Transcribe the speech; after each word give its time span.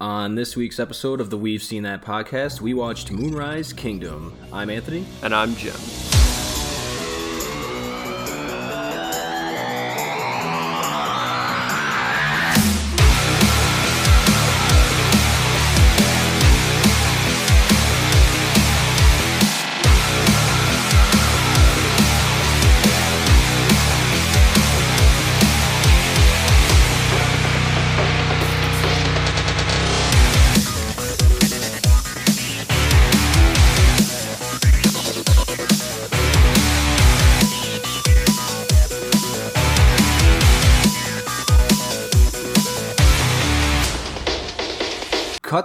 On 0.00 0.34
this 0.34 0.56
week's 0.56 0.80
episode 0.80 1.20
of 1.20 1.30
the 1.30 1.38
We've 1.38 1.62
Seen 1.62 1.84
That 1.84 2.02
podcast, 2.02 2.60
we 2.60 2.74
watched 2.74 3.12
Moonrise 3.12 3.72
Kingdom. 3.72 4.34
I'm 4.52 4.68
Anthony. 4.68 5.06
And 5.22 5.32
I'm 5.32 5.54
Jim. 5.54 5.76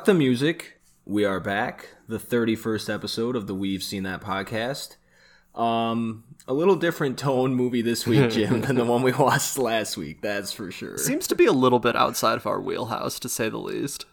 The 0.09 0.15
music. 0.15 0.81
We 1.05 1.23
are 1.23 1.39
back. 1.39 1.89
The 2.07 2.17
31st 2.17 2.91
episode 2.91 3.35
of 3.35 3.45
the 3.45 3.53
We've 3.53 3.83
Seen 3.83 4.01
That 4.01 4.21
podcast. 4.21 4.95
Um, 5.53 6.23
a 6.47 6.53
little 6.55 6.75
different 6.75 7.19
tone 7.19 7.53
movie 7.53 7.83
this 7.83 8.07
week, 8.07 8.27
Jim, 8.31 8.61
than 8.61 8.77
the 8.77 8.85
one 8.85 9.03
we 9.03 9.11
watched 9.11 9.59
last 9.59 9.97
week. 9.97 10.23
That's 10.23 10.51
for 10.51 10.71
sure. 10.71 10.97
Seems 10.97 11.27
to 11.27 11.35
be 11.35 11.45
a 11.45 11.51
little 11.51 11.77
bit 11.77 11.95
outside 11.95 12.37
of 12.37 12.47
our 12.47 12.59
wheelhouse, 12.59 13.19
to 13.19 13.29
say 13.29 13.49
the 13.49 13.59
least. 13.59 14.07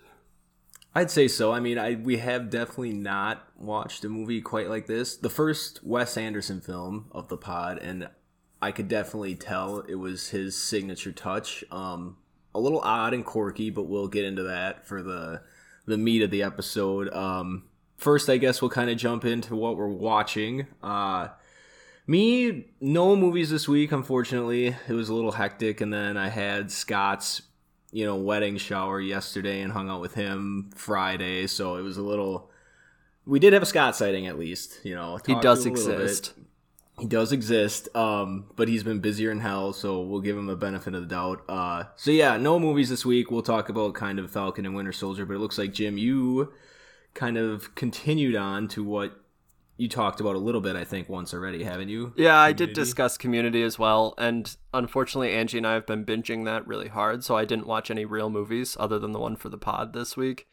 I'd 0.95 1.11
say 1.11 1.29
so. 1.29 1.51
I 1.51 1.61
mean, 1.61 1.79
I 1.79 1.95
we 1.95 2.19
have 2.19 2.51
definitely 2.51 2.93
not 2.93 3.49
watched 3.57 4.05
a 4.05 4.11
movie 4.11 4.43
quite 4.43 4.69
like 4.69 4.87
this. 4.87 5.17
The 5.17 5.31
first 5.31 5.83
Wes 5.83 6.19
Anderson 6.19 6.61
film 6.61 7.07
of 7.11 7.29
the 7.29 7.39
pod, 7.39 7.79
and 7.79 8.11
I 8.61 8.71
could 8.71 8.89
definitely 8.89 9.35
tell 9.35 9.79
it 9.79 9.95
was 9.95 10.29
his 10.29 10.61
signature 10.61 11.13
touch. 11.13 11.65
Um, 11.71 12.19
a 12.55 12.61
little 12.61 12.81
odd 12.81 13.15
and 13.15 13.25
quirky, 13.25 13.71
but 13.71 13.85
we'll 13.85 14.09
get 14.09 14.27
into 14.27 14.43
that 14.43 14.87
for 14.87 15.03
the 15.03 15.41
the 15.87 15.97
meat 15.97 16.23
of 16.23 16.31
the 16.31 16.43
episode. 16.43 17.13
Um, 17.13 17.65
first, 17.97 18.29
I 18.29 18.37
guess 18.37 18.61
we'll 18.61 18.71
kind 18.71 18.91
of 18.91 18.97
jump 18.97 19.25
into 19.25 19.57
what 19.57 19.77
we're 19.77 19.89
watching. 19.89 20.67
Uh, 20.83 21.29
me, 22.07 22.67
no 22.81 23.17
movies 23.17 23.51
this 23.51 23.69
week, 23.69 23.93
unfortunately. 23.93 24.77
It 24.89 24.93
was 24.93 25.09
a 25.09 25.15
little 25.15 25.33
hectic, 25.33 25.81
and 25.81 25.93
then 25.93 26.17
I 26.17 26.29
had 26.29 26.71
Scott's, 26.71 27.43
you 27.93 28.05
know, 28.05 28.17
wedding 28.17 28.59
shower 28.59 29.01
yesterday 29.01 29.63
and 29.63 29.73
hung 29.73 29.89
out 29.89 30.01
with 30.01 30.15
him 30.15 30.71
Friday, 30.75 31.47
so 31.47 31.77
it 31.77 31.83
was 31.83 31.97
a 31.97 32.03
little. 32.03 32.51
We 33.25 33.41
did 33.41 33.53
have 33.55 33.63
a 33.63 33.67
Scott 33.67 33.97
sighting 33.97 34.29
at 34.29 34.39
least, 34.39 34.79
you 34.85 34.95
know. 34.95 35.19
He 35.27 35.35
does 35.35 35.67
exist. 35.67 36.33
He 36.99 37.07
does 37.07 37.31
exist, 37.31 37.95
um, 37.95 38.47
but 38.57 38.69
he's 38.69 38.83
been 38.83 39.01
busier 39.01 39.31
in 39.31 39.41
hell, 39.41 39.75
so 39.75 40.01
we'll 40.01 40.23
give 40.23 40.37
him 40.37 40.47
the 40.47 40.57
benefit 40.57 40.95
of 40.95 41.03
the 41.03 41.07
doubt. 41.07 41.43
Uh, 41.49 41.85
so 41.95 42.11
yeah, 42.11 42.39
no 42.39 42.59
movies 42.59 42.89
this 42.89 43.05
week. 43.05 43.31
We'll 43.31 43.43
talk 43.43 43.69
about 43.69 43.95
kind 43.95 44.19
of 44.19 44.31
Falcon 44.31 44.65
and 44.65 44.75
Winter 44.75 44.93
Soldier, 44.93 45.27
but 45.27 45.35
it 45.35 45.41
looks 45.41 45.59
like 45.59 45.75
Jim, 45.75 45.99
you 45.99 46.55
kind 47.13 47.37
of 47.37 47.75
continued 47.75 48.35
on 48.35 48.69
to 48.69 48.83
what 48.83 49.21
you 49.77 49.89
talked 49.89 50.21
about 50.21 50.37
a 50.37 50.39
little 50.39 50.63
bit, 50.63 50.75
I 50.75 50.85
think, 50.85 51.09
once 51.09 51.35
already, 51.35 51.65
haven't 51.65 51.91
you? 51.91 52.15
Yeah, 52.17 52.39
I 52.39 52.53
did 52.53 52.73
discuss 52.73 53.19
Community 53.19 53.63
as 53.63 53.79
well, 53.79 54.15
and 54.17 54.57
unfortunately, 54.73 55.33
Angie 55.33 55.59
and 55.59 55.67
I 55.67 55.75
have 55.75 55.87
been 55.87 56.05
binging 56.05 56.47
that 56.47 56.67
really 56.67 56.89
hard, 56.89 57.25
so 57.25 57.37
I 57.37 57.45
didn't 57.45 57.67
watch 57.67 57.91
any 57.91 58.07
real 58.07 58.31
movies 58.31 58.75
other 58.81 58.99
than 58.99 59.13
the 59.13 59.19
one 59.19 59.37
for 59.37 59.51
the 59.51 59.59
pod 59.59 59.93
this 59.93 60.17
week. 60.17 60.47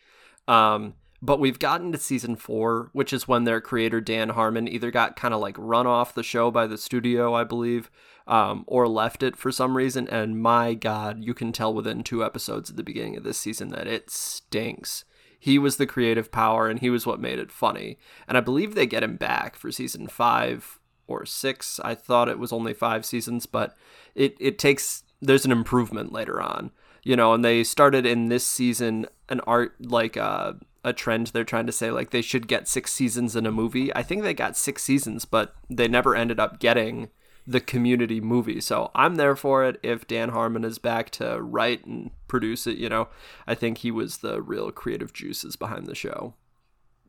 Um, 0.46 0.96
but 1.24 1.40
we've 1.40 1.58
gotten 1.58 1.94
to 1.94 1.98
season 1.98 2.36
four, 2.36 2.90
which 2.92 3.14
is 3.14 3.30
when 3.30 3.46
their 3.46 3.62
creator 3.62 4.02
Dan 4.02 4.30
Harmon 4.30 4.68
either 4.68 4.92
got 4.92 5.16
kind 5.16 5.34
of 5.34 5.40
like 5.40 5.56
run 5.58 5.88
off 5.88 6.14
the 6.14 6.22
show 6.22 6.52
by 6.52 6.68
the 6.68 6.78
studio, 6.78 7.34
I 7.34 7.46
believe, 7.46 7.90
um, 8.28 8.66
or 8.68 8.90
left 8.90 9.24
it 9.24 9.38
for 9.38 9.50
some 9.50 9.78
reason. 9.78 10.06
And 10.10 10.42
my 10.42 10.74
God, 10.74 11.24
you 11.24 11.34
can 11.34 11.54
tell 11.54 11.74
within 11.74 12.04
two 12.04 12.26
episodes 12.26 12.70
at 12.70 12.76
the 12.76 12.84
beginning 12.84 13.16
of 13.16 13.24
this 13.24 13.38
season 13.38 13.70
that 13.70 13.88
it 13.88 14.10
stinks. 14.10 15.06
He 15.40 15.58
was 15.58 15.78
the 15.78 15.86
creative 15.86 16.30
power, 16.30 16.68
and 16.68 16.80
he 16.80 16.90
was 16.90 17.06
what 17.06 17.22
made 17.22 17.40
it 17.40 17.54
funny. 17.54 17.98
And 18.28 18.38
I 18.38 18.42
believe 18.42 18.76
they 18.76 18.86
get 18.86 19.04
him 19.04 19.16
back 19.16 19.56
for 19.56 19.72
season 19.72 20.08
five 20.10 20.78
or 21.08 21.26
six. 21.26 21.80
I 21.86 21.96
thought 21.96 22.28
it 22.28 22.40
was 22.40 22.52
only 22.52 22.74
five 22.74 23.06
seasons, 23.06 23.46
but 23.46 23.78
it 24.14 24.36
it 24.42 24.60
takes 24.60 25.04
there's 25.22 25.46
an 25.46 25.54
improvement 25.54 26.12
later 26.12 26.42
on, 26.42 26.72
you 27.02 27.16
know. 27.16 27.34
And 27.34 27.46
they 27.46 27.64
started 27.64 28.06
in 28.06 28.28
this 28.28 28.46
season 28.46 29.06
an 29.30 29.40
art 29.48 29.76
like 29.80 30.18
uh 30.18 30.54
a 30.84 30.94
trend 30.94 31.28
they're 31.28 31.44
trying 31.44 31.66
to 31.66 31.72
say 31.72 31.92
like 31.92 32.10
they 32.10 32.22
should 32.22 32.48
get 32.48 32.68
six 32.68 32.92
seasons 32.92 33.36
in 33.36 33.46
a 33.46 33.52
movie. 33.52 33.94
I 33.96 34.04
think 34.04 34.24
they 34.24 34.34
got 34.34 34.58
six 34.58 34.84
seasons, 34.84 35.26
but 35.26 35.56
they 35.70 35.88
never 35.88 36.16
ended 36.16 36.40
up 36.40 36.60
getting 36.60 37.10
the 37.46 37.60
community 37.60 38.22
movie. 38.22 38.62
So 38.62 38.92
I'm 38.96 39.16
there 39.16 39.36
for 39.36 39.66
it 39.66 39.80
if 39.84 40.08
Dan 40.08 40.30
Harmon 40.30 40.64
is 40.64 40.78
back 40.78 41.10
to 41.12 41.42
write 41.42 41.86
and 41.86 42.12
produce 42.28 42.68
it, 42.68 42.78
you 42.78 42.90
know. 42.90 43.10
I 43.48 43.56
think 43.56 43.80
he 43.80 43.92
was 43.92 44.18
the 44.18 44.42
real 44.42 44.72
creative 44.72 45.14
juices 45.14 45.56
behind 45.56 45.88
the 45.88 45.96
show. 45.96 46.36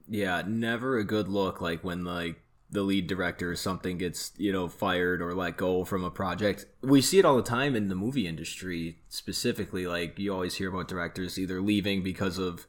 Yeah, 0.08 0.42
never 0.46 0.98
a 0.98 1.04
good 1.04 1.28
look 1.28 1.60
like 1.60 1.82
when 1.82 2.04
like 2.04 2.40
the 2.70 2.82
lead 2.82 3.06
director 3.06 3.52
or 3.52 3.56
something 3.56 3.98
gets, 3.98 4.32
you 4.36 4.52
know, 4.52 4.68
fired 4.68 5.22
or 5.22 5.34
let 5.34 5.56
go 5.56 5.84
from 5.84 6.02
a 6.02 6.10
project. 6.10 6.66
We 6.82 7.00
see 7.00 7.18
it 7.18 7.24
all 7.24 7.36
the 7.36 7.42
time 7.42 7.76
in 7.76 7.88
the 7.88 7.94
movie 7.94 8.26
industry 8.26 8.98
specifically 9.08 9.86
like 9.86 10.18
you 10.18 10.32
always 10.32 10.56
hear 10.56 10.70
about 10.70 10.88
directors 10.88 11.38
either 11.38 11.60
leaving 11.60 12.02
because 12.02 12.38
of 12.38 12.66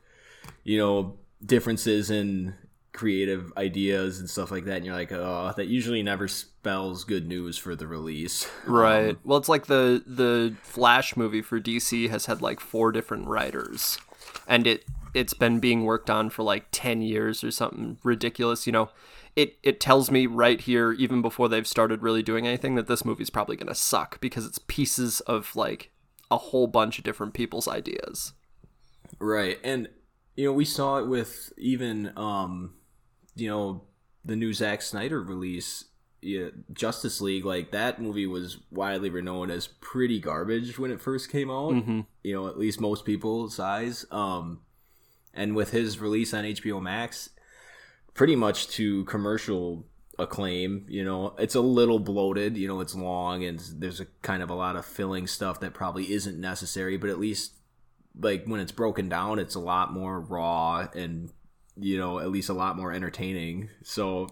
you 0.65 0.77
know 0.77 1.17
differences 1.45 2.09
in 2.09 2.53
creative 2.91 3.51
ideas 3.57 4.19
and 4.19 4.29
stuff 4.29 4.51
like 4.51 4.65
that. 4.65 4.77
And 4.77 4.85
you're 4.85 4.95
like 4.95 5.11
oh 5.11 5.53
that 5.55 5.67
usually 5.67 6.03
never 6.03 6.27
spells 6.27 7.03
good 7.03 7.27
news 7.27 7.57
for 7.57 7.75
the 7.75 7.87
release. 7.87 8.49
Right. 8.65 9.11
Um, 9.11 9.19
well 9.23 9.37
it's 9.37 9.49
like 9.49 9.67
the 9.67 10.03
the 10.05 10.55
flash 10.63 11.15
movie 11.15 11.41
for 11.41 11.59
dc 11.59 12.09
has 12.09 12.25
had 12.25 12.41
like 12.41 12.59
four 12.59 12.91
different 12.91 13.27
writers. 13.27 13.97
And 14.47 14.65
it 14.67 14.85
it's 15.13 15.33
been 15.33 15.59
being 15.59 15.85
worked 15.85 16.09
on 16.09 16.29
for 16.29 16.43
like 16.43 16.65
10 16.71 17.01
years 17.01 17.43
or 17.43 17.51
something 17.51 17.97
ridiculous. 18.03 18.65
You 18.65 18.73
know 18.73 18.89
it 19.35 19.57
it 19.61 19.79
tells 19.79 20.09
me 20.09 20.25
right 20.25 20.61
here 20.61 20.93
even 20.93 21.21
before 21.21 21.49
they've 21.49 21.67
started 21.67 22.01
really 22.01 22.23
doing 22.23 22.47
anything 22.47 22.75
that 22.75 22.87
this 22.87 23.05
movie's 23.05 23.29
probably 23.29 23.57
going 23.57 23.67
to 23.67 23.75
suck 23.75 24.19
because 24.21 24.45
it's 24.45 24.59
pieces 24.67 25.19
of 25.21 25.55
like 25.55 25.91
a 26.31 26.37
whole 26.37 26.67
bunch 26.67 26.97
of 26.97 27.03
different 27.03 27.33
people's 27.33 27.67
ideas. 27.67 28.33
Right. 29.19 29.59
And 29.63 29.89
you 30.35 30.45
know, 30.45 30.53
we 30.53 30.65
saw 30.65 30.97
it 30.97 31.07
with 31.07 31.53
even, 31.57 32.11
um, 32.17 32.73
you 33.35 33.49
know, 33.49 33.83
the 34.23 34.35
new 34.35 34.53
Zack 34.53 34.81
Snyder 34.81 35.21
release, 35.21 35.85
yeah, 36.21 36.47
Justice 36.73 37.21
League. 37.21 37.45
Like 37.45 37.71
that 37.71 38.01
movie 38.01 38.27
was 38.27 38.57
widely 38.71 39.09
renowned 39.09 39.51
as 39.51 39.67
pretty 39.67 40.19
garbage 40.19 40.77
when 40.77 40.91
it 40.91 41.01
first 41.01 41.31
came 41.31 41.49
out. 41.49 41.73
Mm-hmm. 41.73 42.01
You 42.23 42.33
know, 42.33 42.47
at 42.47 42.57
least 42.57 42.81
most 42.81 43.05
people's 43.05 43.59
eyes. 43.59 44.05
Um, 44.11 44.61
and 45.33 45.55
with 45.55 45.71
his 45.71 45.99
release 45.99 46.33
on 46.33 46.43
HBO 46.43 46.81
Max, 46.81 47.29
pretty 48.13 48.35
much 48.35 48.67
to 48.69 49.05
commercial 49.05 49.85
acclaim. 50.17 50.85
You 50.89 51.03
know, 51.03 51.35
it's 51.37 51.55
a 51.55 51.61
little 51.61 51.99
bloated. 51.99 52.57
You 52.57 52.67
know, 52.67 52.79
it's 52.79 52.95
long 52.95 53.43
and 53.43 53.59
there's 53.75 53.99
a 53.99 54.07
kind 54.21 54.41
of 54.41 54.49
a 54.49 54.55
lot 54.55 54.75
of 54.75 54.85
filling 54.85 55.27
stuff 55.27 55.59
that 55.59 55.73
probably 55.73 56.11
isn't 56.11 56.39
necessary. 56.39 56.97
But 56.97 57.09
at 57.09 57.19
least 57.19 57.53
like 58.19 58.45
when 58.45 58.59
it's 58.59 58.71
broken 58.71 59.09
down, 59.09 59.39
it's 59.39 59.55
a 59.55 59.59
lot 59.59 59.93
more 59.93 60.19
raw 60.19 60.87
and 60.93 61.31
you 61.77 61.97
know 61.97 62.19
at 62.19 62.31
least 62.31 62.49
a 62.49 62.53
lot 62.53 62.77
more 62.77 62.91
entertaining. 62.91 63.69
So 63.83 64.29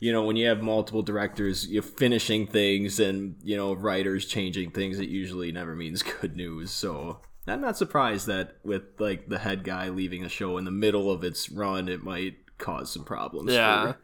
you 0.00 0.12
know 0.12 0.24
when 0.24 0.36
you 0.36 0.48
have 0.48 0.62
multiple 0.62 1.02
directors 1.02 1.68
you're 1.68 1.82
finishing 1.82 2.46
things 2.46 2.98
and 2.98 3.36
you 3.44 3.56
know 3.56 3.74
writers 3.74 4.26
changing 4.26 4.70
things 4.70 4.98
it 4.98 5.08
usually 5.08 5.52
never 5.52 5.76
means 5.76 6.02
good 6.20 6.34
news 6.34 6.70
so 6.70 7.20
i'm 7.46 7.60
not 7.60 7.76
surprised 7.76 8.26
that 8.26 8.56
with 8.64 8.82
like 8.98 9.28
the 9.28 9.38
head 9.38 9.62
guy 9.62 9.88
leaving 9.88 10.24
a 10.24 10.28
show 10.28 10.56
in 10.56 10.64
the 10.64 10.70
middle 10.70 11.10
of 11.10 11.22
its 11.22 11.50
run 11.50 11.88
it 11.88 12.02
might 12.02 12.36
cause 12.58 12.92
some 12.92 13.04
problems 13.04 13.52
yeah 13.52 13.92
for, 13.92 13.98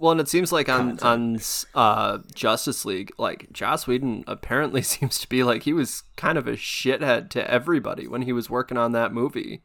well, 0.00 0.12
and 0.12 0.20
it 0.20 0.28
seems 0.28 0.50
like 0.50 0.70
on 0.70 0.98
on 1.00 1.38
uh, 1.74 2.18
Justice 2.34 2.86
League, 2.86 3.12
like 3.18 3.52
Joss 3.52 3.86
Whedon 3.86 4.24
apparently 4.26 4.80
seems 4.82 5.18
to 5.18 5.28
be 5.28 5.44
like 5.44 5.64
he 5.64 5.74
was 5.74 6.04
kind 6.16 6.38
of 6.38 6.48
a 6.48 6.52
shithead 6.52 7.28
to 7.30 7.48
everybody 7.48 8.08
when 8.08 8.22
he 8.22 8.32
was 8.32 8.48
working 8.48 8.78
on 8.78 8.92
that 8.92 9.12
movie. 9.12 9.62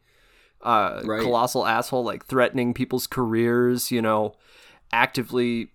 Uh, 0.60 1.00
right. 1.04 1.22
Colossal 1.22 1.66
asshole, 1.66 2.04
like 2.04 2.26
threatening 2.26 2.74
people's 2.74 3.06
careers. 3.06 3.90
You 3.90 4.02
know, 4.02 4.34
actively. 4.92 5.70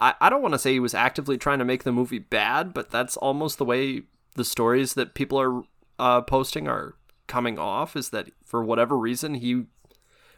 I, 0.00 0.14
I 0.18 0.30
don't 0.30 0.40
want 0.40 0.54
to 0.54 0.58
say 0.58 0.72
he 0.72 0.80
was 0.80 0.94
actively 0.94 1.36
trying 1.36 1.58
to 1.58 1.64
make 1.66 1.84
the 1.84 1.92
movie 1.92 2.18
bad, 2.18 2.72
but 2.72 2.90
that's 2.90 3.18
almost 3.18 3.58
the 3.58 3.66
way 3.66 4.04
the 4.34 4.46
stories 4.46 4.94
that 4.94 5.14
people 5.14 5.38
are 5.38 5.62
uh, 5.98 6.22
posting 6.22 6.66
are 6.66 6.94
coming 7.26 7.58
off. 7.58 7.96
Is 7.96 8.08
that 8.10 8.30
for 8.46 8.64
whatever 8.64 8.96
reason 8.96 9.34
he 9.34 9.66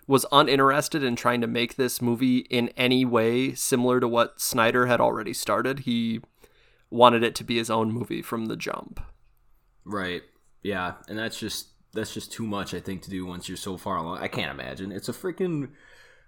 was 0.06 0.26
uninterested 0.30 1.02
in 1.02 1.16
trying 1.16 1.40
to 1.40 1.46
make 1.46 1.76
this 1.76 2.00
movie 2.00 2.38
in 2.38 2.68
any 2.76 3.04
way 3.04 3.54
similar 3.54 4.00
to 4.00 4.08
what 4.08 4.40
Snyder 4.40 4.86
had 4.86 5.00
already 5.00 5.32
started. 5.32 5.80
He 5.80 6.20
wanted 6.90 7.24
it 7.24 7.34
to 7.36 7.44
be 7.44 7.56
his 7.56 7.70
own 7.70 7.90
movie 7.90 8.22
from 8.22 8.46
the 8.46 8.56
jump. 8.56 9.00
Right. 9.84 10.22
Yeah, 10.62 10.94
and 11.08 11.18
that's 11.18 11.38
just 11.38 11.68
that's 11.92 12.14
just 12.14 12.32
too 12.32 12.46
much. 12.46 12.74
I 12.74 12.80
think 12.80 13.02
to 13.02 13.10
do 13.10 13.26
once 13.26 13.48
you're 13.48 13.56
so 13.56 13.76
far 13.76 13.96
along. 13.96 14.18
I 14.18 14.28
can't 14.28 14.50
imagine. 14.50 14.92
It's 14.92 15.08
a 15.08 15.12
freaking 15.12 15.70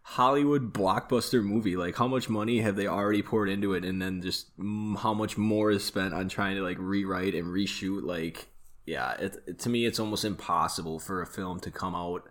Hollywood 0.02 0.72
blockbuster 0.72 1.42
movie. 1.42 1.76
Like, 1.76 1.96
how 1.96 2.08
much 2.08 2.28
money 2.28 2.60
have 2.60 2.76
they 2.76 2.86
already 2.86 3.22
poured 3.22 3.48
into 3.48 3.74
it, 3.74 3.84
and 3.84 4.00
then 4.00 4.22
just 4.22 4.46
how 4.58 5.14
much 5.14 5.36
more 5.36 5.70
is 5.70 5.84
spent 5.84 6.14
on 6.14 6.28
trying 6.28 6.56
to 6.56 6.62
like 6.62 6.78
rewrite 6.80 7.34
and 7.34 7.48
reshoot? 7.48 8.02
Like, 8.02 8.48
yeah, 8.86 9.12
it, 9.12 9.58
to 9.58 9.68
me, 9.68 9.84
it's 9.86 9.98
almost 9.98 10.24
impossible 10.24 10.98
for 10.98 11.20
a 11.20 11.26
film 11.26 11.60
to 11.60 11.70
come 11.70 11.94
out 11.94 12.28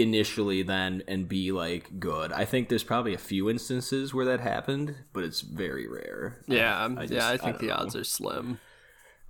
initially 0.00 0.62
then 0.62 1.02
and 1.08 1.28
be 1.28 1.52
like 1.52 1.98
good. 1.98 2.32
I 2.32 2.44
think 2.44 2.68
there's 2.68 2.84
probably 2.84 3.14
a 3.14 3.18
few 3.18 3.50
instances 3.50 4.14
where 4.14 4.24
that 4.26 4.40
happened, 4.40 4.94
but 5.12 5.24
it's 5.24 5.40
very 5.40 5.86
rare. 5.86 6.38
Yeah, 6.46 6.88
I 6.96 7.06
just, 7.06 7.12
yeah, 7.12 7.28
I 7.28 7.36
think 7.36 7.56
I 7.56 7.58
the 7.58 7.66
know. 7.68 7.74
odds 7.74 7.96
are 7.96 8.04
slim. 8.04 8.60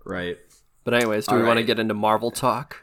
Right. 0.05 0.39
But 0.85 0.95
anyways, 0.95 1.27
do 1.27 1.33
all 1.33 1.37
we 1.39 1.43
right. 1.43 1.49
want 1.49 1.59
to 1.59 1.65
get 1.65 1.79
into 1.79 1.95
Marvel 1.95 2.31
talk? 2.31 2.83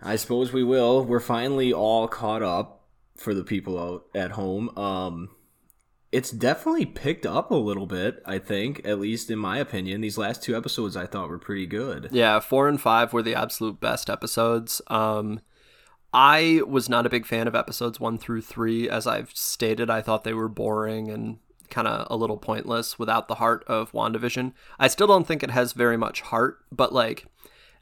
I 0.00 0.16
suppose 0.16 0.52
we 0.52 0.64
will. 0.64 1.04
We're 1.04 1.20
finally 1.20 1.72
all 1.72 2.08
caught 2.08 2.42
up 2.42 2.86
for 3.16 3.34
the 3.34 3.44
people 3.44 3.78
out 3.78 4.04
at 4.14 4.32
home. 4.32 4.76
Um, 4.76 5.30
it's 6.12 6.30
definitely 6.30 6.86
picked 6.86 7.26
up 7.26 7.50
a 7.50 7.56
little 7.56 7.86
bit. 7.86 8.22
I 8.24 8.38
think, 8.38 8.82
at 8.84 9.00
least 9.00 9.30
in 9.30 9.38
my 9.38 9.58
opinion, 9.58 10.00
these 10.00 10.18
last 10.18 10.42
two 10.42 10.56
episodes 10.56 10.96
I 10.96 11.06
thought 11.06 11.28
were 11.28 11.38
pretty 11.38 11.66
good. 11.66 12.08
Yeah, 12.12 12.40
four 12.40 12.68
and 12.68 12.80
five 12.80 13.12
were 13.12 13.22
the 13.22 13.34
absolute 13.34 13.80
best 13.80 14.08
episodes. 14.08 14.80
Um, 14.88 15.40
I 16.14 16.62
was 16.64 16.88
not 16.88 17.06
a 17.06 17.10
big 17.10 17.26
fan 17.26 17.48
of 17.48 17.56
episodes 17.56 17.98
one 17.98 18.18
through 18.18 18.42
three, 18.42 18.88
as 18.88 19.04
I've 19.04 19.32
stated. 19.34 19.90
I 19.90 20.00
thought 20.00 20.22
they 20.22 20.32
were 20.32 20.48
boring 20.48 21.10
and 21.10 21.38
kind 21.70 21.88
of 21.88 22.06
a 22.08 22.16
little 22.16 22.36
pointless 22.36 23.00
without 23.00 23.26
the 23.26 23.34
heart 23.34 23.64
of 23.66 23.90
WandaVision. 23.90 24.52
I 24.78 24.86
still 24.86 25.08
don't 25.08 25.26
think 25.26 25.42
it 25.42 25.50
has 25.50 25.72
very 25.72 25.96
much 25.96 26.20
heart, 26.20 26.58
but 26.70 26.92
like 26.92 27.26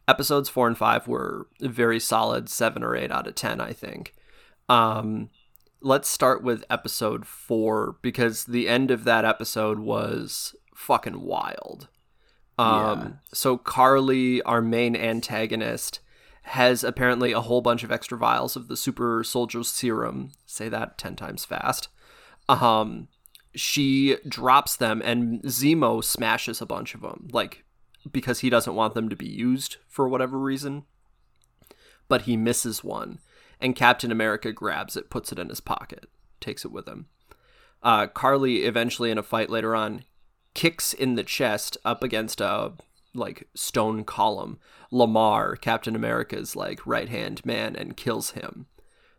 episodes 0.08 0.48
four 0.48 0.66
and 0.66 0.78
five 0.78 1.06
were 1.06 1.46
very 1.60 2.00
solid, 2.00 2.48
seven 2.48 2.82
or 2.82 2.96
eight 2.96 3.12
out 3.12 3.26
of 3.26 3.34
ten, 3.34 3.60
I 3.60 3.74
think. 3.74 4.14
Um, 4.66 5.28
let's 5.82 6.08
start 6.08 6.42
with 6.42 6.64
episode 6.70 7.26
four 7.26 7.96
because 8.00 8.44
the 8.44 8.66
end 8.66 8.90
of 8.90 9.04
that 9.04 9.26
episode 9.26 9.78
was 9.78 10.56
fucking 10.74 11.20
wild. 11.20 11.88
Um, 12.58 13.00
yeah. 13.00 13.08
so 13.34 13.58
Karli, 13.58 14.40
our 14.42 14.62
main 14.62 14.96
antagonist, 14.96 16.00
has 16.42 16.82
apparently 16.82 17.32
a 17.32 17.40
whole 17.40 17.60
bunch 17.60 17.84
of 17.84 17.92
extra 17.92 18.18
vials 18.18 18.56
of 18.56 18.68
the 18.68 18.76
super 18.76 19.22
soldier 19.22 19.62
serum. 19.62 20.32
Say 20.44 20.68
that 20.68 20.98
10 20.98 21.16
times 21.16 21.44
fast. 21.44 21.88
Um, 22.48 23.08
she 23.54 24.16
drops 24.26 24.76
them 24.76 25.00
and 25.04 25.42
Zemo 25.42 26.02
smashes 26.02 26.60
a 26.60 26.66
bunch 26.66 26.94
of 26.94 27.02
them, 27.02 27.28
like 27.32 27.64
because 28.10 28.40
he 28.40 28.50
doesn't 28.50 28.74
want 28.74 28.94
them 28.94 29.08
to 29.08 29.16
be 29.16 29.28
used 29.28 29.76
for 29.88 30.08
whatever 30.08 30.38
reason. 30.38 30.84
But 32.08 32.22
he 32.22 32.36
misses 32.36 32.82
one 32.82 33.20
and 33.62 33.76
Captain 33.76 34.10
America 34.10 34.52
grabs 34.52 34.96
it, 34.96 35.08
puts 35.08 35.30
it 35.30 35.38
in 35.38 35.48
his 35.48 35.60
pocket, 35.60 36.06
takes 36.40 36.64
it 36.64 36.72
with 36.72 36.88
him. 36.88 37.06
Uh, 37.82 38.08
Karli 38.08 38.64
eventually, 38.64 39.10
in 39.10 39.18
a 39.18 39.22
fight 39.22 39.48
later 39.48 39.74
on, 39.74 40.04
kicks 40.52 40.92
in 40.92 41.14
the 41.14 41.22
chest 41.22 41.78
up 41.84 42.02
against 42.02 42.40
a 42.40 42.72
like 43.14 43.48
stone 43.54 44.04
column 44.04 44.58
Lamar, 44.90 45.56
Captain 45.56 45.96
America's 45.96 46.56
like 46.56 46.86
right 46.86 47.08
hand 47.08 47.44
man, 47.44 47.76
and 47.76 47.96
kills 47.96 48.32
him. 48.32 48.66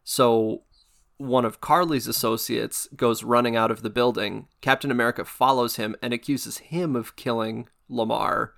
So 0.04 0.64
one 1.18 1.46
of 1.46 1.62
Karli's 1.62 2.08
associates 2.08 2.88
goes 2.96 3.24
running 3.24 3.56
out 3.56 3.72
of 3.72 3.82
the 3.82 3.90
building. 3.90 4.48
Captain 4.62 4.92
America 4.92 5.24
follows 5.24 5.78
him 5.78 5.96
and 6.02 6.14
accuses 6.14 6.58
him 6.58 6.96
of 6.96 7.16
killing 7.16 7.70
Lamar 7.88 8.54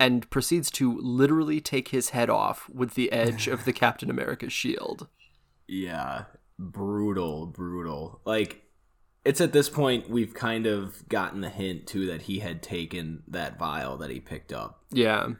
and 0.00 0.28
proceeds 0.30 0.70
to 0.70 0.98
literally 1.00 1.60
take 1.60 1.88
his 1.88 2.10
head 2.10 2.30
off 2.30 2.68
with 2.68 2.94
the 2.94 3.10
edge 3.12 3.48
of 3.48 3.64
the 3.64 3.72
Captain 3.74 4.10
America 4.10 4.48
shield. 4.48 5.08
Yeah, 5.66 6.24
brutal, 6.58 7.46
brutal. 7.46 8.20
Like 8.24 8.62
it's 9.28 9.42
at 9.42 9.52
this 9.52 9.68
point 9.68 10.08
we've 10.08 10.32
kind 10.32 10.66
of 10.66 11.06
gotten 11.06 11.42
the 11.42 11.50
hint 11.50 11.86
too 11.86 12.06
that 12.06 12.22
he 12.22 12.38
had 12.38 12.62
taken 12.62 13.22
that 13.28 13.58
vial 13.58 13.98
that 13.98 14.08
he 14.08 14.20
picked 14.20 14.54
up. 14.54 14.82
Yeah. 14.90 15.32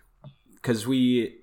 Cuz 0.60 0.86
we 0.86 1.38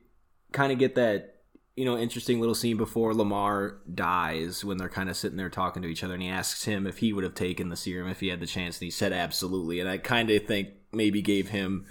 kind 0.52 0.72
of 0.72 0.78
get 0.78 0.94
that 0.94 1.38
you 1.76 1.86
know 1.86 1.98
interesting 1.98 2.40
little 2.40 2.54
scene 2.54 2.78
before 2.78 3.16
Lamar 3.16 3.78
dies 3.92 4.64
when 4.64 4.78
they're 4.78 4.90
kind 4.90 5.10
of 5.10 5.18
sitting 5.18 5.38
there 5.38 5.50
talking 5.50 5.82
to 5.82 5.88
each 5.88 6.04
other 6.04 6.14
and 6.14 6.22
he 6.22 6.30
asks 6.30 6.66
him 6.66 6.86
if 6.86 7.00
he 7.00 7.12
would 7.12 7.24
have 7.24 7.34
taken 7.34 7.70
the 7.70 7.76
serum 7.76 8.08
if 8.08 8.20
he 8.20 8.28
had 8.28 8.40
the 8.40 8.46
chance 8.46 8.78
and 8.78 8.86
he 8.86 8.92
said 8.92 9.12
absolutely 9.12 9.80
and 9.80 9.90
I 9.90 9.98
kind 9.98 10.30
of 10.30 10.46
think 10.46 10.70
maybe 10.94 11.24
gave 11.24 11.50
him 11.50 11.86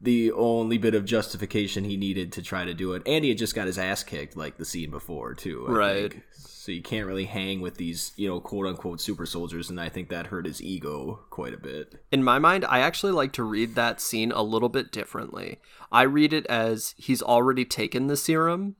the 0.00 0.32
only 0.32 0.78
bit 0.78 0.94
of 0.94 1.04
justification 1.04 1.84
he 1.84 1.96
needed 1.96 2.32
to 2.32 2.42
try 2.42 2.64
to 2.64 2.74
do 2.74 2.92
it. 2.92 3.02
And 3.06 3.24
he 3.24 3.30
had 3.30 3.38
just 3.38 3.54
got 3.54 3.66
his 3.66 3.78
ass 3.78 4.02
kicked 4.02 4.36
like 4.36 4.58
the 4.58 4.64
scene 4.64 4.90
before 4.90 5.34
too. 5.34 5.66
I 5.68 5.70
right. 5.72 6.12
Think. 6.12 6.24
So 6.32 6.72
you 6.72 6.82
can't 6.82 7.06
really 7.06 7.26
hang 7.26 7.60
with 7.60 7.76
these, 7.76 8.12
you 8.16 8.28
know, 8.28 8.40
quote 8.40 8.66
unquote 8.66 9.00
super 9.00 9.24
soldiers, 9.24 9.70
and 9.70 9.80
I 9.80 9.88
think 9.88 10.08
that 10.08 10.26
hurt 10.26 10.46
his 10.46 10.60
ego 10.60 11.20
quite 11.30 11.54
a 11.54 11.58
bit. 11.58 11.94
In 12.10 12.24
my 12.24 12.40
mind, 12.40 12.64
I 12.64 12.80
actually 12.80 13.12
like 13.12 13.32
to 13.34 13.44
read 13.44 13.76
that 13.76 14.00
scene 14.00 14.32
a 14.32 14.42
little 14.42 14.68
bit 14.68 14.90
differently. 14.90 15.60
I 15.92 16.02
read 16.02 16.32
it 16.32 16.44
as 16.46 16.96
he's 16.98 17.22
already 17.22 17.64
taken 17.64 18.08
the 18.08 18.16
serum, 18.16 18.74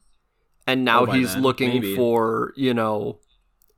and 0.67 0.85
now 0.85 1.03
oh, 1.03 1.13
he's 1.13 1.35
then, 1.35 1.45
looking 1.45 1.75
maybe. 1.75 1.95
for, 1.95 2.53
you 2.57 2.75
know, 2.75 3.21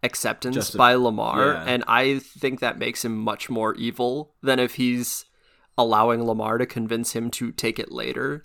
acceptance 0.03 0.71
by 0.71 0.95
Lamar. 0.95 1.53
yeah. 1.53 1.65
and 1.67 1.85
I 1.87 2.21
think 2.21 2.61
that 2.61 2.79
makes 2.79 3.05
him 3.05 3.19
much 3.19 3.51
more 3.51 3.75
evil 3.75 4.33
than 4.43 4.59
if 4.59 4.77
he's 4.77 5.27
allowing 5.79 6.27
Lamar 6.27 6.59
to 6.59 6.67
convince 6.67 7.13
him 7.13 7.31
to 7.31 7.53
take 7.53 7.79
it 7.79 7.91
later. 7.91 8.45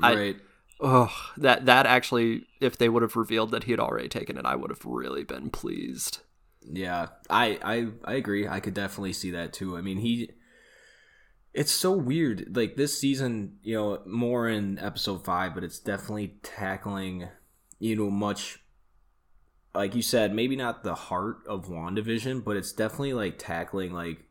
Right. 0.00 0.36
oh, 0.80 1.14
that 1.36 1.64
that 1.66 1.86
actually, 1.86 2.44
if 2.60 2.76
they 2.76 2.88
would 2.88 3.02
have 3.02 3.16
revealed 3.16 3.52
that 3.52 3.64
he 3.64 3.70
had 3.70 3.80
already 3.80 4.08
taken 4.08 4.36
it, 4.36 4.44
I 4.44 4.56
would 4.56 4.70
have 4.70 4.84
really 4.84 5.22
been 5.22 5.48
pleased. 5.48 6.18
Yeah, 6.60 7.08
I 7.30 7.58
I 7.62 7.86
I 8.04 8.14
agree. 8.14 8.48
I 8.48 8.60
could 8.60 8.74
definitely 8.74 9.12
see 9.12 9.30
that 9.30 9.52
too. 9.52 9.76
I 9.76 9.80
mean, 9.80 9.98
he. 9.98 10.30
It's 11.54 11.72
so 11.72 11.92
weird. 11.92 12.56
Like 12.56 12.76
this 12.76 12.98
season, 12.98 13.58
you 13.62 13.76
know, 13.76 14.02
more 14.06 14.48
in 14.48 14.78
episode 14.78 15.24
five, 15.24 15.54
but 15.54 15.62
it's 15.62 15.78
definitely 15.78 16.38
tackling, 16.42 17.28
you 17.78 17.94
know, 17.94 18.10
much 18.10 18.58
like 19.74 19.94
you 19.94 20.02
said, 20.02 20.34
maybe 20.34 20.56
not 20.56 20.82
the 20.82 20.94
heart 20.94 21.38
of 21.46 21.66
WandaVision, 21.66 22.44
but 22.44 22.56
it's 22.56 22.72
definitely 22.72 23.14
like 23.14 23.38
tackling 23.38 23.92
like 23.92 24.24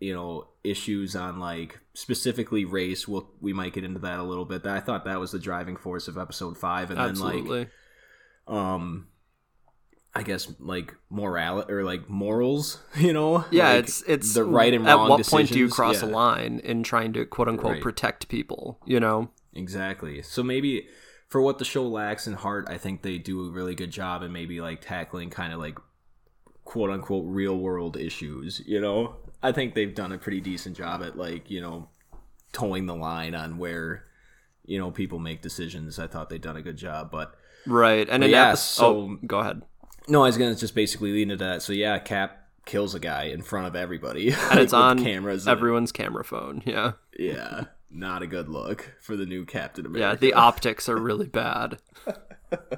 you 0.00 0.14
know 0.14 0.48
issues 0.64 1.14
on 1.14 1.38
like 1.38 1.78
specifically 1.94 2.64
race 2.64 3.06
we'll 3.06 3.30
we 3.40 3.52
might 3.52 3.72
get 3.72 3.84
into 3.84 4.00
that 4.00 4.18
a 4.18 4.22
little 4.22 4.44
bit 4.44 4.66
i 4.66 4.80
thought 4.80 5.04
that 5.04 5.20
was 5.20 5.30
the 5.30 5.38
driving 5.38 5.76
force 5.76 6.08
of 6.08 6.18
episode 6.18 6.58
five 6.58 6.90
and 6.90 6.98
Absolutely. 6.98 7.58
then 7.58 7.70
like 8.48 8.58
um 8.58 9.06
i 10.14 10.22
guess 10.22 10.52
like 10.58 10.94
morality 11.10 11.70
or 11.72 11.84
like 11.84 12.08
morals 12.08 12.82
you 12.96 13.12
know 13.12 13.44
yeah 13.50 13.70
like 13.70 13.84
it's 13.84 14.02
it's 14.02 14.34
the 14.34 14.42
right 14.42 14.74
and 14.74 14.84
wrong 14.84 15.04
at 15.04 15.08
what 15.08 15.16
decisions. 15.18 15.30
point 15.30 15.52
do 15.52 15.58
you 15.58 15.68
cross 15.68 16.02
yeah. 16.02 16.08
a 16.08 16.10
line 16.10 16.60
in 16.64 16.82
trying 16.82 17.12
to 17.12 17.24
quote 17.24 17.48
unquote 17.48 17.74
right. 17.74 17.82
protect 17.82 18.28
people 18.28 18.80
you 18.86 18.98
know 18.98 19.30
exactly 19.52 20.22
so 20.22 20.42
maybe 20.42 20.88
for 21.28 21.40
what 21.40 21.58
the 21.58 21.64
show 21.64 21.86
lacks 21.86 22.26
in 22.26 22.32
heart 22.34 22.66
i 22.68 22.78
think 22.78 23.02
they 23.02 23.18
do 23.18 23.46
a 23.46 23.50
really 23.50 23.74
good 23.74 23.90
job 23.90 24.22
in 24.22 24.32
maybe 24.32 24.60
like 24.60 24.80
tackling 24.80 25.30
kind 25.30 25.52
of 25.52 25.58
like 25.58 25.78
quote 26.64 26.90
unquote 26.90 27.24
real 27.26 27.56
world 27.56 27.96
issues 27.96 28.62
you 28.66 28.80
know 28.80 29.16
I 29.42 29.52
think 29.52 29.74
they've 29.74 29.94
done 29.94 30.12
a 30.12 30.18
pretty 30.18 30.40
decent 30.40 30.76
job 30.76 31.02
at 31.02 31.16
like 31.16 31.50
you 31.50 31.60
know 31.60 31.88
toeing 32.52 32.86
the 32.86 32.94
line 32.94 33.34
on 33.34 33.58
where 33.58 34.04
you 34.64 34.78
know 34.78 34.90
people 34.90 35.18
make 35.18 35.42
decisions. 35.42 35.98
I 35.98 36.06
thought 36.06 36.30
they'd 36.30 36.40
done 36.40 36.56
a 36.56 36.62
good 36.62 36.76
job, 36.76 37.10
but 37.10 37.34
right 37.66 38.08
and 38.08 38.22
but 38.22 38.30
yeah. 38.30 38.54
so 38.54 38.86
oh, 38.86 39.18
go 39.26 39.38
ahead. 39.38 39.62
No, 40.08 40.22
I 40.22 40.26
was 40.26 40.38
gonna 40.38 40.54
just 40.54 40.74
basically 40.74 41.12
lead 41.12 41.22
into 41.22 41.36
that. 41.36 41.62
So 41.62 41.72
yeah, 41.72 41.98
Cap 41.98 42.40
kills 42.66 42.94
a 42.94 43.00
guy 43.00 43.24
in 43.24 43.42
front 43.42 43.66
of 43.66 43.76
everybody, 43.76 44.32
and 44.32 44.60
it's 44.60 44.72
on 44.72 45.02
cameras. 45.02 45.48
Everyone's 45.48 45.92
camera 45.92 46.24
phone. 46.24 46.62
Yeah. 46.64 46.92
Yeah. 47.18 47.64
Not 47.90 48.22
a 48.22 48.26
good 48.26 48.48
look 48.48 48.94
for 49.00 49.16
the 49.16 49.26
new 49.26 49.44
Captain 49.44 49.84
America. 49.84 50.12
Yeah, 50.12 50.14
the 50.14 50.32
optics 50.38 50.88
are 50.88 50.96
really 50.96 51.26
bad. 51.26 51.78
oh 52.06 52.68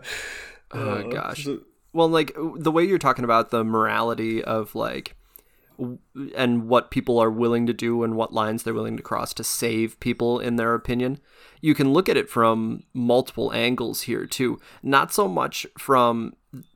uh, 0.73 1.02
gosh. 1.02 1.47
Well, 1.92 2.09
like 2.09 2.33
the 2.57 2.73
way 2.73 2.85
you're 2.85 2.99
talking 2.99 3.25
about 3.25 3.50
the 3.50 3.62
morality 3.62 4.42
of 4.42 4.75
like 4.75 5.16
and 6.37 6.69
what 6.69 6.91
people 6.91 7.19
are 7.19 7.31
willing 7.31 7.67
to 7.67 7.73
do 7.73 8.02
and 8.02 8.14
what 8.14 8.33
lines 8.33 8.62
they're 8.62 8.75
willing 8.75 8.97
to 8.97 9.02
cross 9.02 9.33
to 9.35 9.45
save 9.45 9.99
people 10.00 10.38
in 10.38 10.57
their 10.57 10.75
opinion. 10.75 11.19
You 11.61 11.75
can 11.75 11.93
look 11.93 12.09
at 12.09 12.17
it 12.17 12.29
from 12.29 12.85
multiple 12.93 13.52
angles 13.52 14.02
here 14.02 14.26
too. 14.26 14.61
Not 14.83 15.12
so 15.12 15.29
much 15.29 15.67
from 15.79 16.35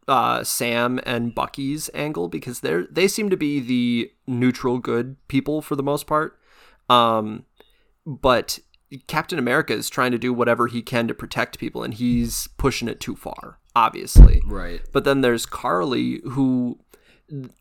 uh, 0.09 0.45
sam 0.45 1.01
and 1.05 1.35
bucky's 1.35 1.91
angle 1.95 2.29
because 2.29 2.61
they're 2.61 2.87
they 2.91 3.09
seem 3.09 3.31
to 3.31 3.37
be 3.37 3.61
the 3.61 4.13
neutral 4.27 4.79
good 4.79 5.17
people 5.29 5.61
for 5.61 5.77
the 5.77 5.83
most 5.83 6.07
part. 6.07 6.39
Um, 6.89 7.45
but 8.07 8.59
captain 9.09 9.37
america 9.37 9.73
is 9.73 9.91
trying 9.91 10.13
to 10.13 10.19
do 10.19 10.33
whatever 10.33 10.69
he 10.69 10.81
can 10.81 11.09
to 11.09 11.13
protect 11.13 11.59
people 11.59 11.83
and 11.83 11.95
he's 11.95 12.49
pushing 12.57 12.87
it 12.87 13.01
too 13.01 13.17
far 13.17 13.59
obviously. 13.77 14.43
Right. 14.47 14.81
But 14.91 15.05
then 15.05 15.21
there's 15.21 15.47
karli 15.47 16.23
who 16.31 16.81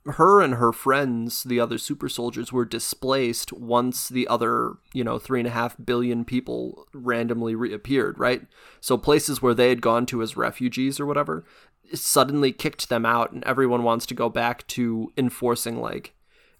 her 0.05 0.41
and 0.41 0.55
her 0.55 0.71
friends, 0.71 1.43
the 1.43 1.59
other 1.59 1.77
super 1.77 2.07
soldiers, 2.07 2.51
were 2.53 2.65
displaced 2.65 3.51
once 3.51 4.07
the 4.07 4.27
other, 4.27 4.73
you 4.93 5.03
know, 5.03 5.17
three 5.17 5.39
and 5.39 5.47
a 5.47 5.51
half 5.51 5.75
billion 5.83 6.23
people 6.23 6.87
randomly 6.93 7.55
reappeared, 7.55 8.19
right? 8.19 8.43
So 8.79 8.97
places 8.97 9.41
where 9.41 9.55
they 9.55 9.69
had 9.69 9.81
gone 9.81 10.05
to 10.07 10.21
as 10.21 10.37
refugees 10.37 10.99
or 10.99 11.05
whatever 11.05 11.45
suddenly 11.93 12.51
kicked 12.51 12.89
them 12.89 13.05
out, 13.05 13.31
and 13.31 13.43
everyone 13.43 13.83
wants 13.83 14.05
to 14.07 14.13
go 14.13 14.29
back 14.29 14.65
to 14.67 15.11
enforcing 15.17 15.79
like 15.81 16.13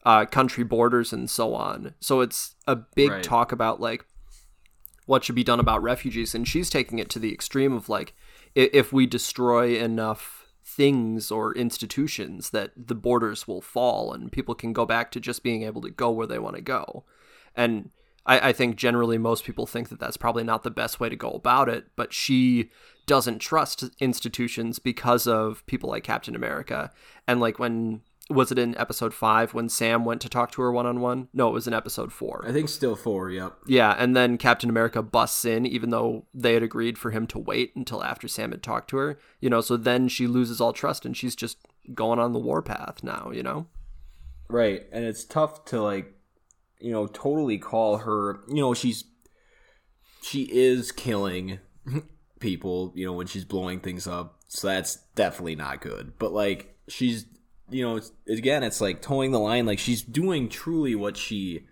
uh, 0.05 0.25
country 0.25 0.63
borders 0.63 1.13
and 1.13 1.29
so 1.29 1.53
on. 1.55 1.93
So 1.99 2.21
it's 2.21 2.55
a 2.67 2.75
big 2.75 3.11
Right. 3.11 3.23
talk 3.23 3.51
about 3.51 3.79
like 3.79 4.05
what 5.05 5.23
should 5.23 5.35
be 5.35 5.43
done 5.43 5.59
about 5.59 5.83
refugees, 5.83 6.33
and 6.33 6.47
she's 6.47 6.69
taking 6.69 6.99
it 6.99 7.09
to 7.11 7.19
the 7.19 7.33
extreme 7.33 7.73
of 7.73 7.89
like 7.89 8.13
if 8.55 8.93
we 8.93 9.05
destroy 9.05 9.77
enough 9.77 10.44
things 10.65 11.31
or 11.31 11.53
institutions 11.55 12.49
that 12.49 12.71
the 12.75 12.95
borders 12.95 13.47
will 13.47 13.61
fall 13.61 14.11
and 14.11 14.31
people 14.31 14.55
can 14.55 14.73
go 14.73 14.85
back 14.85 15.11
to 15.11 15.19
just 15.19 15.43
being 15.43 15.61
able 15.61 15.81
to 15.81 15.91
go 15.91 16.09
where 16.09 16.25
they 16.25 16.39
want 16.39 16.55
to 16.55 16.61
go. 16.61 17.03
And 17.55 17.91
I, 18.25 18.49
I 18.49 18.53
think 18.53 18.75
generally 18.75 19.19
most 19.19 19.43
people 19.43 19.67
think 19.67 19.89
that 19.89 19.99
that's 19.99 20.17
probably 20.17 20.43
not 20.43 20.63
the 20.63 20.71
best 20.71 20.99
way 20.99 21.07
to 21.07 21.15
go 21.15 21.29
about 21.29 21.69
it, 21.69 21.85
but 21.95 22.13
she 22.13 22.71
doesn't 23.05 23.39
trust 23.39 23.83
institutions 23.99 24.79
because 24.79 25.27
of 25.27 25.63
people 25.67 25.91
like 25.91 26.03
Captain 26.03 26.35
America. 26.35 26.91
And 27.27 27.39
like 27.39 27.59
when 27.59 28.01
was 28.29 28.51
it 28.51 28.57
in 28.57 28.77
episode 28.77 29.13
five 29.13 29.53
when 29.53 29.69
Sam 29.69 30.03
went 30.03 30.21
to 30.21 30.29
talk 30.29 30.51
to 30.51 30.61
her 30.61 30.71
one 30.71 30.85
on 30.85 30.99
one? 30.99 31.27
No, 31.33 31.47
it 31.47 31.53
was 31.53 31.67
in 31.67 31.73
episode 31.73 32.11
four. 32.11 32.43
I 32.47 32.51
think 32.51 32.69
still 32.69 32.95
four. 32.95 33.29
Yep. 33.29 33.55
Yeah, 33.67 33.95
and 33.97 34.15
then 34.15 34.37
Captain 34.37 34.69
America 34.69 35.03
busts 35.03 35.45
in, 35.45 35.65
even 35.65 35.91
though 35.91 36.25
they 36.33 36.55
had 36.55 36.63
agreed 36.63 36.97
for 36.97 37.11
him 37.11 37.27
to 37.27 37.39
wait 37.39 37.75
until 37.75 38.03
after 38.03 38.27
Sam 38.27 38.51
had 38.51 38.63
talked 38.63 38.89
to 38.89 38.97
her. 38.97 39.19
You 39.39 39.49
know, 39.49 39.61
so 39.61 39.77
then 39.77 40.07
she 40.07 40.25
loses 40.25 40.59
all 40.59 40.73
trust 40.73 41.05
and 41.05 41.15
she's 41.15 41.35
just 41.35 41.57
going 41.93 42.17
on 42.19 42.33
the 42.33 42.39
warpath 42.39 43.03
now, 43.03 43.29
you 43.31 43.43
know? 43.43 43.67
Right, 44.47 44.85
and 44.91 45.05
it's 45.05 45.23
tough 45.23 45.65
to 45.65 45.81
like, 45.81 46.13
you 46.79 46.91
know, 46.91 47.05
totally 47.07 47.59
call 47.59 47.97
her. 47.99 48.39
You 48.47 48.55
know, 48.55 48.73
she's 48.73 49.03
she 50.23 50.43
is 50.51 50.91
killing 50.91 51.59
people. 52.39 52.91
You 52.95 53.05
know, 53.05 53.13
when 53.13 53.27
she's 53.27 53.45
blowing 53.45 53.81
things 53.81 54.07
up, 54.07 54.39
so 54.47 54.67
that's 54.67 54.95
definitely 55.15 55.55
not 55.55 55.81
good. 55.81 56.13
But 56.17 56.33
like, 56.33 56.75
she's 56.87 57.25
you 57.69 57.83
know, 57.83 57.97
it's, 57.97 58.11
again, 58.27 58.63
it's 58.63 58.81
like 58.81 59.01
toeing 59.01 59.31
the 59.31 59.39
line. 59.39 59.65
Like 59.65 59.79
she's 59.79 60.01
doing 60.01 60.49
truly 60.49 60.95
what 60.95 61.17
she 61.17 61.67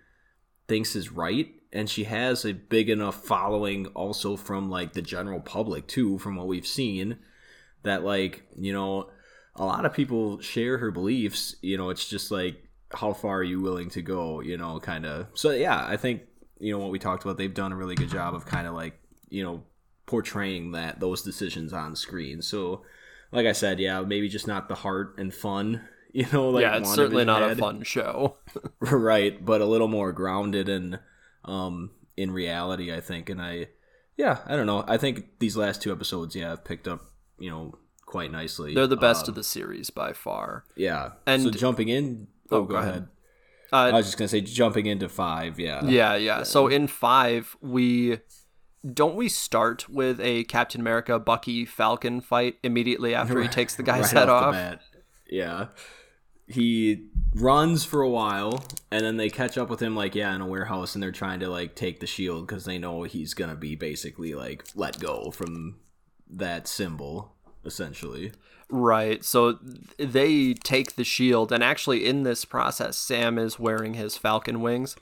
thinks 0.66 0.96
is 0.96 1.12
right, 1.12 1.48
and 1.72 1.88
she 1.88 2.04
has 2.04 2.44
a 2.44 2.52
big 2.52 2.88
enough 2.88 3.24
following 3.24 3.86
also 3.88 4.36
from 4.36 4.70
like 4.70 4.92
the 4.92 5.02
general 5.02 5.40
public 5.40 5.86
too, 5.86 6.18
from 6.18 6.36
what 6.36 6.46
we've 6.46 6.66
seen. 6.66 7.18
That 7.82 8.04
like 8.04 8.44
you 8.58 8.72
know, 8.72 9.10
a 9.56 9.64
lot 9.64 9.84
of 9.84 9.92
people 9.92 10.40
share 10.40 10.78
her 10.78 10.90
beliefs. 10.90 11.56
You 11.62 11.76
know, 11.76 11.90
it's 11.90 12.08
just 12.08 12.30
like 12.30 12.56
how 12.92 13.12
far 13.12 13.38
are 13.38 13.44
you 13.44 13.60
willing 13.60 13.90
to 13.90 14.02
go? 14.02 14.40
You 14.40 14.56
know, 14.56 14.80
kind 14.80 15.06
of. 15.06 15.28
So 15.34 15.50
yeah, 15.50 15.84
I 15.86 15.96
think 15.96 16.22
you 16.58 16.72
know 16.72 16.78
what 16.78 16.90
we 16.90 16.98
talked 16.98 17.24
about. 17.24 17.36
They've 17.36 17.52
done 17.52 17.72
a 17.72 17.76
really 17.76 17.94
good 17.94 18.10
job 18.10 18.34
of 18.34 18.46
kind 18.46 18.66
of 18.66 18.74
like 18.74 18.98
you 19.28 19.44
know 19.44 19.62
portraying 20.06 20.72
that 20.72 21.00
those 21.00 21.22
decisions 21.22 21.72
on 21.72 21.96
screen. 21.96 22.42
So 22.42 22.82
like 23.32 23.46
I 23.46 23.52
said, 23.52 23.80
yeah, 23.80 24.00
maybe 24.02 24.28
just 24.28 24.46
not 24.46 24.68
the 24.68 24.74
heart 24.76 25.14
and 25.18 25.32
fun. 25.34 25.80
You 26.16 26.26
know, 26.32 26.50
like 26.50 26.62
yeah, 26.62 26.76
it's 26.76 26.94
certainly 26.94 27.24
not 27.24 27.42
a 27.42 27.48
had. 27.48 27.58
fun 27.58 27.82
show. 27.82 28.36
right 28.78 29.44
but 29.44 29.60
a 29.60 29.64
little 29.66 29.88
more 29.88 30.12
grounded 30.12 30.68
and 30.68 31.00
um 31.44 31.90
in 32.16 32.30
reality 32.30 32.94
i 32.94 33.00
think 33.00 33.28
and 33.28 33.42
i 33.42 33.66
yeah 34.16 34.38
i 34.46 34.54
don't 34.54 34.66
know 34.66 34.84
i 34.86 34.96
think 34.96 35.24
these 35.40 35.56
last 35.56 35.82
two 35.82 35.90
episodes 35.90 36.36
yeah 36.36 36.50
have 36.50 36.64
picked 36.64 36.86
up 36.86 37.00
you 37.40 37.50
know 37.50 37.74
quite 38.06 38.30
nicely 38.30 38.76
They're 38.76 38.86
the 38.86 38.96
best 38.96 39.26
Uh, 39.26 39.30
of 39.30 39.34
the 39.34 39.42
series 39.42 39.90
by 39.90 40.12
far. 40.12 40.64
yeah 40.76 41.14
And- 41.26 41.42
so 41.42 41.50
jumping 41.50 41.88
in 41.88 42.28
oh, 42.52 42.62
go, 42.62 42.76
ahead, 42.76 43.08
Uh, 43.72 43.76
i 43.76 43.92
was 43.92 44.06
just 44.06 44.16
gonna 44.16 44.28
say 44.28 44.40
jumping 44.40 44.86
into 44.86 45.08
five 45.08 45.58
yeah 45.58 45.84
Yeah, 45.84 46.14
yeah. 46.14 46.44
So 46.44 46.68
in 46.68 46.86
five, 46.86 47.56
we 47.60 48.20
don't 48.92 49.14
we 49.14 49.28
start 49.28 49.88
with 49.88 50.20
a 50.20 50.44
Captain 50.44 50.80
America 50.80 51.18
Bucky 51.18 51.64
Falcon 51.64 52.20
fight 52.20 52.58
immediately 52.62 53.14
after 53.14 53.40
he 53.40 53.48
takes 53.48 53.74
the 53.76 53.82
guy's 53.90 54.12
Right 54.12 54.20
head 54.20 54.28
off. 54.28 54.52
bat. 54.52 54.80
yeah 55.30 55.68
he 56.46 57.06
runs 57.34 57.84
for 57.84 58.02
a 58.02 58.08
while 58.10 58.62
and 58.90 59.02
then 59.04 59.16
they 59.16 59.30
catch 59.30 59.56
up 59.56 59.70
with 59.70 59.80
him 59.80 59.96
like 59.96 60.14
yeah 60.14 60.34
in 60.34 60.40
a 60.42 60.46
warehouse 60.46 60.94
and 60.94 61.02
they're 61.02 61.10
trying 61.10 61.40
to 61.40 61.48
like 61.48 61.74
take 61.74 62.00
the 62.00 62.06
shield 62.06 62.46
because 62.46 62.66
they 62.66 62.76
know 62.78 63.02
he's 63.04 63.32
gonna 63.32 63.54
be 63.56 63.74
basically 63.74 64.34
like 64.34 64.64
let 64.74 65.00
go 65.00 65.30
from 65.30 65.76
that 66.28 66.68
symbol 66.68 67.34
essentially 67.64 68.32
Right. 68.70 69.22
So 69.22 69.58
they 69.98 70.54
take 70.54 70.96
the 70.96 71.04
shield, 71.04 71.52
and 71.52 71.62
actually, 71.62 72.06
in 72.06 72.22
this 72.22 72.46
process, 72.46 72.96
Sam 72.96 73.38
is 73.38 73.58
wearing 73.58 73.92
his 73.94 74.16
Falcon 74.16 74.62
wings. 74.62 74.96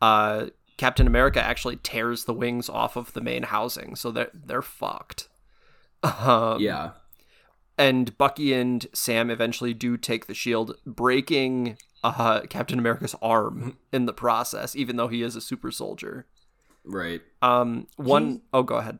Uh, 0.00 0.46
Captain 0.76 1.06
America 1.06 1.42
actually 1.42 1.76
tears 1.76 2.24
the 2.24 2.34
wings 2.34 2.68
off 2.68 2.96
of 2.96 3.12
the 3.12 3.20
main 3.20 3.44
housing, 3.44 3.96
so 3.96 4.10
they're 4.10 4.30
they're 4.34 4.62
fucked. 4.62 5.28
Um, 6.02 6.60
yeah 6.60 6.92
and 7.78 8.16
Bucky 8.16 8.52
and 8.52 8.86
Sam 8.92 9.30
eventually 9.30 9.74
do 9.74 9.96
take 9.96 10.26
the 10.26 10.34
shield, 10.34 10.76
breaking 10.86 11.78
uh, 12.02 12.40
Captain 12.48 12.78
America's 12.78 13.14
arm 13.20 13.76
in 13.92 14.06
the 14.06 14.12
process, 14.12 14.74
even 14.74 14.96
though 14.96 15.08
he 15.08 15.22
is 15.22 15.36
a 15.36 15.40
super 15.40 15.70
soldier. 15.70 16.26
right 16.84 17.20
Um, 17.42 17.86
one 17.96 18.42
oh, 18.52 18.62
go 18.62 18.76
ahead. 18.76 18.98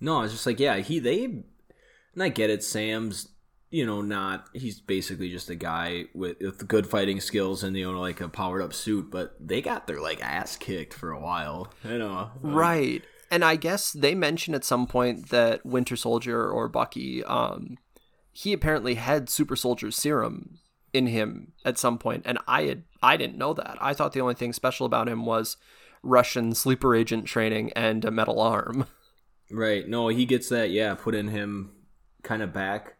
no 0.00 0.22
it's 0.22 0.32
just 0.32 0.46
like 0.46 0.60
yeah 0.60 0.76
he 0.78 0.98
they 0.98 1.24
and 1.24 2.22
i 2.22 2.28
get 2.28 2.50
it 2.50 2.62
sam's 2.62 3.28
you 3.70 3.84
know 3.84 4.00
not 4.00 4.48
he's 4.52 4.80
basically 4.80 5.30
just 5.30 5.50
a 5.50 5.54
guy 5.54 6.04
with, 6.14 6.38
with 6.40 6.66
good 6.66 6.86
fighting 6.86 7.20
skills 7.20 7.62
and 7.62 7.76
you 7.76 7.90
know 7.90 8.00
like 8.00 8.20
a 8.20 8.28
powered 8.28 8.62
up 8.62 8.72
suit 8.72 9.10
but 9.10 9.34
they 9.40 9.60
got 9.60 9.86
their 9.86 10.00
like 10.00 10.22
ass 10.22 10.56
kicked 10.56 10.94
for 10.94 11.10
a 11.10 11.20
while 11.20 11.72
you 11.84 11.98
know 11.98 12.30
like, 12.42 12.54
Right. 12.54 13.02
And 13.30 13.44
I 13.44 13.56
guess 13.56 13.92
they 13.92 14.14
mention 14.14 14.54
at 14.54 14.64
some 14.64 14.86
point 14.86 15.28
that 15.28 15.64
Winter 15.64 15.96
Soldier 15.96 16.50
or 16.50 16.68
Bucky, 16.68 17.22
um, 17.24 17.76
he 18.32 18.52
apparently 18.52 18.94
had 18.94 19.28
super 19.28 19.56
soldier 19.56 19.90
serum 19.90 20.60
in 20.92 21.08
him 21.08 21.52
at 21.64 21.78
some 21.78 21.98
point, 21.98 22.22
and 22.24 22.38
I 22.46 22.62
had 22.62 22.84
I 23.02 23.16
didn't 23.16 23.36
know 23.36 23.52
that. 23.52 23.76
I 23.80 23.92
thought 23.92 24.12
the 24.12 24.20
only 24.20 24.34
thing 24.34 24.52
special 24.52 24.86
about 24.86 25.08
him 25.08 25.26
was 25.26 25.58
Russian 26.02 26.54
sleeper 26.54 26.94
agent 26.94 27.26
training 27.26 27.72
and 27.76 28.04
a 28.04 28.10
metal 28.10 28.40
arm. 28.40 28.86
right 29.50 29.88
no 29.88 30.08
he 30.08 30.26
gets 30.26 30.50
that 30.50 30.70
yeah 30.70 30.94
put 30.94 31.14
in 31.14 31.28
him 31.28 31.70
kind 32.22 32.42
of 32.42 32.52
back 32.52 32.97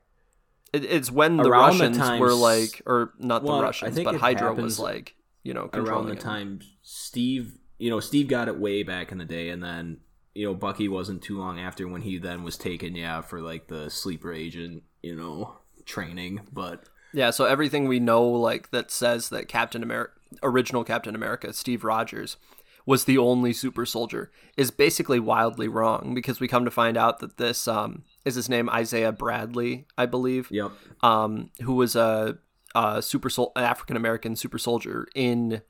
It, 0.73 0.85
it's 0.85 1.11
when 1.11 1.37
the 1.37 1.45
Around 1.45 1.79
the 1.79 1.85
Russians 1.85 1.99
time 1.99 2.21
were 2.21 2.35
like, 2.35 2.83
or 2.87 3.13
not 3.19 3.43
well, 3.43 3.59
the 3.59 3.63
Russians, 3.63 3.99
but 4.01 4.17
Hydra 4.17 4.53
was 4.55 4.79
like, 4.79 5.15
you 5.43 5.55
know, 5.55 5.71
around 5.73 6.07
the 6.07 6.13
him. 6.13 6.19
time 6.19 6.61
Steve, 6.83 7.59
you 7.79 7.91
know, 7.91 8.01
Steve 8.01 8.29
got 8.29 8.49
it 8.49 8.59
way 8.59 8.83
back 8.83 9.13
in 9.13 9.19
the 9.19 9.25
day, 9.25 9.49
and 9.49 9.63
then 9.63 9.99
you 10.35 10.47
know 10.47 10.55
Bucky 10.55 10.89
wasn't 10.89 11.23
too 11.23 11.39
long 11.39 11.59
after 11.59 11.89
when 11.89 12.03
he 12.03 12.19
then 12.19 12.43
was 12.43 12.57
taken, 12.57 12.95
yeah, 12.95 13.23
for 13.23 13.41
like 13.41 13.69
the 13.69 13.91
sleeper 13.91 14.33
agent, 14.33 14.83
you 15.03 15.17
know, 15.17 15.57
training. 15.87 16.43
But 16.53 16.85
Yeah, 17.13 17.31
so 17.31 17.45
everything 17.47 17.89
we 17.89 18.01
know, 18.01 18.25
like 18.25 18.71
that 18.71 18.91
says 18.91 19.31
that 19.31 19.49
Captain 19.49 19.83
America, 19.83 20.13
original 20.43 20.85
Captain 20.85 21.15
America, 21.15 21.53
Steve 21.53 21.83
Rogers, 21.83 22.37
was 22.85 23.05
the 23.05 23.19
only 23.19 23.53
super 23.53 23.85
soldier, 23.85 24.31
is 24.57 24.71
basically 24.71 25.21
wildly 25.21 25.69
wrong 25.69 26.15
because 26.15 26.41
we 26.41 26.49
come 26.49 26.65
to 26.65 26.71
find 26.71 26.97
out 26.97 27.19
that 27.21 27.37
this 27.37 27.69
um, 27.69 28.03
is 28.29 28.37
his 28.37 28.49
name 28.49 28.69
Isaiah 28.71 29.13
Bradley, 29.13 29.87
I 29.97 30.07
believe, 30.07 30.49
yep, 30.51 30.71
um, 31.03 31.51
who 31.63 31.75
was 31.75 31.97
a, 31.97 32.39
a 32.75 33.03
super 33.03 33.29
sol- 33.29 33.53
African 33.57 33.97
American 33.97 34.37
super 34.37 34.59
soldier 34.59 35.09
in 35.15 35.63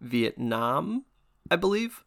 Vietnam, 0.00 1.04
I 1.50 1.56
believe, 1.56 2.04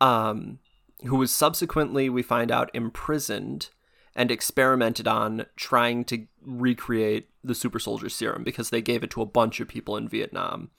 um, 0.00 0.58
who 1.04 1.16
was 1.16 1.30
subsequently 1.30 2.08
we 2.08 2.22
find 2.22 2.50
out 2.50 2.70
imprisoned 2.72 3.68
and 4.14 4.30
experimented 4.30 5.08
on 5.08 5.46
trying 5.56 6.04
to 6.04 6.26
recreate 6.42 7.30
the 7.42 7.54
super 7.54 7.78
soldier 7.78 8.08
serum 8.08 8.44
because 8.44 8.70
they 8.70 8.82
gave 8.82 9.02
it 9.02 9.10
to 9.10 9.22
a 9.22 9.26
bunch 9.26 9.60
of 9.60 9.68
people 9.68 9.96
in 9.96 10.08
Vietnam. 10.08 10.70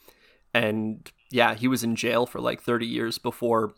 And 0.53 1.11
yeah, 1.31 1.55
he 1.55 1.67
was 1.67 1.83
in 1.83 1.95
jail 1.95 2.25
for 2.25 2.39
like 2.39 2.61
30 2.61 2.85
years 2.85 3.17
before 3.17 3.73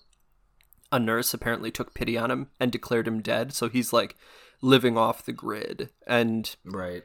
a 0.91 0.99
nurse 0.99 1.33
apparently 1.33 1.71
took 1.71 1.93
pity 1.93 2.17
on 2.17 2.31
him 2.31 2.47
and 2.59 2.71
declared 2.71 3.07
him 3.07 3.21
dead. 3.21 3.53
So 3.53 3.69
he's 3.69 3.93
like 3.93 4.15
living 4.61 4.97
off 4.97 5.25
the 5.25 5.33
grid. 5.33 5.89
And 6.07 6.55
right, 6.65 7.03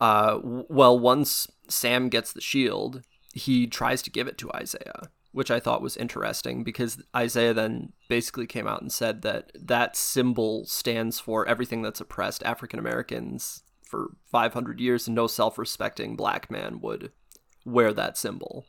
uh, 0.00 0.38
well, 0.42 0.98
once 0.98 1.48
Sam 1.68 2.08
gets 2.08 2.32
the 2.32 2.40
shield, 2.40 3.02
he 3.32 3.66
tries 3.66 4.02
to 4.02 4.10
give 4.10 4.26
it 4.28 4.38
to 4.38 4.52
Isaiah, 4.52 5.10
which 5.32 5.50
I 5.50 5.60
thought 5.60 5.82
was 5.82 5.96
interesting 5.96 6.62
because 6.62 7.02
Isaiah 7.16 7.54
then 7.54 7.92
basically 8.08 8.46
came 8.46 8.66
out 8.66 8.82
and 8.82 8.92
said 8.92 9.22
that 9.22 9.52
that 9.54 9.96
symbol 9.96 10.64
stands 10.66 11.20
for 11.20 11.46
everything 11.46 11.82
that's 11.82 12.00
oppressed 12.00 12.42
African 12.42 12.78
Americans 12.78 13.62
for 13.84 14.16
500 14.30 14.80
years, 14.80 15.06
and 15.06 15.14
no 15.14 15.26
self 15.26 15.58
respecting 15.58 16.16
black 16.16 16.50
man 16.50 16.80
would 16.80 17.12
wear 17.64 17.92
that 17.92 18.18
symbol. 18.18 18.66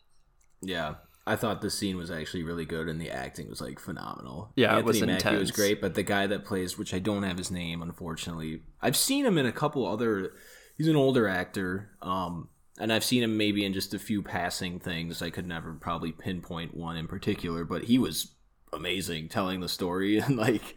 yeah. 0.62 0.96
I 1.28 1.36
thought 1.36 1.62
the 1.62 1.72
scene 1.72 1.98
was 1.98 2.12
actually 2.12 2.44
really 2.44 2.66
good, 2.66 2.88
and 2.88 3.02
the 3.02 3.10
acting 3.10 3.50
was 3.50 3.62
like 3.62 3.80
phenomenal. 3.80 4.52
Yeah, 4.56 4.74
it 4.74 4.80
Anthony 4.80 4.88
was 4.88 5.24
Mackie 5.24 5.38
was 5.38 5.52
great, 5.52 5.82
but 5.82 5.96
the 5.96 6.04
guy 6.04 6.28
that 6.28 6.46
plays, 6.46 6.78
which 6.78 6.94
I 6.94 7.00
don't 7.00 7.24
have 7.24 7.38
his 7.38 7.50
name, 7.50 7.82
unfortunately, 7.82 8.62
I've 8.82 8.98
seen 8.98 9.26
him 9.26 9.38
in 9.38 9.46
a 9.46 9.52
couple 9.52 9.86
other. 9.86 10.34
He's 10.78 10.88
an 10.88 10.96
older 10.96 11.28
actor. 11.28 11.92
Um, 12.02 12.50
and 12.78 12.92
I've 12.92 13.04
seen 13.04 13.24
him 13.24 13.38
maybe 13.38 13.64
in 13.64 13.74
just 13.74 13.94
a 13.94 14.00
few 14.00 14.22
passing 14.22 14.80
things. 14.80 15.22
I 15.22 15.30
could 15.30 15.48
never 15.48 15.74
probably 15.74 16.12
pinpoint 16.12 16.76
one 16.76 16.98
in 16.98 17.08
particular, 17.08 17.64
but 17.64 17.86
he 17.86 17.98
was 17.98 18.34
amazing 18.74 19.30
telling 19.30 19.62
the 19.62 19.70
story 19.70 20.18
and 20.20 20.38
like 20.38 20.76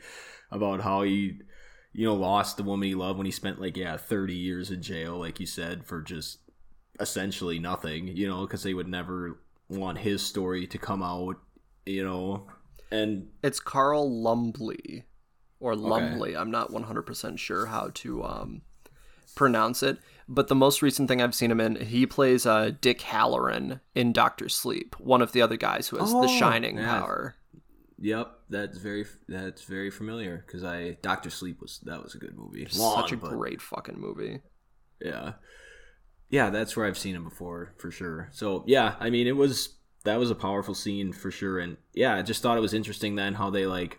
about 0.50 0.80
how 0.80 1.02
he 1.02 1.40
you 1.92 2.06
know 2.06 2.14
lost 2.14 2.56
the 2.56 2.62
woman 2.62 2.88
he 2.88 2.94
loved 2.94 3.18
when 3.18 3.26
he 3.26 3.32
spent 3.32 3.60
like 3.60 3.76
yeah 3.76 3.96
30 3.96 4.34
years 4.34 4.70
in 4.70 4.80
jail 4.80 5.18
like 5.18 5.40
you 5.40 5.46
said 5.46 5.84
for 5.84 6.00
just 6.00 6.38
essentially 7.00 7.58
nothing 7.58 8.08
you 8.08 8.28
know 8.28 8.42
because 8.42 8.62
they 8.62 8.74
would 8.74 8.86
never 8.86 9.40
want 9.68 9.98
his 9.98 10.22
story 10.22 10.66
to 10.66 10.78
come 10.78 11.02
out 11.02 11.36
you 11.86 12.04
know 12.04 12.46
and 12.90 13.28
It's 13.42 13.60
Carl 13.60 14.10
Lumbly 14.22 15.04
or 15.60 15.76
Lumley. 15.76 16.34
I'm 16.36 16.50
not 16.50 16.70
100% 16.70 17.38
sure 17.38 17.66
how 17.66 17.90
to 17.94 18.24
um, 18.24 18.62
pronounce 19.34 19.82
it. 19.82 19.98
But 20.26 20.48
the 20.48 20.54
most 20.54 20.80
recent 20.82 21.08
thing 21.08 21.20
I've 21.20 21.34
seen 21.34 21.50
him 21.50 21.60
in, 21.60 21.76
he 21.76 22.06
plays 22.06 22.46
uh, 22.46 22.70
Dick 22.80 23.00
Hallorann 23.00 23.80
in 23.94 24.12
Doctor 24.14 24.48
Sleep, 24.48 24.96
one 24.98 25.20
of 25.20 25.32
the 25.32 25.42
other 25.42 25.56
guys 25.58 25.88
who 25.88 25.98
has 25.98 26.10
the 26.12 26.18
Oh, 26.18 26.26
shining 26.38 26.78
yeah. 26.78 27.00
power. 27.00 27.34
yep 28.00 28.30
that's 28.48 28.78
very 28.78 29.04
that's 29.28 29.64
very 29.64 29.90
familiar 29.90 30.44
because 30.46 30.62
i 30.64 30.96
dr 31.02 31.28
sleep 31.30 31.60
was 31.60 31.80
that 31.84 32.00
was 32.02 32.14
a 32.14 32.18
good 32.18 32.36
movie 32.38 32.64
Such 32.70 33.10
a 33.12 33.16
but- 33.16 33.30
great 33.30 33.60
fucking 33.60 33.98
movie. 34.00 34.40
yeah 35.00 35.32
yeah 36.30 36.50
that's 36.50 36.76
where 36.76 36.86
i've 36.86 36.98
seen 36.98 37.14
him 37.14 37.24
before 37.24 37.74
for 37.78 37.90
sure 37.90 38.28
so 38.32 38.64
yeah 38.66 38.94
i 39.00 39.10
mean 39.10 39.26
it 39.26 39.36
was 39.36 39.76
that 40.04 40.18
was 40.18 40.30
a 40.30 40.34
powerful 40.34 40.74
scene 40.74 41.12
for 41.12 41.30
sure 41.30 41.58
and 41.58 41.76
yeah 41.94 42.16
i 42.16 42.22
just 42.22 42.42
thought 42.42 42.56
it 42.56 42.62
was 42.62 42.74
interesting 42.74 43.14
then 43.14 43.34
how 43.34 43.50
they 43.50 43.66
like 43.66 43.98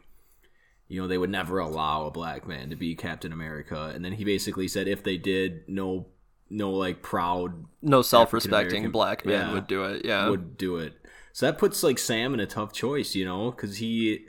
you 0.87 1.01
know 1.01 1.07
they 1.07 1.17
would 1.17 1.29
never 1.29 1.59
allow 1.59 2.05
a 2.05 2.11
black 2.11 2.47
man 2.47 2.69
to 2.69 2.75
be 2.75 2.95
captain 2.95 3.31
america 3.31 3.91
and 3.93 4.03
then 4.03 4.13
he 4.13 4.23
basically 4.23 4.67
said 4.67 4.87
if 4.87 5.03
they 5.03 5.17
did 5.17 5.61
no 5.67 6.07
no 6.49 6.71
like 6.71 7.01
proud 7.01 7.65
No 7.81 8.01
self-respecting 8.01 8.89
black 8.91 9.25
man 9.25 9.47
yeah, 9.49 9.53
would 9.53 9.67
do 9.67 9.83
it. 9.83 10.03
Yeah. 10.03 10.29
would 10.29 10.57
do 10.57 10.77
it 10.77 10.93
so 11.31 11.45
that 11.45 11.57
puts 11.57 11.83
like 11.83 11.99
sam 11.99 12.33
in 12.33 12.39
a 12.39 12.47
tough 12.47 12.73
choice 12.73 13.15
you 13.15 13.23
know 13.25 13.51
because 13.51 13.77
he 13.77 14.25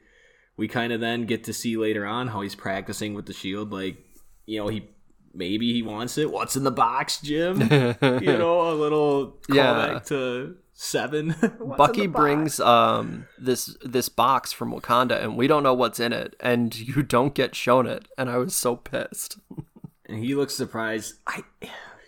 we 0.57 0.69
kind 0.69 0.93
of 0.93 1.01
then 1.01 1.25
get 1.25 1.45
to 1.45 1.55
see 1.55 1.79
later 1.79 2.05
on 2.05 2.29
how 2.29 2.43
he's 2.43 2.55
practicing 2.55 3.15
with 3.15 3.25
the 3.25 3.33
shield 3.33 3.73
like 3.73 3.97
you 4.45 4.59
know 4.59 4.69
he 4.69 4.91
maybe 5.33 5.73
he 5.73 5.83
wants 5.83 6.19
it 6.19 6.31
what's 6.31 6.57
in 6.57 6.65
the 6.65 6.71
box 6.71 7.21
jim 7.21 7.61
you 8.03 8.37
know 8.39 8.71
a 8.71 8.75
little 8.75 9.37
Yeah. 9.49 9.75
callback 9.99 10.07
to 10.07 10.57
seven 10.73 11.35
Bucky 11.77 12.07
brings 12.07 12.59
um 12.59 13.27
this 13.39 13.77
this 13.85 14.09
box 14.09 14.51
from 14.53 14.73
Wakanda 14.73 15.23
and 15.23 15.37
we 15.37 15.47
don't 15.47 15.63
know 15.63 15.75
what's 15.75 16.01
in 16.01 16.13
it 16.13 16.35
and 16.41 16.75
you 16.75 17.03
don't 17.03 17.35
get 17.35 17.55
shown 17.55 17.87
it 17.87 18.07
and 18.17 18.31
I 18.31 18.39
was 18.39 18.55
so 18.55 18.77
pissed. 18.77 19.39
and 20.07 20.19
he 20.25 20.35
looks 20.35 20.55
surprised 20.55 21.15
i 21.27 21.43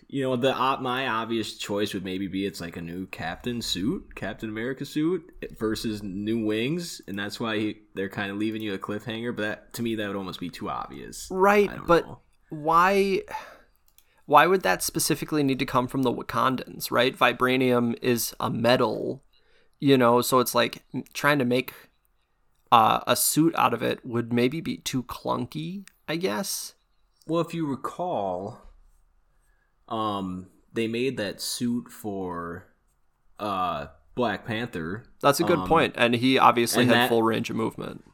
you 0.08 0.22
know 0.22 0.36
the 0.36 0.52
op 0.52 0.80
my 0.80 1.06
obvious 1.06 1.56
choice 1.56 1.94
would 1.94 2.04
maybe 2.04 2.26
be 2.28 2.44
it's 2.46 2.60
like 2.60 2.76
a 2.76 2.80
new 2.82 3.06
captain 3.06 3.62
suit 3.62 4.14
captain 4.14 4.48
america 4.48 4.84
suit 4.84 5.30
versus 5.58 6.02
new 6.02 6.44
wings 6.44 7.00
and 7.06 7.18
that's 7.18 7.38
why 7.38 7.58
he, 7.58 7.76
they're 7.94 8.08
kind 8.08 8.30
of 8.30 8.36
leaving 8.38 8.60
you 8.60 8.74
a 8.74 8.78
cliffhanger 8.78 9.34
but 9.36 9.42
that, 9.42 9.72
to 9.74 9.82
me 9.82 9.94
that 9.94 10.06
would 10.08 10.16
almost 10.16 10.40
be 10.40 10.50
too 10.50 10.68
obvious 10.68 11.28
Right, 11.30 11.70
but 11.86 12.06
know. 12.06 12.18
Why 12.52 13.22
why 14.26 14.46
would 14.46 14.62
that 14.62 14.82
specifically 14.82 15.42
need 15.42 15.58
to 15.58 15.66
come 15.66 15.88
from 15.88 16.02
the 16.02 16.12
Wakandans, 16.12 16.90
right? 16.90 17.16
Vibranium 17.16 17.96
is 18.02 18.34
a 18.38 18.50
metal, 18.50 19.22
you 19.80 19.96
know, 19.98 20.20
so 20.20 20.38
it's 20.38 20.54
like 20.54 20.84
trying 21.12 21.38
to 21.38 21.44
make 21.44 21.72
uh, 22.70 23.00
a 23.06 23.16
suit 23.16 23.54
out 23.56 23.74
of 23.74 23.82
it 23.82 24.04
would 24.06 24.32
maybe 24.32 24.60
be 24.60 24.76
too 24.76 25.02
clunky, 25.02 25.86
I 26.06 26.16
guess. 26.16 26.74
Well, 27.26 27.40
if 27.40 27.52
you 27.52 27.66
recall, 27.66 28.60
um, 29.88 30.46
they 30.72 30.86
made 30.88 31.16
that 31.16 31.40
suit 31.40 31.90
for 31.90 32.66
uh 33.38 33.86
Black 34.14 34.44
Panther, 34.46 35.04
That's 35.22 35.40
a 35.40 35.44
good 35.44 35.60
Um, 35.60 35.66
point, 35.68 35.94
and 35.96 36.14
he 36.14 36.38
obviously 36.38 36.82
and 36.82 36.90
had 36.92 36.98
that- 37.04 37.08
full 37.08 37.22
range 37.22 37.48
of 37.48 37.56
movement. 37.56 38.04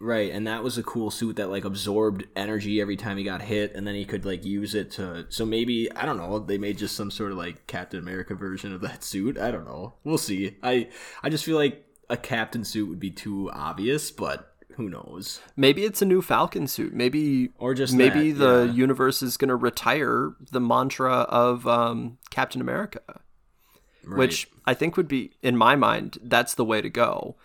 Right? 0.00 0.30
And 0.32 0.46
that 0.46 0.62
was 0.62 0.78
a 0.78 0.82
cool 0.82 1.10
suit 1.10 1.36
that 1.36 1.50
like 1.50 1.64
absorbed 1.64 2.24
energy 2.36 2.80
every 2.80 2.96
time 2.96 3.16
he 3.16 3.24
got 3.24 3.42
hit, 3.42 3.74
and 3.74 3.86
then 3.86 3.94
he 3.94 4.04
could 4.04 4.24
like 4.24 4.44
use 4.44 4.74
it 4.74 4.90
to. 4.92 5.26
So 5.28 5.44
maybe 5.44 5.90
I 5.92 6.06
don't 6.06 6.16
know. 6.16 6.38
They 6.38 6.58
made 6.58 6.78
just 6.78 6.96
some 6.96 7.10
sort 7.10 7.32
of 7.32 7.38
like 7.38 7.66
Captain 7.66 7.98
America 8.00 8.34
version 8.34 8.72
of 8.72 8.80
that 8.82 9.02
suit. 9.04 9.38
I 9.38 9.50
don't 9.50 9.64
know. 9.64 9.94
We'll 10.04 10.18
see. 10.18 10.56
I 10.62 10.88
I 11.22 11.28
just 11.30 11.44
feel 11.44 11.56
like 11.56 11.84
a 12.10 12.16
captain 12.16 12.64
suit 12.64 12.88
would 12.88 13.00
be 13.00 13.10
too 13.10 13.50
obvious, 13.52 14.10
but 14.10 14.54
who 14.76 14.88
knows? 14.88 15.40
Maybe 15.56 15.84
it's 15.84 16.00
a 16.00 16.06
new 16.06 16.22
Falcon 16.22 16.68
suit. 16.68 16.94
Maybe 16.94 17.50
Or 17.58 17.74
just 17.74 17.92
maybe 17.92 18.30
that, 18.32 18.38
the 18.38 18.66
yeah. 18.66 18.72
universe 18.72 19.22
is 19.22 19.36
going 19.36 19.48
to 19.48 19.56
retire 19.56 20.34
the 20.52 20.60
mantra 20.60 21.12
of 21.12 21.66
um, 21.66 22.18
Captain 22.30 22.60
America. 22.60 23.00
Right. 24.04 24.18
which 24.20 24.48
I 24.64 24.72
think 24.72 24.96
would 24.96 25.08
be, 25.08 25.32
in 25.42 25.54
my 25.54 25.76
mind, 25.76 26.16
that's 26.22 26.54
the 26.54 26.64
way 26.64 26.80
to 26.80 26.88
go. 26.88 27.36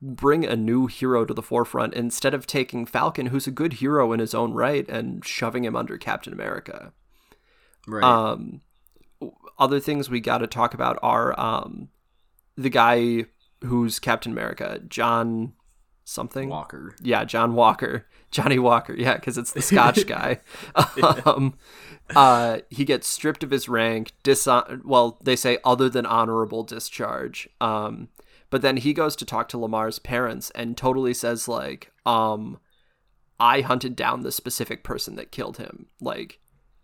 Bring 0.00 0.44
a 0.44 0.56
new 0.56 0.86
hero 0.86 1.24
to 1.24 1.34
the 1.34 1.42
forefront 1.42 1.94
instead 1.94 2.34
of 2.34 2.46
taking 2.46 2.86
Falcon, 2.86 3.26
who's 3.26 3.46
a 3.46 3.50
good 3.52 3.74
hero 3.74 4.12
in 4.12 4.20
his 4.20 4.34
own 4.34 4.52
right, 4.52 4.88
and 4.88 5.24
shoving 5.24 5.64
him 5.64 5.76
under 5.76 5.98
Captain 5.98 6.32
America. 6.32 6.92
right. 7.86 8.02
Um, 8.04 8.62
other 9.58 9.80
things 9.80 10.08
we 10.08 10.20
got 10.20 10.38
to 10.38 10.46
talk 10.46 10.72
about 10.72 10.98
are 11.02 11.38
um, 11.38 11.88
the 12.56 12.70
guy 12.70 13.26
who's 13.62 13.98
Captain 13.98 14.32
America, 14.32 14.80
John 14.88 15.52
something. 16.04 16.48
Walker. 16.48 16.94
Yeah, 17.02 17.24
John 17.24 17.54
Walker, 17.54 18.06
Johnny 18.30 18.58
Walker. 18.58 18.94
Yeah, 18.94 19.14
because 19.16 19.36
it's 19.36 19.52
the 19.52 19.60
Scotch 19.62 20.06
guy. 20.08 20.40
um, 21.26 21.58
uh, 22.16 22.60
he 22.70 22.84
gets 22.86 23.06
stripped 23.06 23.44
of 23.44 23.50
his 23.50 23.68
rank. 23.68 24.12
Dishon- 24.24 24.84
well, 24.84 25.18
they 25.22 25.36
say 25.36 25.58
other 25.64 25.88
than 25.90 26.06
honorable 26.06 26.64
discharge. 26.64 27.48
Um, 27.60 28.08
but 28.50 28.62
then 28.62 28.76
he 28.76 28.92
goes 28.92 29.16
to 29.16 29.24
talk 29.24 29.48
to 29.48 29.58
Lamar's 29.58 29.98
parents 29.98 30.50
and 30.54 30.76
totally 30.76 31.14
says 31.14 31.48
like, 31.48 31.92
um, 32.04 32.58
I 33.38 33.62
hunted 33.62 33.96
down 33.96 34.22
the 34.22 34.32
specific 34.32 34.84
person 34.84 35.16
that 35.16 35.32
killed 35.32 35.56
him. 35.56 35.86
Like, 36.00 36.40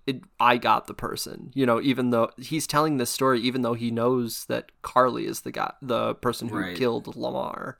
it, 0.07 0.22
I 0.40 0.57
got 0.57 0.87
the 0.87 0.94
person. 0.94 1.50
You 1.55 1.66
know, 1.66 1.81
even 1.81 2.11
though 2.11 2.31
he's 2.38 2.66
telling 2.66 2.96
this 2.96 3.11
story, 3.11 3.40
even 3.40 3.62
though 3.62 3.74
he 3.74 3.90
knows 3.90 4.44
that 4.46 4.70
Karli 4.83 5.26
is 5.26 5.40
the 5.42 5.50
guy, 5.52 5.72
the 5.83 6.14
person 6.14 6.48
who 6.48 6.59
Right. 6.59 6.76
killed 6.76 7.14
Lamar. 7.16 7.79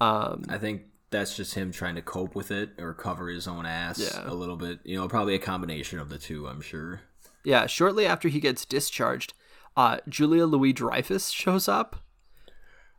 Um, 0.00 0.44
I 0.48 0.58
think 0.58 0.82
that's 1.10 1.36
just 1.36 1.54
him 1.54 1.70
trying 1.70 1.94
to 1.94 2.02
cope 2.02 2.34
with 2.34 2.50
it 2.50 2.70
or 2.78 2.94
cover 2.94 3.28
his 3.28 3.46
own 3.46 3.66
ass 3.66 3.98
Yeah. 3.98 4.22
a 4.28 4.34
little 4.34 4.56
bit. 4.56 4.80
You 4.84 4.96
know, 4.98 5.06
probably 5.08 5.34
a 5.34 5.38
combination 5.38 5.98
of 5.98 6.08
the 6.08 6.18
two, 6.18 6.48
I'm 6.48 6.60
sure. 6.62 7.02
Yeah, 7.44 7.66
shortly 7.66 8.06
after 8.06 8.28
he 8.28 8.40
gets 8.40 8.64
discharged, 8.64 9.34
uh, 9.76 9.98
Julia 10.08 10.46
Louis 10.46 10.72
Dreyfus 10.72 11.28
shows 11.30 11.68
up. 11.68 11.96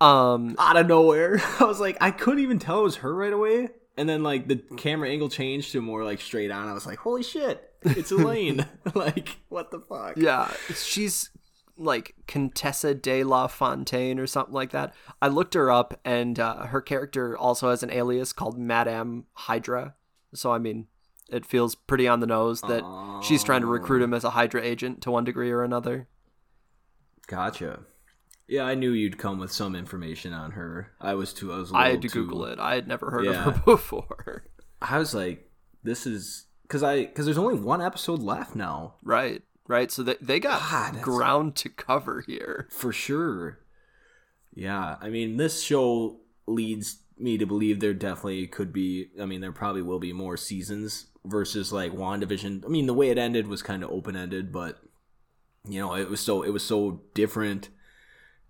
Um, 0.03 0.55
Out 0.59 0.77
of 0.77 0.87
nowhere. 0.87 1.41
I 1.59 1.63
was 1.63 1.79
like, 1.79 1.97
I 2.01 2.11
couldn't 2.11 2.43
even 2.43 2.59
tell 2.59 2.81
it 2.81 2.83
was 2.83 2.95
her 2.97 3.13
right 3.13 3.33
away. 3.33 3.69
And 3.95 4.09
then, 4.09 4.23
like, 4.23 4.47
the 4.47 4.57
camera 4.75 5.09
angle 5.09 5.29
changed 5.29 5.71
to 5.73 5.81
more, 5.81 6.03
like, 6.03 6.19
straight 6.19 6.51
on. 6.51 6.67
I 6.67 6.73
was 6.73 6.85
like, 6.85 6.97
holy 6.99 7.23
shit, 7.23 7.71
it's 7.83 8.11
Elaine. 8.11 8.65
like, 8.95 9.37
what 9.49 9.71
the 9.71 9.79
fuck? 9.79 10.17
yeah, 10.17 10.51
she's 10.73 11.29
like 11.75 12.13
Contessa 12.27 12.93
de 12.93 13.23
la 13.23 13.47
Fontaine 13.47 14.19
or 14.19 14.27
something 14.27 14.53
like 14.53 14.71
that. 14.71 14.93
I 15.21 15.27
looked 15.27 15.53
her 15.53 15.71
up, 15.71 15.99
and 16.03 16.39
uh, 16.39 16.65
her 16.67 16.81
character 16.81 17.37
also 17.37 17.69
has 17.69 17.81
an 17.83 17.91
alias 17.91 18.33
called 18.33 18.57
Madame 18.57 19.25
Hydra. 19.33 19.95
So 20.33 20.51
I 20.51 20.57
mean, 20.57 20.87
it 21.29 21.45
feels 21.45 21.75
pretty 21.75 22.07
on 22.07 22.19
the 22.19 22.27
nose 22.27 22.61
that 22.61 22.83
she's 23.23 23.43
trying 23.43 23.61
to 23.61 23.67
recruit 23.67 24.01
him 24.01 24.13
as 24.13 24.23
a 24.23 24.31
Hydra 24.31 24.61
agent 24.63 25.01
to 25.01 25.11
one 25.11 25.23
degree 25.23 25.51
or 25.51 25.63
another. 25.63 26.07
Gotcha. 27.27 27.79
Yeah, 28.47 28.63
I 28.63 28.75
knew 28.75 28.91
you'd 28.91 29.17
come 29.17 29.39
with 29.39 29.51
some 29.51 29.75
information 29.75 30.33
on 30.33 30.51
her. 30.51 30.91
I 30.99 31.13
was 31.15 31.33
too. 31.33 31.51
I 31.53 31.57
was. 31.57 31.71
I 31.73 31.89
had 31.89 32.01
to 32.01 32.09
too, 32.09 32.25
Google 32.25 32.45
it. 32.45 32.59
I 32.59 32.75
had 32.75 32.87
never 32.87 33.09
heard 33.11 33.25
Yeah. 33.25 33.45
of 33.47 33.55
her 33.57 33.61
before. 33.65 34.43
I 34.81 34.97
was 34.99 35.13
like, 35.15 35.49
this 35.83 36.05
is 36.05 36.45
because 36.63 36.83
I 36.83 37.05
because 37.05 37.25
there's 37.25 37.37
only 37.37 37.55
one 37.59 37.81
episode 37.81 38.19
left 38.21 38.55
now. 38.55 38.95
right, 39.03 39.41
right. 39.67 39.89
So 39.91 40.03
they 40.03 40.17
they 40.21 40.39
got 40.39 40.59
God, 40.59 41.01
ground 41.01 41.55
to 41.57 41.69
cover 41.69 42.23
here. 42.27 42.67
for 42.71 42.91
sure. 42.91 43.59
Yeah, 44.53 44.97
I 45.01 45.09
mean, 45.09 45.37
this 45.37 45.63
show 45.63 46.19
leads 46.45 46.99
me 47.17 47.37
to 47.37 47.45
believe 47.45 47.79
there 47.79 47.93
definitely 47.93 48.45
could 48.47 48.73
be. 48.73 49.07
I 49.19 49.25
mean, 49.25 49.41
there 49.41 49.51
probably 49.51 49.81
will 49.81 49.99
be 49.99 50.13
more 50.13 50.35
seasons 50.37 51.07
versus 51.25 51.71
like 51.71 51.93
Wandavision. 51.93 52.63
I 52.65 52.67
mean, 52.67 52.85
the 52.87 52.93
way 52.93 53.09
it 53.09 53.17
ended 53.17 53.47
was 53.47 53.63
kind 53.63 53.83
of 53.83 53.89
open 53.89 54.15
ended, 54.15 54.51
but 54.51 54.79
you 55.67 55.79
know, 55.79 55.95
it 55.95 56.09
was 56.09 56.19
so 56.19 56.43
it 56.43 56.49
was 56.51 56.63
so 56.63 57.01
different 57.13 57.69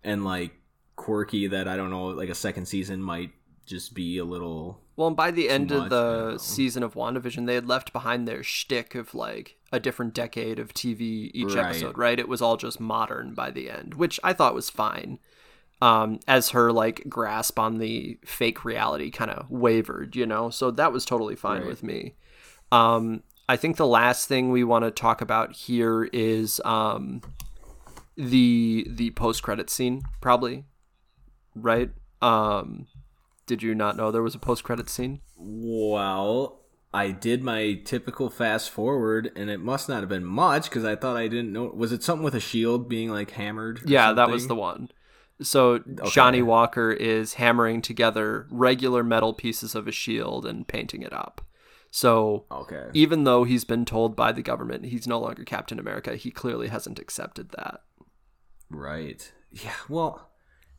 and 0.03 0.23
like 0.25 0.51
quirky 0.95 1.47
that 1.47 1.67
I 1.67 1.75
don't 1.77 1.89
know. 1.89 2.07
Like 2.07 2.29
a 2.29 2.35
second 2.35 2.65
season 2.65 3.01
might 3.01 3.31
just 3.65 3.93
be 3.93 4.17
a 4.17 4.25
little. 4.25 4.81
Well, 4.95 5.07
and 5.07 5.17
by 5.17 5.31
the 5.31 5.49
end 5.49 5.71
much, 5.71 5.83
of 5.85 5.89
the 5.89 6.37
season 6.37 6.83
of 6.83 6.93
WandaVision, 6.93 7.47
they 7.47 7.55
had 7.55 7.67
left 7.67 7.93
behind 7.93 8.27
their 8.27 8.43
shtick 8.43 8.93
of 8.93 9.15
like 9.15 9.57
a 9.71 9.79
different 9.79 10.13
decade 10.13 10.59
of 10.59 10.73
TV 10.73 11.31
each 11.33 11.55
Right. 11.55 11.65
episode, 11.65 11.97
right? 11.97 12.19
It 12.19 12.27
was 12.29 12.41
all 12.41 12.57
just 12.57 12.79
modern 12.79 13.33
by 13.33 13.49
the 13.49 13.69
end, 13.71 13.95
which 13.95 14.19
I 14.23 14.33
thought 14.33 14.53
was 14.53 14.69
fine. 14.69 15.19
Um, 15.81 16.19
as 16.27 16.49
her 16.49 16.71
like 16.71 17.03
grasp 17.09 17.59
on 17.59 17.79
the 17.79 18.17
fake 18.23 18.63
reality 18.63 19.09
kind 19.11 19.31
of 19.31 19.49
wavered, 19.49 20.15
you 20.15 20.25
know, 20.25 20.49
so 20.49 20.71
that 20.71 20.93
was 20.93 21.03
totally 21.03 21.35
fine 21.35 21.61
Right. 21.61 21.67
with 21.67 21.83
me. 21.83 22.13
Um, 22.71 23.23
I 23.49 23.57
think 23.57 23.75
the 23.75 23.87
last 23.87 24.27
thing 24.29 24.51
we 24.51 24.63
want 24.63 24.85
to 24.85 24.91
talk 24.91 25.19
about 25.19 25.53
here 25.53 26.05
is 26.13 26.61
um, 26.63 27.21
the 28.15 28.87
the 28.89 29.11
post 29.11 29.43
credit 29.43 29.69
scene 29.69 30.03
probably, 30.21 30.65
right? 31.55 31.91
Um, 32.21 32.87
did 33.45 33.61
you 33.63 33.75
not 33.75 33.97
know 33.97 34.11
there 34.11 34.21
was 34.23 34.35
a 34.35 34.39
post 34.39 34.63
credit 34.63 34.89
scene? 34.89 35.21
Well, 35.37 36.61
I 36.93 37.11
did 37.11 37.43
my 37.43 37.81
typical 37.85 38.29
fast 38.29 38.69
forward, 38.69 39.31
and 39.35 39.49
it 39.49 39.59
must 39.59 39.89
not 39.89 40.01
have 40.01 40.09
been 40.09 40.25
much 40.25 40.65
because 40.69 40.85
I 40.85 40.95
thought 40.95 41.17
I 41.17 41.27
didn't 41.27 41.51
know. 41.51 41.65
Was 41.65 41.91
it 41.91 42.03
something 42.03 42.23
with 42.23 42.35
a 42.35 42.39
shield 42.39 42.87
being 42.87 43.09
like 43.09 43.31
hammered? 43.31 43.79
or 43.79 43.83
Yeah, 43.87 44.13
that 44.13 44.29
was 44.29 44.47
the 44.47 44.55
one. 44.55 44.89
So 45.41 45.79
Johnny 46.11 46.41
Walker 46.41 46.91
is 46.91 47.33
hammering 47.33 47.81
together 47.81 48.47
regular 48.51 49.03
metal 49.03 49.33
pieces 49.33 49.73
of 49.75 49.87
a 49.87 49.91
shield 49.91 50.45
and 50.45 50.67
painting 50.67 51.01
it 51.01 51.11
up. 51.11 51.41
So 51.89 52.45
Okay. 52.51 52.89
even 52.93 53.23
though 53.23 53.43
he's 53.43 53.65
been 53.65 53.83
told 53.85 54.15
by 54.15 54.31
the 54.31 54.41
government 54.41 54.85
he's 54.85 55.07
no 55.07 55.19
longer 55.19 55.43
Captain 55.43 55.79
America, 55.79 56.15
he 56.15 56.31
clearly 56.31 56.67
hasn't 56.67 56.99
accepted 56.99 57.49
that. 57.57 57.81
Right. 58.69 59.31
Yeah. 59.51 59.73
Well, 59.89 60.29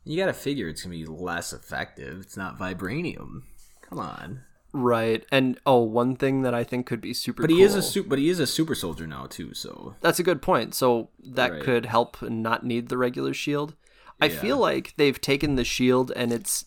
you 0.03 0.17
got 0.17 0.25
to 0.27 0.33
figure 0.33 0.67
it's 0.67 0.83
gonna 0.83 0.95
be 0.95 1.05
less 1.05 1.53
effective. 1.53 2.19
It's 2.21 2.37
not 2.37 2.57
vibranium. 2.59 3.43
Come 3.81 3.99
on. 3.99 4.41
Right. 4.73 5.25
And 5.31 5.57
oh, 5.65 5.83
one 5.83 6.17
thing 6.17 6.41
that 6.41 6.53
I 6.53 6.63
think 6.65 6.85
could 6.85 6.99
be 6.99 7.13
super 7.13 7.43
But 7.43 7.49
he 7.49 7.61
is 7.61 7.73
a 7.75 7.79
cool- 7.79 7.81
super. 7.89 8.09
But 8.09 8.19
he 8.19 8.29
is 8.29 8.39
a 8.41 8.47
super 8.47 8.75
soldier 8.75 9.07
now 9.07 9.25
too. 9.27 9.53
So 9.53 9.95
That's 10.01 10.19
a 10.19 10.23
good 10.23 10.41
point. 10.41 10.75
So 10.75 11.09
that 11.23 11.51
Right. 11.53 11.61
could 11.63 11.85
help 11.85 12.21
and 12.21 12.43
not 12.43 12.65
need 12.65 12.89
the 12.89 12.97
regular 12.97 13.33
shield. 13.33 13.75
I 14.21 14.25
Yeah. 14.27 14.39
feel 14.41 14.57
like 14.57 14.93
they've 14.97 15.19
taken 15.19 15.55
the 15.55 15.63
shield 15.63 16.11
and 16.15 16.33
it's 16.33 16.65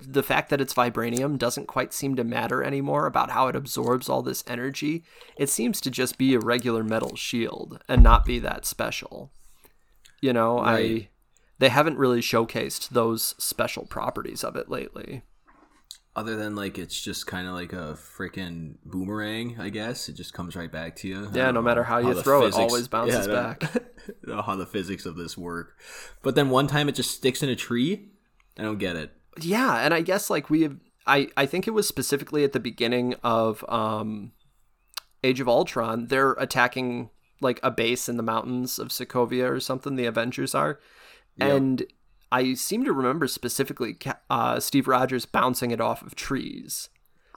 the 0.00 0.22
fact 0.22 0.50
that 0.50 0.60
it's 0.60 0.74
vibranium 0.74 1.38
doesn't 1.38 1.66
quite 1.66 1.92
seem 1.92 2.14
to 2.16 2.24
matter 2.24 2.62
anymore 2.62 3.06
about 3.06 3.30
how 3.30 3.48
it 3.48 3.56
absorbs 3.56 4.08
all 4.08 4.22
this 4.22 4.42
energy. 4.46 5.04
It 5.36 5.48
seems 5.48 5.80
to 5.82 5.90
just 5.90 6.18
be 6.18 6.34
a 6.34 6.40
regular 6.40 6.82
metal 6.84 7.16
shield 7.16 7.80
and 7.88 8.02
not 8.02 8.24
be 8.24 8.38
that 8.40 8.64
special. 8.66 9.30
You 10.24 10.32
know, 10.32 10.58
I 10.58 11.08
they 11.58 11.68
haven't 11.68 11.98
really 11.98 12.20
showcased 12.20 12.88
those 12.88 13.34
special 13.38 13.84
properties 13.84 14.42
of 14.42 14.56
it 14.56 14.70
lately. 14.70 15.22
other 16.16 16.34
than 16.36 16.54
like 16.56 16.78
it's 16.78 16.98
just 17.08 17.26
kind 17.26 17.46
of 17.46 17.52
like 17.54 17.72
a 17.74 17.96
freaking 18.16 18.76
boomerang, 18.84 19.56
I 19.60 19.68
guess 19.68 20.08
it 20.08 20.14
just 20.14 20.32
comes 20.32 20.56
right 20.56 20.72
back 20.72 20.96
to 20.96 21.08
you. 21.08 21.28
Yeah, 21.34 21.50
no 21.50 21.60
matter 21.60 21.82
how 21.84 21.98
you 21.98 22.14
the 22.14 22.22
throw 22.22 22.46
it, 22.46 22.54
always 22.54 22.88
bounces 22.88 23.26
don't- 23.26 23.60
back. 23.60 23.82
Know 24.22 24.42
how 24.42 24.54
the 24.56 24.66
physics 24.66 25.06
of 25.06 25.16
this 25.16 25.36
work. 25.36 25.78
But 26.22 26.34
then 26.34 26.50
one 26.50 26.66
time 26.66 26.88
it 26.90 26.94
just 26.94 27.10
sticks 27.10 27.42
in 27.42 27.48
a 27.48 27.56
tree. 27.56 28.10
I 28.58 28.62
don't 28.62 28.78
get 28.78 28.96
it. 28.96 29.10
Yeah, 29.40 29.76
and 29.84 29.92
I 29.94 30.00
guess 30.02 30.30
like 30.30 30.48
we 30.50 30.62
have 30.62 30.76
I 31.06 31.28
I 31.36 31.44
think 31.46 31.66
it 31.66 31.72
was 31.72 31.86
specifically 31.88 32.44
at 32.44 32.52
the 32.52 32.60
beginning 32.60 33.14
of 33.22 33.62
um 33.68 34.32
Age 35.22 35.40
of 35.40 35.48
Ultron, 35.48 36.06
they're 36.08 36.32
attacking 36.32 37.10
like 37.44 37.60
a 37.62 37.70
base 37.70 38.08
in 38.08 38.16
the 38.16 38.22
mountains 38.24 38.78
of 38.80 38.88
Sokovia 38.88 39.48
or 39.48 39.60
something 39.60 39.94
the 39.94 40.06
Avengers 40.06 40.54
are. 40.54 40.80
And 41.38 41.84
I 42.32 42.54
seem 42.54 42.84
to 42.84 42.92
remember 42.92 43.28
specifically 43.28 43.96
uh, 44.30 44.58
Steve 44.58 44.88
Rogers 44.88 45.26
bouncing 45.26 45.70
it 45.70 45.80
off 45.80 46.02
of 46.02 46.14
trees. 46.16 46.88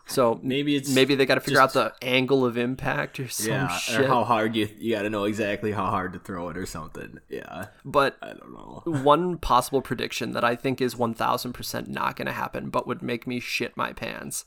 So 0.09 0.39
Maybe 0.41 0.77
it's 0.77 0.89
maybe 0.89 1.15
they 1.15 1.25
got 1.25 1.35
to 1.35 1.41
figure 1.41 1.59
just- 1.59 1.75
out 1.75 1.93
the 1.99 2.07
angle 2.07 2.45
of 2.45 2.57
impact 2.57 3.19
or 3.19 3.27
some 3.27 3.51
yeah, 3.51 3.67
shit. 3.77 3.99
or 4.01 4.07
how 4.07 4.23
hard 4.23 4.55
you 4.55 4.69
you 4.79 4.95
got 4.95 5.01
to 5.01 5.09
know 5.09 5.25
exactly 5.25 5.73
how 5.73 5.87
hard 5.87 6.13
to 6.13 6.19
throw 6.19 6.47
it 6.47 6.57
or 6.57 6.65
something. 6.65 7.19
Yeah, 7.27 7.65
but 7.83 8.15
I 8.21 8.27
don't 8.27 8.53
know. 8.53 8.83
one 9.03 9.37
possible 9.37 9.81
prediction 9.81 10.31
that 10.31 10.45
I 10.45 10.55
think 10.55 10.79
is 10.79 10.95
1000% 10.95 11.87
not 11.89 12.15
going 12.15 12.25
to 12.27 12.31
happen, 12.31 12.69
but 12.69 12.87
would 12.87 13.01
make 13.01 13.27
me 13.27 13.41
shit 13.41 13.75
my 13.75 13.91
pants, 13.91 14.45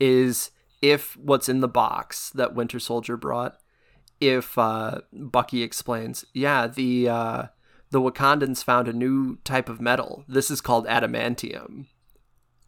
is 0.00 0.50
if 0.80 1.14
what's 1.18 1.48
in 1.50 1.60
the 1.60 1.68
box 1.68 2.30
that 2.30 2.54
Winter 2.54 2.78
Soldier 2.78 3.18
brought, 3.18 3.58
if 4.20 4.56
uh, 4.58 5.00
Bucky 5.12 5.62
explains, 5.62 6.24
yeah, 6.32 6.66
the 6.66 7.08
uh, 7.08 7.42
the 7.90 8.00
Wakandans 8.00 8.62
found 8.64 8.88
a 8.88 8.92
new 8.92 9.36
type 9.44 9.68
of 9.68 9.80
metal. 9.80 10.24
This 10.28 10.50
is 10.50 10.60
called 10.60 10.86
adamantium. 10.86 11.86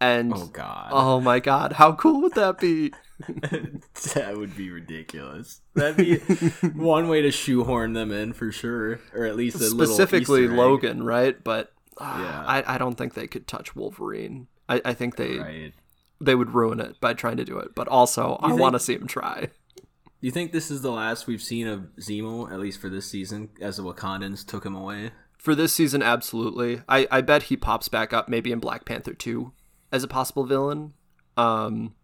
And 0.01 0.33
Oh 0.33 0.47
God, 0.47 0.91
oh 0.93 1.21
my 1.21 1.41
god, 1.41 1.73
how 1.73 1.93
cool 1.93 2.21
would 2.23 2.35
that 2.35 2.59
be? 2.61 2.93
that 4.15 4.35
would 4.37 4.57
be 4.57 4.71
ridiculous. 4.71 5.61
That'd 5.75 5.97
be 5.97 6.19
one 6.69 7.09
way 7.09 7.23
to 7.23 7.33
shoehorn 7.33 7.95
them 7.95 8.13
in 8.13 8.33
for 8.33 8.53
sure, 8.53 9.01
or 9.13 9.25
at 9.25 9.35
least 9.35 9.57
a 9.57 9.65
Specifically 9.65 10.47
Logan, 10.47 11.03
right? 11.03 11.43
But 11.43 11.73
uh, 12.01 12.17
Yeah. 12.23 12.45
I, 12.47 12.75
I 12.75 12.79
don't 12.79 12.95
think 12.95 13.15
they 13.15 13.27
could 13.27 13.49
touch 13.49 13.75
Wolverine. 13.75 14.47
I, 14.69 14.81
I 14.85 14.95
think 14.95 15.17
they 15.17 15.39
Right. 15.39 15.73
they 16.21 16.37
would 16.37 16.55
ruin 16.55 16.79
it 16.79 17.01
by 17.01 17.15
trying 17.15 17.39
to 17.39 17.45
do 17.45 17.59
it. 17.59 17.75
But 17.75 17.89
also, 17.89 18.39
I 18.41 18.53
want 18.53 18.75
to 18.75 18.79
see 18.81 18.95
him 18.95 19.09
try. 19.09 19.49
Do 20.21 20.27
you 20.27 20.33
think 20.33 20.51
this 20.53 20.71
is 20.71 20.83
the 20.83 20.91
last 20.91 21.27
we've 21.27 21.43
seen 21.43 21.67
of 21.69 21.81
Zemo, 22.01 22.51
at 22.51 22.59
least 22.59 22.81
for 22.81 22.89
this 22.89 23.09
season, 23.09 23.51
as 23.61 23.77
the 23.77 23.85
Wakandans 23.85 24.45
took 24.45 24.67
him 24.67 24.75
away? 24.75 25.13
For 25.39 25.55
this 25.55 25.73
season, 25.73 26.03
absolutely. 26.03 26.83
I, 26.89 27.07
I 27.11 27.21
bet 27.21 27.45
he 27.45 27.57
pops 27.57 27.89
back 27.89 28.13
up 28.13 28.29
maybe 28.29 28.51
in 28.51 28.59
Black 28.59 28.85
Panther 28.85 29.15
2 29.15 29.53
as 29.93 30.03
a 30.03 30.09
possible 30.09 30.45
villain. 30.45 30.95
Um, 31.37 31.95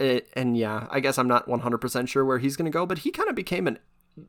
it, 0.00 0.28
and 0.34 0.56
yeah, 0.56 0.88
I 0.90 0.98
guess 0.98 1.16
I'm 1.16 1.28
not 1.28 1.46
100% 1.46 2.08
sure 2.08 2.24
where 2.24 2.38
he's 2.38 2.56
going 2.56 2.70
to 2.70 2.76
go, 2.76 2.84
but 2.84 2.98
he 2.98 3.12
kind 3.12 3.28
of 3.28 3.36
became 3.36 3.68
an 3.68 3.78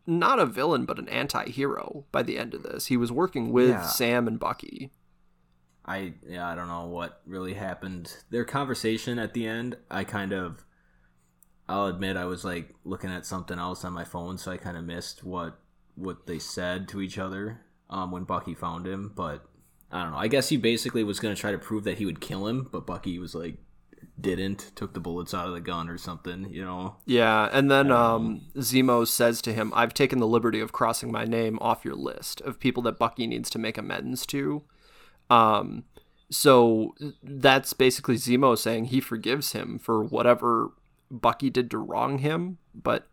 not 0.08 0.40
a 0.40 0.46
villain, 0.48 0.86
but 0.86 0.98
an 0.98 1.08
anti 1.10 1.50
hero 1.50 2.06
by 2.12 2.24
the 2.24 2.38
end 2.40 2.54
of 2.54 2.64
this. 2.64 2.88
He 2.88 2.98
was 2.98 3.12
working 3.12 3.52
with 3.52 3.70
Yeah. 3.70 3.82
Sam 3.84 4.28
and 4.28 4.40
Bucky. 4.40 4.92
I 5.86 6.14
yeah, 6.28 6.48
I 6.48 6.56
don't 6.56 6.68
know 6.68 6.86
what 6.88 7.22
really 7.28 7.54
happened. 7.54 8.18
Their 8.32 8.46
conversation 8.46 9.20
at 9.20 9.34
the 9.36 9.46
end, 9.48 9.78
I 9.92 10.04
kind 10.04 10.34
of 10.34 10.66
I'll 11.68 11.88
admit 11.88 12.18
I 12.18 12.26
was 12.26 12.46
like 12.46 12.74
looking 12.84 13.10
at 13.10 13.26
something 13.26 13.58
else 13.58 13.84
on 13.84 13.94
my 13.94 14.04
phone, 14.04 14.38
so 14.38 14.52
I 14.52 14.58
kind 14.58 14.78
of 14.78 14.84
missed 14.84 15.24
what 15.24 15.60
what 15.96 16.28
they 16.28 16.40
said 16.40 16.88
to 16.90 17.02
each 17.02 17.18
other 17.18 17.62
um, 17.90 18.12
when 18.12 18.24
Bucky 18.24 18.54
found 18.54 18.86
him. 18.86 19.12
But 19.16 19.46
I 19.92 20.04
don't 20.04 20.12
know. 20.12 20.18
I 20.18 20.28
guess 20.28 20.50
he 20.50 20.58
basically 20.58 21.04
was 21.04 21.20
going 21.20 21.34
to 21.34 21.40
try 21.40 21.52
to 21.52 21.58
prove 21.58 21.84
that 21.86 21.98
he 21.98 22.06
would 22.06 22.22
kill 22.22 22.48
him, 22.48 22.68
but 22.72 22.86
Bucky 22.86 23.18
was 23.18 23.34
like 23.34 23.58
didn't, 24.20 24.72
took 24.76 24.94
the 24.94 25.00
bullets 25.00 25.34
out 25.34 25.48
of 25.48 25.54
the 25.54 25.62
gun 25.62 25.90
or 25.90 25.98
something. 25.98 26.48
You 26.52 26.64
know? 26.66 26.98
Yeah, 27.06 27.50
and 27.52 27.70
then 27.70 27.92
um, 27.92 28.42
Zemo 28.56 29.08
says 29.08 29.42
to 29.44 29.54
him, 29.54 29.72
I've 29.76 29.94
taken 29.94 30.20
the 30.20 30.28
liberty 30.28 30.60
of 30.60 30.72
crossing 30.72 31.12
my 31.12 31.26
name 31.26 31.58
off 31.62 31.86
your 31.86 31.96
list 31.96 32.42
of 32.42 32.60
people 32.60 32.84
that 32.84 33.00
Bucky 33.00 33.28
needs 33.28 33.50
to 33.52 33.60
make 33.60 33.78
amends 33.78 34.26
to. 34.28 34.64
Um, 35.30 35.86
so 36.30 36.96
that's 37.24 37.74
basically 37.74 38.16
Zemo 38.16 38.58
saying 38.58 38.86
he 38.86 39.00
forgives 39.00 39.54
him 39.54 39.80
for 39.80 40.04
whatever 40.04 40.72
Bucky 41.12 41.50
did 41.50 41.72
to 41.72 41.78
wrong 41.78 42.20
him, 42.20 42.58
but 42.74 43.08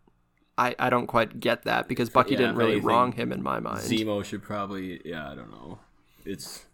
I, 0.59 0.75
I 0.79 0.91
don't 0.91 1.07
quite 1.07 1.41
get 1.41 1.65
that 1.65 1.89
because 1.89 2.11
Bucky 2.11 2.33
Yeah, 2.33 2.39
didn't 2.39 2.57
really 2.57 2.81
wrong 2.81 3.13
him 3.13 3.33
in 3.33 3.43
my 3.43 3.61
mind. 3.61 3.81
Zemo 3.81 4.25
should 4.25 4.43
probably 4.43 5.01
yeah, 5.05 5.31
I 5.31 5.35
don't 5.35 5.51
know. 5.51 5.79
It's 6.25 6.65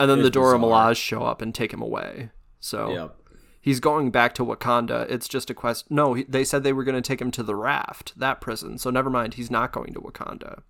and 0.00 0.10
then 0.10 0.22
the 0.22 0.30
Dora. 0.30 0.58
Milaje 0.58 0.96
show 0.96 1.22
up 1.22 1.40
and 1.40 1.54
take 1.54 1.72
him 1.72 1.80
away. 1.80 2.30
So 2.60 2.90
yep. 2.90 3.16
he's 3.60 3.80
going 3.80 4.10
back 4.10 4.34
to 4.34 4.44
Wakanda. 4.44 5.08
It's 5.10 5.28
just 5.28 5.50
a 5.50 5.54
quest. 5.54 5.90
No, 5.90 6.14
he, 6.14 6.24
they 6.24 6.44
said 6.44 6.64
they 6.64 6.72
were 6.72 6.84
going 6.84 7.00
to 7.00 7.06
take 7.06 7.20
him 7.20 7.30
to 7.32 7.42
the 7.42 7.54
raft, 7.54 8.18
that 8.18 8.40
prison. 8.40 8.78
So 8.78 8.90
never 8.90 9.10
mind. 9.10 9.34
He's 9.34 9.50
not 9.50 9.72
going 9.72 9.94
to 9.94 10.00
Wakanda. 10.00 10.62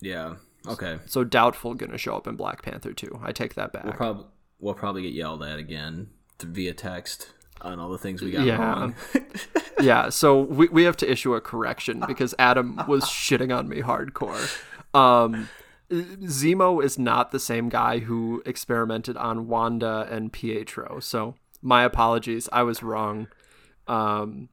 Yeah. 0.00 0.36
Okay. 0.66 0.98
So 1.06 1.24
doubtful 1.24 1.74
going 1.74 1.92
to 1.92 1.98
show 1.98 2.16
up 2.16 2.26
in 2.26 2.36
Black 2.36 2.62
Panther 2.62 2.92
too. 2.92 3.20
I 3.22 3.32
take 3.32 3.54
that 3.54 3.72
back. 3.72 3.84
We'll 3.84 3.92
probably 3.94 4.26
we'll 4.58 4.74
probably 4.74 5.02
get 5.02 5.12
yelled 5.12 5.42
at 5.42 5.58
again 5.58 6.10
via 6.40 6.74
text 6.74 7.32
on 7.60 7.78
all 7.78 7.88
the 7.90 7.98
things 7.98 8.20
we 8.22 8.30
got 8.30 8.44
Yeah. 8.44 8.56
wrong. 8.58 8.94
yeah. 9.80 10.08
So 10.10 10.40
we 10.40 10.68
we 10.68 10.82
have 10.84 10.96
to 10.98 11.10
issue 11.10 11.34
a 11.34 11.40
correction 11.40 12.02
because 12.06 12.34
Adam 12.38 12.80
was 12.88 13.04
shitting 13.04 13.56
on 13.56 13.68
me 13.68 13.80
hardcore. 13.82 14.60
Um, 14.94 15.48
Zemo 15.90 16.82
is 16.82 16.98
not 16.98 17.30
the 17.30 17.38
same 17.40 17.68
guy 17.68 17.98
who 18.00 18.42
experimented 18.46 19.16
on 19.16 19.48
Wanda 19.48 20.06
and 20.10 20.32
Pietro. 20.32 21.00
So 21.00 21.34
my 21.62 21.84
apologies. 21.84 22.48
I 22.52 22.62
was 22.62 22.82
wrong. 22.82 23.28
Um, 23.86 24.48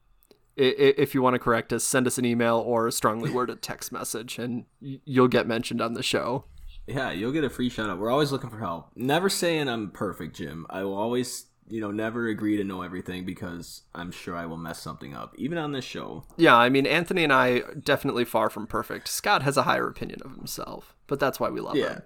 if 0.57 1.15
you 1.15 1.21
want 1.21 1.33
to 1.35 1.39
correct 1.39 1.71
us, 1.73 1.83
send 1.83 2.05
us 2.07 2.17
an 2.17 2.25
email 2.25 2.57
or 2.57 2.87
a 2.87 2.91
strongly 2.91 3.31
worded 3.33 3.61
text 3.61 3.91
message, 3.91 4.37
and 4.37 4.65
you'll 4.79 5.27
get 5.29 5.47
mentioned 5.47 5.81
on 5.81 5.93
the 5.93 6.03
show. 6.03 6.45
yeah, 6.87 7.11
you'll 7.11 7.31
get 7.31 7.43
a 7.43 7.49
free 7.49 7.69
shout 7.69 7.89
out. 7.89 7.97
We're 7.99 8.11
always 8.11 8.31
looking 8.31 8.49
for 8.49 8.59
help. 8.59 8.91
Never 8.95 9.29
saying 9.29 9.69
I'm 9.69 9.91
perfect, 9.91 10.35
Jim. 10.35 10.65
I 10.69 10.83
will 10.83 10.93
always, 10.93 11.45
you 11.67 11.79
know, 11.81 11.91
never 11.91 12.27
agree 12.27 12.57
to 12.57 12.63
know 12.63 12.81
everything 12.81 13.25
because 13.25 13.83
I'm 13.95 14.11
sure 14.11 14.35
I 14.35 14.45
will 14.45 14.57
mess 14.57 14.79
something 14.81 15.13
up, 15.13 15.33
even 15.37 15.57
on 15.57 15.71
this 15.71 15.85
show. 15.85 16.23
Yeah, 16.37 16.55
I 16.55 16.69
mean, 16.69 16.85
Anthony 16.85 17.23
and 17.23 17.31
I 17.33 17.61
definitely 17.83 18.25
far 18.25 18.49
from 18.49 18.67
perfect. 18.67 19.07
Scott 19.07 19.43
has 19.43 19.55
a 19.57 19.63
higher 19.63 19.87
opinion 19.87 20.21
of 20.25 20.35
himself, 20.35 20.95
but 21.07 21.19
that's 21.19 21.39
why 21.39 21.49
we 21.49 21.61
love 21.61 21.75
Yeah. 21.75 21.93
him. 21.93 22.01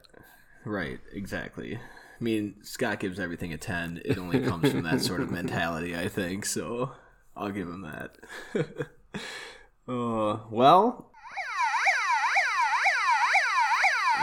Right, 0.66 1.00
exactly. 1.14 1.76
I 1.78 2.24
mean, 2.24 2.56
Scott 2.64 3.00
gives 3.00 3.20
everything 3.20 3.54
a 3.54 3.58
10. 3.58 4.02
It 4.06 4.18
only 4.18 4.40
comes 4.40 4.72
from 4.72 4.84
that 4.84 5.02
sort 5.02 5.22
of 5.22 5.30
mentality, 5.32 5.96
I 5.96 6.08
think, 6.08 6.46
so 6.46 6.92
I'll 7.36 7.52
give 7.52 7.68
him 7.68 7.82
that. 7.82 8.16
uh, 9.88 10.38
well. 10.50 11.12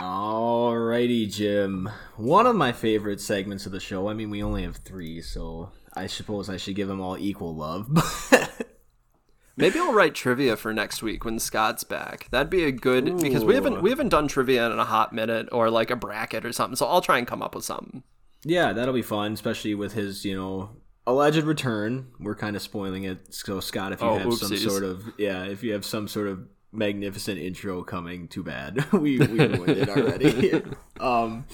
Alrighty, 0.03 1.31
Jim. 1.33 1.89
One 2.17 2.49
of 2.49 2.57
my 2.57 2.73
favorite 2.73 3.21
segments 3.21 3.67
of 3.67 3.73
the 3.73 3.79
show. 3.79 4.09
I 4.09 4.15
mean, 4.15 4.31
we 4.31 4.43
only 4.43 4.65
have 4.65 4.79
three, 4.79 5.23
so 5.23 5.71
I 5.95 6.09
suppose 6.09 6.49
I 6.51 6.57
should 6.57 6.75
give 6.75 6.89
them 6.89 7.01
all 7.01 7.17
equal 7.17 7.55
love. 7.55 7.89
Maybe 9.57 9.79
I'll 9.79 9.93
write 9.93 10.17
trivia 10.17 10.57
for 10.57 10.73
next 10.75 11.03
week 11.05 11.25
when 11.25 11.39
Scott's 11.39 11.85
back. 11.85 12.27
That'd 12.33 12.51
be 12.51 12.65
a 12.65 12.73
good 12.73 13.17
because 13.19 13.45
we 13.45 13.55
haven't 13.55 13.81
we 13.81 13.91
haven't 13.91 14.09
done 14.09 14.27
trivia 14.27 14.69
in 14.73 14.77
a 14.77 14.85
hot 14.85 15.13
minute 15.13 15.49
or 15.53 15.71
like 15.71 15.93
a 15.93 15.97
bracket 15.97 16.45
or 16.45 16.53
something. 16.53 16.75
So 16.75 16.87
I'll 16.87 17.01
try 17.01 17.19
and 17.19 17.27
come 17.27 17.41
up 17.43 17.55
with 17.55 17.65
something. 17.65 18.03
Yeah, 18.45 18.73
that'll 18.73 18.95
be 18.95 19.03
fun, 19.03 19.35
especially 19.35 19.77
with 19.77 19.93
his, 19.93 20.25
you 20.25 20.35
know, 20.35 20.71
alleged 21.07 21.45
return. 21.45 22.09
We're 22.19 22.35
kind 22.35 22.57
of 22.57 22.63
spoiling 22.63 23.05
it. 23.05 23.33
So, 23.33 23.61
Scott, 23.61 23.93
if 23.93 24.01
you 24.01 24.09
Oh, 24.09 24.19
have 24.19 24.35
some 24.35 24.57
sort 24.57 24.83
of, 24.83 25.05
yeah, 25.17 25.45
if 25.45 25.63
you 25.63 25.75
have 25.75 25.85
some 25.85 26.09
sort 26.09 26.27
of 26.27 26.41
magnificent 26.73 27.39
intro 27.39 27.83
coming, 27.83 28.29
too 28.29 28.43
bad. 28.43 28.91
we, 28.93 29.19
we 29.19 29.47
ruined 29.47 29.79
it 29.79 29.89
already. 29.89 30.63
um, 31.01 31.47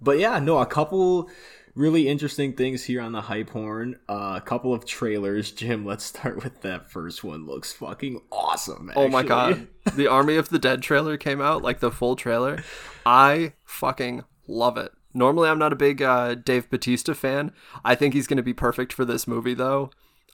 but 0.00 0.18
yeah, 0.18 0.38
no, 0.38 0.58
a 0.58 0.66
couple 0.66 1.28
really 1.74 2.08
interesting 2.08 2.52
things 2.52 2.84
here 2.84 3.00
on 3.00 3.12
the 3.12 3.22
hype 3.22 3.50
horn. 3.50 3.98
Uh, 4.08 4.34
a 4.36 4.40
couple 4.40 4.72
of 4.72 4.84
trailers. 4.84 5.50
Jim, 5.52 5.84
let's 5.84 6.04
start 6.04 6.42
with 6.42 6.62
that 6.62 6.90
first 6.90 7.24
one. 7.24 7.46
Looks 7.46 7.72
fucking 7.72 8.20
awesome. 8.30 8.92
Oh 8.96 9.08
my 9.08 9.22
god. 9.22 9.68
the 9.94 10.06
Army 10.06 10.36
of 10.36 10.48
the 10.48 10.58
Dead 10.58 10.82
trailer 10.82 11.16
came 11.16 11.40
out, 11.40 11.62
like 11.62 11.80
the 11.80 11.90
full 11.90 12.16
trailer. 12.16 12.62
I 13.04 13.54
fucking 13.64 14.24
love 14.46 14.76
it. 14.76 14.92
Normally 15.12 15.48
I'm 15.48 15.58
not 15.58 15.72
a 15.72 15.76
big 15.76 16.02
uh, 16.02 16.34
Dave 16.34 16.70
Batista 16.70 17.14
fan. 17.14 17.52
I 17.84 17.94
think 17.94 18.14
he's 18.14 18.26
going 18.26 18.36
to 18.36 18.42
be 18.42 18.54
perfect 18.54 18.92
for 18.92 19.04
this 19.04 19.26
movie 19.26 19.54
though. 19.54 19.90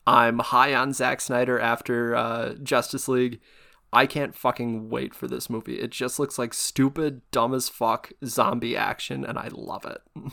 I'm 0.07 0.39
high 0.39 0.73
on 0.75 0.93
Zack 0.93 1.21
Snyder 1.21 1.59
after 1.59 2.15
uh, 2.15 2.55
Justice 2.63 3.09
League. 3.09 3.41
I 3.93 4.07
can't 4.07 4.35
fucking 4.35 4.91
wait 4.91 5.15
for 5.15 5.27
this 5.29 5.49
movie. 5.49 5.79
It 5.79 5.91
just 5.91 6.19
looks 6.19 6.39
like 6.39 6.53
stupid, 6.53 7.23
dumb 7.31 7.55
as 7.55 7.69
fuck 7.69 8.13
zombie 8.25 8.77
action, 8.77 9.25
and 9.25 9.39
I 9.39 9.49
love 9.53 9.85
it. 9.87 10.01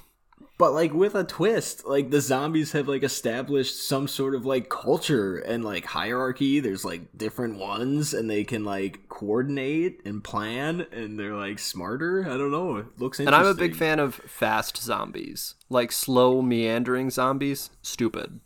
but 0.58 0.72
like 0.72 0.94
with 0.94 1.16
a 1.16 1.24
twist 1.24 1.86
like 1.86 2.12
the 2.12 2.22
zombies 2.22 2.72
have 2.72 2.88
like 2.88 3.04
established 3.04 3.88
some 3.88 4.08
sort 4.08 4.36
of 4.36 4.46
like 4.46 4.70
culture 4.70 5.38
and 5.38 5.66
like 5.66 5.86
hierarchy 5.86 6.60
there's 6.60 6.86
like 6.86 7.02
different 7.18 7.58
ones 7.58 8.14
and 8.14 8.30
they 8.30 8.44
can 8.44 8.64
like 8.64 9.10
coordinate 9.10 10.00
and 10.06 10.24
plan 10.24 10.86
and 10.92 11.20
they're 11.20 11.36
like 11.36 11.60
smarter 11.60 12.24
i 12.26 12.38
don't 12.38 12.52
know 12.52 12.78
it 12.78 12.86
looks 12.98 13.20
And 13.20 13.34
I'm 13.34 13.46
a 13.46 13.54
big 13.54 13.76
fan 13.76 14.00
of 14.00 14.16
fast 14.16 14.78
zombies, 14.78 15.56
like 15.70 15.92
slow, 15.92 16.42
meandering 16.42 17.10
zombies. 17.10 17.70
Stupid. 17.82 18.40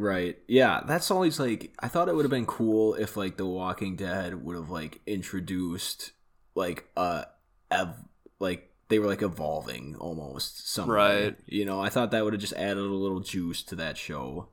Right. 0.00 0.36
Yeah 0.48 0.80
that's 0.86 1.10
always 1.10 1.38
like 1.38 1.72
i 1.80 1.88
thought 1.88 2.08
it 2.08 2.14
would 2.14 2.24
have 2.24 2.30
been 2.30 2.46
cool 2.46 2.94
if 2.94 3.16
like 3.16 3.36
the 3.36 3.46
walking 3.46 3.96
dead 3.96 4.42
would 4.44 4.56
have 4.56 4.70
like 4.70 5.00
introduced 5.06 6.12
like 6.54 6.88
uh 6.96 7.24
ev- 7.70 8.04
like 8.38 8.70
they 8.88 8.98
were 8.98 9.06
like 9.06 9.22
evolving 9.22 9.94
almost 9.96 10.68
some 10.72 10.90
Right. 10.90 11.36
you 11.46 11.64
know 11.64 11.80
i 11.80 11.88
thought 11.88 12.10
that 12.10 12.24
would 12.24 12.32
have 12.32 12.40
just 12.40 12.54
added 12.54 12.78
a 12.78 13.02
little 13.04 13.20
juice 13.20 13.62
to 13.64 13.76
that 13.76 13.96
show. 13.96 14.48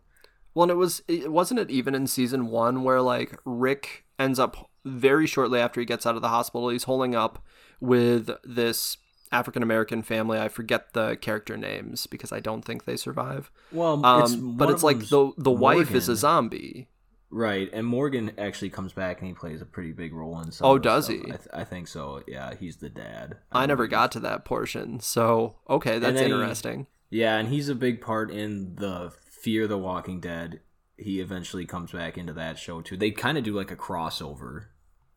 Well, 0.54 0.64
and 0.64 0.72
it 0.72 0.76
was 0.76 1.02
it 1.08 1.32
wasn't 1.32 1.60
it 1.60 1.70
even 1.70 1.94
in 1.94 2.08
season 2.08 2.48
one 2.48 2.84
where 2.84 3.00
like 3.02 3.38
Rick 3.46 4.06
ends 4.18 4.40
up 4.40 4.70
very 4.84 5.28
shortly 5.28 5.60
after 5.60 5.80
he 5.80 5.86
gets 5.86 6.06
out 6.08 6.16
of 6.16 6.24
the 6.24 6.30
hospital, 6.30 6.70
he's 6.70 6.86
holding 6.86 7.14
up 7.16 7.44
with 7.80 8.32
this 8.44 8.98
African 9.32 9.64
American 9.64 10.02
family. 10.04 10.40
I 10.40 10.48
forget 10.48 10.94
the 10.94 11.16
character 11.18 11.58
names 11.58 12.08
because 12.08 12.32
I 12.32 12.40
don't 12.40 12.64
think 12.64 12.86
they 12.86 12.98
survive. 12.98 13.52
well 13.72 14.04
Um, 14.06 14.56
but 14.58 14.70
it's 14.70 14.84
like 14.84 15.00
the 15.10 15.32
the 15.38 15.52
wife 15.52 15.94
is 15.94 16.10
a 16.10 16.16
zombie. 16.16 16.88
Right, 17.30 17.70
and 17.74 17.86
Morgan 17.86 18.32
actually 18.38 18.70
comes 18.70 18.94
back 18.94 19.20
and 19.20 19.28
he 19.28 19.34
plays 19.34 19.62
a 19.62 19.66
pretty 19.66 19.92
big 19.92 20.14
role 20.14 20.40
in 20.40 20.50
some. 20.54 20.66
Oh, 20.66 20.78
does 20.78 21.06
stuff. 21.06 21.18
he? 21.18 21.24
I, 21.24 21.36
th- 21.36 21.50
I 21.52 21.64
think 21.66 21.90
so. 21.90 22.24
Yeah, 22.26 22.54
he's 22.56 22.78
the 22.78 22.88
dad. 22.88 23.36
I 23.52 23.66
never 23.66 23.86
got 23.86 24.14
to 24.14 24.22
that 24.22 24.46
portion, 24.46 25.02
so 25.02 25.58
okay, 25.70 26.00
that's 26.00 26.16
then 26.18 26.28
he- 26.28 26.34
interesting. 26.34 26.88
Yeah, 27.10 27.38
and 27.38 27.50
he's 27.50 27.68
a 27.68 27.76
big 27.76 28.00
part 28.00 28.32
in 28.32 28.76
the 28.76 29.12
Fear 29.42 29.68
the 29.68 29.78
Walking 29.78 30.22
Dead. 30.22 30.62
He 30.98 31.20
eventually 31.20 31.66
comes 31.66 31.92
back 31.92 32.18
into 32.18 32.32
that 32.34 32.58
show 32.58 32.80
too. 32.82 32.96
They 32.96 33.12
kind 33.12 33.38
of 33.38 33.44
do 33.44 33.54
like 33.54 33.72
a 33.72 33.76
crossover 33.76 34.68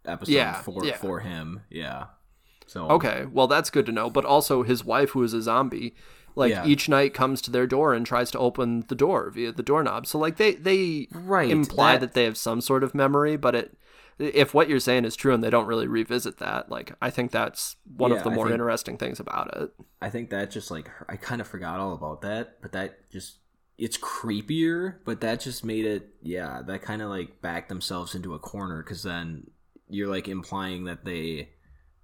episode 0.04 0.32
Yeah, 0.32 0.54
for 0.62 0.84
yeah. 0.84 0.96
for 0.96 1.20
him. 1.20 1.62
Yeah. 1.70 2.06
Okay, 2.76 3.26
well 3.32 3.46
that's 3.46 3.70
good 3.70 3.86
to 3.86 3.92
know. 3.92 4.10
But 4.10 4.24
also 4.24 4.62
his 4.62 4.84
wife, 4.84 5.10
who 5.10 5.22
is 5.22 5.32
a 5.34 5.42
zombie, 5.42 5.94
like 6.36 6.50
Yeah. 6.50 6.64
each 6.66 6.88
night 6.88 7.12
comes 7.14 7.40
to 7.42 7.50
their 7.50 7.66
door 7.66 7.92
and 7.94 8.06
tries 8.06 8.30
to 8.32 8.38
open 8.38 8.84
the 8.88 8.94
door 8.94 9.30
via 9.30 9.52
the 9.52 9.62
doorknob. 9.62 10.06
So 10.06 10.18
like 10.18 10.36
they 10.36 10.54
they 10.54 11.08
Right, 11.12 11.50
imply 11.50 11.92
that- 11.94 12.00
that... 12.00 12.12
they 12.14 12.24
have 12.24 12.36
some 12.36 12.60
sort 12.60 12.84
of 12.84 12.94
memory, 12.94 13.36
but 13.36 13.54
it 13.54 13.76
if 14.18 14.52
what 14.52 14.68
you're 14.68 14.78
saying 14.80 15.06
is 15.06 15.16
true 15.16 15.32
and 15.32 15.42
they 15.42 15.48
don't 15.48 15.66
really 15.66 15.86
revisit 15.88 16.36
that, 16.38 16.70
like 16.70 16.92
I 17.00 17.08
think 17.08 17.30
that's 17.30 17.76
one 17.96 18.10
Yeah, 18.10 18.18
of 18.18 18.24
the 18.24 18.30
more 18.30 18.46
think- 18.46 18.54
interesting 18.54 18.98
things 18.98 19.18
about 19.18 19.56
it. 19.56 19.70
I 20.02 20.10
think 20.10 20.28
that 20.30 20.50
just 20.50 20.70
like 20.70 20.90
I 21.08 21.16
kind 21.16 21.40
of 21.40 21.48
forgot 21.48 21.80
all 21.80 21.94
about 21.94 22.20
that, 22.22 22.60
but 22.60 22.72
that 22.72 23.10
just 23.10 23.38
it's 23.78 23.96
creepier, 23.96 24.96
but 25.06 25.22
that 25.22 25.40
just 25.40 25.64
made 25.64 25.86
it 25.86 26.10
yeah, 26.22 26.60
that 26.66 26.82
kind 26.82 27.00
of 27.02 27.08
like 27.08 27.40
backed 27.40 27.70
themselves 27.70 28.14
into 28.14 28.34
a 28.34 28.38
corner 28.38 28.82
cuz 28.82 29.02
then 29.02 29.50
you're 29.88 30.08
like 30.08 30.28
implying 30.28 30.84
that 30.84 31.04
they 31.06 31.48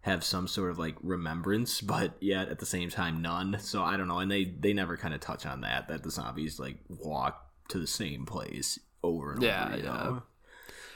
have 0.07 0.25
some 0.25 0.49
sort 0.49 0.71
of 0.71 0.79
like 0.79 0.97
remembrance, 1.03 1.81
but 1.95 2.15
yet 2.21 2.49
at 2.49 2.59
the 2.59 2.67
same 2.67 2.89
time 2.89 3.21
none. 3.21 3.59
So 3.61 3.83
I 3.83 3.97
don't 3.97 4.09
know, 4.09 4.19
and 4.21 4.31
they 4.31 4.45
they 4.45 4.73
never 4.73 4.97
kind 4.97 5.13
of 5.15 5.21
touch 5.21 5.45
on 5.47 5.61
that 5.61 5.89
that 5.89 6.03
the 6.03 6.11
zombies 6.11 6.59
like 6.59 6.79
walk 6.89 7.43
to 7.69 7.79
the 7.79 7.87
same 7.87 8.25
place 8.27 8.79
over 9.03 9.33
and 9.35 9.43
Yeah, 9.43 9.67
over, 9.67 9.77
you 9.77 9.83
yeah. 9.85 9.91
know. 9.93 10.23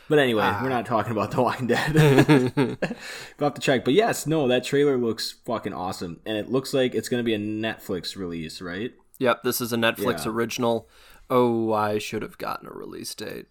But 0.09 0.19
anyway, 0.19 0.43
Ah. 0.45 0.59
we're 0.61 0.71
not 0.71 0.87
talking 0.87 1.13
about 1.13 1.31
The 1.31 1.41
Walking 1.41 1.69
Dead. 1.69 1.95
we'll 2.57 3.47
have 3.47 3.55
to 3.55 3.61
check. 3.61 3.85
But 3.85 3.95
yes, 3.95 4.27
no, 4.27 4.49
that 4.49 4.65
trailer 4.65 4.97
looks 4.99 5.31
fucking 5.45 5.73
awesome. 5.73 6.19
And 6.27 6.37
it 6.37 6.51
looks 6.51 6.75
like 6.75 6.97
it's 6.97 7.09
going 7.09 7.21
to 7.21 7.25
be 7.25 7.35
a 7.35 7.39
Netflix 7.39 8.17
release, 8.17 8.61
right? 8.61 8.93
Yep, 9.21 9.45
this 9.45 9.61
is 9.61 9.73
a 9.73 9.77
Netflix 9.77 10.25
Yeah. 10.25 10.33
original. 10.33 10.89
Oh, 11.29 11.73
I 11.73 11.99
should 11.99 12.23
have 12.23 12.39
gotten 12.39 12.67
a 12.67 12.73
release 12.73 13.15
date. 13.15 13.47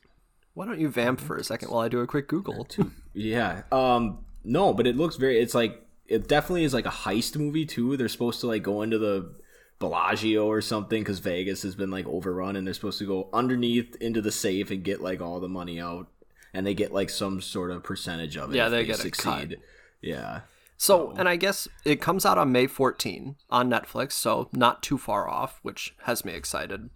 Why 0.54 0.66
don't 0.66 0.82
you 0.82 0.90
vamp 0.90 1.22
for 1.22 1.38
a 1.38 1.46
second 1.46 1.70
while 1.72 1.80
I 1.80 1.88
do 1.88 2.02
a 2.02 2.08
quick 2.08 2.28
Google? 2.28 2.66
Too? 2.66 2.92
Yeah. 3.14 3.62
Um 3.72 4.20
no, 4.44 4.74
but 4.74 4.88
it 4.88 4.96
looks 4.96 5.16
very 5.16 5.40
it's 5.40 5.56
like 5.56 5.86
it 6.08 6.28
definitely 6.28 6.64
is 6.64 6.74
like 6.74 6.86
a 6.86 6.90
heist 6.90 7.38
movie 7.38 7.66
too. 7.66 7.98
They're 7.98 8.08
supposed 8.08 8.40
to 8.42 8.48
like 8.48 8.64
go 8.64 8.82
into 8.82 8.98
the 8.98 9.36
Bellagio 9.80 10.46
or 10.48 10.62
something 10.62 11.04
cuz 11.04 11.20
Vegas 11.20 11.62
has 11.64 11.76
been 11.76 11.92
like 11.92 12.08
overrun 12.08 12.56
and 12.56 12.66
they're 12.66 12.74
supposed 12.74 13.00
to 13.00 13.06
go 13.06 13.30
underneath 13.34 13.96
into 14.02 14.22
the 14.22 14.32
safe 14.32 14.72
and 14.72 14.84
get 14.84 15.02
like 15.02 15.22
all 15.22 15.40
the 15.40 15.48
money 15.48 15.80
out 15.80 16.08
and 16.54 16.66
they 16.66 16.74
get 16.74 16.92
like 16.94 17.10
some 17.10 17.42
sort 17.42 17.72
of 17.72 17.84
percentage 17.84 18.38
of 18.38 18.52
it 18.52 18.58
Yeah, 18.58 18.66
if 18.66 18.72
they 18.72 18.86
get 18.86 18.98
succeed. 18.98 19.60
Yeah. 20.02 20.42
So, 20.78 21.12
and 21.18 21.28
I 21.28 21.36
guess 21.36 21.68
it 21.84 22.00
comes 22.00 22.26
out 22.26 22.38
on 22.38 22.54
May 22.54 22.66
14 22.66 23.36
on 23.50 23.70
Netflix, 23.70 24.14
so 24.14 24.48
not 24.54 24.82
too 24.82 24.98
far 24.98 25.28
off, 25.28 25.60
which 25.62 25.94
has 26.04 26.24
me 26.24 26.32
excited. 26.32 26.90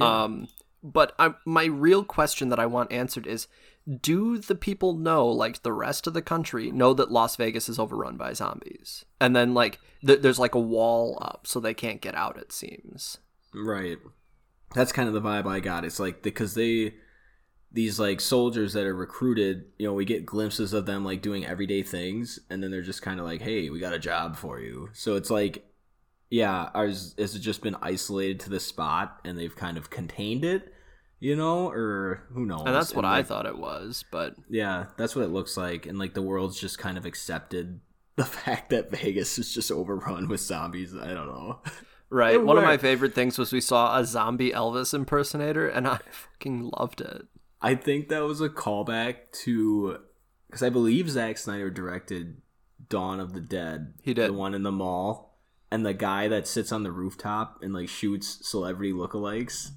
Um, 0.00 0.48
but 0.82 1.14
I, 1.20 1.34
my 1.44 1.66
real 1.66 2.02
question 2.02 2.48
that 2.48 2.58
I 2.58 2.66
want 2.66 2.90
answered 2.90 3.28
is 3.28 3.46
do 4.00 4.38
the 4.38 4.54
people 4.54 4.94
know, 4.94 5.26
like 5.26 5.62
the 5.62 5.72
rest 5.72 6.06
of 6.06 6.14
the 6.14 6.22
country, 6.22 6.70
know 6.70 6.94
that 6.94 7.10
Las 7.10 7.36
Vegas 7.36 7.68
is 7.68 7.78
overrun 7.78 8.16
by 8.16 8.32
zombies? 8.32 9.04
And 9.20 9.34
then, 9.34 9.54
like, 9.54 9.80
th- 10.06 10.20
there's 10.20 10.38
like 10.38 10.54
a 10.54 10.60
wall 10.60 11.18
up 11.20 11.46
so 11.46 11.60
they 11.60 11.74
can't 11.74 12.00
get 12.00 12.14
out, 12.14 12.36
it 12.36 12.52
seems. 12.52 13.18
Right. 13.54 13.98
That's 14.74 14.92
kind 14.92 15.08
of 15.08 15.14
the 15.14 15.20
vibe 15.20 15.46
I 15.46 15.60
got. 15.60 15.84
It's 15.84 16.00
like 16.00 16.22
because 16.22 16.54
they 16.54 16.94
these 17.74 17.98
like 17.98 18.20
soldiers 18.20 18.74
that 18.74 18.84
are 18.84 18.94
recruited, 18.94 19.64
you 19.78 19.86
know, 19.86 19.94
we 19.94 20.04
get 20.04 20.26
glimpses 20.26 20.72
of 20.72 20.86
them 20.86 21.04
like 21.04 21.22
doing 21.22 21.44
everyday 21.44 21.82
things 21.82 22.38
and 22.50 22.62
then 22.62 22.70
they're 22.70 22.82
just 22.82 23.02
kind 23.02 23.20
of 23.20 23.26
like, 23.26 23.42
"Hey, 23.42 23.68
we 23.68 23.80
got 23.80 23.92
a 23.92 23.98
job 23.98 24.36
for 24.36 24.60
you." 24.60 24.88
So 24.92 25.16
it's 25.16 25.30
like 25.30 25.66
yeah, 26.32 26.70
ours 26.72 27.14
has 27.18 27.38
just 27.38 27.60
been 27.60 27.76
isolated 27.82 28.40
to 28.40 28.50
this 28.50 28.64
spot 28.64 29.20
and 29.22 29.38
they've 29.38 29.54
kind 29.54 29.76
of 29.76 29.90
contained 29.90 30.46
it, 30.46 30.72
you 31.22 31.36
know, 31.36 31.68
or 31.68 32.24
who 32.34 32.44
knows. 32.44 32.64
And 32.66 32.74
that's 32.74 32.92
what 32.92 33.04
I 33.04 33.18
like, 33.18 33.26
thought 33.26 33.46
it 33.46 33.56
was, 33.56 34.04
but 34.10 34.34
Yeah, 34.48 34.86
that's 34.96 35.14
what 35.14 35.24
it 35.24 35.28
looks 35.28 35.56
like 35.56 35.86
and 35.86 35.96
like 35.96 36.14
the 36.14 36.22
world's 36.22 36.60
just 36.60 36.78
kind 36.78 36.98
of 36.98 37.06
accepted 37.06 37.80
the 38.16 38.24
fact 38.24 38.70
that 38.70 38.90
Vegas 38.90 39.38
is 39.38 39.54
just 39.54 39.70
overrun 39.70 40.28
with 40.28 40.40
zombies. 40.40 40.94
I 40.94 41.14
don't 41.14 41.28
know. 41.28 41.60
right. 42.10 42.34
It 42.34 42.44
One 42.44 42.58
of 42.58 42.64
my 42.64 42.76
favorite 42.76 43.14
things 43.14 43.38
was 43.38 43.52
we 43.52 43.60
saw 43.60 43.96
a 43.96 44.04
zombie 44.04 44.50
Elvis 44.50 44.92
impersonator, 44.92 45.68
and 45.68 45.86
I 45.88 46.00
fucking 46.10 46.72
loved 46.76 47.00
it. 47.00 47.22
I 47.60 47.76
think 47.76 48.08
that 48.08 48.24
was 48.24 48.40
a 48.40 48.48
callback 48.48 49.30
to 49.44 49.98
because 50.48 50.62
I 50.62 50.70
believe 50.70 51.08
Zack 51.08 51.38
Snyder 51.38 51.70
directed 51.70 52.42
Dawn 52.88 53.20
of 53.20 53.32
the 53.32 53.40
Dead. 53.40 53.94
He 54.02 54.12
did. 54.12 54.28
the 54.28 54.34
one 54.34 54.54
in 54.54 54.64
the 54.64 54.72
mall, 54.72 55.38
and 55.70 55.86
the 55.86 55.94
guy 55.94 56.26
that 56.28 56.48
sits 56.48 56.72
on 56.72 56.82
the 56.82 56.92
rooftop 56.92 57.62
and 57.62 57.72
like 57.72 57.88
shoots 57.88 58.40
celebrity 58.42 58.92
lookalikes. 58.92 59.70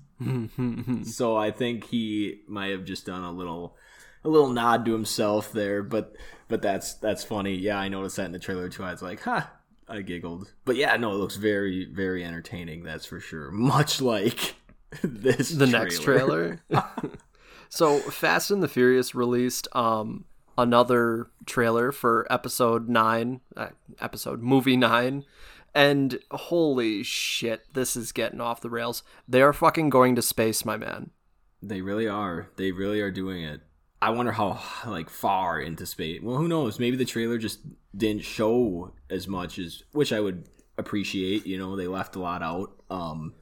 So 1.04 1.36
I 1.36 1.52
think 1.52 1.86
he 1.86 2.42
might 2.48 2.72
have 2.72 2.86
just 2.86 3.06
done 3.06 3.24
a 3.24 3.32
little, 3.32 3.76
a 4.24 4.30
little 4.30 4.50
nod 4.50 4.86
to 4.86 4.94
himself 4.94 5.52
there. 5.52 5.84
But 5.84 6.16
but 6.48 6.62
that's 6.62 6.94
that's 6.96 7.24
funny. 7.24 7.56
Yeah, 7.56 7.78
I 7.78 7.88
noticed 7.88 8.18
that 8.18 8.26
in 8.26 8.32
the 8.32 8.40
trailer 8.40 8.70
too. 8.70 8.84
I 8.84 8.92
was 8.92 9.02
like, 9.02 9.22
huh. 9.22 9.44
I 9.88 10.02
giggled, 10.02 10.52
but 10.66 10.78
yeah, 10.78 10.96
no, 10.98 11.12
it 11.12 11.18
looks 11.18 11.36
very, 11.36 11.86
very 11.86 12.24
entertaining. 12.24 12.84
That's 12.84 13.06
for 13.06 13.20
sure. 13.20 13.52
Much 13.52 14.02
like 14.02 14.56
this, 15.04 15.50
the 15.50 15.68
next 15.68 16.02
trailer. 16.02 16.64
so 17.70 18.00
Fast 18.00 18.50
and 18.50 18.64
the 18.64 18.68
Furious 18.68 19.14
released 19.14 19.68
um 19.74 20.26
another 20.58 21.28
trailer 21.46 21.92
for 21.92 22.26
episode 22.30 22.90
9, 22.90 23.42
uh, 23.56 23.68
episode 24.00 24.42
movie 24.42 24.78
9. 24.78 25.26
And 25.76 26.20
holy 26.32 27.04
shit, 27.04 27.74
this 27.74 27.98
is 27.98 28.14
getting 28.14 28.40
off 28.40 28.62
the 28.62 28.70
rails. 28.70 29.04
They 29.28 29.42
are 29.42 29.52
fucking 29.52 29.90
going 29.90 30.16
to 30.16 30.22
space, 30.22 30.64
my 30.64 30.78
man. 30.78 31.12
They 31.62 31.82
really 31.82 32.08
are. 32.08 32.50
They 32.56 32.72
really 32.72 33.02
are 33.02 33.12
doing 33.12 33.44
it. 33.44 33.60
I 34.02 34.12
wonder 34.12 34.32
how 34.32 34.62
like 34.86 35.10
far 35.10 35.60
into 35.60 35.86
space. 35.86 36.22
Well, 36.22 36.38
who 36.38 36.48
knows? 36.48 36.80
Maybe 36.80 36.96
the 36.96 37.06
trailer 37.06 37.38
just 37.38 37.60
didn't 37.96 38.24
show 38.24 38.94
as 39.10 39.28
much 39.28 39.60
as 39.60 39.84
which 39.92 40.14
I 40.14 40.22
would 40.22 40.48
appreciate. 40.78 41.46
You 41.46 41.58
know, 41.58 41.76
they 41.76 41.88
left 41.88 42.16
a 42.16 42.20
lot 42.20 42.42
out. 42.42 42.72
Um, 42.90 43.34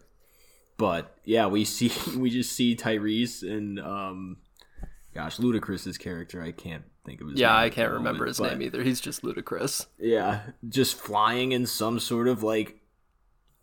but 0.78 1.18
yeah, 1.26 1.48
we 1.48 1.66
see 1.66 1.92
we 2.18 2.30
just 2.32 2.54
see 2.54 2.76
Tyrese 2.76 3.44
and 3.44 3.80
um, 3.80 4.38
gosh, 5.14 5.38
Ludacris's 5.38 5.98
character. 5.98 6.42
I 6.42 6.52
can't 6.52 6.86
think 7.06 7.22
of 7.22 7.28
his. 7.30 7.40
Yeah, 7.40 7.56
I 7.56 7.70
can't 7.70 7.92
remember 7.92 8.20
moment, 8.26 8.28
his 8.30 8.40
but- 8.40 8.52
name 8.52 8.62
either. 8.64 8.84
He's 8.84 9.00
just 9.02 9.24
ludicrous. 9.24 9.88
Yeah, 10.00 10.42
just 10.68 10.96
flying 10.96 11.52
in 11.52 11.66
some 11.66 12.00
sort 12.00 12.28
of 12.28 12.44
like 12.44 12.82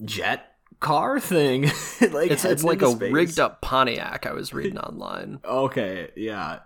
jet 0.05 0.47
car 0.81 1.21
thing. 1.21 1.63
like 2.11 2.31
It's 2.31 2.45
it's 2.45 2.65
like 2.65 2.83
a 2.83 2.91
space. 2.91 3.13
rigged 3.13 3.41
up 3.41 3.61
Pontiac. 3.61 4.27
I 4.27 4.33
was 4.33 4.53
reading 4.53 4.79
online. 4.79 5.41
Okay, 5.45 6.11
yeah, 6.17 6.61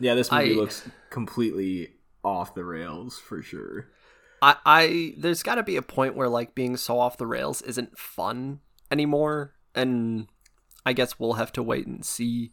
yeah. 0.00 0.14
This 0.14 0.30
movie 0.32 0.52
I- 0.52 0.56
looks 0.56 0.88
completely 1.10 1.94
off 2.24 2.54
the 2.54 2.64
rails 2.64 3.18
for 3.18 3.42
sure. 3.42 3.88
I, 4.40 4.56
I 4.64 5.14
there's 5.18 5.42
got 5.42 5.56
to 5.56 5.62
be 5.64 5.76
a 5.76 5.82
point 5.82 6.14
where 6.14 6.28
like 6.28 6.54
being 6.54 6.76
so 6.76 6.98
off 7.00 7.16
the 7.16 7.26
rails 7.26 7.60
isn't 7.62 7.98
fun 7.98 8.60
anymore, 8.90 9.54
and 9.74 10.28
I 10.86 10.92
guess 10.92 11.18
we'll 11.18 11.32
have 11.34 11.52
to 11.54 11.62
wait 11.62 11.86
and 11.86 12.04
see. 12.04 12.52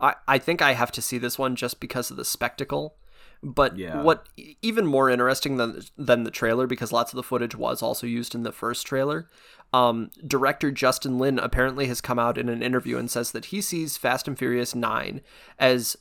I 0.00 0.14
I 0.26 0.38
think 0.38 0.62
I 0.62 0.72
have 0.74 0.92
to 0.92 1.02
see 1.02 1.18
this 1.18 1.38
one 1.38 1.56
just 1.56 1.80
because 1.80 2.10
of 2.10 2.16
the 2.16 2.24
spectacle. 2.24 2.96
But 3.40 3.78
Yeah. 3.78 4.02
what 4.02 4.26
even 4.62 4.84
more 4.86 5.08
interesting 5.08 5.56
than 5.58 5.82
than 5.96 6.24
the 6.24 6.30
trailer, 6.30 6.66
because 6.66 6.92
lots 6.92 7.12
of 7.12 7.16
the 7.16 7.22
footage 7.22 7.54
was 7.54 7.82
also 7.82 8.06
used 8.06 8.34
in 8.34 8.42
the 8.42 8.52
first 8.52 8.86
trailer. 8.86 9.28
Um, 9.72 10.10
director 10.26 10.70
Justin 10.70 11.18
Lin 11.18 11.38
apparently 11.38 11.86
has 11.86 12.00
come 12.00 12.18
out 12.18 12.38
in 12.38 12.48
an 12.48 12.62
interview 12.62 12.96
and 12.96 13.10
says 13.10 13.32
that 13.32 13.46
he 13.46 13.60
sees 13.60 13.96
Fast 13.96 14.26
and 14.26 14.38
Furious 14.38 14.74
Nine 14.74 15.20
as 15.58 15.96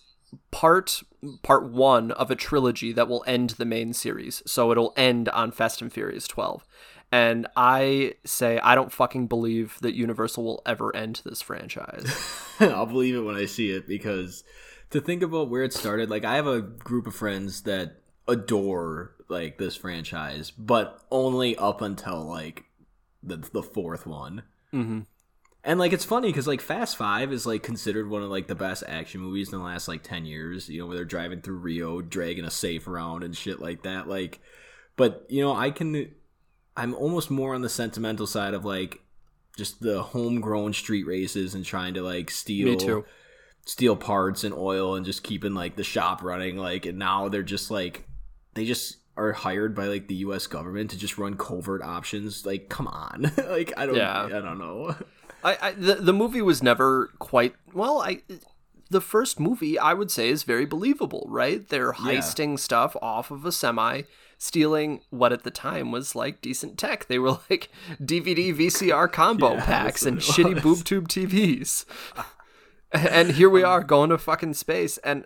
part 0.52 1.04
part 1.44 1.70
one 1.70 2.12
of 2.12 2.32
a 2.32 2.36
trilogy 2.36 2.92
that 2.92 3.08
will 3.08 3.24
end 3.28 3.52
the 3.52 3.66
main 3.66 3.94
series. 3.94 4.42
So 4.46 4.72
it'll 4.72 4.94
end 4.98 5.30
on 5.30 5.52
Fast 5.52 5.82
and 5.82 5.92
Furious 5.92 6.28
12. 6.28 6.66
And 7.12 7.48
I 7.56 8.16
say 8.26 8.60
I 8.60 8.76
don't 8.76 8.92
fucking 8.92 9.28
believe 9.28 9.78
that 9.82 9.96
Universal 9.96 10.44
will 10.44 10.62
ever 10.66 10.94
end 10.96 11.22
this 11.24 11.42
franchise. 11.42 12.14
I'll 12.60 12.86
believe 12.86 13.16
it 13.16 13.22
when 13.22 13.36
I 13.36 13.46
see 13.46 13.72
it 13.72 13.88
because 13.88 14.44
to 14.90 15.00
think 15.00 15.24
about 15.24 15.50
where 15.50 15.64
it 15.64 15.74
started, 15.74 16.10
like 16.10 16.26
I 16.26 16.36
have 16.36 16.48
a 16.48 16.62
group 16.62 17.08
of 17.08 17.16
friends 17.16 17.62
that 17.64 18.02
adore 18.28 19.16
like 19.30 19.58
this 19.58 19.76
franchise, 19.76 20.52
but 20.52 21.02
only 21.12 21.56
up 21.58 21.82
until 21.82 22.24
like 22.26 22.66
the 23.24 23.38
the 23.38 23.64
fourth 23.64 24.06
one. 24.06 24.44
hmm 24.72 25.02
And 25.64 25.80
like 25.80 25.94
it's 25.94 26.06
funny 26.06 26.28
because 26.28 26.48
like 26.48 26.62
Fast 26.62 26.98
Five 26.98 27.32
is 27.32 27.46
like 27.46 27.64
considered 27.64 28.10
one 28.10 28.24
of 28.24 28.30
like 28.30 28.48
the 28.48 28.56
best 28.56 28.84
action 28.86 29.22
movies 29.22 29.52
in 29.52 29.60
the 29.60 29.66
last 29.66 29.88
like 29.88 30.04
ten 30.04 30.26
years. 30.26 30.68
You 30.68 30.82
know, 30.82 30.88
where 30.88 30.98
they're 30.98 31.06
driving 31.06 31.42
through 31.42 31.58
Rio, 31.58 32.02
dragging 32.02 32.44
a 32.46 32.52
safe 32.52 32.86
around 32.86 33.24
and 33.24 33.36
shit 33.36 33.62
like 33.62 33.84
that. 33.84 34.10
Like, 34.10 34.42
but 34.98 35.26
you 35.30 35.42
know, 35.42 35.54
I 35.54 35.72
can. 35.72 36.12
I'm 36.78 36.94
almost 36.94 37.30
more 37.30 37.54
on 37.56 37.62
the 37.62 37.70
sentimental 37.70 38.28
side 38.28 38.54
of 38.54 38.64
like 38.64 39.02
just 39.58 39.82
the 39.82 40.02
homegrown 40.04 40.74
street 40.74 41.06
races 41.08 41.56
and 41.56 41.66
trying 41.66 41.96
to 41.96 42.02
like 42.04 42.30
steal 42.32 43.04
steal 43.66 43.96
parts 43.98 44.44
and 44.46 44.54
oil 44.54 44.96
and 44.96 45.06
just 45.06 45.24
keeping 45.24 45.54
like 45.54 45.76
the 45.76 45.84
shop 45.84 46.24
running. 46.24 46.56
Like, 46.58 46.86
and 46.86 46.98
now 46.98 47.28
they're 47.28 47.44
just 47.44 47.70
like 47.72 48.08
they 48.54 48.66
just 48.66 48.98
are 49.18 49.34
hired 49.34 49.74
by 49.76 49.88
like 49.88 50.08
the 50.08 50.16
U.S. 50.16 50.46
government 50.48 50.92
to 50.92 50.98
just 50.98 51.18
run 51.18 51.36
covert 51.36 51.82
options. 51.82 52.46
Like, 52.46 52.70
come 52.70 52.88
on, 52.88 53.32
like 53.50 53.74
I 53.76 53.86
don't, 53.88 53.96
Yeah. 53.96 54.26
I 54.26 54.30
don't 54.30 54.60
know. 54.60 54.96
I, 55.44 55.58
I 55.62 55.72
the, 55.72 55.96
the 55.96 56.14
movie 56.14 56.42
was 56.42 56.62
never 56.64 57.12
quite 57.20 57.56
well 57.74 58.02
I 58.02 58.22
the 58.90 59.02
first 59.02 59.40
movie 59.40 59.78
I 59.78 59.94
would 59.94 60.12
say 60.12 60.30
is 60.30 60.44
very 60.44 60.66
believable, 60.66 61.26
right? 61.30 61.68
They're 61.68 61.94
Yeah. 62.00 62.12
heisting 62.12 62.60
stuff 62.60 62.96
off 63.02 63.32
of 63.32 63.46
a 63.46 63.52
semi, 63.52 64.04
stealing 64.38 65.02
what 65.10 65.34
at 65.34 65.44
the 65.44 65.52
time 65.52 65.92
was 65.92 66.16
like 66.16 66.42
decent 66.42 66.78
tech. 66.78 67.08
They 67.08 67.20
were 67.20 67.40
like 67.50 67.70
DVD 68.02 68.56
VCR 68.56 69.12
combo 69.12 69.54
Yeah, 69.56 69.66
packs 69.66 70.06
and 70.06 70.20
shitty 70.20 70.62
boob 70.62 70.84
tube 70.84 71.08
TVs. 71.08 71.86
and 72.92 73.32
here 73.32 73.50
we 73.50 73.64
are 73.64 73.84
going 73.84 74.10
to 74.10 74.18
fucking 74.18 74.54
space 74.54 74.98
and 75.00 75.26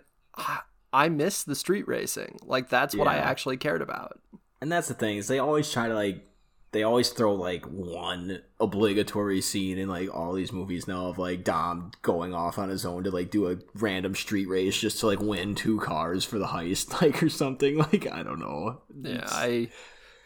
I 0.92 1.08
miss 1.08 1.42
the 1.44 1.54
street 1.54 1.86
racing. 1.88 2.38
Like 2.44 2.68
that's 2.68 2.94
what 2.96 3.08
I 3.08 3.16
actually 3.16 3.56
cared 3.56 3.82
about. 3.82 4.18
And 4.60 4.70
that's 4.70 4.88
the 4.88 4.94
thing 4.94 5.16
is 5.16 5.26
they 5.28 5.38
always 5.38 5.70
try 5.70 5.88
to 5.88 5.94
like 5.94 6.24
they 6.72 6.82
always 6.82 7.10
throw 7.10 7.34
like 7.34 7.64
one 7.66 8.42
obligatory 8.58 9.40
scene 9.40 9.78
in 9.78 9.88
like 9.88 10.12
all 10.14 10.32
these 10.32 10.52
movies 10.52 10.88
now 10.88 11.06
of 11.06 11.18
like 11.18 11.44
Dom 11.44 11.92
going 12.02 12.34
off 12.34 12.58
on 12.58 12.68
his 12.70 12.84
own 12.86 13.04
to 13.04 13.10
like 13.10 13.30
do 13.30 13.50
a 13.50 13.58
random 13.74 14.14
street 14.14 14.48
race 14.48 14.78
just 14.78 14.98
to 15.00 15.06
like 15.06 15.20
win 15.20 15.54
two 15.54 15.78
cars 15.80 16.24
for 16.24 16.38
the 16.38 16.46
heist 16.46 16.92
like 17.02 17.22
or 17.22 17.28
something 17.28 17.76
like 17.78 18.10
I 18.10 18.22
don't 18.22 18.40
know. 18.40 18.80
Yeah, 19.02 19.12
It's- 19.16 19.32
I. 19.34 19.68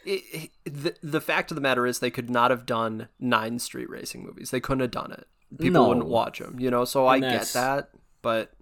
It, 0.05 0.23
it- 0.33 0.51
the, 0.73 0.95
the 1.03 1.21
fact 1.21 1.51
of 1.51 1.57
the 1.57 1.61
matter 1.61 1.85
is, 1.85 1.99
they 1.99 2.11
could 2.13 2.31
not 2.31 2.53
have 2.53 2.65
done 2.65 3.09
nine 3.19 3.59
street 3.59 3.91
racing 3.91 4.25
movies. 4.25 4.51
They 4.53 4.61
couldn't 4.61 4.81
have 4.83 4.91
done 4.93 5.11
it. 5.11 5.27
People 5.59 5.83
No. 5.83 5.89
wouldn't 5.89 6.07
watch 6.07 6.39
them, 6.39 6.61
you 6.61 6.71
know. 6.71 6.85
So 6.85 7.07
I 7.07 7.17
And 7.17 7.25
get 7.25 7.47
that, 7.55 7.91
but 8.23 8.53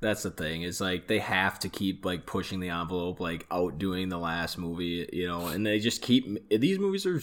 that's 0.00 0.22
the 0.22 0.30
thing 0.30 0.62
is 0.62 0.80
like 0.80 1.08
they 1.08 1.18
have 1.18 1.58
to 1.58 1.68
keep 1.68 2.04
like 2.04 2.24
pushing 2.24 2.60
the 2.60 2.68
envelope 2.68 3.18
like 3.20 3.46
outdoing 3.50 4.08
the 4.08 4.18
last 4.18 4.56
movie 4.56 5.08
you 5.12 5.26
know 5.26 5.46
and 5.46 5.66
they 5.66 5.78
just 5.78 6.02
keep 6.02 6.48
these 6.50 6.78
movies 6.78 7.04
are 7.04 7.20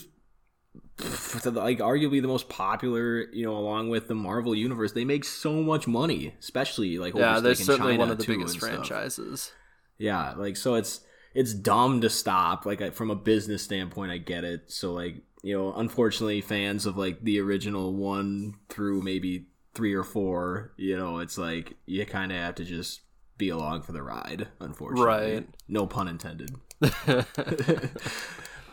like 1.45 1.79
arguably 1.79 2.21
the 2.21 2.27
most 2.27 2.49
popular 2.49 3.25
you 3.33 3.45
know 3.45 3.55
along 3.55 3.89
with 3.89 4.07
the 4.07 4.15
marvel 4.15 4.55
universe. 4.55 4.91
They 4.93 5.05
make 5.05 5.25
so 5.25 5.61
much 5.61 5.87
money 5.87 6.33
especially 6.39 6.97
like 6.97 7.15
yeah, 7.15 7.39
they're 7.39 7.55
certainly 7.55 7.93
China, 7.93 7.99
one 7.99 8.11
of 8.11 8.17
the 8.17 8.25
biggest 8.25 8.59
franchises. 8.59 9.51
yeah 9.97 10.33
like 10.33 10.57
so 10.57 10.75
it's 10.75 11.01
it's 11.33 11.53
dumb 11.53 12.01
to 12.01 12.09
stop 12.09 12.65
like 12.65 12.93
from 12.93 13.11
a 13.11 13.15
business 13.15 13.61
standpoint 13.61 14.11
i 14.11 14.17
get 14.17 14.43
it. 14.43 14.71
So 14.71 14.93
like 14.93 15.15
you 15.43 15.57
know 15.57 15.73
unfortunately 15.73 16.41
fans 16.41 16.85
of 16.85 16.97
like 16.97 17.21
the 17.21 17.39
original 17.39 17.93
one 17.93 18.55
through 18.69 19.01
maybe 19.01 19.47
three 19.75 19.93
or 19.93 20.03
four 20.03 20.73
you 20.77 20.97
know 20.97 21.19
it's 21.19 21.37
like 21.37 21.75
you 21.85 22.05
kind 22.05 22.31
of 22.31 22.37
have 22.39 22.55
to 22.55 22.63
just 22.65 23.01
be 23.37 23.49
along 23.49 23.81
for 23.81 23.91
the 23.91 24.01
ride 24.01 24.47
unfortunately 24.59 25.05
Right. 25.35 25.47
no 25.67 25.85
pun 25.85 26.07
intended 26.07 26.55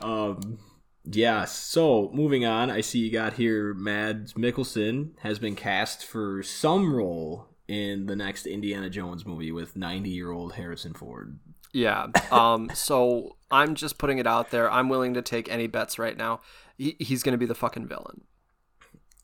um 0.01 0.59
yeah 1.05 1.45
so 1.45 2.11
moving 2.13 2.45
on 2.45 2.71
i 2.71 2.81
see 2.81 2.99
you 3.01 3.11
got 3.11 3.35
here 3.35 3.75
mads 3.75 4.35
mikkelsen 4.35 5.11
has 5.21 5.39
been 5.39 5.57
cast 5.57 6.05
for 6.07 6.43
some 6.43 6.95
role 6.95 7.49
in 7.69 8.07
the 8.07 8.15
next 8.17 8.47
indiana 8.47 8.89
jones 8.89 9.27
movie 9.27 9.51
with 9.53 9.77
90 9.77 10.09
year 10.11 10.31
old 10.31 10.55
harrison 10.55 10.95
ford 10.95 11.39
Yeah. 11.75 12.09
Um. 12.31 12.69
So 12.75 13.37
I'm 13.51 13.75
just 13.75 13.97
putting 13.97 14.19
it 14.19 14.27
out 14.27 14.51
there. 14.51 14.71
I'm 14.71 14.91
willing 14.91 15.15
to 15.15 15.23
take 15.23 15.51
any 15.51 15.67
bets 15.69 15.99
right 15.99 16.19
now. 16.19 16.41
He, 16.77 16.97
he's 17.01 17.23
going 17.23 17.33
to 17.33 17.39
be 17.39 17.47
the 17.47 17.55
fucking 17.55 17.89
villain. 17.89 18.25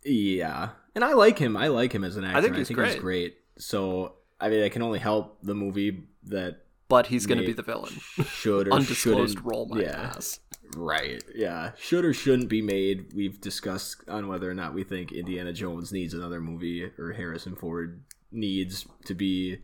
Yeah, 0.05 0.71
and 0.95 1.05
I 1.05 1.13
like 1.15 1.39
him. 1.39 1.57
I 1.57 1.69
like 1.69 1.93
him 1.93 2.05
as 2.05 2.17
an 2.17 2.25
actor. 2.25 2.39
I 2.39 2.41
think 2.43 2.57
he's 2.57 2.71
great. 2.71 3.01
great. 3.01 3.37
So 3.59 4.15
I 4.41 4.49
mean, 4.49 4.63
I 4.63 4.69
can 4.69 4.83
only 4.83 4.99
help 4.99 5.39
the 5.43 5.55
movie 5.55 6.05
that 6.25 6.59
But 6.89 7.07
he's 7.09 7.27
going 7.27 7.39
to 7.41 7.47
be 7.47 7.53
the 7.53 7.63
villain. 7.63 7.93
should 8.29 8.69
or 8.69 8.73
Undisclosed 8.75 9.41
role, 9.43 9.67
my 9.67 9.81
yeah, 9.81 10.13
ass. 10.17 10.41
right. 10.77 11.23
Yeah, 11.35 11.73
should 11.79 12.05
or 12.05 12.15
shouldn't 12.15 12.49
be 12.49 12.63
made. 12.63 13.13
We've 13.15 13.41
discussed 13.41 14.03
on 14.09 14.29
whether 14.29 14.49
or 14.51 14.55
not 14.55 14.75
we 14.75 14.85
think 14.85 15.13
Indiana 15.13 15.53
Jones 15.53 15.93
needs 15.93 16.15
another 16.15 16.41
movie 16.41 16.91
or 16.99 17.13
Harrison 17.13 17.57
Ford 17.57 18.03
needs 18.31 18.87
to 19.07 19.15
be 19.15 19.59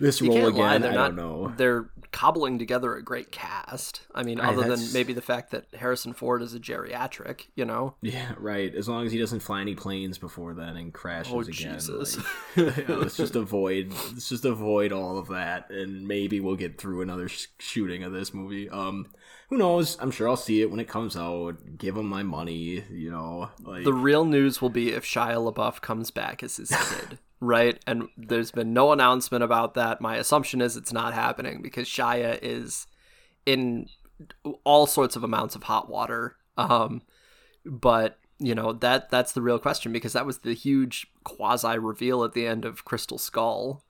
this 0.00 0.20
You 0.20 0.28
role 0.30 0.38
can't 0.40 0.54
lie, 0.56 0.70
again. 0.74 0.82
they're 0.82 0.90
I 0.92 0.94
not. 0.94 1.06
don't 1.08 1.16
know. 1.16 1.54
They're 1.56 1.90
cobbling 2.12 2.60
together 2.60 2.94
a 2.94 3.02
great 3.02 3.32
cast. 3.32 4.02
I 4.14 4.22
mean, 4.22 4.38
other 4.40 4.62
than 4.62 4.92
maybe 4.92 5.12
the 5.12 5.20
fact 5.22 5.50
that 5.50 5.66
Harrison 5.74 6.12
Ford 6.12 6.42
is 6.42 6.54
a 6.54 6.60
geriatric. 6.60 7.46
You 7.56 7.64
know. 7.64 7.94
Yeah, 8.02 8.32
right. 8.38 8.72
As 8.74 8.88
long 8.88 9.04
as 9.06 9.12
he 9.12 9.18
doesn't 9.18 9.40
fly 9.40 9.60
any 9.60 9.74
planes 9.74 10.18
before 10.18 10.54
then 10.54 10.76
and 10.76 10.92
crashes 10.92 11.32
Oh, 11.32 11.40
again. 11.40 11.74
Jesus. 11.74 12.16
like- 12.56 12.76
yeah, 12.88 12.94
let's 12.96 13.16
just 13.16 13.34
avoid. 13.36 13.92
Let's 14.12 14.28
just 14.28 14.44
avoid 14.44 14.92
all 14.92 15.18
of 15.18 15.28
that, 15.28 15.70
and 15.70 16.06
maybe 16.06 16.40
we'll 16.40 16.56
get 16.56 16.78
through 16.80 17.02
another 17.02 17.28
sh- 17.28 17.46
shooting 17.58 18.02
of 18.04 18.12
this 18.12 18.32
movie. 18.32 18.68
Um, 18.70 19.08
who 19.50 19.58
knows? 19.58 19.96
I'm 20.00 20.10
sure 20.10 20.28
I'll 20.28 20.36
see 20.36 20.62
it 20.62 20.70
when 20.70 20.80
it 20.80 20.88
comes 20.88 21.16
out. 21.16 21.76
Give 21.76 21.96
him 21.96 22.06
my 22.08 22.22
money. 22.22 22.82
You 22.90 23.10
know, 23.10 23.50
like 23.62 23.84
The 23.84 23.92
real 23.92 24.24
news 24.24 24.62
will 24.62 24.70
be 24.70 24.92
if 24.92 25.04
Shia 25.04 25.52
LaBeouf 25.52 25.80
comes 25.80 26.10
back 26.10 26.42
as 26.42 26.56
his 26.56 26.70
kid, 26.70 27.18
right? 27.46 27.82
And 27.86 28.08
there's 28.16 28.50
been 28.50 28.72
no 28.72 28.92
announcement 28.92 29.44
about 29.44 29.74
that. 29.74 30.00
My 30.00 30.16
assumption 30.16 30.60
is 30.60 30.76
it's 30.76 30.92
not 30.92 31.14
happening 31.14 31.62
because 31.62 31.88
Shia 31.88 32.38
is 32.42 32.86
in 33.46 33.88
all 34.64 34.86
sorts 34.86 35.16
of 35.16 35.24
amounts 35.24 35.54
of 35.54 35.64
hot 35.64 35.88
water. 35.88 36.36
Um, 36.56 37.02
but 37.64 38.18
you 38.38 38.54
know 38.54 38.72
that 38.72 39.10
that's 39.10 39.32
the 39.32 39.42
real 39.42 39.58
question 39.58 39.92
because 39.92 40.12
that 40.12 40.26
was 40.26 40.38
the 40.38 40.54
huge 40.54 41.06
quasi 41.24 41.78
reveal 41.78 42.24
at 42.24 42.32
the 42.32 42.46
end 42.46 42.64
of 42.64 42.84
Crystal 42.84 43.18
Skull, 43.18 43.82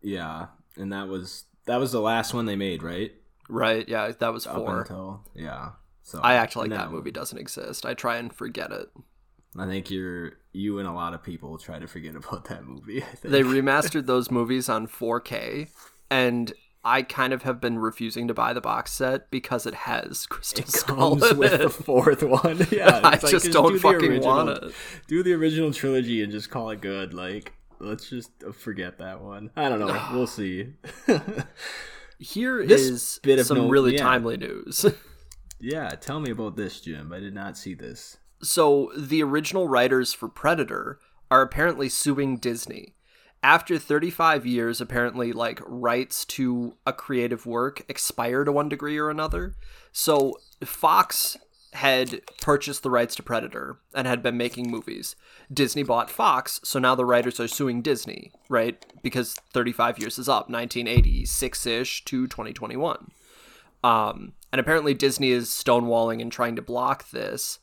yeah, 0.00 0.46
and 0.76 0.92
that 0.92 1.08
was 1.08 1.44
that 1.66 1.78
was 1.78 1.92
the 1.92 2.00
last 2.00 2.34
one 2.34 2.46
they 2.46 2.56
made, 2.56 2.82
right? 2.82 3.12
right? 3.48 3.88
Yeah, 3.88 4.10
that 4.18 4.32
was 4.32 4.46
four. 4.46 4.80
until 4.80 5.24
yeah. 5.34 5.70
So 6.02 6.20
I 6.22 6.34
actually 6.34 6.68
like 6.68 6.78
that 6.78 6.90
movie 6.90 7.10
doesn't 7.10 7.38
exist. 7.38 7.86
I 7.86 7.94
try 7.94 8.16
and 8.16 8.32
forget 8.34 8.70
it. 8.70 8.90
I 9.58 9.66
think 9.66 9.90
you're 9.90 10.32
you 10.52 10.78
and 10.78 10.88
a 10.88 10.92
lot 10.92 11.14
of 11.14 11.22
people 11.22 11.58
try 11.58 11.78
to 11.78 11.86
forget 11.86 12.14
about 12.16 12.46
that 12.46 12.64
movie. 12.64 13.02
I 13.02 13.06
think. 13.06 13.32
They 13.32 13.42
remastered 13.42 14.06
those 14.06 14.30
movies 14.38 14.68
on 14.68 14.86
4K, 14.86 15.68
and 16.10 16.52
I 16.84 17.02
kind 17.02 17.32
of 17.32 17.42
have 17.44 17.60
been 17.60 17.78
refusing 17.78 18.28
to 18.28 18.34
buy 18.34 18.52
the 18.52 18.60
box 18.60 18.92
set 18.92 19.30
because 19.30 19.64
it 19.66 19.74
has 19.74 20.26
Crystal 20.30 20.64
it 20.64 20.68
Skull 20.70 21.16
comes 21.16 21.34
with 21.34 21.52
it. 21.54 21.60
the 21.60 21.70
fourth 21.70 22.22
one. 22.22 22.66
Yeah, 22.70 23.00
I 23.02 23.10
like, 23.10 23.20
just 23.28 23.50
don't 23.52 23.72
do 23.72 23.78
fucking 23.78 24.10
original- 24.10 24.26
want 24.46 24.48
it. 24.50 24.74
Do 25.08 25.22
the 25.22 25.32
original 25.34 25.72
trilogy 25.72 26.22
and 26.22 26.30
just 26.32 26.50
call 26.50 26.70
it 26.70 26.80
good. 26.80 27.14
Like, 27.14 27.52
let's 27.78 28.08
just 28.10 28.30
uh, 28.46 28.52
forget 28.52 28.98
that 28.98 29.20
one. 29.22 29.50
I 29.56 29.68
don't 29.68 29.78
know. 29.80 30.08
we'll 30.12 30.26
see. 30.26 30.74
Here 32.18 32.64
This 32.66 32.82
is 32.82 33.20
bit 33.22 33.38
of 33.38 33.46
some 33.46 33.56
no- 33.58 33.68
really 33.68 33.94
yeah. 33.94 34.02
timely 34.02 34.36
news. 34.36 34.86
yeah, 35.60 35.88
tell 35.90 36.20
me 36.20 36.30
about 36.30 36.56
this, 36.56 36.80
Jim. 36.80 37.12
I 37.12 37.18
did 37.20 37.34
not 37.34 37.56
see 37.58 37.74
this. 37.74 38.16
So, 38.44 38.92
the 38.96 39.22
original 39.22 39.68
writers 39.68 40.12
for 40.12 40.28
Predator 40.28 40.98
are 41.30 41.42
apparently 41.42 41.88
suing 41.88 42.36
Disney. 42.36 42.94
After 43.42 43.78
35 43.78 44.46
years, 44.46 44.80
apparently, 44.80 45.32
like, 45.32 45.60
rights 45.66 46.24
to 46.26 46.76
a 46.86 46.92
creative 46.92 47.46
work 47.46 47.82
expire 47.88 48.44
to 48.44 48.52
one 48.52 48.68
degree 48.68 48.98
or 48.98 49.10
another. 49.10 49.54
So, 49.92 50.38
Fox 50.64 51.36
had 51.74 52.20
purchased 52.40 52.82
the 52.82 52.90
rights 52.90 53.16
to 53.16 53.22
Predator 53.22 53.78
and 53.94 54.06
had 54.06 54.22
been 54.22 54.36
making 54.36 54.70
movies. 54.70 55.16
Disney 55.52 55.82
bought 55.82 56.08
Fox, 56.08 56.60
so 56.62 56.78
now 56.78 56.94
the 56.94 57.04
writers 57.04 57.40
are 57.40 57.48
suing 57.48 57.82
Disney, 57.82 58.30
right? 58.48 58.84
Because 59.02 59.34
35 59.52 59.98
years 59.98 60.18
is 60.18 60.28
up, 60.28 60.48
1986 60.48 61.66
ish 61.66 62.04
to 62.04 62.28
2021. 62.28 63.10
Um, 63.82 64.32
and 64.52 64.60
apparently 64.60 64.94
Disney 64.94 65.30
is 65.30 65.48
stonewalling 65.48 66.22
and 66.22 66.30
trying 66.30 66.54
to 66.56 66.62
block 66.62 67.10
this. 67.10 67.58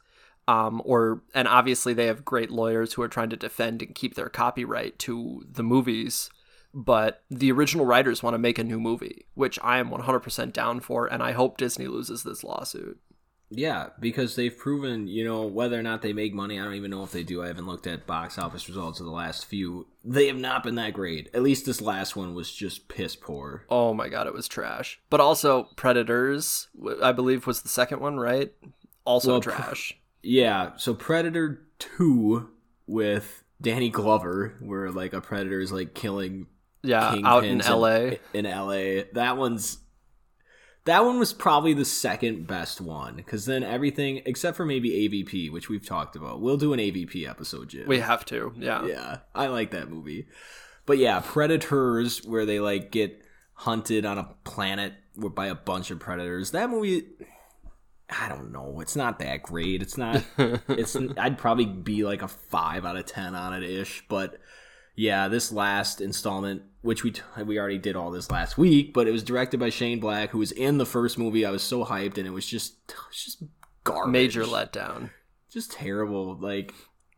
Um, 0.48 0.82
or 0.86 1.22
and 1.34 1.48
obviously 1.48 1.94
they 1.94 2.08
have 2.08 2.26
great 2.26 2.50
lawyers 2.50 2.94
who 2.94 3.02
are 3.02 3.08
trying 3.08 3.30
to 3.30 3.38
defend 3.38 3.82
and 3.82 3.96
keep 3.96 4.16
their 4.16 4.30
copyright 4.30 5.00
to 5.00 5.46
the 5.50 5.64
movies. 5.64 6.30
But 6.74 7.24
the 7.30 7.52
original 7.52 7.86
writers 7.86 8.24
want 8.24 8.34
to 8.34 8.40
make 8.40 8.58
a 8.58 8.64
new 8.64 8.80
movie, 8.80 9.26
which 9.34 9.60
I 9.62 9.78
am 9.80 9.90
100% 9.90 10.54
down 10.54 10.80
for, 10.80 11.06
and 11.06 11.22
I 11.22 11.34
hope 11.34 11.58
Disney 11.58 11.88
loses 11.88 12.24
this 12.24 12.44
lawsuit. 12.44 12.98
Yeah, 13.54 13.90
because 14.00 14.36
they've 14.38 14.58
proven, 14.58 15.08
you 15.08 15.26
know, 15.26 15.46
whether 15.46 15.78
or 15.78 15.84
not 15.84 16.02
they 16.02 16.14
make 16.14 16.34
money, 16.34 16.58
I 16.58 16.64
don't 16.64 16.76
even 16.76 16.90
know 16.90 17.04
if 17.04 17.12
they 17.12 17.24
do. 17.24 17.44
I 17.44 17.48
haven't 17.48 17.68
looked 17.68 17.86
at 17.86 18.08
box 18.08 18.38
office 18.38 18.70
results 18.70 19.02
of 19.02 19.06
the 19.06 19.12
last 19.12 19.46
few. 19.46 19.88
They 20.06 20.28
have 20.28 20.38
not 20.38 20.64
been 20.64 20.76
that 20.76 20.94
great. 20.94 21.30
At 21.34 21.44
least 21.44 21.66
this 21.66 21.82
last 21.82 22.16
one 22.16 22.34
was 22.34 22.50
just 22.50 22.88
piss 22.88 23.18
poor. 23.18 23.66
Oh 23.70 23.94
my 23.94 24.08
god, 24.08 24.26
it 24.26 24.34
was 24.34 24.48
trash. 24.48 25.02
But 25.10 25.20
also 25.20 25.64
Predators, 25.76 26.70
i 27.04 27.12
believe 27.12 27.46
was 27.46 27.62
the 27.62 27.70
second 27.70 28.00
one, 28.00 28.18
right? 28.18 28.54
Also 29.04 29.34
Well, 29.34 29.42
trash. 29.42 29.98
Yeah, 30.24 30.72
so 30.78 30.94
Predator 30.94 31.62
2 31.80 32.50
with 32.88 33.44
Danny 33.62 33.90
Glover, 33.90 34.56
where 34.60 34.92
like 34.92 35.14
a 35.14 35.22
predator 35.22 35.60
is 35.60 35.72
like 35.72 35.94
killing 35.94 36.48
yeah, 36.84 37.16
out 37.24 37.44
in 37.44 37.60
LA. 37.60 38.18
In 38.34 38.46
LA. 38.46 39.04
That 39.14 39.38
one's 39.38 39.80
that 40.86 41.06
one 41.06 41.20
was 41.20 41.32
probably 41.32 41.74
the 41.74 41.86
second 41.86 42.48
best 42.48 42.82
one 42.82 43.16
because 43.16 43.46
then 43.46 43.64
everything 43.64 44.22
except 44.26 44.58
for 44.58 44.66
maybe 44.66 44.90
AVP, 45.08 45.52
which 45.52 45.70
we've 45.70 45.86
talked 45.86 46.16
about. 46.16 46.42
We'll 46.42 46.58
do 46.58 46.74
an 46.74 46.80
AVP 46.80 47.30
episode, 47.30 47.70
Jim. 47.70 47.88
We 47.88 48.00
have 48.00 48.26
to. 48.26 48.54
Yeah. 48.58 48.86
yeah, 48.86 49.18
I 49.36 49.48
like 49.48 49.72
that 49.72 49.90
movie. 49.90 50.28
But 50.88 50.98
yeah, 50.98 51.22
Predators, 51.24 52.26
where 52.26 52.46
they 52.46 52.60
like 52.60 52.92
get 52.92 53.22
hunted 53.54 54.06
on 54.06 54.18
a 54.18 54.34
planet 54.44 54.94
by 55.16 55.48
a 55.48 55.56
bunch 55.56 55.92
of 55.92 56.00
predators. 56.00 56.52
That 56.52 56.70
movie, 56.72 57.04
I 58.12 58.28
don't 58.28 58.52
know. 58.52 58.80
It's 58.82 58.96
not 58.96 59.20
that 59.20 59.44
great. 59.44 59.82
It's 59.82 59.98
not. 59.98 60.24
it's. 60.38 60.98
I'd 61.18 61.38
probably 61.38 61.66
be 61.66 62.04
like 62.04 62.22
a 62.22 62.28
five 62.28 62.86
out 62.86 62.98
of 62.98 63.06
ten 63.06 63.36
on 63.36 63.54
it 63.54 63.64
ish. 63.64 64.04
But 64.10 64.38
yeah, 64.96 65.30
this 65.30 65.52
last 65.52 66.02
installment, 66.02 66.64
which 66.82 67.04
we 67.04 67.12
t- 67.12 67.22
we 67.46 67.58
already 67.58 67.78
did 67.78 67.96
all 67.96 68.12
this 68.12 68.30
last 68.30 68.58
week, 68.58 68.94
but 68.94 69.08
it 69.08 69.12
was 69.12 69.24
directed 69.24 69.60
by 69.60 69.70
Shane 69.70 70.00
Black, 70.00 70.32
who 70.32 70.40
was 70.40 70.52
in 70.52 70.78
the 70.78 70.86
first 70.86 71.18
movie. 71.18 71.46
I 71.46 71.52
was 71.52 71.64
so 71.64 71.86
hyped, 71.86 72.18
and 72.18 72.28
it 72.28 72.32
was 72.32 72.46
just, 72.46 72.74
it 72.90 72.96
was 73.08 73.24
just 73.24 73.44
garbage. 73.84 74.12
Major 74.12 74.44
letdown. 74.44 75.10
just 75.50 75.72
terrible. 75.72 76.38
Like 76.38 76.74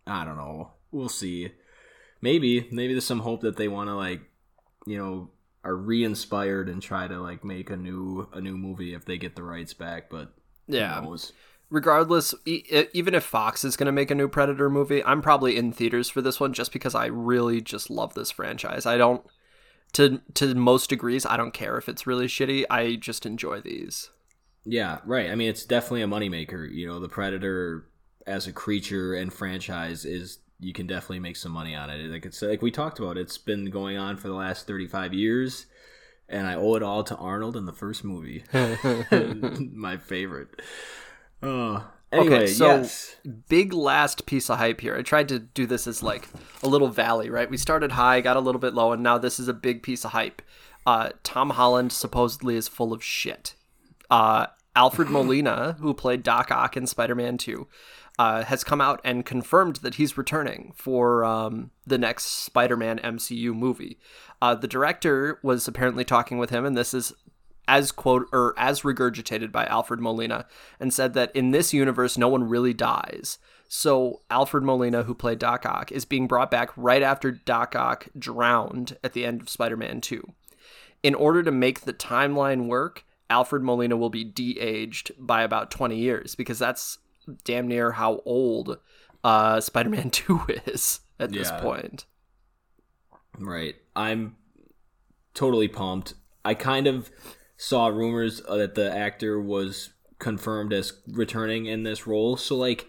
I 0.05 0.25
don't 0.25 0.37
know. 0.37 0.71
We'll 0.91 1.09
see. 1.09 1.51
Maybe 2.21 2.67
maybe 2.71 2.93
there's 2.93 3.05
some 3.05 3.19
hope 3.19 3.41
that 3.41 3.57
they 3.57 3.67
want 3.67 3.89
to 3.89 3.95
like, 3.95 4.21
you 4.85 4.97
know, 4.97 5.31
are 5.63 5.75
re-inspired 5.75 6.69
and 6.69 6.81
try 6.81 7.07
to 7.07 7.19
like 7.19 7.43
make 7.43 7.69
a 7.69 7.77
new 7.77 8.29
a 8.31 8.39
new 8.39 8.57
movie 8.57 8.93
if 8.93 9.05
they 9.05 9.17
get 9.17 9.35
the 9.35 9.43
rights 9.43 9.73
back. 9.73 10.09
But 10.09 10.33
Yeah. 10.67 11.05
regardless 11.69 12.35
e- 12.45 12.85
even 12.93 13.15
if 13.15 13.23
fox 13.23 13.63
is 13.63 13.75
going 13.75 13.85
to 13.87 13.91
make 13.91 14.11
a 14.11 14.15
new 14.15 14.27
predator 14.27 14.69
movie 14.69 15.03
i'm 15.03 15.21
probably 15.21 15.57
in 15.57 15.71
theaters 15.71 16.09
for 16.09 16.21
this 16.21 16.39
one 16.39 16.53
just 16.53 16.71
because 16.71 16.93
i 16.95 17.05
really 17.07 17.61
just 17.61 17.89
love 17.89 18.13
this 18.13 18.31
franchise 18.31 18.85
i 18.85 18.97
don't 18.97 19.25
to 19.93 20.21
to 20.33 20.53
most 20.55 20.89
degrees 20.89 21.25
i 21.25 21.37
don't 21.37 21.53
care 21.53 21.77
if 21.77 21.89
it's 21.89 22.07
really 22.07 22.27
shitty 22.27 22.65
i 22.69 22.95
just 22.95 23.25
enjoy 23.25 23.59
these 23.61 24.09
Yeah, 24.65 24.99
right. 25.05 25.29
I 25.29 25.35
mean, 25.35 25.49
it's 25.49 25.65
definitely 25.65 26.03
a 26.03 26.07
moneymaker. 26.07 26.71
You 26.71 26.87
know, 26.87 26.99
the 26.99 27.09
Predator 27.09 27.85
as 28.25 28.47
a 28.47 28.53
creature 28.53 29.13
and 29.15 29.31
franchise 29.33 30.05
is 30.05 30.39
you 30.59 30.71
can 30.71 30.87
definitely 30.87 31.19
make 31.19 31.35
some 31.35 31.51
money 31.51 31.75
on 31.75 31.89
it. 31.89 32.09
Like 32.09 32.25
it's 32.25 32.41
like 32.41 32.61
we 32.61 32.71
talked 32.71 32.99
about, 32.99 33.17
it's 33.17 33.37
been 33.37 33.65
going 33.69 33.97
on 33.97 34.15
for 34.15 34.29
the 34.29 34.33
last 34.33 34.65
thirty 34.65 34.87
five 34.87 35.13
years, 35.13 35.65
and 36.33 36.47
I 36.47 36.55
owe 36.55 36.75
it 36.75 36.83
all 36.83 37.03
to 37.05 37.15
Arnold 37.15 37.55
in 37.55 37.65
the 37.65 37.73
first 37.73 38.03
movie. 38.03 38.43
My 38.51 39.97
favorite. 39.97 40.61
Oh, 41.41 41.85
anyway, 42.11 42.47
so- 42.47 42.65
yes. 42.65 43.15
big 43.47 43.71
last 43.73 44.25
piece 44.25 44.49
of 44.49 44.57
hype 44.57 44.81
here 44.81 44.95
i 44.95 45.01
tried 45.01 45.27
to 45.27 45.39
do 45.39 45.65
this 45.65 45.87
as 45.87 46.03
like 46.03 46.27
a 46.61 46.67
little 46.67 46.87
valley 46.87 47.29
right 47.29 47.49
we 47.49 47.57
started 47.57 47.91
high 47.93 48.21
got 48.21 48.37
a 48.37 48.39
little 48.39 48.61
bit 48.61 48.73
low 48.73 48.91
and 48.93 49.01
now 49.03 49.17
this 49.17 49.39
is 49.39 49.47
a 49.47 49.53
big 49.53 49.81
piece 49.83 50.05
of 50.05 50.11
hype 50.11 50.41
uh, 50.85 51.09
tom 51.23 51.51
holland 51.51 51.91
supposedly 51.91 52.55
is 52.55 52.67
full 52.67 52.93
of 52.93 53.03
shit 53.03 53.55
uh, 54.11 54.45
alfred 54.75 55.09
molina 55.09 55.75
who 55.79 55.93
played 55.93 56.23
doc 56.23 56.51
ock 56.51 56.77
in 56.77 56.85
spider-man 56.85 57.37
2 57.37 57.67
uh, 58.19 58.43
has 58.43 58.63
come 58.63 58.79
out 58.79 59.01
and 59.03 59.25
confirmed 59.25 59.77
that 59.77 59.95
he's 59.95 60.17
returning 60.17 60.71
for 60.75 61.25
um, 61.25 61.71
the 61.85 61.97
next 61.97 62.25
spider-man 62.25 62.99
mcu 62.99 63.53
movie 63.53 63.97
uh, 64.41 64.53
the 64.55 64.67
director 64.67 65.39
was 65.43 65.67
apparently 65.67 66.03
talking 66.03 66.37
with 66.37 66.49
him 66.49 66.65
and 66.65 66.77
this 66.77 66.93
is 66.93 67.13
as 67.67 67.91
quote 67.91 68.27
or 68.31 68.53
as 68.57 68.81
regurgitated 68.81 69.51
by 69.51 69.65
Alfred 69.65 69.99
Molina 69.99 70.45
and 70.79 70.93
said 70.93 71.13
that 71.13 71.35
in 71.35 71.51
this 71.51 71.73
universe 71.73 72.17
no 72.17 72.27
one 72.27 72.43
really 72.43 72.73
dies. 72.73 73.39
So 73.67 74.21
Alfred 74.29 74.63
Molina, 74.63 75.03
who 75.03 75.15
played 75.15 75.39
Doc 75.39 75.65
Ock, 75.65 75.91
is 75.91 76.05
being 76.05 76.27
brought 76.27 76.51
back 76.51 76.69
right 76.75 77.01
after 77.01 77.31
Doc 77.31 77.75
Ock 77.75 78.07
drowned 78.17 78.97
at 79.03 79.13
the 79.13 79.25
end 79.25 79.41
of 79.41 79.49
Spider-Man 79.49 80.01
2. 80.01 80.23
In 81.01 81.15
order 81.15 81.41
to 81.41 81.51
make 81.51 81.81
the 81.81 81.93
timeline 81.93 82.67
work, 82.67 83.03
Alfred 83.29 83.63
Molina 83.63 83.97
will 83.97 84.11
be 84.11 84.23
de-aged 84.23 85.11
by 85.17 85.41
about 85.41 85.71
20 85.71 85.97
years 85.97 86.35
because 86.35 86.59
that's 86.59 86.99
damn 87.43 87.67
near 87.67 87.91
how 87.93 88.21
old 88.25 88.77
uh, 89.23 89.59
Spider-Man 89.61 90.09
2 90.11 90.41
is 90.67 91.01
at 91.19 91.31
this 91.31 91.49
Yeah. 91.49 91.59
point. 91.61 92.05
Right. 93.39 93.75
I'm 93.95 94.35
totally 95.33 95.67
pumped. 95.67 96.13
I 96.45 96.53
kind 96.53 96.87
of 96.87 97.09
saw 97.57 97.87
rumors 97.87 98.41
uh, 98.47 98.57
that 98.57 98.75
the 98.75 98.95
actor 98.95 99.39
was 99.41 99.91
confirmed 100.19 100.71
as 100.73 100.93
returning 101.07 101.65
in 101.65 101.83
this 101.83 102.05
role. 102.07 102.37
So 102.37 102.55
like 102.55 102.87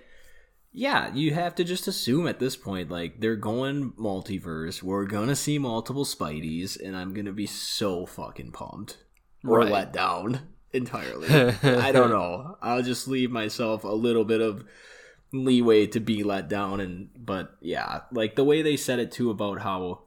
yeah, 0.76 1.14
you 1.14 1.32
have 1.34 1.54
to 1.54 1.62
just 1.64 1.86
assume 1.86 2.26
at 2.26 2.40
this 2.40 2.56
point 2.56 2.90
like 2.90 3.20
they're 3.20 3.36
going 3.36 3.92
multiverse. 3.92 4.82
We're 4.82 5.06
going 5.06 5.28
to 5.28 5.36
see 5.36 5.56
multiple 5.58 6.04
Spideys 6.04 6.76
and 6.80 6.96
I'm 6.96 7.14
going 7.14 7.26
to 7.26 7.32
be 7.32 7.46
so 7.46 8.06
fucking 8.06 8.50
pumped 8.52 8.98
or 9.46 9.60
Right. 9.60 9.70
let 9.70 9.92
down 9.92 10.40
entirely. 10.74 11.28
I 11.62 11.92
don't 11.92 12.10
know. 12.10 12.56
I'll 12.60 12.82
just 12.82 13.08
leave 13.08 13.30
myself 13.30 13.84
a 13.84 13.88
little 13.88 14.24
bit 14.24 14.40
of 14.40 14.64
leeway 15.32 15.86
to 15.88 15.98
be 15.98 16.22
let 16.22 16.48
down 16.48 16.80
and 16.80 17.08
but 17.16 17.56
yeah, 17.60 18.02
like 18.12 18.36
the 18.36 18.44
way 18.44 18.62
they 18.62 18.76
said 18.76 18.98
it 18.98 19.10
too 19.10 19.30
about 19.30 19.62
how 19.62 20.04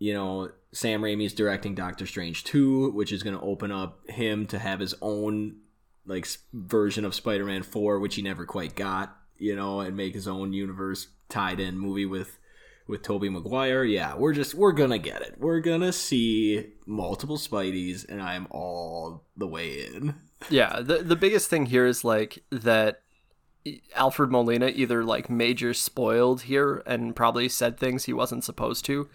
you 0.00 0.14
know, 0.14 0.50
Sam 0.72 1.02
Raimi's 1.02 1.34
directing 1.34 1.76
Doctor 1.76 2.06
Strange 2.06 2.42
2, 2.44 2.90
which 2.90 3.12
is 3.12 3.22
going 3.22 3.36
to 3.36 3.42
open 3.42 3.70
up 3.70 4.08
him 4.08 4.46
to 4.46 4.58
have 4.58 4.80
his 4.80 4.94
own 5.00 5.58
like 6.06 6.26
version 6.52 7.04
of 7.04 7.14
Spider-Man 7.14 7.62
4, 7.62 8.00
which 8.00 8.16
he 8.16 8.22
never 8.22 8.46
quite 8.46 8.74
got, 8.74 9.14
you 9.36 9.54
know, 9.54 9.80
and 9.80 9.96
make 9.96 10.14
his 10.14 10.26
own 10.26 10.52
universe 10.52 11.08
tied 11.28 11.60
in 11.60 11.78
movie 11.78 12.06
with 12.06 12.38
with 12.90 13.02
Tobey 13.02 13.28
Maguire. 13.28 13.84
Yeah, 13.84 14.16
we're 14.16 14.32
just 14.32 14.54
we're 14.54 14.72
to 14.90 14.98
get 14.98 15.22
it. 15.22 15.36
We're 15.38 15.60
to 15.80 15.92
see 15.92 16.72
multiple 16.86 17.38
Spideys 17.38 18.08
and 18.08 18.20
I'm 18.20 18.46
all 18.50 19.24
the 19.36 19.46
way 19.46 19.86
in. 19.86 20.14
Yeah, 20.48 20.80
the 20.80 21.02
the 21.02 21.16
biggest 21.16 21.50
thing 21.50 21.66
here 21.66 21.84
is 21.84 22.02
like 22.02 22.42
that 22.50 23.02
Alfred 23.94 24.30
Molina 24.30 24.68
either 24.74 25.04
like 25.04 25.28
major 25.28 25.74
spoiled 25.74 26.40
here 26.40 26.82
and 26.86 27.14
probably 27.14 27.46
said 27.46 27.76
things 27.76 28.06
he 28.06 28.14
wasn't 28.14 28.42
supposed 28.42 28.86
to. 28.86 29.10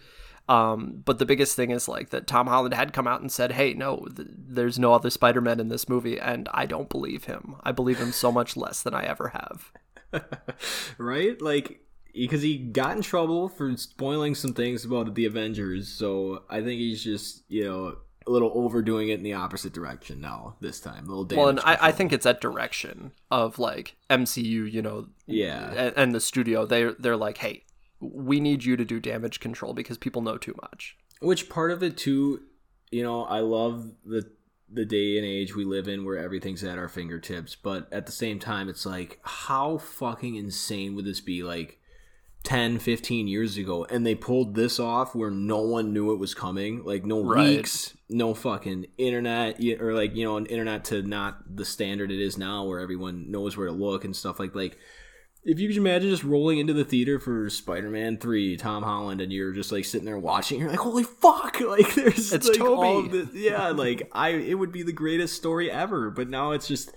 Um, 0.48 1.02
but 1.04 1.18
the 1.18 1.26
biggest 1.26 1.56
thing 1.56 1.70
is 1.70 1.88
like 1.88 2.10
that 2.10 2.28
Tom 2.28 2.46
Holland 2.46 2.74
had 2.74 2.92
come 2.92 3.08
out 3.08 3.20
and 3.20 3.32
said, 3.32 3.52
"Hey, 3.52 3.74
no, 3.74 4.06
th- 4.14 4.28
there's 4.30 4.78
no 4.78 4.92
other 4.92 5.10
Spider-Man 5.10 5.58
in 5.58 5.68
this 5.68 5.88
movie," 5.88 6.20
and 6.20 6.48
I 6.54 6.66
don't 6.66 6.88
believe 6.88 7.24
him. 7.24 7.56
I 7.64 7.72
believe 7.72 7.98
him 7.98 8.12
so 8.12 8.30
much 8.30 8.56
less 8.56 8.82
than 8.82 8.94
I 8.94 9.04
ever 9.04 9.32
have. 9.34 9.72
right? 10.98 11.42
Like 11.42 11.80
because 12.16 12.42
he 12.42 12.58
got 12.58 12.96
in 12.96 13.02
trouble 13.02 13.48
for 13.48 13.76
spoiling 13.76 14.34
some 14.34 14.54
things 14.54 14.84
about 14.84 15.14
the 15.14 15.26
Avengers, 15.26 15.88
so 15.88 16.44
I 16.48 16.62
think 16.62 16.80
he's 16.80 17.04
just 17.04 17.42
you 17.48 17.64
know 17.64 17.96
a 18.26 18.30
little 18.30 18.50
overdoing 18.54 19.08
it 19.08 19.14
in 19.14 19.22
the 19.22 19.34
opposite 19.34 19.72
direction 19.72 20.20
now 20.20 20.56
this 20.60 20.80
time. 20.80 21.08
A 21.08 21.14
little 21.14 21.36
well, 21.36 21.48
and 21.48 21.60
I, 21.60 21.78
I, 21.80 21.92
think 21.92 22.12
it's 22.12 22.24
that 22.24 22.40
direction 22.40 23.12
of 23.30 23.58
like 23.58 23.96
MCU, 24.10 24.70
you 24.70 24.82
know, 24.82 25.08
yeah, 25.26 25.72
and, 25.72 25.94
and 25.96 26.14
the 26.14 26.20
studio. 26.20 26.66
They 26.66 26.92
they're 26.98 27.16
like, 27.16 27.38
hey, 27.38 27.64
we 28.00 28.40
need 28.40 28.64
you 28.64 28.76
to 28.76 28.84
do 28.84 28.98
damage 28.98 29.40
control 29.40 29.74
because 29.74 29.98
people 29.98 30.22
know 30.22 30.38
too 30.38 30.54
much. 30.62 30.96
Which 31.20 31.48
part 31.48 31.70
of 31.70 31.82
it 31.82 31.96
too, 31.96 32.42
you 32.90 33.02
know, 33.02 33.24
I 33.24 33.40
love 33.40 33.92
the 34.04 34.30
the 34.68 34.84
day 34.84 35.16
and 35.16 35.26
age 35.26 35.54
we 35.54 35.64
live 35.64 35.86
in 35.86 36.04
where 36.04 36.18
everything's 36.18 36.64
at 36.64 36.78
our 36.78 36.88
fingertips, 36.88 37.54
but 37.54 37.92
at 37.92 38.06
the 38.06 38.12
same 38.12 38.40
time, 38.40 38.68
it's 38.68 38.84
like, 38.84 39.20
how 39.22 39.78
fucking 39.78 40.34
insane 40.34 40.96
would 40.96 41.04
this 41.04 41.20
be? 41.20 41.44
Like 41.44 41.78
10 42.46 42.78
15 42.78 43.26
years 43.26 43.56
ago 43.56 43.84
and 43.90 44.06
they 44.06 44.14
pulled 44.14 44.54
this 44.54 44.78
off 44.78 45.16
where 45.16 45.32
no 45.32 45.62
one 45.62 45.92
knew 45.92 46.12
it 46.12 46.18
was 46.20 46.32
coming 46.32 46.80
like 46.84 47.04
no 47.04 47.24
right. 47.24 47.44
leaks 47.44 47.96
no 48.08 48.34
fucking 48.34 48.86
internet 48.98 49.60
or 49.80 49.92
like 49.92 50.14
you 50.14 50.22
know 50.22 50.36
an 50.36 50.46
internet 50.46 50.84
to 50.84 51.02
not 51.02 51.56
the 51.56 51.64
standard 51.64 52.08
it 52.12 52.20
is 52.20 52.38
now 52.38 52.62
where 52.62 52.78
everyone 52.78 53.28
knows 53.32 53.56
where 53.56 53.66
to 53.66 53.72
look 53.72 54.04
and 54.04 54.14
stuff 54.14 54.38
like 54.38 54.54
like 54.54 54.78
if 55.42 55.58
you 55.58 55.66
could 55.66 55.76
imagine 55.76 56.08
just 56.08 56.22
rolling 56.22 56.60
into 56.60 56.72
the 56.72 56.84
theater 56.84 57.18
for 57.18 57.50
Spider-Man 57.50 58.18
3 58.18 58.56
Tom 58.58 58.84
Holland 58.84 59.20
and 59.20 59.32
you're 59.32 59.52
just 59.52 59.72
like 59.72 59.84
sitting 59.84 60.06
there 60.06 60.16
watching 60.16 60.60
you're 60.60 60.70
like 60.70 60.78
holy 60.78 61.02
fuck 61.02 61.58
like 61.68 61.96
there's 61.96 62.32
it's 62.32 62.46
like 62.46 62.58
Tobey. 62.58 62.86
all 62.86 62.98
of 63.00 63.10
this 63.10 63.28
yeah 63.34 63.70
like 63.70 64.08
I 64.12 64.28
it 64.28 64.54
would 64.54 64.70
be 64.70 64.84
the 64.84 64.92
greatest 64.92 65.34
story 65.34 65.68
ever 65.68 66.10
but 66.10 66.28
now 66.28 66.52
it's 66.52 66.68
just 66.68 66.92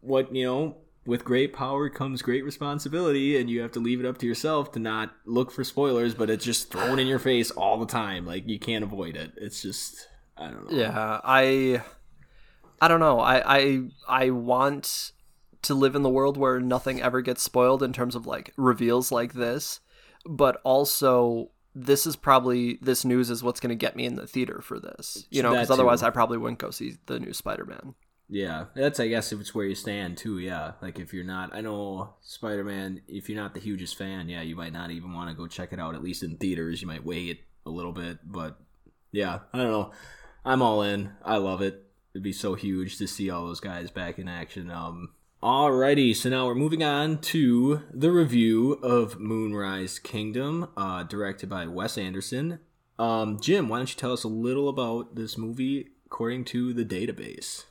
what 0.00 0.34
you 0.34 0.46
know 0.46 0.76
with 1.06 1.24
great 1.24 1.52
power 1.52 1.88
comes 1.88 2.22
great 2.22 2.44
responsibility 2.44 3.36
and 3.38 3.50
you 3.50 3.60
have 3.60 3.72
to 3.72 3.80
leave 3.80 4.00
it 4.00 4.06
up 4.06 4.18
to 4.18 4.26
yourself 4.26 4.72
to 4.72 4.78
not 4.78 5.14
look 5.26 5.50
for 5.50 5.64
spoilers 5.64 6.14
but 6.14 6.30
it's 6.30 6.44
just 6.44 6.70
thrown 6.70 6.98
in 6.98 7.06
your 7.06 7.18
face 7.18 7.50
all 7.50 7.78
the 7.78 7.86
time. 7.86 8.26
Like 8.26 8.48
you 8.48 8.58
can't 8.58 8.84
avoid 8.84 9.16
it. 9.16 9.32
It's 9.36 9.62
just 9.62 10.08
i 10.36 10.48
don't 10.48 10.70
know. 10.70 10.76
Yeah 10.76 11.20
i 11.22 11.82
i 12.80 12.88
don't 12.88 13.00
know. 13.00 13.20
I 13.20 13.58
i 13.58 13.80
i 14.08 14.30
want 14.30 15.12
to 15.62 15.74
live 15.74 15.94
in 15.94 16.02
the 16.02 16.10
world 16.10 16.36
where 16.36 16.60
nothing 16.60 17.00
ever 17.00 17.22
gets 17.22 17.42
spoiled 17.42 17.82
in 17.82 17.92
terms 17.92 18.14
of 18.14 18.26
like 18.26 18.52
reveals 18.56 19.10
like 19.10 19.32
this 19.32 19.80
but 20.26 20.60
also 20.64 21.50
this 21.74 22.06
is 22.06 22.16
probably 22.16 22.78
this 22.80 23.04
news 23.04 23.30
is 23.30 23.42
what's 23.42 23.60
going 23.60 23.70
to 23.70 23.74
get 23.74 23.96
me 23.96 24.04
in 24.04 24.14
the 24.14 24.26
theater 24.26 24.60
for 24.62 24.78
this 24.78 25.26
you 25.30 25.42
know 25.42 25.50
because 25.50 25.70
otherwise 25.70 26.02
i 26.02 26.10
probably 26.10 26.38
wouldn't 26.38 26.58
go 26.58 26.70
see 26.70 26.96
the 27.06 27.18
new 27.18 27.32
spider-man 27.32 27.94
yeah, 28.28 28.66
that's 28.74 29.00
I 29.00 29.08
guess 29.08 29.32
if 29.32 29.40
it's 29.40 29.54
where 29.54 29.66
you 29.66 29.74
stand 29.74 30.16
too. 30.16 30.38
Yeah, 30.38 30.72
like 30.80 30.98
if 30.98 31.12
you're 31.12 31.24
not, 31.24 31.54
I 31.54 31.60
know 31.60 32.14
Spider 32.22 32.64
Man. 32.64 33.02
If 33.06 33.28
you're 33.28 33.40
not 33.40 33.54
the 33.54 33.60
hugest 33.60 33.96
fan, 33.96 34.28
yeah, 34.28 34.42
you 34.42 34.56
might 34.56 34.72
not 34.72 34.90
even 34.90 35.12
want 35.12 35.30
to 35.30 35.36
go 35.36 35.46
check 35.46 35.72
it 35.72 35.78
out. 35.78 35.94
At 35.94 36.02
least 36.02 36.22
in 36.22 36.36
theaters, 36.36 36.80
you 36.80 36.88
might 36.88 37.04
wait 37.04 37.44
a 37.66 37.70
little 37.70 37.92
bit. 37.92 38.18
But 38.24 38.58
yeah, 39.12 39.40
I 39.52 39.58
don't 39.58 39.70
know. 39.70 39.92
I'm 40.44 40.62
all 40.62 40.82
in. 40.82 41.12
I 41.24 41.36
love 41.36 41.62
it. 41.62 41.84
It'd 42.14 42.22
be 42.22 42.32
so 42.32 42.54
huge 42.54 42.98
to 42.98 43.06
see 43.06 43.30
all 43.30 43.46
those 43.46 43.60
guys 43.60 43.90
back 43.90 44.18
in 44.18 44.28
action. 44.28 44.70
Um, 44.70 45.10
Alrighty, 45.42 46.16
so 46.16 46.30
now 46.30 46.46
we're 46.46 46.54
moving 46.54 46.82
on 46.82 47.18
to 47.18 47.82
the 47.92 48.10
review 48.10 48.74
of 48.82 49.20
Moonrise 49.20 49.98
Kingdom, 49.98 50.70
uh, 50.74 51.02
directed 51.02 51.50
by 51.50 51.66
Wes 51.66 51.98
Anderson. 51.98 52.60
Um, 52.98 53.38
Jim, 53.40 53.68
why 53.68 53.78
don't 53.78 53.90
you 53.90 54.00
tell 54.00 54.14
us 54.14 54.24
a 54.24 54.28
little 54.28 54.70
about 54.70 55.16
this 55.16 55.36
movie 55.36 55.88
according 56.06 56.46
to 56.46 56.72
the 56.72 56.84
database? 56.84 57.64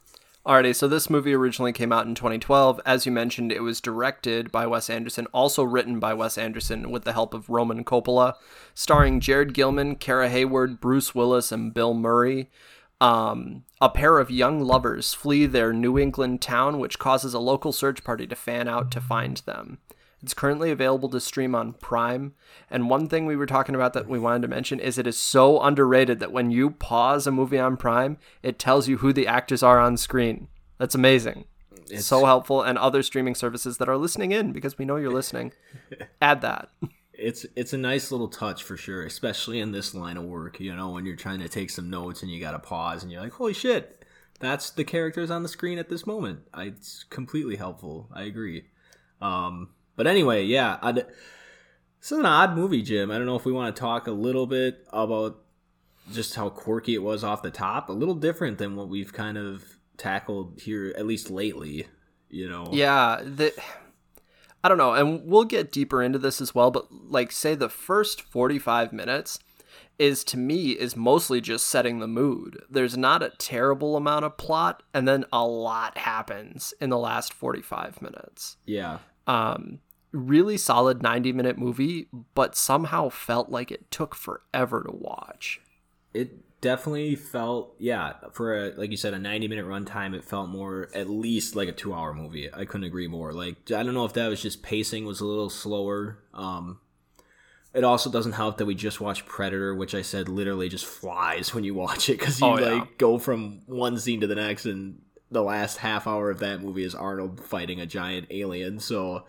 Alrighty, 0.46 0.76
so 0.76 0.90
this 0.90 1.10
movie 1.10 1.34
originally 1.34 1.72
came 1.72 1.94
out 1.94 2.06
in 2.06 2.16
2012. 2.16 2.82
As 2.86 3.06
you 3.06 3.14
mentioned, 3.14 3.50
it 3.50 3.62
was 3.62 3.80
directed 3.80 4.52
by 4.52 4.68
Wes 4.68 4.90
Anderson, 4.90 5.26
also 5.28 5.64
written 5.64 6.02
by 6.02 6.14
Wes 6.14 6.38
Anderson 6.38 6.92
with 6.92 7.06
the 7.06 7.14
help 7.14 7.34
of 7.34 7.50
Roman 7.50 7.86
Coppola, 7.86 8.34
starring 8.74 9.22
Jared 9.22 9.54
Gilman, 9.54 9.96
Kara 9.96 10.28
Hayward, 10.28 10.82
Bruce 10.82 11.16
Willis, 11.16 11.54
and 11.54 11.74
Bill 11.74 11.94
Murray. 11.94 12.50
Um, 13.00 13.64
a 13.80 13.90
pair 13.90 14.20
of 14.20 14.30
young 14.30 14.60
lovers 14.60 15.14
flee 15.14 15.46
their 15.46 15.72
New 15.72 15.98
England 15.98 16.42
town, 16.42 16.78
which 16.78 17.00
causes 17.00 17.34
a 17.34 17.40
local 17.40 17.72
search 17.72 18.04
party 18.04 18.28
to 18.28 18.36
fan 18.36 18.68
out 18.68 18.92
to 18.92 19.00
find 19.00 19.38
them. 19.46 19.78
It's 20.24 20.34
currently 20.34 20.72
available 20.72 21.10
to 21.10 21.20
stream 21.20 21.54
on 21.54 21.74
Prime. 21.74 22.34
And 22.72 22.90
one 22.90 23.10
thing 23.10 23.26
we 23.26 23.36
were 23.36 23.46
talking 23.46 23.76
about 23.76 23.92
that 23.94 24.08
we 24.08 24.18
wanted 24.18 24.44
to 24.44 24.48
mention 24.48 24.80
is 24.80 24.98
it 24.98 25.06
is 25.06 25.18
so 25.18 25.62
underrated 25.62 26.22
that 26.22 26.32
when 26.32 26.50
you 26.50 26.72
pause 26.72 27.28
a 27.28 27.32
movie 27.32 27.60
on 27.60 27.76
Prime, 27.76 28.18
it 28.42 28.58
tells 28.58 28.88
you 28.88 28.98
who 28.98 29.12
the 29.12 29.28
actors 29.28 29.62
are 29.62 29.80
on 29.80 29.98
screen. 29.98 30.48
That's 30.78 30.96
amazing. 30.96 31.44
It's 31.90 32.06
so 32.06 32.24
helpful 32.26 32.62
and 32.62 32.78
other 32.78 33.04
streaming 33.04 33.36
services 33.36 33.78
that 33.78 33.90
are 33.90 33.98
listening 33.98 34.32
in 34.32 34.54
because 34.54 34.78
we 34.78 34.86
know 34.86 34.96
you're 34.96 35.12
listening. 35.12 35.52
add 36.22 36.42
that. 36.42 36.70
It's 37.14 37.46
it's 37.56 37.74
a 37.74 37.78
nice 37.78 38.12
little 38.12 38.30
touch 38.30 38.64
for 38.64 38.78
sure, 38.78 39.06
especially 39.06 39.60
in 39.60 39.74
this 39.74 39.94
line 39.94 40.18
of 40.18 40.24
work, 40.24 40.60
you 40.60 40.74
know, 40.74 40.92
when 40.92 41.06
you're 41.06 41.16
trying 41.18 41.40
to 41.42 41.50
take 41.50 41.70
some 41.70 41.90
notes 41.90 42.24
and 42.24 42.32
you 42.32 42.40
got 42.40 42.52
to 42.52 42.60
pause 42.60 43.04
and 43.04 43.12
you're 43.12 43.22
like, 43.22 43.34
"Holy 43.34 43.54
shit, 43.54 44.04
that's 44.40 44.72
the 44.72 44.84
characters 44.84 45.30
on 45.30 45.44
the 45.44 45.50
screen 45.50 45.78
at 45.78 45.90
this 45.90 46.08
moment." 46.08 46.40
I, 46.54 46.64
it's 46.64 47.04
completely 47.04 47.58
helpful. 47.58 48.10
I 48.12 48.24
agree. 48.24 48.66
Um, 49.22 49.70
but 49.96 50.08
anyway, 50.08 50.44
yeah, 50.44 50.78
I'd, 50.82 50.96
this 50.96 52.12
is 52.12 52.18
an 52.18 52.26
odd 52.26 52.56
movie, 52.56 52.82
Jim. 52.82 53.12
I 53.12 53.18
don't 53.18 53.26
know 53.26 53.36
if 53.36 53.46
we 53.46 53.52
want 53.52 53.76
to 53.76 53.80
talk 53.80 54.08
a 54.08 54.12
little 54.12 54.46
bit 54.46 54.86
about 54.92 55.40
just 56.12 56.36
how 56.36 56.50
quirky 56.50 56.96
it 56.96 57.04
was 57.04 57.24
off 57.24 57.42
the 57.42 57.52
top. 57.52 57.90
A 57.90 57.94
little 57.94 58.16
different 58.16 58.58
than 58.58 58.76
what 58.76 58.90
we've 58.90 59.14
kind 59.14 59.38
of 59.38 59.64
tackled 59.98 60.60
here, 60.62 60.94
at 60.98 61.06
least 61.06 61.30
lately. 61.30 61.88
You 62.30 62.50
know? 62.50 62.70
Yeah. 62.72 63.22
The, 63.24 63.54
I 64.64 64.70
don't 64.70 64.78
know, 64.78 64.94
and 64.94 65.26
we'll 65.26 65.44
get 65.44 65.72
deeper 65.72 66.02
into 66.02 66.18
this 66.18 66.42
as 66.42 66.56
well. 66.56 66.72
But 66.72 66.88
like, 66.92 67.32
say 67.32 67.54
the 67.54 67.70
first 67.70 68.22
forty-five 68.22 68.92
minutes 68.92 69.40
is 70.00 70.24
to 70.24 70.38
me 70.38 70.72
is 70.72 70.96
mostly 70.96 71.40
just 71.40 71.68
setting 71.68 72.00
the 72.00 72.08
mood. 72.08 72.64
There's 72.70 72.98
not 72.98 73.22
a 73.22 73.34
terrible 73.38 73.96
amount 73.96 74.26
of 74.26 74.38
plot, 74.38 74.82
and 74.94 75.08
then 75.08 75.26
a 75.32 75.46
lot 75.46 75.98
happens 75.98 76.74
in 76.82 76.90
the 76.90 76.98
last 76.98 77.34
forty-five 77.34 78.02
minutes. 78.02 78.58
Yeah. 78.66 79.00
Um, 79.28 79.80
really 80.12 80.58
solid 80.58 81.02
90 81.02 81.34
minute 81.34 81.58
movie, 81.58 82.08
but 82.34 82.56
somehow 82.56 83.10
felt 83.10 83.50
like 83.50 83.72
it 83.72 83.90
took 83.92 84.16
forever 84.16 84.84
to 84.84 84.96
watch. 84.96 85.60
It 86.14 86.62
definitely 86.62 87.16
felt, 87.16 87.76
yeah, 87.80 88.14
for 88.32 88.58
a, 88.58 88.70
like 88.76 88.92
you 88.92 88.98
said, 88.98 89.14
a 89.14 89.20
90 89.20 89.48
minute 89.48 89.66
runtime, 89.66 90.16
it 90.16 90.24
felt 90.24 90.50
more 90.50 90.90
at 90.94 91.10
least 91.10 91.56
like 91.56 91.68
a 91.68 91.74
two 91.74 91.94
hour 91.94 92.14
movie. 92.14 92.50
I 92.54 92.66
couldn't 92.66 92.86
agree 92.86 93.08
more. 93.08 93.34
Like, 93.34 93.72
I 93.72 93.84
don't 93.84 93.94
know 93.94 94.06
if 94.06 94.14
that 94.14 94.28
was 94.28 94.42
just 94.42 94.64
pacing 94.64 95.06
was 95.06 95.20
a 95.20 95.26
little 95.26 95.50
slower. 95.50 96.20
Um, 96.34 96.80
it 97.74 97.84
also 97.84 98.12
doesn't 98.12 98.34
help 98.34 98.58
that 98.58 98.66
we 98.66 98.76
just 98.76 99.02
watched 99.02 99.26
Predator, 99.26 99.74
which 99.74 99.96
I 99.96 100.04
said 100.04 100.30
literally 100.30 100.70
just 100.70 100.86
flies 100.86 101.56
when 101.56 101.64
you 101.64 101.74
watch 101.74 102.08
it 102.08 102.20
because 102.20 102.40
you 102.40 102.48
oh, 102.48 102.60
yeah. 102.60 102.66
like 102.68 102.98
go 103.00 103.18
from 103.18 103.62
one 103.66 103.98
scene 103.98 104.22
to 104.22 104.28
the 104.28 104.36
next 104.36 104.66
and 104.66 105.02
the 105.32 105.44
last 105.44 105.78
half 105.78 106.08
hour 106.08 106.30
of 106.30 106.40
that 106.40 106.62
movie 106.62 106.84
is 106.84 106.96
Arnold 106.96 107.44
fighting 107.44 107.80
a 107.80 107.86
giant 107.86 108.28
alien. 108.30 108.80
So 108.80 109.26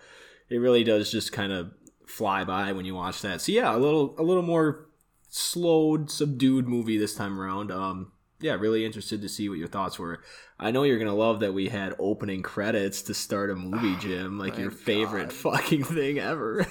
it 0.48 0.58
really 0.58 0.84
does 0.84 1.10
just 1.10 1.32
kind 1.32 1.52
of 1.52 1.72
fly 2.06 2.44
by 2.44 2.72
when 2.72 2.84
you 2.84 2.94
watch 2.94 3.22
that. 3.22 3.40
So 3.40 3.52
yeah, 3.52 3.74
a 3.74 3.78
little 3.78 4.14
a 4.18 4.22
little 4.22 4.42
more 4.42 4.88
slowed, 5.28 6.10
subdued 6.10 6.68
movie 6.68 6.98
this 6.98 7.14
time 7.14 7.40
around. 7.40 7.72
Um, 7.72 8.12
yeah, 8.40 8.54
really 8.54 8.84
interested 8.84 9.22
to 9.22 9.28
see 9.28 9.48
what 9.48 9.58
your 9.58 9.68
thoughts 9.68 9.98
were. 9.98 10.22
I 10.58 10.70
know 10.70 10.82
you're 10.82 10.98
gonna 10.98 11.14
love 11.14 11.40
that 11.40 11.54
we 11.54 11.68
had 11.68 11.94
opening 11.98 12.42
credits 12.42 13.02
to 13.02 13.14
start 13.14 13.50
a 13.50 13.56
movie, 13.56 13.96
Jim. 14.00 14.38
Like 14.38 14.58
your 14.58 14.70
favorite 14.70 15.30
God. 15.30 15.32
fucking 15.32 15.84
thing 15.84 16.18
ever. 16.18 16.66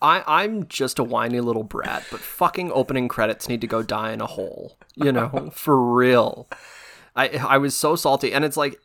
I 0.00 0.22
I'm 0.26 0.66
just 0.68 0.98
a 0.98 1.04
whiny 1.04 1.40
little 1.40 1.64
brat, 1.64 2.04
but 2.10 2.20
fucking 2.20 2.70
opening 2.72 3.08
credits 3.08 3.48
need 3.48 3.60
to 3.62 3.66
go 3.66 3.82
die 3.82 4.12
in 4.12 4.20
a 4.20 4.26
hole. 4.26 4.78
You 4.94 5.12
know, 5.12 5.50
for 5.54 5.80
real. 5.80 6.48
I 7.20 7.54
I 7.54 7.58
was 7.58 7.76
so 7.76 7.96
salty, 7.96 8.32
and 8.32 8.44
it's 8.44 8.56
like 8.56 8.80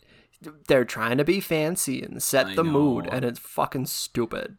they're 0.67 0.85
trying 0.85 1.17
to 1.17 1.23
be 1.23 1.39
fancy 1.39 2.01
and 2.01 2.21
set 2.21 2.47
I 2.47 2.55
the 2.55 2.63
know. 2.63 2.71
mood, 2.71 3.07
and 3.11 3.23
it's 3.23 3.39
fucking 3.39 3.85
stupid. 3.87 4.57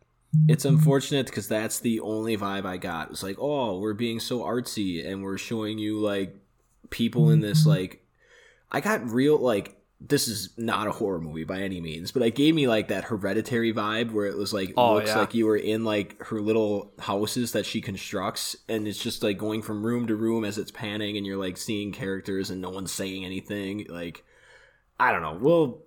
It's 0.49 0.64
unfortunate 0.64 1.27
because 1.27 1.49
that's 1.49 1.81
the 1.81 2.01
only 2.01 2.37
vibe 2.37 2.66
I 2.66 2.77
got. 2.77 3.11
It's 3.11 3.22
like, 3.22 3.37
oh, 3.39 3.79
we're 3.79 3.95
being 3.95 4.20
so 4.20 4.41
artsy, 4.41 5.07
and 5.07 5.22
we're 5.22 5.39
showing 5.39 5.79
you 5.79 5.99
like 5.99 6.37
people 6.91 7.31
in 7.31 7.41
this 7.41 7.66
like. 7.66 8.03
I 8.70 8.81
got 8.81 9.09
real 9.09 9.39
like 9.39 9.77
this 10.01 10.29
is 10.29 10.51
not 10.59 10.87
a 10.87 10.93
horror 10.93 11.21
movie 11.21 11.45
by 11.45 11.61
any 11.61 11.81
means, 11.81 12.13
but 12.13 12.23
it 12.23 12.35
gave 12.35 12.55
me 12.55 12.69
like 12.69 12.89
that 12.89 13.05
hereditary 13.05 13.73
vibe 13.73 14.13
where 14.13 14.27
it 14.27 14.37
was 14.37 14.53
like 14.53 14.75
oh, 14.77 14.95
looks 14.95 15.09
yeah. 15.09 15.19
like 15.19 15.35
you 15.35 15.47
were 15.47 15.57
in 15.57 15.85
like 15.85 16.23
her 16.27 16.41
little 16.41 16.93
houses 16.99 17.53
that 17.53 17.65
she 17.65 17.81
constructs 17.81 18.57
and 18.69 18.87
it's 18.87 19.03
just 19.03 19.23
like 19.23 19.39
going 19.39 19.63
from 19.63 19.85
room 19.85 20.07
to 20.07 20.15
room 20.15 20.45
as 20.45 20.59
it's 20.59 20.71
panning 20.71 21.17
and 21.17 21.27
you're 21.27 21.39
like 21.39 21.57
seeing 21.57 21.93
characters 21.93 22.51
and 22.51 22.61
no 22.61 22.69
one's 22.69 22.93
saying 22.93 23.25
anything. 23.25 23.87
Like 23.89 24.23
I 25.01 25.13
don't 25.13 25.23
know. 25.23 25.39
Well 25.41 25.79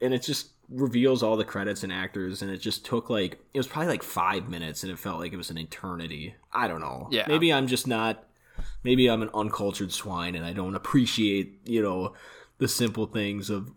and 0.00 0.14
it 0.14 0.22
just 0.22 0.50
reveals 0.70 1.22
all 1.22 1.36
the 1.36 1.44
credits 1.44 1.82
and 1.82 1.92
actors 1.92 2.42
and 2.42 2.50
it 2.52 2.58
just 2.58 2.84
took 2.84 3.10
like 3.10 3.40
it 3.54 3.58
was 3.58 3.66
probably 3.66 3.88
like 3.88 4.04
five 4.04 4.48
minutes 4.48 4.84
and 4.84 4.92
it 4.92 4.98
felt 4.98 5.18
like 5.18 5.32
it 5.32 5.36
was 5.36 5.50
an 5.50 5.58
eternity. 5.58 6.36
I 6.52 6.68
don't 6.68 6.80
know. 6.80 7.08
Yeah. 7.10 7.24
Maybe 7.26 7.52
I'm 7.52 7.66
just 7.66 7.88
not 7.88 8.24
maybe 8.84 9.08
I'm 9.08 9.22
an 9.22 9.30
uncultured 9.34 9.92
swine 9.92 10.36
and 10.36 10.44
I 10.44 10.52
don't 10.52 10.76
appreciate, 10.76 11.60
you 11.64 11.82
know, 11.82 12.14
the 12.58 12.68
simple 12.68 13.06
things 13.06 13.50
of 13.50 13.70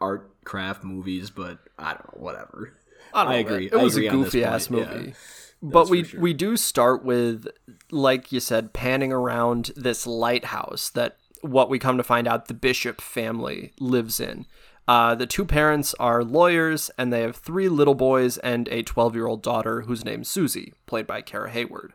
art 0.00 0.44
craft 0.44 0.84
movies, 0.84 1.30
but 1.30 1.58
I 1.78 1.94
don't 1.94 2.16
know, 2.16 2.22
whatever. 2.22 2.74
I, 3.14 3.24
I 3.24 3.34
agree. 3.36 3.66
It, 3.66 3.74
I 3.74 3.82
was 3.82 3.96
agree 3.96 4.08
a 4.08 4.10
goofy 4.10 4.44
ass 4.44 4.68
point, 4.68 4.90
movie. 4.90 5.06
yeah. 5.08 5.14
but 5.62 5.88
we 5.88 6.04
sure. 6.04 6.20
we 6.20 6.34
do 6.34 6.56
start 6.56 7.04
with 7.04 7.46
like 7.90 8.32
you 8.32 8.40
said 8.40 8.72
panning 8.72 9.12
around 9.12 9.70
this 9.76 10.06
lighthouse 10.06 10.90
that 10.90 11.16
what 11.42 11.68
we 11.68 11.78
come 11.78 11.96
to 11.96 12.04
find 12.04 12.26
out 12.26 12.46
the 12.46 12.54
bishop 12.54 13.00
family 13.00 13.72
lives 13.78 14.20
in 14.20 14.46
uh, 14.88 15.14
the 15.14 15.26
two 15.26 15.44
parents 15.44 15.94
are 16.00 16.24
lawyers 16.24 16.90
and 16.98 17.12
they 17.12 17.20
have 17.20 17.36
three 17.36 17.68
little 17.68 17.94
boys 17.94 18.38
and 18.38 18.68
a 18.68 18.82
12 18.82 19.14
year 19.14 19.26
old 19.26 19.42
daughter 19.42 19.82
whose 19.82 20.04
name's 20.04 20.28
susie 20.28 20.72
played 20.86 21.06
by 21.06 21.20
kara 21.20 21.50
hayward 21.50 21.92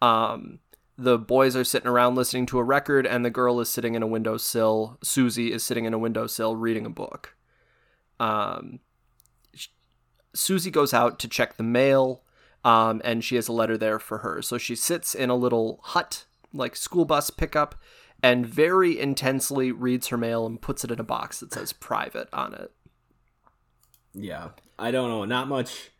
um, 0.00 0.58
the 0.98 1.18
boys 1.18 1.56
are 1.56 1.64
sitting 1.64 1.88
around 1.88 2.14
listening 2.14 2.46
to 2.46 2.58
a 2.58 2.64
record 2.64 3.06
and 3.06 3.24
the 3.24 3.30
girl 3.30 3.60
is 3.60 3.68
sitting 3.68 3.94
in 3.94 4.02
a 4.02 4.06
windowsill 4.06 4.98
susie 5.02 5.52
is 5.52 5.62
sitting 5.62 5.84
in 5.84 5.94
a 5.94 5.98
windowsill 5.98 6.56
reading 6.56 6.86
a 6.86 6.90
book 6.90 7.36
um, 8.20 8.78
Susie 10.34 10.70
goes 10.70 10.94
out 10.94 11.18
to 11.18 11.28
check 11.28 11.56
the 11.56 11.62
mail, 11.62 12.22
um, 12.64 13.02
and 13.04 13.24
she 13.24 13.36
has 13.36 13.48
a 13.48 13.52
letter 13.52 13.76
there 13.76 13.98
for 13.98 14.18
her. 14.18 14.40
So 14.42 14.58
she 14.58 14.74
sits 14.74 15.14
in 15.14 15.30
a 15.30 15.36
little 15.36 15.80
hut, 15.82 16.24
like 16.52 16.76
school 16.76 17.04
bus 17.04 17.30
pickup, 17.30 17.74
and 18.22 18.46
very 18.46 18.98
intensely 18.98 19.72
reads 19.72 20.08
her 20.08 20.16
mail 20.16 20.46
and 20.46 20.60
puts 20.60 20.84
it 20.84 20.90
in 20.90 21.00
a 21.00 21.04
box 21.04 21.40
that 21.40 21.52
says 21.52 21.72
private 21.72 22.28
on 22.32 22.54
it. 22.54 22.72
Yeah, 24.14 24.50
I 24.78 24.90
don't 24.90 25.08
know. 25.08 25.24
Not 25.24 25.48
much. 25.48 25.90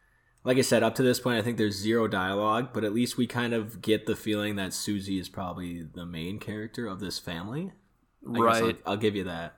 Like 0.44 0.58
I 0.58 0.62
said, 0.62 0.82
up 0.82 0.96
to 0.96 1.02
this 1.02 1.20
point, 1.20 1.38
I 1.38 1.42
think 1.42 1.56
there's 1.56 1.76
zero 1.76 2.08
dialogue, 2.08 2.70
but 2.72 2.82
at 2.82 2.92
least 2.92 3.16
we 3.16 3.26
kind 3.26 3.54
of 3.54 3.80
get 3.80 4.06
the 4.06 4.16
feeling 4.16 4.56
that 4.56 4.72
Susie 4.72 5.18
is 5.18 5.28
probably 5.28 5.82
the 5.82 6.04
main 6.04 6.38
character 6.38 6.86
of 6.86 6.98
this 6.98 7.18
family. 7.18 7.72
I 8.26 8.38
Right. 8.38 8.76
I'll, 8.84 8.92
I'll 8.92 8.96
give 8.96 9.14
you 9.14 9.24
that. 9.24 9.54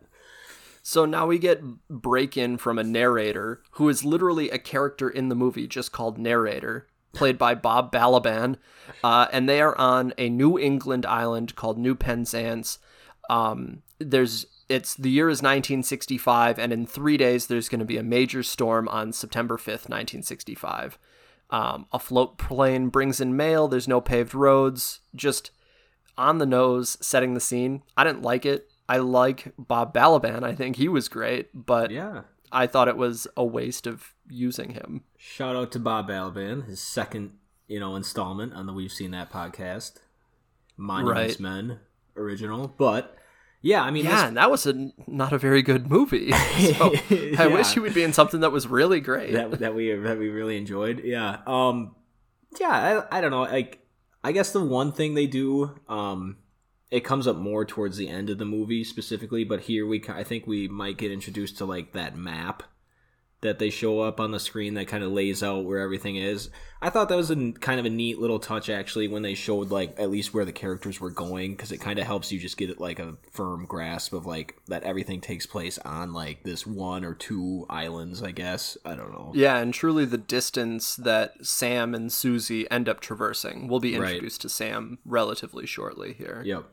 So 0.82 1.07
now 1.07 1.26
we 1.26 1.39
get 1.39 1.62
break 1.89 2.37
in 2.37 2.59
from 2.59 2.78
a 2.78 2.85
narrator 2.85 3.62
who 3.72 3.89
is 3.89 4.05
literally 4.05 4.51
a 4.51 4.59
character 4.59 5.09
in 5.09 5.30
the 5.30 5.35
movie 5.35 5.66
just 5.66 5.93
called 5.93 6.18
narrator, 6.18 6.87
played 7.14 7.39
by 7.39 7.55
Bob 7.55 7.91
Balaban, 7.91 8.57
uh, 9.03 9.26
and 9.32 9.49
they 9.49 9.62
are 9.62 9.76
on 9.78 10.12
a 10.18 10.28
New 10.28 10.59
England 10.59 11.07
island 11.07 11.57
called 11.57 11.78
New 11.78 11.95
Penzance. 11.95 12.78
Um, 13.30 13.82
there's 13.99 14.45
it's 14.69 14.95
the 14.95 15.11
year 15.11 15.29
is 15.29 15.39
1965, 15.43 16.59
and 16.59 16.73
in 16.73 16.87
three 16.87 17.17
days 17.17 17.47
there's 17.47 17.69
going 17.69 17.79
to 17.81 17.85
be 17.85 17.97
a 17.99 18.03
major 18.03 18.43
storm 18.43 18.89
on 18.89 19.12
September 19.12 19.57
5th, 19.57 19.89
1965. 19.89 20.99
Um, 21.51 21.87
a 21.93 21.99
float 21.99 22.39
plane 22.39 22.89
brings 22.89 23.21
in 23.21 23.37
mail. 23.37 23.69
There's 23.69 23.87
no 23.89 24.01
paved 24.01 24.35
roads. 24.35 25.01
Just 25.15 25.51
on 26.17 26.39
the 26.39 26.47
nose, 26.47 26.97
setting 27.01 27.35
the 27.35 27.41
scene. 27.41 27.83
I 27.97 28.05
didn't 28.05 28.23
like 28.23 28.47
it. 28.47 28.71
I 28.89 28.99
like 28.99 29.53
Bob 29.59 29.95
Balaban. 29.95 30.43
I 30.43 30.55
think 30.55 30.77
he 30.77 30.89
was 30.89 31.09
great, 31.09 31.49
but 31.55 31.91
Yeah. 31.91 32.23
I 32.53 32.67
thought 32.67 32.89
it 32.89 32.97
was 32.97 33.27
a 33.37 33.45
waste 33.45 33.87
of 33.87 34.15
using 34.29 34.71
him. 34.71 35.03
Shout 35.19 35.57
out 35.57 35.73
to 35.73 35.79
Bob 35.81 36.09
Balaban, 36.09 36.67
his 36.67 36.81
second, 36.81 37.33
you 37.67 37.81
know, 37.81 37.97
installment 37.97 38.53
on 38.55 38.67
the 38.67 38.73
We've 38.73 38.93
Seen 38.93 39.11
That 39.11 39.31
podcast, 39.33 39.95
Monuments 40.77 41.35
Right. 41.35 41.41
Men 41.41 41.81
original. 42.17 42.69
But 42.69 43.17
yeah, 43.65 43.83
I 43.83 43.91
mean, 43.91 44.05
Yeah, 44.05 44.29
and 44.29 44.37
that 44.37 44.51
was 44.51 44.67
a 44.67 44.91
not 45.07 45.33
a 45.33 45.39
very 45.39 45.62
good 45.62 45.91
movie. 45.91 46.31
So 46.79 46.91
this, 47.09 47.39
I 47.41 47.47
wish 47.47 47.69
yeah, 47.69 47.75
he 47.75 47.81
would 47.81 47.95
be 47.95 48.03
in 48.03 48.12
something 48.12 48.41
that 48.41 48.53
was 48.53 48.67
really 48.67 49.01
great. 49.01 49.33
that 49.33 49.59
that 49.61 49.75
we 49.75 49.91
that 49.95 50.19
we 50.19 50.29
really 50.29 50.59
enjoyed. 50.59 51.03
Yeah. 51.03 51.39
Um. 51.47 51.97
Yeah. 52.61 53.05
I 53.11 53.19
I 53.19 53.21
don't 53.23 53.31
know. 53.31 53.43
Like, 53.43 53.81
I 54.23 54.33
guess 54.33 54.53
the 54.53 54.62
one 54.62 54.93
thing 54.93 55.15
they 55.15 55.27
do, 55.27 55.81
um, 55.89 56.37
it 56.91 57.05
comes 57.05 57.27
up 57.27 57.37
more 57.37 57.65
towards 57.65 57.97
the 57.97 58.09
end 58.09 58.29
of 58.29 58.37
the 58.37 58.45
movie 58.45 58.85
specifically, 58.85 59.45
but 59.45 59.62
here 59.62 59.87
we 59.87 60.05
I 60.09 60.25
think 60.25 60.47
we 60.47 60.69
might 60.69 60.99
get 60.99 61.11
introduced 61.11 61.57
to 61.59 61.65
like 61.65 61.93
that 61.95 62.17
map 62.17 62.65
that 63.45 63.59
they 63.59 63.71
show 63.71 64.01
up 64.01 64.19
on 64.19 64.33
the 64.33 64.41
screen 64.41 64.75
that 64.75 64.89
kind 64.89 65.05
of 65.05 65.13
lays 65.13 65.43
out 65.43 65.65
where 65.65 65.79
everything 65.81 66.17
is. 66.17 66.51
I 66.83 66.91
thought 66.91 67.09
that 67.09 67.17
was 67.17 67.31
a 67.31 67.53
kind 67.53 67.79
of 67.79 67.87
a 67.87 67.91
neat 67.91 68.19
little 68.19 68.39
touch 68.39 68.69
actually 68.69 69.07
when 69.09 69.23
they 69.23 69.35
showed 69.35 69.71
like 69.71 69.95
at 69.99 70.11
least 70.11 70.35
where 70.35 70.45
the 70.45 70.53
characters 70.53 71.01
were 71.01 71.11
going 71.11 71.53
because 71.53 71.71
it 71.73 71.79
kind 71.79 71.99
of 71.99 72.07
helps 72.07 72.33
you 72.33 72.39
just 72.39 72.57
get 72.57 72.81
like 72.81 72.99
a 72.99 73.17
firm 73.31 73.65
grasp 73.67 74.13
of 74.13 74.27
like 74.27 74.57
that 74.67 74.83
everything 74.83 75.21
takes 75.21 75.47
place 75.47 75.79
on 75.79 76.13
like 76.13 76.43
this 76.43 76.67
one 76.67 77.05
or 77.05 77.15
two 77.15 77.65
islands, 77.71 78.23
I 78.23 78.33
guess. 78.33 78.77
I 78.85 78.95
don't 78.97 79.13
know. 79.13 79.33
Yeah, 79.35 79.59
and 79.59 79.73
truly 79.73 80.05
the 80.05 80.19
distance 80.19 80.97
that 80.97 81.33
Sam 81.47 81.95
and 81.95 82.13
Susie 82.13 82.71
end 82.71 82.89
up 82.89 83.01
traversing. 83.01 83.69
We'll 83.69 83.81
be 83.81 83.97
Right. 83.97 84.11
introduced 84.13 84.41
to 84.43 84.49
Sam 84.49 84.99
relatively 85.05 85.67
shortly 85.67 86.13
here. 86.15 86.43
Yep. 86.45 86.65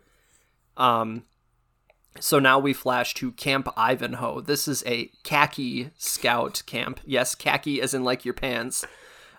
Um, 0.78 1.24
so 2.20 2.39
now 2.39 2.59
we 2.59 2.74
flash 2.74 3.14
to 3.16 3.32
Camp 3.32 3.68
Ivanhoe. 3.78 4.41
This 4.41 4.68
is 4.68 4.84
a 4.86 5.12
khaki 5.24 5.91
scout 5.97 6.64
camp. 6.66 6.99
Yes, 7.05 7.36
khaki 7.36 7.82
as 7.82 7.93
in 7.93 8.03
like 8.03 8.26
your 8.26 8.34
pants. 8.34 8.86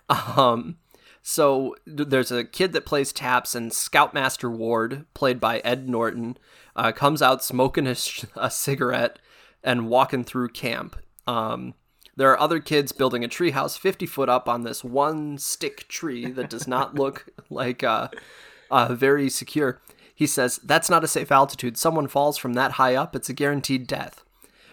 Um, 0.09 0.77
so 1.21 1.75
there's 1.85 2.31
a 2.31 2.43
kid 2.43 2.73
that 2.73 2.85
plays 2.85 3.13
taps, 3.13 3.55
and 3.55 3.71
Scoutmaster 3.71 4.49
Ward, 4.49 5.05
played 5.13 5.39
by 5.39 5.59
Ed 5.59 5.87
Norton, 5.87 6.37
uh, 6.75 6.91
comes 6.91 7.21
out 7.21 7.43
smoking 7.43 7.87
a, 7.87 7.95
sh- 7.95 8.25
a 8.35 8.51
cigarette 8.51 9.19
and 9.63 9.87
walking 9.87 10.25
through 10.25 10.49
camp. 10.49 10.97
Um, 11.25 11.75
there 12.15 12.29
are 12.29 12.39
other 12.39 12.59
kids 12.59 12.91
building 12.91 13.23
a 13.23 13.29
treehouse 13.29 13.77
50 13.77 14.05
foot 14.05 14.27
up 14.27 14.49
on 14.49 14.63
this 14.63 14.83
one 14.83 15.37
stick 15.37 15.87
tree 15.87 16.29
that 16.31 16.49
does 16.49 16.67
not 16.67 16.95
look 16.99 17.27
like 17.49 17.83
uh, 17.83 18.09
uh, 18.69 18.93
very 18.93 19.29
secure. 19.29 19.81
He 20.23 20.27
says, 20.27 20.57
That's 20.63 20.89
not 20.89 21.03
a 21.03 21.07
safe 21.09 21.33
altitude. 21.33 21.75
Someone 21.77 22.07
falls 22.07 22.37
from 22.37 22.53
that 22.53 22.73
high 22.73 22.95
up, 22.95 23.13
it's 23.13 23.27
a 23.27 23.33
guaranteed 23.33 23.87
death. 23.87 24.23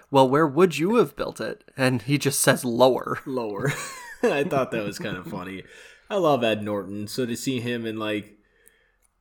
Well, 0.09 0.28
where 0.28 0.46
would 0.46 0.78
you 0.78 0.94
have 0.94 1.16
built 1.16 1.40
it? 1.40 1.64
And 1.76 2.03
he 2.03 2.18
just 2.18 2.40
says 2.40 2.64
lower. 2.64 3.18
lower. 3.26 3.72
I 4.22 4.44
thought 4.44 4.70
that 4.70 4.84
was 4.84 5.01
kind 5.01 5.16
of 5.16 5.26
funny. 5.26 5.64
I 6.09 6.18
love 6.18 6.44
Ed 6.44 6.62
Norton, 6.62 7.09
so 7.09 7.26
to 7.26 7.36
see 7.36 7.59
him 7.59 7.84
in 7.84 7.98
like 7.98 8.38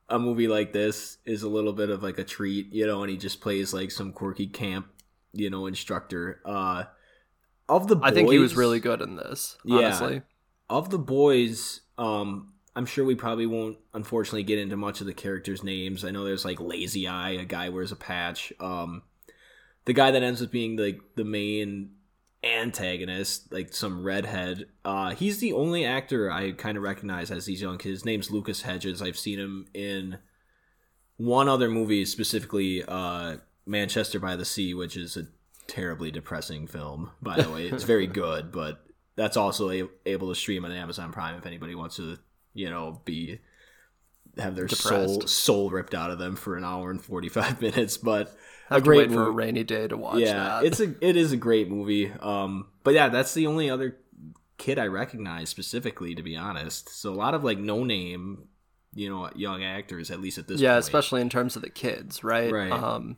a 0.08 0.20
movie 0.20 0.46
like 0.46 0.72
this 0.72 1.18
is 1.24 1.42
a 1.42 1.48
little 1.48 1.72
bit 1.72 1.90
of 1.90 2.00
like 2.00 2.18
a 2.18 2.24
treat, 2.24 2.72
you 2.72 2.86
know, 2.86 3.02
and 3.02 3.10
he 3.10 3.16
just 3.16 3.40
plays 3.40 3.74
like 3.74 3.90
some 3.90 4.12
quirky 4.12 4.46
camp, 4.46 4.86
you 5.32 5.50
know, 5.50 5.66
instructor. 5.66 6.40
Uh 6.44 6.84
of 7.68 7.88
the 7.88 7.96
boys, 7.96 8.08
I 8.12 8.14
think 8.14 8.30
he 8.30 8.38
was 8.38 8.54
really 8.54 8.78
good 8.78 9.00
in 9.00 9.16
this, 9.16 9.56
Yeah. 9.64 9.78
honestly. 9.78 10.22
of 10.68 10.90
the 10.90 10.98
boys, 10.98 11.80
um, 11.98 12.52
I'm 12.80 12.86
sure 12.86 13.04
we 13.04 13.14
probably 13.14 13.44
won't 13.44 13.76
unfortunately 13.92 14.42
get 14.42 14.58
into 14.58 14.74
much 14.74 15.02
of 15.02 15.06
the 15.06 15.12
characters' 15.12 15.62
names. 15.62 16.02
I 16.02 16.10
know 16.12 16.24
there's 16.24 16.46
like 16.46 16.58
Lazy 16.58 17.06
Eye, 17.06 17.32
a 17.32 17.44
guy 17.44 17.68
wears 17.68 17.92
a 17.92 17.96
patch. 17.96 18.54
Um, 18.58 19.02
the 19.84 19.92
guy 19.92 20.10
that 20.10 20.22
ends 20.22 20.40
up 20.40 20.50
being 20.50 20.78
like 20.78 20.98
the 21.14 21.24
main 21.24 21.90
antagonist, 22.42 23.52
like 23.52 23.74
some 23.74 24.02
redhead. 24.02 24.68
Uh, 24.82 25.10
he's 25.10 25.40
the 25.40 25.52
only 25.52 25.84
actor 25.84 26.32
I 26.32 26.52
kind 26.52 26.78
of 26.78 26.82
recognize 26.82 27.30
as 27.30 27.44
these 27.44 27.60
young 27.60 27.76
kids. 27.76 27.96
His 27.96 28.04
name's 28.06 28.30
Lucas 28.30 28.62
Hedges. 28.62 29.02
I've 29.02 29.18
seen 29.18 29.38
him 29.38 29.66
in 29.74 30.16
one 31.18 31.50
other 31.50 31.68
movie, 31.68 32.06
specifically 32.06 32.82
uh, 32.88 33.36
Manchester 33.66 34.18
by 34.18 34.36
the 34.36 34.46
Sea, 34.46 34.72
which 34.72 34.96
is 34.96 35.18
a 35.18 35.26
terribly 35.66 36.10
depressing 36.10 36.66
film. 36.66 37.10
By 37.20 37.42
the 37.42 37.50
way, 37.50 37.66
it's 37.66 37.84
very 37.84 38.06
good, 38.22 38.50
but 38.50 38.82
that's 39.16 39.36
also 39.36 39.70
a- 39.70 39.90
able 40.06 40.30
to 40.30 40.34
stream 40.34 40.64
on 40.64 40.72
Amazon 40.72 41.12
Prime 41.12 41.36
if 41.36 41.44
anybody 41.44 41.74
wants 41.74 41.96
to, 41.96 42.16
you 42.54 42.70
know, 42.70 43.00
be 43.04 43.40
have 44.38 44.54
their 44.54 44.68
soul 44.68 45.18
Depressed. 45.18 45.28
soul 45.28 45.70
ripped 45.70 45.94
out 45.94 46.10
of 46.10 46.18
them 46.18 46.36
for 46.36 46.56
an 46.56 46.64
hour 46.64 46.90
and 46.90 47.02
forty 47.02 47.28
five 47.28 47.60
minutes. 47.62 47.96
But 47.96 48.34
a 48.70 48.80
great 48.80 49.10
for 49.10 49.26
a 49.26 49.30
rainy 49.30 49.64
day 49.64 49.88
to 49.88 49.96
watch 49.96 50.20
yeah, 50.20 50.60
that. 50.60 50.64
it's 50.64 50.80
a 50.80 50.94
it 51.00 51.16
is 51.16 51.32
a 51.32 51.36
great 51.36 51.68
movie. 51.68 52.12
Um, 52.20 52.68
but 52.84 52.94
yeah, 52.94 53.08
that's 53.08 53.34
the 53.34 53.46
only 53.46 53.68
other 53.68 53.96
kid 54.58 54.78
I 54.78 54.86
recognize 54.86 55.48
specifically, 55.48 56.14
to 56.14 56.22
be 56.22 56.36
honest. 56.36 56.88
So 56.90 57.12
a 57.12 57.16
lot 57.16 57.34
of 57.34 57.42
like 57.42 57.58
no 57.58 57.82
name, 57.82 58.48
you 58.94 59.08
know, 59.08 59.30
young 59.34 59.64
actors 59.64 60.10
at 60.10 60.20
least 60.20 60.38
at 60.38 60.46
this 60.46 60.60
yeah, 60.60 60.74
point. 60.74 60.84
especially 60.84 61.20
in 61.22 61.30
terms 61.30 61.56
of 61.56 61.62
the 61.62 61.70
kids, 61.70 62.22
right? 62.22 62.52
Right. 62.52 62.70
Um, 62.70 63.16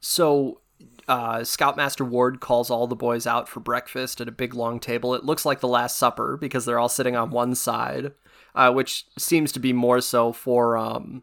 so 0.00 0.60
uh, 1.06 1.44
Scoutmaster 1.44 2.04
Ward 2.04 2.40
calls 2.40 2.70
all 2.70 2.86
the 2.86 2.96
boys 2.96 3.26
out 3.26 3.48
for 3.48 3.60
breakfast 3.60 4.20
at 4.20 4.28
a 4.28 4.32
big 4.32 4.54
long 4.54 4.80
table. 4.80 5.14
It 5.14 5.24
looks 5.24 5.44
like 5.44 5.60
the 5.60 5.68
Last 5.68 5.96
Supper 5.96 6.36
because 6.36 6.64
they're 6.64 6.78
all 6.78 6.88
sitting 6.88 7.14
on 7.14 7.30
one 7.30 7.54
side, 7.54 8.12
uh, 8.54 8.72
which 8.72 9.06
seems 9.18 9.52
to 9.52 9.58
be 9.58 9.72
more 9.72 10.00
so 10.00 10.32
for 10.32 10.76
um, 10.76 11.22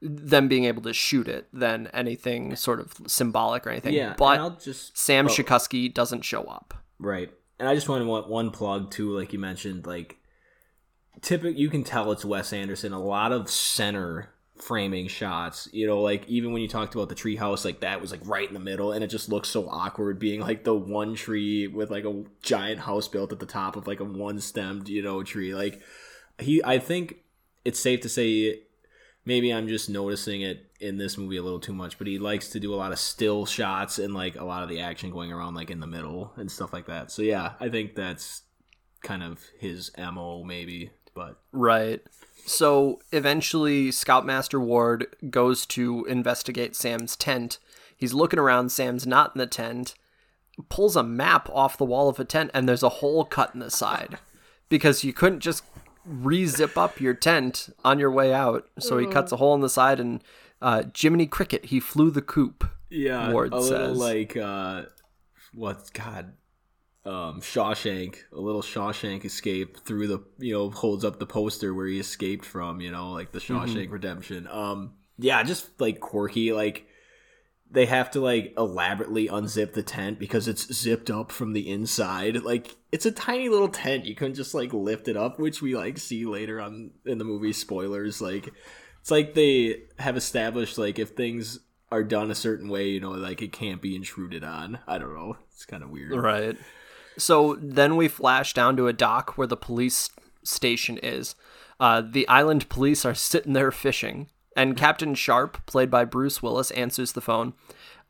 them 0.00 0.48
being 0.48 0.64
able 0.64 0.82
to 0.82 0.92
shoot 0.92 1.28
it 1.28 1.48
than 1.52 1.88
anything 1.88 2.56
sort 2.56 2.80
of 2.80 2.94
symbolic 3.06 3.66
or 3.66 3.70
anything. 3.70 3.94
yeah, 3.94 4.14
but 4.16 4.60
just 4.60 4.96
Sam 4.96 5.26
oh. 5.26 5.28
Shakusky 5.28 5.92
doesn't 5.92 6.22
show 6.22 6.44
up. 6.44 6.74
Right. 6.98 7.30
And 7.58 7.68
I 7.68 7.74
just 7.74 7.88
want 7.88 8.02
to 8.02 8.06
want 8.06 8.28
one 8.28 8.50
plug 8.50 8.90
too, 8.90 9.16
like 9.16 9.32
you 9.32 9.38
mentioned, 9.38 9.86
like 9.86 10.18
typical 11.20 11.58
you 11.58 11.68
can 11.68 11.84
tell 11.84 12.10
it's 12.12 12.24
Wes 12.24 12.52
Anderson, 12.52 12.92
a 12.92 13.02
lot 13.02 13.32
of 13.32 13.50
center 13.50 14.30
framing 14.56 15.08
shots. 15.08 15.68
You 15.72 15.86
know, 15.86 16.00
like 16.00 16.26
even 16.28 16.52
when 16.52 16.62
you 16.62 16.68
talked 16.68 16.94
about 16.94 17.10
the 17.10 17.14
treehouse, 17.14 17.64
like 17.64 17.80
that 17.80 18.00
was 18.00 18.10
like 18.10 18.20
right 18.24 18.48
in 18.48 18.54
the 18.54 18.60
middle 18.60 18.92
and 18.92 19.04
it 19.04 19.08
just 19.08 19.28
looks 19.28 19.50
so 19.50 19.68
awkward 19.68 20.18
being 20.18 20.40
like 20.40 20.64
the 20.64 20.74
one 20.74 21.14
tree 21.14 21.66
with 21.66 21.90
like 21.90 22.04
a 22.04 22.24
giant 22.42 22.80
house 22.80 23.08
built 23.08 23.32
at 23.32 23.40
the 23.40 23.46
top 23.46 23.76
of 23.76 23.86
like 23.86 24.00
a 24.00 24.04
one 24.04 24.40
stemmed, 24.40 24.88
you 24.88 25.02
know, 25.02 25.22
tree. 25.22 25.54
Like 25.54 25.82
he 26.42 26.62
I 26.64 26.78
think 26.78 27.16
it's 27.64 27.80
safe 27.80 28.00
to 28.00 28.08
say 28.08 28.60
maybe 29.24 29.52
I'm 29.52 29.68
just 29.68 29.90
noticing 29.90 30.42
it 30.42 30.66
in 30.80 30.96
this 30.96 31.18
movie 31.18 31.36
a 31.36 31.42
little 31.42 31.60
too 31.60 31.74
much, 31.74 31.98
but 31.98 32.06
he 32.06 32.18
likes 32.18 32.48
to 32.50 32.60
do 32.60 32.74
a 32.74 32.76
lot 32.76 32.92
of 32.92 32.98
still 32.98 33.44
shots 33.46 33.98
and 33.98 34.14
like 34.14 34.36
a 34.36 34.44
lot 34.44 34.62
of 34.62 34.68
the 34.68 34.80
action 34.80 35.10
going 35.10 35.32
around 35.32 35.54
like 35.54 35.70
in 35.70 35.80
the 35.80 35.86
middle 35.86 36.32
and 36.36 36.50
stuff 36.50 36.72
like 36.72 36.86
that. 36.86 37.10
So 37.10 37.22
yeah, 37.22 37.52
I 37.60 37.68
think 37.68 37.94
that's 37.94 38.42
kind 39.02 39.22
of 39.22 39.40
his 39.58 39.90
mo 39.98 40.44
maybe, 40.44 40.90
but 41.14 41.40
Right. 41.52 42.00
So 42.46 43.00
eventually, 43.12 43.90
Scoutmaster 43.90 44.58
Ward 44.58 45.06
goes 45.28 45.66
to 45.66 46.04
investigate 46.06 46.74
Sam's 46.74 47.14
tent. 47.14 47.58
He's 47.96 48.14
looking 48.14 48.38
around, 48.38 48.72
Sam's 48.72 49.06
not 49.06 49.32
in 49.34 49.38
the 49.38 49.46
tent, 49.46 49.94
pulls 50.70 50.96
a 50.96 51.02
map 51.02 51.50
off 51.50 51.76
the 51.76 51.84
wall 51.84 52.08
of 52.08 52.18
a 52.18 52.24
tent, 52.24 52.50
and 52.54 52.66
there's 52.66 52.82
a 52.82 52.88
hole 52.88 53.24
cut 53.24 53.52
in 53.52 53.60
the 53.60 53.70
side 53.70 54.18
because 54.70 55.04
you 55.04 55.12
couldn't 55.12 55.40
just 55.40 55.64
re 56.04 56.46
zip 56.46 56.76
up 56.76 57.00
your 57.00 57.14
tent 57.14 57.68
on 57.84 57.98
your 57.98 58.10
way 58.10 58.32
out. 58.32 58.68
So 58.78 58.98
he 58.98 59.06
cuts 59.06 59.32
a 59.32 59.36
hole 59.36 59.54
in 59.54 59.60
the 59.60 59.68
side, 59.68 60.00
and 60.00 60.22
uh, 60.60 60.84
Jiminy 60.96 61.26
Cricket, 61.26 61.66
he 61.66 61.80
flew 61.80 62.10
the 62.10 62.22
coop. 62.22 62.64
yeah, 62.90 63.32
Ward 63.32 63.52
a 63.52 63.58
little 63.58 63.94
says. 63.94 63.98
like 63.98 64.36
uh, 64.36 64.82
what 65.52 65.90
God, 65.92 66.32
um, 67.04 67.40
Shawshank, 67.40 68.16
a 68.32 68.40
little 68.40 68.62
Shawshank 68.62 69.24
escape 69.24 69.78
through 69.78 70.06
the 70.08 70.20
you 70.38 70.52
know 70.52 70.70
holds 70.70 71.04
up 71.04 71.18
the 71.18 71.26
poster 71.26 71.74
where 71.74 71.86
he 71.86 71.98
escaped 71.98 72.44
from, 72.44 72.80
you 72.80 72.90
know, 72.90 73.12
like 73.12 73.32
the 73.32 73.38
Shawshank 73.38 73.90
Redemption. 73.90 74.46
Um, 74.48 74.94
yeah, 75.18 75.42
just 75.42 75.80
like 75.80 76.00
quirky, 76.00 76.52
like 76.52 76.86
they 77.70 77.86
have 77.86 78.10
to 78.10 78.20
like 78.20 78.52
elaborately 78.58 79.28
unzip 79.28 79.74
the 79.74 79.82
tent 79.82 80.18
because 80.18 80.48
it's 80.48 80.72
zipped 80.72 81.10
up 81.10 81.30
from 81.30 81.52
the 81.52 81.70
inside. 81.70 82.42
Like 82.42 82.76
it's 82.90 83.06
a 83.06 83.12
tiny 83.12 83.48
little 83.48 83.68
tent. 83.68 84.06
You 84.06 84.14
couldn't 84.14 84.34
just 84.34 84.54
like 84.54 84.72
lift 84.72 85.08
it 85.08 85.16
up, 85.16 85.38
which 85.38 85.62
we 85.62 85.76
like 85.76 85.98
see 85.98 86.24
later 86.26 86.60
on 86.60 86.90
in 87.06 87.18
the 87.18 87.24
movie. 87.24 87.52
Spoilers. 87.52 88.20
Like 88.20 88.52
it's 89.00 89.10
like 89.10 89.34
they 89.34 89.82
have 89.98 90.16
established 90.16 90.78
like 90.78 90.98
if 90.98 91.10
things 91.10 91.60
are 91.92 92.04
done 92.04 92.30
a 92.30 92.34
certain 92.34 92.68
way, 92.68 92.88
you 92.88 93.00
know, 93.00 93.10
like 93.10 93.42
it 93.42 93.52
can't 93.52 93.80
be 93.80 93.94
intruded 93.94 94.44
on. 94.44 94.78
I 94.86 94.98
don't 94.98 95.14
know. 95.14 95.36
It's 95.52 95.64
kind 95.64 95.82
of 95.82 95.90
weird. 95.90 96.12
Right. 96.12 96.56
So 97.18 97.56
then 97.60 97.96
we 97.96 98.08
flash 98.08 98.54
down 98.54 98.76
to 98.76 98.88
a 98.88 98.92
dock 98.92 99.36
where 99.36 99.46
the 99.46 99.56
police 99.56 100.10
station 100.42 100.98
is. 100.98 101.34
Uh, 101.78 102.02
the 102.02 102.26
island 102.28 102.68
police 102.68 103.04
are 103.04 103.14
sitting 103.14 103.52
there 103.52 103.70
fishing, 103.70 104.28
and 104.60 104.76
Captain 104.76 105.14
Sharp, 105.14 105.64
played 105.64 105.90
by 105.90 106.04
Bruce 106.04 106.42
Willis, 106.42 106.70
answers 106.72 107.12
the 107.12 107.22
phone. 107.22 107.54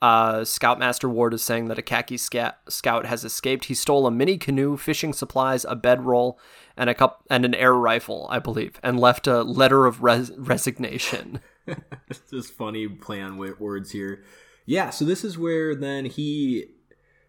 Uh, 0.03 0.45
Scoutmaster 0.45 1.09
Ward 1.09 1.33
is 1.33 1.45
saying 1.45 1.69
that 1.69 1.79
a 1.79 1.83
khaki 1.83 2.17
sca- 2.17 2.57
scout 2.69 3.07
has 3.07 3.25
escaped. 3.25 3.67
He 3.67 3.75
stole 3.75 4.05
a 4.05 4.11
mini 4.11 4.37
canoe, 4.37 4.77
fishing 4.77 5.13
supplies, 5.13 5.65
a 5.65 5.77
bedroll, 5.77 6.41
and 6.77 6.91
a 6.91 6.95
cup 6.95 7.23
and 7.31 7.45
an 7.45 7.55
air 7.55 7.75
rifle, 7.75 8.27
I 8.31 8.41
believe, 8.41 8.81
and 8.83 8.99
left 8.99 9.29
a 9.29 9.43
letter 9.43 9.87
of 9.87 10.03
res- 10.03 10.33
resignation. 10.37 11.41
It's 12.09 12.29
just 12.29 12.55
funny 12.55 12.89
play 12.89 13.21
on 13.21 13.37
words 13.37 13.93
here. 13.93 14.25
Yeah, 14.67 14.91
so 14.91 15.05
this 15.05 15.23
is 15.23 15.39
where 15.39 15.77
then 15.77 16.07
he, 16.07 16.65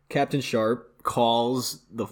Captain 0.10 0.42
Sharp, 0.42 1.04
calls 1.04 1.84
the 1.92 2.08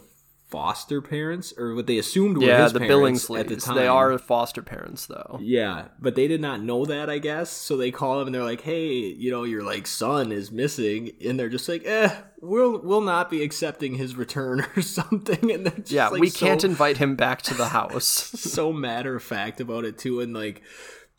foster 0.50 1.02
parents, 1.02 1.54
or 1.58 1.76
what 1.76 1.86
they 1.88 1.98
assumed 2.00 2.38
were 2.38 2.44
yeah, 2.44 2.64
his 2.64 2.74
the 2.74 2.80
parents 2.80 3.28
Billingsley. 3.28 3.40
at 3.40 3.48
the 3.48 3.56
time. 3.58 3.76
They 3.76 3.88
are 3.88 4.18
foster 4.18 4.62
parents, 4.64 5.06
though. 5.06 5.38
Yeah, 5.42 5.90
but 6.00 6.16
they 6.16 6.28
did 6.28 6.42
not 6.42 6.62
know 6.62 6.86
that, 6.86 7.10
I 7.10 7.20
guess. 7.20 7.52
So 7.52 7.78
they 7.78 7.92
call 7.92 8.20
him 8.20 8.28
and 8.28 8.34
they're 8.36 8.44
like, 8.44 8.62
"Hey, 8.62 8.90
you 8.94 9.30
know, 9.32 9.44
your 9.44 9.64
like 9.64 9.86
son 9.88 10.32
is 10.32 10.52
missing," 10.52 11.12
and 11.24 11.40
they're 11.40 11.50
just 11.50 11.70
like, 11.70 11.84
"Eh, 11.86 12.14
we'll 12.42 12.80
we'll 12.82 13.02
not 13.02 13.30
be 13.30 13.44
accepting 13.44 13.96
his 13.96 14.16
return 14.16 14.66
or 14.76 14.82
something." 14.82 15.52
And 15.52 15.66
they're 15.68 15.78
just 15.78 15.92
Yeah, 15.92 16.08
like, 16.10 16.22
we 16.22 16.30
so- 16.30 16.46
can't 16.46 16.64
invite 16.64 16.98
him 16.98 17.16
back 17.16 17.42
to 17.44 17.54
the 17.54 17.70
house. 17.70 18.06
so 18.08 18.74
matter 18.74 19.16
of 19.16 19.24
fact 19.24 19.62
about 19.62 19.86
it 19.86 19.98
too, 20.00 20.20
and 20.20 20.34
like 20.34 20.62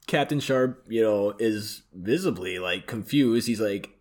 Captain 0.09 0.41
Sharp, 0.41 0.85
you 0.89 1.03
know, 1.03 1.35
is 1.39 1.83
visibly 1.95 2.59
like 2.59 2.89
confused. 2.89 3.47
He's 3.47 3.61
like 3.61 3.97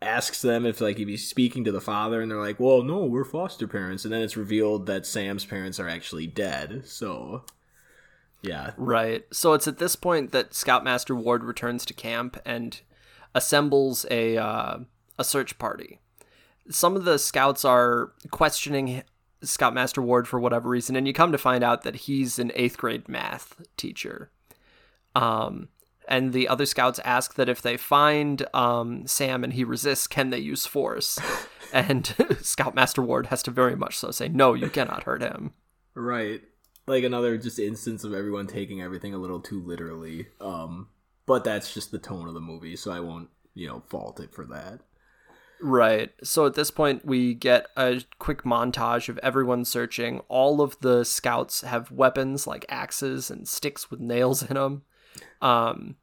asks 0.00 0.42
them 0.42 0.64
if 0.64 0.80
like 0.80 0.98
if 0.98 1.08
he's 1.08 1.28
speaking 1.28 1.64
to 1.64 1.72
the 1.72 1.80
father, 1.80 2.20
and 2.20 2.30
they're 2.30 2.38
like, 2.40 2.60
"Well, 2.60 2.82
no, 2.82 3.04
we're 3.04 3.24
foster 3.24 3.66
parents," 3.66 4.04
and 4.04 4.12
then 4.12 4.22
it's 4.22 4.36
revealed 4.36 4.86
that 4.86 5.06
Sam's 5.06 5.44
parents 5.44 5.80
are 5.80 5.88
actually 5.88 6.26
dead. 6.26 6.82
So, 6.84 7.44
yeah, 8.42 8.72
Right. 8.76 9.26
So 9.32 9.52
it's 9.54 9.68
at 9.68 9.78
this 9.78 9.96
point 9.96 10.32
that 10.32 10.54
Scoutmaster 10.54 11.14
Ward 11.14 11.44
returns 11.44 11.84
to 11.86 11.94
camp 11.94 12.40
and 12.44 12.80
assembles 13.34 14.06
a 14.10 14.36
uh, 14.36 14.78
a 15.18 15.24
search 15.24 15.58
party. 15.58 16.00
Some 16.70 16.96
of 16.96 17.04
the 17.04 17.18
scouts 17.18 17.64
are 17.64 18.12
questioning 18.30 19.02
Scoutmaster 19.42 20.02
Ward 20.02 20.28
for 20.28 20.38
whatever 20.38 20.68
reason, 20.68 20.96
and 20.96 21.06
you 21.06 21.12
come 21.12 21.32
to 21.32 21.38
find 21.38 21.64
out 21.64 21.82
that 21.82 21.96
he's 21.96 22.38
an 22.38 22.52
eighth 22.54 22.76
grade 22.76 23.08
math 23.08 23.60
teacher. 23.76 24.30
Um, 25.14 25.68
and 26.08 26.32
the 26.32 26.48
other 26.48 26.66
scouts 26.66 26.98
ask 27.04 27.34
that 27.34 27.48
if 27.48 27.62
they 27.62 27.76
find 27.76 28.46
um, 28.54 29.06
Sam 29.06 29.44
and 29.44 29.52
he 29.52 29.64
resists, 29.64 30.06
can 30.06 30.30
they 30.30 30.38
use 30.38 30.66
force? 30.66 31.18
and 31.72 32.14
Scoutmaster 32.40 33.02
Ward 33.02 33.26
has 33.26 33.42
to 33.44 33.50
very 33.50 33.76
much 33.76 33.96
so 33.98 34.10
say, 34.10 34.28
no, 34.28 34.54
you 34.54 34.68
cannot 34.68 35.04
hurt 35.04 35.22
him. 35.22 35.52
right. 35.94 36.40
Like 36.86 37.04
another 37.04 37.36
just 37.36 37.58
instance 37.58 38.02
of 38.02 38.14
everyone 38.14 38.46
taking 38.46 38.80
everything 38.80 39.12
a 39.12 39.18
little 39.18 39.40
too 39.40 39.62
literally. 39.62 40.28
Um, 40.40 40.88
but 41.26 41.44
that's 41.44 41.74
just 41.74 41.90
the 41.90 41.98
tone 41.98 42.26
of 42.26 42.32
the 42.32 42.40
movie, 42.40 42.76
so 42.76 42.90
I 42.90 43.00
won't 43.00 43.28
you 43.54 43.68
know 43.68 43.82
fault 43.90 44.18
it 44.20 44.32
for 44.32 44.46
that. 44.46 44.80
Right. 45.60 46.10
So 46.22 46.46
at 46.46 46.54
this 46.54 46.70
point, 46.70 47.04
we 47.04 47.34
get 47.34 47.66
a 47.76 48.02
quick 48.18 48.44
montage 48.44 49.08
of 49.08 49.18
everyone 49.18 49.64
searching. 49.64 50.20
All 50.28 50.60
of 50.60 50.78
the 50.80 51.04
scouts 51.04 51.62
have 51.62 51.90
weapons 51.90 52.46
like 52.46 52.64
axes 52.68 53.30
and 53.30 53.46
sticks 53.46 53.90
with 53.90 54.00
nails 54.00 54.42
in 54.42 54.54
them. 54.54 54.82
Um, 55.40 55.96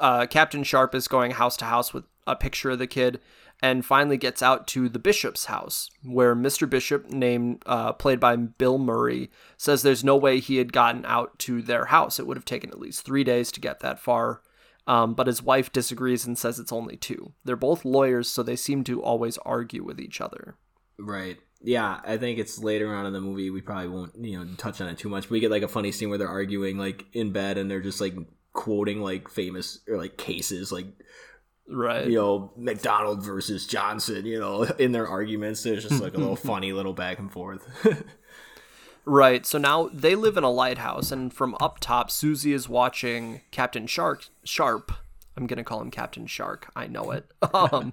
uh, 0.00 0.26
Captain 0.26 0.62
Sharp 0.62 0.94
is 0.94 1.08
going 1.08 1.32
house 1.32 1.56
to 1.58 1.64
house 1.64 1.94
with 1.94 2.04
a 2.26 2.36
picture 2.36 2.70
of 2.70 2.78
the 2.78 2.86
kid, 2.86 3.20
and 3.62 3.86
finally 3.86 4.16
gets 4.16 4.42
out 4.42 4.66
to 4.68 4.88
the 4.88 4.98
bishop's 4.98 5.44
house, 5.46 5.88
where 6.04 6.34
Mr. 6.34 6.68
Bishop, 6.68 7.10
named 7.10 7.62
uh, 7.64 7.92
played 7.92 8.18
by 8.18 8.34
Bill 8.34 8.78
Murray, 8.78 9.30
says 9.56 9.82
there's 9.82 10.04
no 10.04 10.16
way 10.16 10.40
he 10.40 10.56
had 10.56 10.72
gotten 10.72 11.04
out 11.06 11.38
to 11.40 11.62
their 11.62 11.86
house. 11.86 12.18
It 12.18 12.26
would 12.26 12.36
have 12.36 12.44
taken 12.44 12.70
at 12.70 12.80
least 12.80 13.04
three 13.04 13.24
days 13.24 13.52
to 13.52 13.60
get 13.60 13.80
that 13.80 14.00
far. 14.00 14.42
Um, 14.84 15.14
but 15.14 15.28
his 15.28 15.40
wife 15.40 15.70
disagrees 15.70 16.26
and 16.26 16.36
says 16.36 16.58
it's 16.58 16.72
only 16.72 16.96
two. 16.96 17.34
They're 17.44 17.54
both 17.54 17.84
lawyers, 17.84 18.28
so 18.28 18.42
they 18.42 18.56
seem 18.56 18.82
to 18.84 19.00
always 19.00 19.38
argue 19.38 19.84
with 19.84 20.00
each 20.00 20.20
other. 20.20 20.56
Right. 20.98 21.38
Yeah, 21.64 22.00
I 22.04 22.16
think 22.16 22.38
it's 22.38 22.58
later 22.58 22.92
on 22.94 23.06
in 23.06 23.12
the 23.12 23.20
movie. 23.20 23.50
We 23.50 23.60
probably 23.60 23.88
won't, 23.88 24.12
you 24.18 24.38
know, 24.38 24.52
touch 24.56 24.80
on 24.80 24.88
it 24.88 24.98
too 24.98 25.08
much. 25.08 25.30
We 25.30 25.38
get 25.40 25.50
like 25.50 25.62
a 25.62 25.68
funny 25.68 25.92
scene 25.92 26.08
where 26.08 26.18
they're 26.18 26.28
arguing 26.28 26.76
like 26.78 27.04
in 27.12 27.32
bed 27.32 27.56
and 27.58 27.70
they're 27.70 27.80
just 27.80 28.00
like 28.00 28.14
quoting 28.52 29.00
like 29.00 29.28
famous 29.28 29.78
or 29.88 29.96
like 29.96 30.16
cases, 30.16 30.72
like 30.72 30.86
Right. 31.68 32.06
you 32.08 32.16
know 32.16 32.52
McDonald 32.56 33.24
versus 33.24 33.66
Johnson. 33.66 34.26
You 34.26 34.40
know, 34.40 34.62
in 34.78 34.92
their 34.92 35.06
arguments, 35.06 35.62
there's 35.62 35.86
just 35.88 36.02
like 36.02 36.14
a 36.14 36.18
little 36.18 36.36
funny 36.50 36.72
little 36.72 36.92
back 36.92 37.18
and 37.18 37.30
forth. 37.32 37.66
Right. 39.04 39.44
So 39.44 39.58
now 39.58 39.88
they 39.92 40.14
live 40.14 40.36
in 40.36 40.44
a 40.44 40.50
lighthouse, 40.50 41.10
and 41.10 41.32
from 41.32 41.56
up 41.60 41.80
top, 41.80 42.10
Susie 42.10 42.52
is 42.52 42.68
watching 42.68 43.40
Captain 43.50 43.86
Shark. 43.86 44.26
Sharp. 44.44 44.92
I'm 45.36 45.46
gonna 45.46 45.64
call 45.64 45.80
him 45.80 45.90
Captain 45.90 46.26
Shark. 46.26 46.70
I 46.76 46.86
know 46.86 47.10
it. 47.10 47.26
Um, 47.54 47.92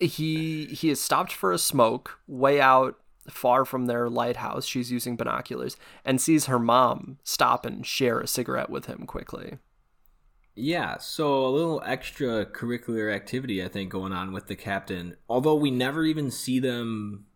he 0.00 0.66
he 0.66 0.88
has 0.88 1.00
stopped 1.00 1.32
for 1.32 1.52
a 1.52 1.58
smoke 1.58 2.18
way 2.26 2.60
out 2.60 2.98
far 3.28 3.64
from 3.64 3.86
their 3.86 4.08
lighthouse. 4.08 4.66
She's 4.66 4.90
using 4.90 5.16
binoculars 5.16 5.76
and 6.04 6.20
sees 6.20 6.46
her 6.46 6.58
mom 6.58 7.18
stop 7.24 7.66
and 7.66 7.84
share 7.84 8.20
a 8.20 8.26
cigarette 8.26 8.70
with 8.70 8.86
him 8.86 9.06
quickly. 9.06 9.58
Yeah, 10.54 10.98
so 10.98 11.46
a 11.46 11.50
little 11.50 11.82
extra 11.86 12.44
curricular 12.44 13.14
activity 13.14 13.62
I 13.62 13.68
think 13.68 13.90
going 13.90 14.12
on 14.12 14.32
with 14.32 14.46
the 14.46 14.56
captain. 14.56 15.16
Although 15.28 15.54
we 15.54 15.70
never 15.70 16.04
even 16.04 16.30
see 16.30 16.58
them 16.58 17.26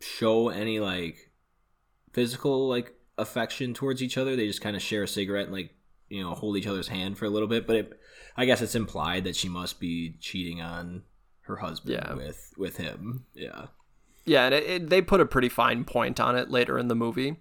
show 0.00 0.48
any 0.48 0.78
like 0.78 1.30
physical 2.12 2.68
like 2.68 2.94
affection 3.18 3.74
towards 3.74 4.02
each 4.02 4.16
other. 4.16 4.36
They 4.36 4.46
just 4.46 4.62
kind 4.62 4.76
of 4.76 4.82
share 4.82 5.02
a 5.02 5.08
cigarette 5.08 5.46
and 5.46 5.54
like, 5.54 5.74
you 6.08 6.22
know, 6.22 6.34
hold 6.34 6.56
each 6.56 6.66
other's 6.66 6.88
hand 6.88 7.18
for 7.18 7.26
a 7.26 7.30
little 7.30 7.48
bit, 7.48 7.66
but 7.66 7.76
it, 7.76 8.00
I 8.36 8.46
guess 8.46 8.62
it's 8.62 8.74
implied 8.74 9.24
that 9.24 9.36
she 9.36 9.48
must 9.48 9.80
be 9.80 10.16
cheating 10.20 10.62
on 10.62 11.02
her 11.48 11.56
husband 11.56 11.94
Yeah. 11.94 12.14
with 12.14 12.52
with 12.56 12.76
him. 12.76 13.26
Yeah. 13.34 13.66
Yeah, 14.24 14.44
and 14.46 14.54
it, 14.54 14.64
it, 14.64 14.90
they 14.90 15.00
put 15.02 15.20
a 15.20 15.26
pretty 15.26 15.48
fine 15.48 15.84
point 15.84 16.20
on 16.20 16.36
it 16.36 16.50
later 16.50 16.78
in 16.78 16.88
the 16.88 16.94
movie. 16.94 17.36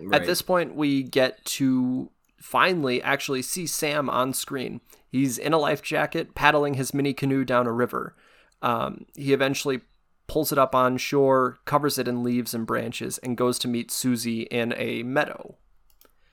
Right. 0.00 0.20
At 0.20 0.26
this 0.26 0.42
point, 0.42 0.74
we 0.76 1.02
get 1.02 1.44
to 1.46 2.10
finally 2.40 3.02
actually 3.02 3.42
see 3.42 3.66
Sam 3.66 4.08
on 4.10 4.32
screen. 4.34 4.80
He's 5.10 5.38
in 5.38 5.52
a 5.54 5.58
life 5.58 5.82
jacket, 5.82 6.34
paddling 6.34 6.74
his 6.74 6.92
mini 6.94 7.14
canoe 7.14 7.44
down 7.44 7.66
a 7.66 7.72
river. 7.72 8.14
Um, 8.60 9.06
he 9.16 9.32
eventually 9.32 9.80
pulls 10.26 10.52
it 10.52 10.58
up 10.58 10.74
on 10.74 10.98
shore, 10.98 11.58
covers 11.64 11.98
it 11.98 12.06
in 12.06 12.22
leaves 12.22 12.52
and 12.52 12.66
branches, 12.66 13.16
and 13.18 13.34
goes 13.36 13.58
to 13.60 13.68
meet 13.68 13.90
Susie 13.90 14.42
in 14.42 14.74
a 14.76 15.02
meadow. 15.02 15.56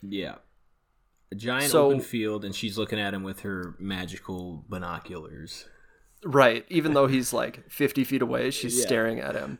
Yeah. 0.01 0.35
A 1.31 1.35
giant 1.35 1.71
So- 1.71 1.87
open 1.87 2.01
field 2.01 2.43
and 2.43 2.53
she's 2.53 2.77
looking 2.77 2.99
at 2.99 3.13
him 3.13 3.23
with 3.23 3.39
her 3.39 3.75
magical 3.79 4.65
binoculars. 4.67 5.65
Right, 6.27 6.65
even 6.69 6.93
though 6.95 7.05
he's 7.07 7.31
like 7.33 7.69
50 7.69 8.03
feet 8.03 8.21
away, 8.23 8.49
she's 8.49 8.75
Yeah. 8.79 8.85
staring 8.85 9.19
at 9.19 9.35
him. 9.35 9.59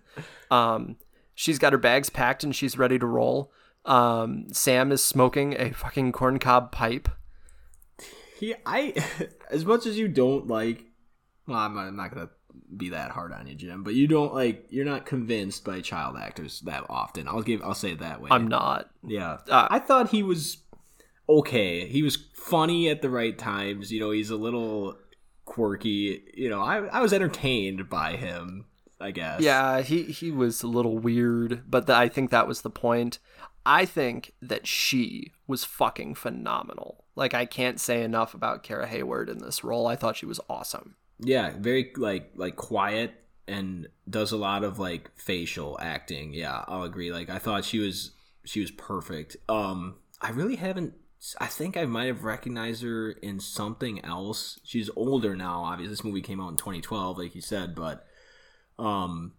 Um, 0.49 0.97
she's 1.36 1.59
got 1.59 1.74
her 1.74 1.78
bags 1.78 2.09
packed 2.09 2.43
and 2.43 2.55
she's 2.55 2.76
ready 2.78 2.97
to 2.97 3.05
roll. 3.05 3.51
Um, 3.86 4.47
Sam 4.51 4.91
is 4.91 5.03
smoking 5.03 5.53
a 5.59 5.72
fucking 5.72 6.11
corncob 6.11 6.72
pipe. 6.72 7.07
He, 8.39 8.55
I, 8.66 8.93
as 9.51 9.63
much 9.63 9.86
as 9.86 9.97
you 9.97 10.07
don't 10.07 10.47
like 10.47 10.84
well, 11.47 11.59
I'm, 11.59 11.78
I'm 11.78 11.95
not 11.95 12.11
gonna 12.13 12.30
be 12.76 12.89
that 12.89 13.11
hard 13.11 13.32
on 13.32 13.45
you, 13.45 13.53
Jim, 13.53 13.84
but 13.84 13.93
you 13.93 14.07
don't 14.07 14.34
like 14.34 14.66
you're 14.72 14.86
not 14.86 15.05
convinced 15.05 15.63
by 15.63 15.82
child 15.82 16.18
actors 16.18 16.61
that 16.61 16.84
often. 16.89 17.28
I'll 17.28 17.43
give 17.43 17.61
I'll 17.61 17.76
say 17.76 17.91
it 17.91 17.99
that 17.99 18.22
way. 18.22 18.30
I'm 18.32 18.47
not. 18.47 18.89
Yeah, 19.05 19.38
Uh, 19.47 19.68
I 19.70 19.78
thought 19.78 20.09
he 20.09 20.24
was 20.24 20.63
okay. 21.30 21.88
He 21.88 22.01
was 22.01 22.18
funny 22.34 22.89
at 22.89 23.03
the 23.03 23.09
right 23.11 23.38
times. 23.38 23.91
You 23.91 23.99
know, 23.99 24.09
he's 24.11 24.32
a 24.32 24.36
little 24.36 24.97
quirky. 25.46 26.24
You 26.36 26.50
know, 26.50 26.62
I 26.62 26.86
I 26.88 27.02
was 27.02 27.14
entertained 27.14 27.89
by 27.89 28.16
him. 28.16 28.66
I 29.00 29.12
guess. 29.12 29.41
Yeah, 29.41 29.82
he 29.82 30.04
he 30.04 30.32
was 30.32 30.64
a 30.64 30.68
little 30.68 30.98
weird, 30.98 31.64
but 31.70 31.88
th- 31.88 31.98
I 31.98 32.08
think 32.08 32.32
that 32.32 32.48
was 32.48 32.62
the 32.62 32.70
point. 32.70 33.20
I 33.66 33.86
think 33.86 34.34
that 34.41 34.68
she 34.68 35.32
was 35.48 35.64
fucking 35.64 36.16
phenomenal. 36.16 37.04
Like 37.16 37.34
I 37.34 37.46
can't 37.46 37.80
say 37.80 38.04
enough 38.04 38.34
about 38.34 38.64
Kara 38.64 38.88
Hayward 38.88 39.30
in 39.30 39.39
this 39.39 39.64
role. 39.64 39.88
I 39.88 39.96
thought 39.96 40.18
she 40.18 40.26
was 40.26 40.39
awesome. 40.50 40.96
Yeah, 41.20 41.54
very 41.58 41.91
like 41.98 42.32
like 42.36 42.56
quiet 42.56 43.14
and 43.48 43.88
does 44.10 44.32
a 44.32 44.38
lot 44.38 44.64
of 44.64 44.80
like 44.80 45.12
facial 45.16 45.78
acting. 45.82 46.34
Yeah, 46.34 46.64
I'll 46.68 46.84
agree. 46.84 47.12
Like 47.12 47.30
I 47.30 47.38
thought 47.39 47.66
she 47.66 47.80
was 47.80 48.12
she 48.43 48.62
was 48.62 48.72
perfect. 48.72 49.38
Um 49.50 49.96
I 50.22 50.32
really 50.32 50.56
haven't 50.56 50.93
I 51.39 51.47
think 51.47 51.76
I 51.78 51.86
might 51.86 52.05
have 52.05 52.24
recognized 52.24 52.84
her 52.84 53.11
in 53.11 53.39
something 53.39 54.03
else. 54.05 54.59
She's 54.63 54.89
older 54.95 55.36
now, 55.36 55.61
obviously. 55.63 55.91
This 55.93 56.03
movie 56.03 56.22
came 56.22 56.39
out 56.39 56.49
in 56.49 56.57
2012 56.57 57.18
like 57.18 57.34
you 57.36 57.41
said, 57.41 57.74
but 57.76 58.05
um 58.78 59.34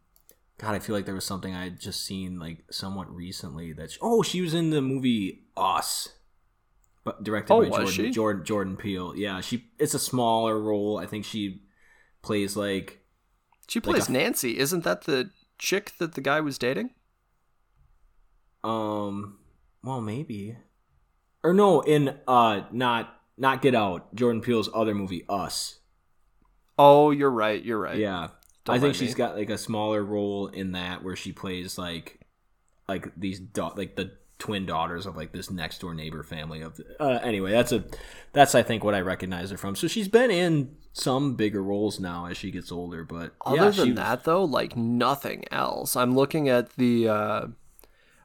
God, 0.59 0.75
I 0.75 0.79
feel 0.79 0.97
like 0.97 1.05
there 1.05 1.15
was 1.15 1.27
something 1.27 1.55
I 1.55 1.65
had 1.65 1.79
just 1.81 2.05
seen 2.05 2.39
like 2.39 2.65
somewhat 2.71 3.15
recently 3.15 3.73
that 3.75 3.91
she, 3.93 3.99
oh, 4.01 4.23
she 4.23 4.41
was 4.41 4.55
in 4.55 4.71
the 4.71 4.81
movie 4.81 5.45
Us. 5.57 6.09
But 7.05 7.23
directed 7.23 7.53
Oh, 7.55 7.61
by 7.63 7.69
Jordan, 7.69 7.89
she? 7.93 8.11
Jordan 8.11 8.45
Jordan 8.45 8.77
Peele. 8.77 9.15
Yeah, 9.15 9.41
she 9.41 9.67
it's 9.79 9.95
a 9.95 9.99
smaller 9.99 10.59
role. 10.61 10.99
I 10.99 11.07
think 11.07 11.25
she 11.25 11.63
plays 12.23 12.57
like 12.57 13.01
She 13.69 13.79
Like 13.81 13.85
plays 13.85 14.09
a- 14.09 14.13
Nancy. 14.13 14.59
Isn't 14.59 14.83
that 14.85 15.03
the 15.05 15.31
chick 15.59 15.93
that 15.99 16.15
the 16.15 16.21
guy 16.21 16.41
was 16.41 16.59
dating? 16.59 16.91
um 18.65 19.39
well 19.85 20.01
maybe 20.01 20.57
or 21.47 21.55
no 21.55 21.81
in 21.81 22.17
uh 22.27 22.63
not 22.73 23.15
not 23.39 23.63
Get 23.63 23.75
Out 23.75 24.15
Jordan 24.15 24.41
Peele's 24.43 24.69
other 24.75 24.95
movie 24.95 25.25
Us 25.29 25.79
Oh, 26.79 27.11
you're 27.11 27.31
right. 27.31 27.63
You're 27.65 27.79
right. 27.81 27.97
yeah 27.97 28.29
Don't 28.65 28.77
I 28.77 28.79
think 28.81 28.95
she's 28.95 29.11
me. 29.13 29.15
got 29.19 29.37
like 29.37 29.49
a 29.51 29.57
smaller 29.59 30.03
role 30.05 30.49
in 30.49 30.73
that 30.73 31.03
where 31.03 31.17
she 31.17 31.33
plays 31.33 31.79
like 31.79 32.21
like 32.89 33.11
these 33.17 33.39
da- 33.41 33.73
like 33.77 33.97
the 33.97 34.13
twin 34.39 34.67
daughters 34.67 35.07
of 35.07 35.17
like 35.17 35.33
this 35.33 35.51
next 35.51 35.81
door 35.81 35.95
neighbor 35.95 36.23
family 36.23 36.61
of 36.61 36.79
uh, 37.01 37.19
anyway 37.23 37.51
that's 37.53 37.73
a 37.73 37.85
that's 38.33 38.55
I 38.55 38.63
think 38.63 38.85
what 38.85 38.95
I 38.95 39.01
recognize 39.01 39.51
her 39.51 39.57
from 39.57 39.75
so 39.77 39.89
she's 39.89 40.09
been 40.09 40.31
in 40.31 40.77
some 40.93 41.35
bigger 41.37 41.63
roles 41.63 41.99
now 41.99 42.27
as 42.27 42.37
she 42.37 42.51
gets 42.51 42.71
older 42.71 43.03
but 43.05 43.33
Other 43.47 43.57
yeah, 43.57 43.71
than 43.71 43.87
she- 43.89 43.93
that, 43.93 44.25
though, 44.25 44.45
like 44.45 44.77
nothing 44.77 45.45
else. 45.51 45.95
I'm 45.97 46.15
looking 46.15 46.49
at 46.49 46.77
the 46.77 47.09
uh, 47.09 47.47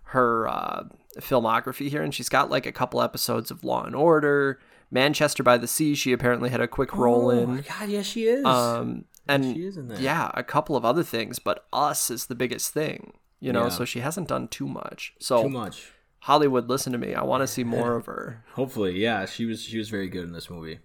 her 0.03 0.47
uh, 0.47 0.83
filmography 1.19 1.89
here, 1.89 2.01
and 2.01 2.13
she's 2.13 2.29
got 2.29 2.49
like 2.49 2.65
a 2.65 2.71
couple 2.71 3.01
episodes 3.01 3.51
of 3.51 3.63
Law 3.63 3.83
and 3.83 3.95
Order, 3.95 4.59
Manchester 4.89 5.43
by 5.43 5.57
the 5.57 5.67
Sea. 5.67 5.95
She 5.95 6.11
apparently 6.13 6.49
had 6.49 6.61
a 6.61 6.67
quick 6.67 6.95
role 6.95 7.27
oh 7.27 7.29
in. 7.31 7.55
my 7.55 7.61
god 7.61 7.89
yeah 7.89 8.01
she 8.01 8.25
is 8.25 8.45
Um, 8.45 9.05
and 9.27 9.55
she 9.55 9.65
is 9.65 9.77
in 9.77 9.87
that. 9.89 9.99
yeah, 9.99 10.31
a 10.33 10.43
couple 10.43 10.75
of 10.75 10.83
other 10.85 11.03
things, 11.03 11.39
but 11.39 11.65
Us 11.73 12.09
is 12.09 12.25
the 12.27 12.35
biggest 12.35 12.73
thing, 12.73 13.13
you 13.39 13.51
know. 13.53 13.63
Yeah. 13.63 13.69
So 13.69 13.85
she 13.85 13.99
hasn't 13.99 14.27
done 14.27 14.47
too 14.47 14.67
much. 14.67 15.13
So 15.19 15.43
too 15.43 15.49
much 15.49 15.91
Hollywood, 16.25 16.69
listen 16.69 16.91
to 16.91 16.99
me. 16.99 17.15
I 17.15 17.23
want 17.23 17.41
to 17.41 17.47
see 17.47 17.63
more 17.63 17.95
of 17.97 18.05
her. 18.05 18.43
hopefully 18.53 18.99
yeah 19.01 19.25
she 19.25 19.45
was 19.45 19.63
she 19.63 19.77
was 19.77 19.89
very 19.89 20.07
good 20.07 20.23
in 20.23 20.33
this 20.33 20.49
movie 20.49 20.79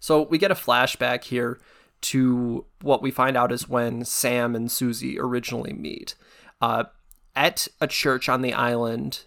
So 0.00 0.22
we 0.22 0.38
get 0.38 0.50
a 0.50 0.54
flashback 0.54 1.24
here 1.24 1.60
to 2.00 2.64
what 2.80 3.02
we 3.02 3.10
find 3.10 3.36
out 3.36 3.50
is 3.52 3.68
when 3.68 4.04
Sam 4.04 4.54
and 4.54 4.70
Susie 4.70 5.18
originally 5.18 5.72
meet 5.72 6.14
uh, 6.60 6.84
at 7.34 7.66
a 7.80 7.86
church 7.88 8.28
on 8.28 8.40
the 8.42 8.52
island 8.54 9.24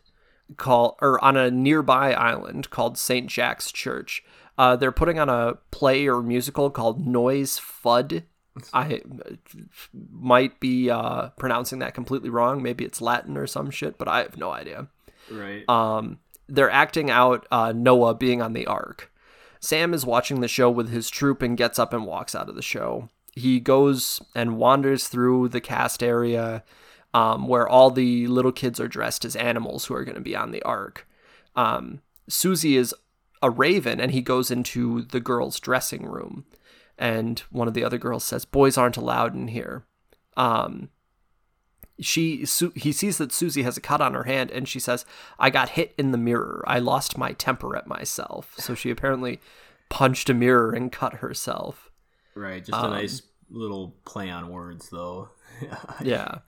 called 0.57 0.95
or 1.01 1.23
on 1.23 1.37
a 1.37 1.51
nearby 1.51 2.13
island 2.13 2.69
called 2.69 2.97
St. 2.97 3.27
Jack's 3.27 3.71
Church. 3.71 4.23
Uh, 4.57 4.75
they're 4.75 4.91
putting 4.91 5.19
on 5.19 5.29
a 5.29 5.55
play 5.71 6.07
or 6.07 6.21
musical 6.21 6.69
called 6.69 7.05
Noye's 7.05 7.59
Fludde. 7.59 8.23
I 8.73 9.01
might 10.11 10.59
be 10.59 10.89
uh, 10.89 11.29
pronouncing 11.29 11.79
that 11.79 11.93
completely 11.93 12.29
wrong. 12.29 12.61
Maybe 12.61 12.83
it's 12.83 13.01
Latin 13.01 13.37
or 13.37 13.47
some 13.47 13.71
shit, 13.71 13.97
but 13.97 14.07
I 14.07 14.19
have 14.19 14.37
no 14.37 14.51
idea 14.51 14.87
right 15.29 15.67
um, 15.69 16.19
they're 16.47 16.69
acting 16.69 17.09
out 17.09 17.47
uh, 17.51 17.71
Noah 17.71 18.13
being 18.13 18.41
on 18.41 18.53
the 18.53 18.67
ark. 18.67 19.11
Sam 19.59 19.93
is 19.93 20.05
watching 20.05 20.41
the 20.41 20.47
show 20.47 20.69
with 20.69 20.89
his 20.89 21.09
troop 21.09 21.41
and 21.41 21.57
gets 21.57 21.79
up 21.79 21.93
and 21.93 22.05
walks 22.05 22.35
out 22.35 22.49
of 22.49 22.55
the 22.55 22.61
show. 22.61 23.09
He 23.33 23.59
goes 23.59 24.21
and 24.35 24.57
wanders 24.57 25.07
through 25.07 25.49
the 25.49 25.61
cast 25.61 26.03
area 26.03 26.63
um, 27.13 27.47
where 27.47 27.67
all 27.67 27.91
the 27.91 28.27
little 28.27 28.51
kids 28.51 28.79
are 28.79 28.87
dressed 28.87 29.25
as 29.25 29.35
animals 29.35 29.85
who 29.85 29.93
are 29.95 30.03
going 30.03 30.15
to 30.15 30.21
be 30.21 30.35
on 30.35 30.51
the 30.51 30.63
ark. 30.63 31.07
Um, 31.55 32.01
Susie 32.29 32.77
is 32.77 32.93
a 33.41 33.49
raven 33.49 33.99
and 33.99 34.11
he 34.11 34.21
goes 34.21 34.49
into 34.51 35.01
the 35.01 35.19
girls' 35.19 35.59
dressing 35.59 36.05
room. 36.05 36.45
And 36.97 37.39
one 37.49 37.67
of 37.67 37.73
the 37.73 37.83
other 37.83 37.97
girls 37.97 38.23
says, 38.23 38.45
Boys 38.45 38.77
aren't 38.77 38.97
allowed 38.97 39.33
in 39.35 39.47
here. 39.49 39.83
Um, 40.37 40.89
she 41.99 42.45
Su- 42.45 42.73
he 42.75 42.91
sees 42.91 43.17
that 43.17 43.31
Susie 43.31 43.63
has 43.63 43.77
a 43.77 43.81
cut 43.81 44.01
on 44.01 44.13
her 44.13 44.23
hand 44.23 44.49
and 44.51 44.67
she 44.67 44.79
says, 44.79 45.05
"I 45.37 45.49
got 45.51 45.69
hit 45.69 45.93
in 45.97 46.11
the 46.11 46.17
mirror. 46.17 46.63
I 46.65 46.79
lost 46.79 47.17
my 47.17 47.33
temper 47.33 47.75
at 47.75 47.85
myself." 47.85 48.55
So 48.57 48.73
she 48.73 48.89
apparently 48.89 49.39
punched 49.89 50.29
a 50.29 50.33
mirror 50.33 50.71
and 50.71 50.91
cut 50.91 51.15
herself. 51.15 51.91
right 52.33 52.63
just 52.65 52.71
a 52.75 52.85
Um, 52.85 52.91
nice 52.91 53.21
little 53.49 53.93
play 54.05 54.29
on 54.29 54.49
words 54.49 54.89
though 54.89 55.29
Yeah. 56.01 56.39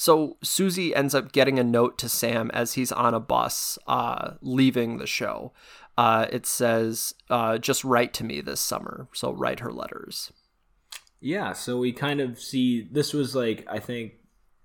So 0.00 0.38
Susie 0.42 0.94
ends 0.94 1.14
up 1.14 1.30
getting 1.30 1.58
a 1.58 1.62
note 1.62 1.98
to 1.98 2.08
Sam 2.08 2.50
as 2.54 2.72
he's 2.72 2.90
on 2.90 3.12
a 3.12 3.20
bus 3.20 3.78
uh, 3.86 4.30
leaving 4.40 4.96
the 4.96 5.06
show. 5.06 5.52
Uh, 5.98 6.26
it 6.32 6.46
says, 6.46 7.14
uh, 7.28 7.58
"Just 7.58 7.84
write 7.84 8.14
to 8.14 8.24
me 8.24 8.40
this 8.40 8.62
summer." 8.62 9.08
So 9.12 9.30
write 9.30 9.60
her 9.60 9.70
letters. 9.70 10.32
Yeah, 11.20 11.52
so 11.52 11.76
we 11.76 11.92
kind 11.92 12.22
of 12.22 12.40
see 12.40 12.88
this 12.90 13.12
was 13.12 13.34
like 13.34 13.66
I 13.68 13.78
think 13.78 14.12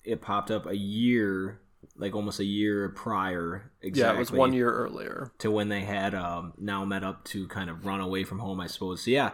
it 0.05 0.21
popped 0.21 0.51
up 0.51 0.67
a 0.67 0.77
year, 0.77 1.59
like 1.97 2.15
almost 2.15 2.39
a 2.39 2.45
year 2.45 2.87
prior. 2.95 3.73
Exactly 3.81 4.09
Yeah, 4.09 4.15
it 4.15 4.19
was 4.19 4.31
one 4.31 4.53
year 4.53 4.71
earlier. 4.71 5.33
to 5.39 5.51
when 5.51 5.67
they 5.67 5.81
had 5.81 6.15
um, 6.15 6.53
now 6.57 6.85
met 6.85 7.03
up 7.03 7.25
to 7.25 7.45
kind 7.49 7.69
of 7.69 7.85
run 7.85 7.99
away 7.99 8.23
from 8.23 8.39
home, 8.39 8.61
I 8.61 8.67
suppose. 8.67 9.03
So 9.03 9.11
yeah, 9.11 9.31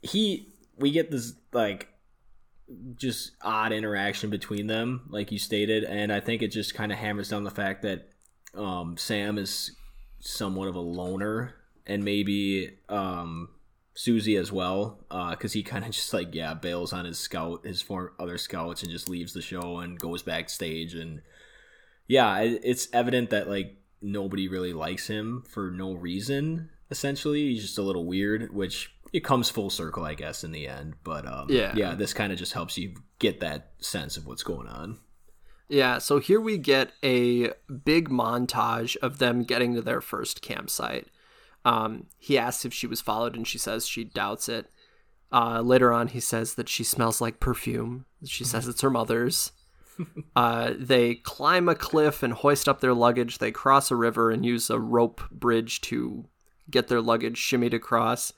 he 0.00 0.48
we 0.78 0.90
get 0.92 1.10
this 1.10 1.34
like 1.52 1.90
just 2.96 3.32
odd 3.42 3.72
interaction 3.72 4.30
between 4.30 4.66
them, 4.66 5.02
like 5.08 5.30
you 5.30 5.38
stated, 5.38 5.84
and 5.84 6.12
I 6.12 6.20
think 6.20 6.42
it 6.42 6.48
just 6.48 6.74
kind 6.74 6.92
of 6.92 6.98
hammers 6.98 7.28
down 7.28 7.44
the 7.44 7.50
fact 7.50 7.82
that 7.82 8.08
um, 8.54 8.96
Sam 8.96 9.38
is 9.38 9.72
somewhat 10.20 10.68
of 10.68 10.74
a 10.74 10.80
loner, 10.80 11.54
and 11.86 12.04
maybe 12.04 12.78
um, 12.88 13.50
Susie 13.94 14.36
as 14.36 14.50
well, 14.50 14.98
because 15.30 15.52
he 15.52 15.62
kind 15.62 15.84
of 15.84 15.90
just 15.92 16.12
like 16.14 16.34
yeah 16.34 16.54
bails 16.54 16.92
on 16.92 17.04
his 17.04 17.18
scout, 17.18 17.64
his 17.66 17.82
four 17.82 18.12
other 18.18 18.38
scouts, 18.38 18.82
and 18.82 18.90
just 18.90 19.08
leaves 19.08 19.32
the 19.32 19.42
show 19.42 19.78
and 19.78 19.98
goes 19.98 20.22
backstage, 20.22 20.94
and 20.94 21.22
yeah, 22.06 22.38
it, 22.40 22.60
it's 22.64 22.88
evident 22.92 23.30
that 23.30 23.48
like 23.48 23.76
nobody 24.00 24.48
really 24.48 24.72
likes 24.72 25.06
him 25.06 25.44
for 25.48 25.70
no 25.70 25.92
reason. 25.92 26.70
Essentially, 26.90 27.50
he's 27.50 27.62
just 27.62 27.78
a 27.78 27.82
little 27.82 28.04
weird, 28.04 28.54
which 28.54 28.93
it 29.14 29.22
comes 29.24 29.48
full 29.48 29.70
circle, 29.70 30.04
I 30.04 30.12
guess, 30.14 30.42
in 30.44 30.50
the 30.52 30.66
end. 30.68 30.94
But 31.04 31.24
um, 31.26 31.46
Yeah. 31.48 31.72
yeah, 31.76 31.94
this 31.94 32.12
kind 32.12 32.32
of 32.32 32.38
just 32.38 32.52
helps 32.52 32.76
you 32.76 32.94
get 33.20 33.40
that 33.40 33.70
sense 33.78 34.16
of 34.18 34.26
what's 34.26 34.42
going 34.42 34.66
on. 34.68 34.98
Yeah, 35.68 35.98
so 35.98 36.18
here 36.18 36.40
we 36.40 36.58
get 36.58 36.90
a 37.02 37.52
big 37.84 38.10
montage 38.10 38.96
of 38.96 39.18
them 39.18 39.44
getting 39.44 39.74
to 39.74 39.82
their 39.82 40.00
first 40.02 40.42
campsite. 40.42 41.06
Um, 41.64 42.06
he 42.18 42.36
asks 42.36 42.64
if 42.66 42.74
she 42.74 42.86
was 42.86 43.00
followed, 43.00 43.34
and 43.36 43.46
she 43.48 43.56
says 43.56 43.86
she 43.86 44.04
doubts 44.04 44.48
it. 44.50 44.66
Uh, 45.32 45.60
later 45.62 45.92
on, 45.92 46.08
he 46.08 46.20
says 46.20 46.54
that 46.54 46.68
she 46.68 46.84
smells 46.84 47.20
like 47.20 47.40
perfume. 47.40 48.04
She 48.26 48.44
says 48.44 48.68
it's 48.68 48.82
her 48.82 48.90
mother's. 48.90 49.52
Uh, 50.34 50.72
they 50.76 51.14
climb 51.14 51.68
a 51.68 51.74
cliff 51.76 52.24
and 52.24 52.32
hoist 52.32 52.68
up 52.68 52.80
their 52.80 52.92
luggage. 52.94 53.38
They 53.38 53.52
cross 53.52 53.92
a 53.92 53.96
river 53.96 54.32
and 54.32 54.44
use 54.44 54.68
a 54.68 54.80
rope 54.80 55.20
bridge 55.30 55.80
to 55.82 56.24
get 56.68 56.88
their 56.88 57.00
luggage 57.00 57.38
shimmied 57.38 57.72
across. 57.72 58.32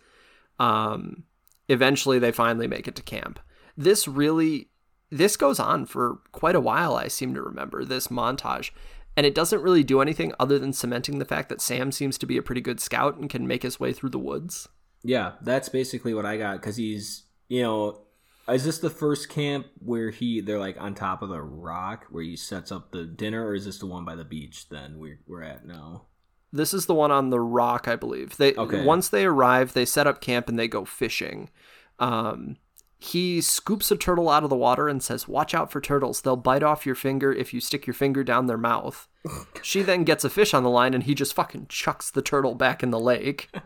Um, 0.59 1.25
eventually, 1.69 2.19
they 2.19 2.33
finally 2.33 2.67
make 2.67 2.89
it 2.89 2.97
to 2.97 3.03
camp. 3.03 3.39
This 3.77 4.09
really 4.09 4.69
this 5.11 5.37
goes 5.37 5.61
on 5.61 5.87
for 5.87 6.19
quite 6.33 6.57
a 6.57 6.61
while, 6.61 6.97
I 6.97 7.09
seem 7.09 7.35
to 7.35 7.43
remember, 7.43 7.85
this 7.85 8.09
montage. 8.09 8.71
And 9.17 9.25
it 9.25 9.35
doesn't 9.35 9.63
really 9.63 9.85
do 9.85 10.01
anything 10.01 10.33
other 10.39 10.59
than 10.59 10.73
cementing 10.73 11.19
the 11.19 11.25
fact 11.25 11.49
that 11.49 11.61
Sam 11.61 11.91
seems 11.91 12.19
to 12.19 12.27
be 12.27 12.37
a 12.37 12.43
pretty 12.43 12.61
good 12.61 12.81
scout 12.81 13.17
and 13.17 13.31
can 13.31 13.47
make 13.47 13.63
his 13.63 13.81
way 13.81 13.93
through 13.93 14.11
the 14.11 14.19
woods. 14.19 14.69
Yeah, 15.03 15.33
that's 15.41 15.69
basically 15.69 16.13
what 16.13 16.27
I 16.27 16.37
got 16.37 16.61
because 16.61 16.77
he's, 16.77 17.25
you 17.49 17.63
know, 17.63 18.03
is 18.49 18.65
this 18.65 18.79
the 18.79 18.91
first 18.91 19.29
camp 19.29 19.67
where 19.79 20.11
he 20.11 20.41
they're 20.41 20.59
like 20.59 20.81
on 20.81 20.95
top 20.95 21.23
of 21.23 21.31
the 21.31 21.41
rock 21.41 22.07
where 22.11 22.23
he 22.23 22.37
sets 22.37 22.71
up 22.71 22.91
the 22.91 23.05
dinner, 23.05 23.47
or 23.47 23.55
is 23.55 23.65
this 23.65 23.79
the 23.79 23.87
one 23.87 24.05
by 24.05 24.17
the 24.17 24.25
beach? 24.25 24.69
Then 24.69 24.99
we're 24.99 25.21
we're 25.27 25.43
at 25.43 25.67
now. 25.67 26.07
This 26.53 26.73
is 26.73 26.87
the 26.87 26.95
one 26.95 27.11
on 27.11 27.31
the 27.31 27.41
rock, 27.41 27.89
I 27.89 27.97
believe. 27.97 28.37
They 28.37 28.55
Okay. 28.55 28.85
once 28.85 29.09
they 29.09 29.25
arrive, 29.27 29.73
they 29.73 29.85
set 29.85 30.07
up 30.07 30.21
camp 30.21 30.49
and 30.49 30.59
they 30.59 30.69
go 30.69 30.85
fishing. 30.85 31.51
Um, 31.99 32.57
he 32.99 33.41
scoops 33.43 33.91
a 33.91 33.97
turtle 33.97 34.29
out 34.31 34.43
of 34.45 34.49
the 34.51 34.57
water 34.57 34.89
and 34.89 35.03
says, 35.03 35.29
"Watch 35.29 35.55
out 35.55 35.71
for 35.71 35.81
turtles. 35.81 36.21
They'll 36.23 36.37
bite 36.37 36.63
off 36.63 36.87
your 36.87 36.95
finger 36.95 37.31
if 37.33 37.53
you 37.53 37.61
stick 37.61 37.87
your 37.87 37.95
finger 37.95 38.25
down 38.25 38.47
their 38.47 38.57
mouth." 38.57 39.07
she 39.63 39.83
then 39.83 40.05
gets 40.05 40.25
a 40.25 40.31
fish 40.31 40.55
on 40.55 40.63
the 40.63 40.71
line 40.71 40.95
and 40.95 41.03
he 41.05 41.15
just 41.15 41.35
fucking 41.35 41.67
chucks 41.69 42.11
the 42.11 42.23
turtle 42.23 42.55
back 42.55 42.83
in 42.83 42.91
the 42.91 43.01
lake. 43.01 43.51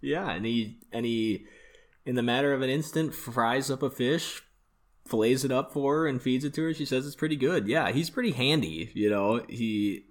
Yeah, 0.00 0.30
and 0.30 0.46
he 0.46 0.78
and 0.92 1.04
he, 1.04 1.44
in 2.06 2.14
the 2.14 2.22
matter 2.22 2.52
of 2.52 2.62
an 2.62 2.70
instant, 2.70 3.12
fries 3.16 3.68
up 3.68 3.82
a 3.82 3.90
fish, 3.90 4.42
fillets 5.04 5.42
it 5.42 5.50
up 5.50 5.72
for 5.72 5.96
her, 5.96 6.06
and 6.06 6.22
feeds 6.22 6.44
it 6.44 6.54
to 6.54 6.62
her. 6.62 6.72
She 6.72 6.84
says 6.84 7.04
it's 7.04 7.16
pretty 7.16 7.34
good. 7.34 7.66
Yeah, 7.66 7.90
he's 7.90 8.08
pretty 8.08 8.30
handy. 8.30 8.92
You 8.94 9.10
know, 9.10 9.44
he 9.48 10.04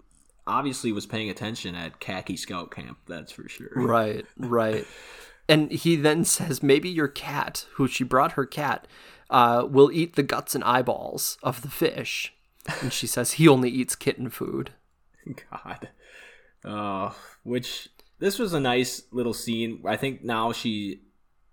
obviously 0.47 0.91
was 0.91 1.05
paying 1.05 1.29
attention 1.29 1.75
at 1.75 1.99
khaki 1.99 2.37
scout 2.37 2.71
camp. 2.71 2.97
That's 3.07 3.31
for 3.31 3.47
sure. 3.47 3.69
Right, 3.75 4.25
right. 4.37 4.85
And 5.49 5.71
he 5.71 5.95
then 5.95 6.25
says, 6.25 6.61
maybe 6.61 6.89
your 6.89 7.07
cat, 7.07 7.65
who 7.73 7.87
she 7.87 8.03
brought 8.03 8.33
her 8.33 8.45
cat, 8.45 8.87
uh, 9.29 9.65
will 9.69 9.91
eat 9.91 10.15
the 10.15 10.23
guts 10.23 10.55
and 10.55 10.63
eyeballs 10.63 11.37
of 11.43 11.61
the 11.61 11.69
fish. 11.69 12.33
And 12.81 12.91
she 12.91 13.07
says 13.07 13.33
he 13.33 13.47
only 13.47 13.69
eats 13.69 13.95
kitten 13.95 14.29
food. 14.29 14.71
God. 15.51 15.89
Uh, 16.65 17.13
which 17.43 17.89
this 18.19 18.39
was 18.39 18.53
a 18.53 18.59
nice 18.59 19.03
little 19.11 19.33
scene. 19.33 19.81
I 19.85 19.95
think 19.95 20.23
now 20.23 20.51
she, 20.51 21.01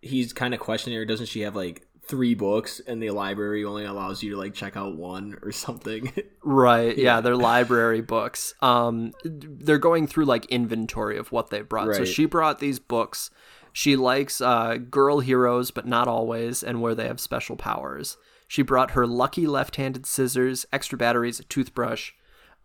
he's 0.02 0.32
kind 0.32 0.54
of 0.54 0.60
questioning 0.60 0.98
her. 0.98 1.04
Doesn't 1.04 1.26
she 1.26 1.42
have 1.42 1.54
like 1.54 1.86
three 2.06 2.34
books, 2.34 2.80
and 2.86 3.02
the 3.02 3.10
library 3.10 3.64
only 3.64 3.84
allows 3.84 4.22
you 4.22 4.32
to 4.32 4.36
like 4.36 4.54
check 4.54 4.76
out 4.76 4.96
one 4.96 5.38
or 5.42 5.52
something? 5.52 6.12
Right. 6.46 6.98
Yeah, 6.98 7.22
they're 7.22 7.36
library 7.36 8.02
books. 8.02 8.54
Um 8.60 9.12
they're 9.24 9.78
going 9.78 10.06
through 10.06 10.26
like 10.26 10.44
inventory 10.46 11.16
of 11.16 11.32
what 11.32 11.48
they 11.48 11.62
brought. 11.62 11.86
So 11.96 12.04
she 12.04 12.26
brought 12.26 12.58
these 12.58 12.78
books. 12.78 13.30
She 13.72 13.96
likes 13.96 14.42
uh 14.42 14.76
girl 14.76 15.20
heroes 15.20 15.70
but 15.70 15.86
not 15.86 16.06
always 16.06 16.62
and 16.62 16.82
where 16.82 16.94
they 16.94 17.06
have 17.06 17.18
special 17.18 17.56
powers. 17.56 18.18
She 18.46 18.60
brought 18.60 18.90
her 18.90 19.06
lucky 19.06 19.46
left-handed 19.46 20.04
scissors, 20.04 20.66
extra 20.70 20.98
batteries, 20.98 21.40
a 21.40 21.44
toothbrush, 21.44 22.12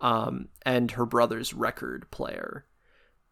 um 0.01 0.49
and 0.65 0.91
her 0.91 1.05
brother's 1.05 1.53
record 1.53 2.11
player. 2.11 2.65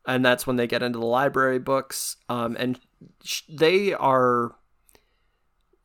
And 0.06 0.24
that's 0.24 0.48
when 0.48 0.56
they 0.56 0.66
get 0.68 0.82
into 0.82 1.00
the 1.00 1.06
library 1.06 1.60
books 1.60 2.16
um 2.30 2.56
and 2.58 2.80
sh- 3.22 3.42
they 3.50 3.94
are 3.94 4.56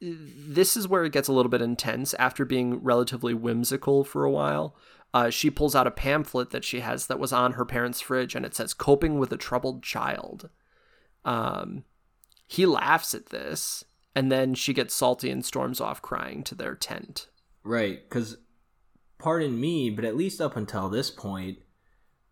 this 0.03 0.77
is 0.77 0.89
where 0.89 1.05
it 1.05 1.13
gets 1.13 1.29
a 1.29 1.33
little 1.33 1.51
bit 1.51 1.63
intense 1.63 2.13
after 2.15 2.45
being 2.45 2.83
relatively 2.83 3.35
whimsical 3.35 4.03
for 4.03 4.25
a 4.25 4.31
while. 4.31 4.75
Uh, 5.15 5.31
she 5.31 5.51
pulls 5.51 5.75
out 5.75 5.87
a 5.87 5.93
pamphlet 5.93 6.51
that 6.51 6.65
she 6.65 6.81
has 6.81 7.07
that 7.07 7.19
was 7.19 7.33
on 7.33 7.53
her 7.53 7.65
parents' 7.65 8.01
fridge, 8.01 8.35
and 8.35 8.45
it 8.45 8.55
says 8.55 8.75
"Coping 8.75 9.19
with 9.19 9.31
a 9.33 9.37
Troubled 9.37 9.83
Child." 9.83 10.49
Um, 11.25 11.85
he 12.47 12.67
laughs 12.67 13.15
at 13.15 13.27
this, 13.27 13.85
and 14.15 14.33
then 14.33 14.55
she 14.55 14.75
gets 14.75 14.95
salty 14.95 15.31
and 15.31 15.45
storms 15.45 15.81
off 15.81 16.03
crying 16.03 16.43
to 16.45 16.55
their 16.55 16.75
tent. 16.75 17.29
Right, 17.63 18.01
because 18.09 18.39
pardon 19.19 19.61
me, 19.61 19.91
but 19.91 20.05
at 20.05 20.17
least 20.17 20.41
up 20.41 20.57
until 20.57 20.89
this 20.89 21.11
point, 21.11 21.59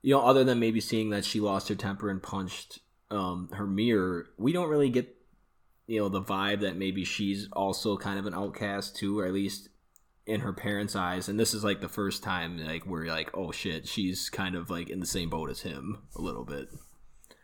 you 0.02 0.14
know, 0.14 0.22
other 0.22 0.42
than 0.42 0.58
maybe 0.58 0.80
seeing 0.80 1.10
that 1.10 1.24
she 1.24 1.38
lost 1.38 1.68
her 1.68 1.74
temper 1.74 2.10
and 2.10 2.22
punched 2.22 2.80
um, 3.10 3.48
her 3.52 3.66
mirror, 3.66 4.26
we 4.38 4.52
don't 4.52 4.68
really 4.68 4.90
get, 4.90 5.14
you 5.90 5.98
know, 5.98 6.08
the 6.08 6.22
vibe 6.22 6.60
that 6.60 6.76
maybe 6.76 7.04
she's 7.04 7.48
also 7.52 7.96
kind 7.96 8.16
of 8.16 8.24
an 8.24 8.32
outcast 8.32 8.94
too, 8.94 9.18
or 9.18 9.26
at 9.26 9.32
least 9.32 9.70
in 10.24 10.40
her 10.40 10.52
parents' 10.52 10.94
eyes. 10.94 11.28
And 11.28 11.38
this 11.38 11.52
is 11.52 11.64
like 11.64 11.80
the 11.80 11.88
first 11.88 12.22
time, 12.22 12.64
like, 12.64 12.86
we're 12.86 13.06
like, 13.06 13.28
oh 13.34 13.50
shit, 13.50 13.88
she's 13.88 14.30
kind 14.30 14.54
of 14.54 14.70
like 14.70 14.88
in 14.88 15.00
the 15.00 15.06
same 15.06 15.30
boat 15.30 15.50
as 15.50 15.62
him 15.62 15.98
a 16.14 16.22
little 16.22 16.44
bit. 16.44 16.68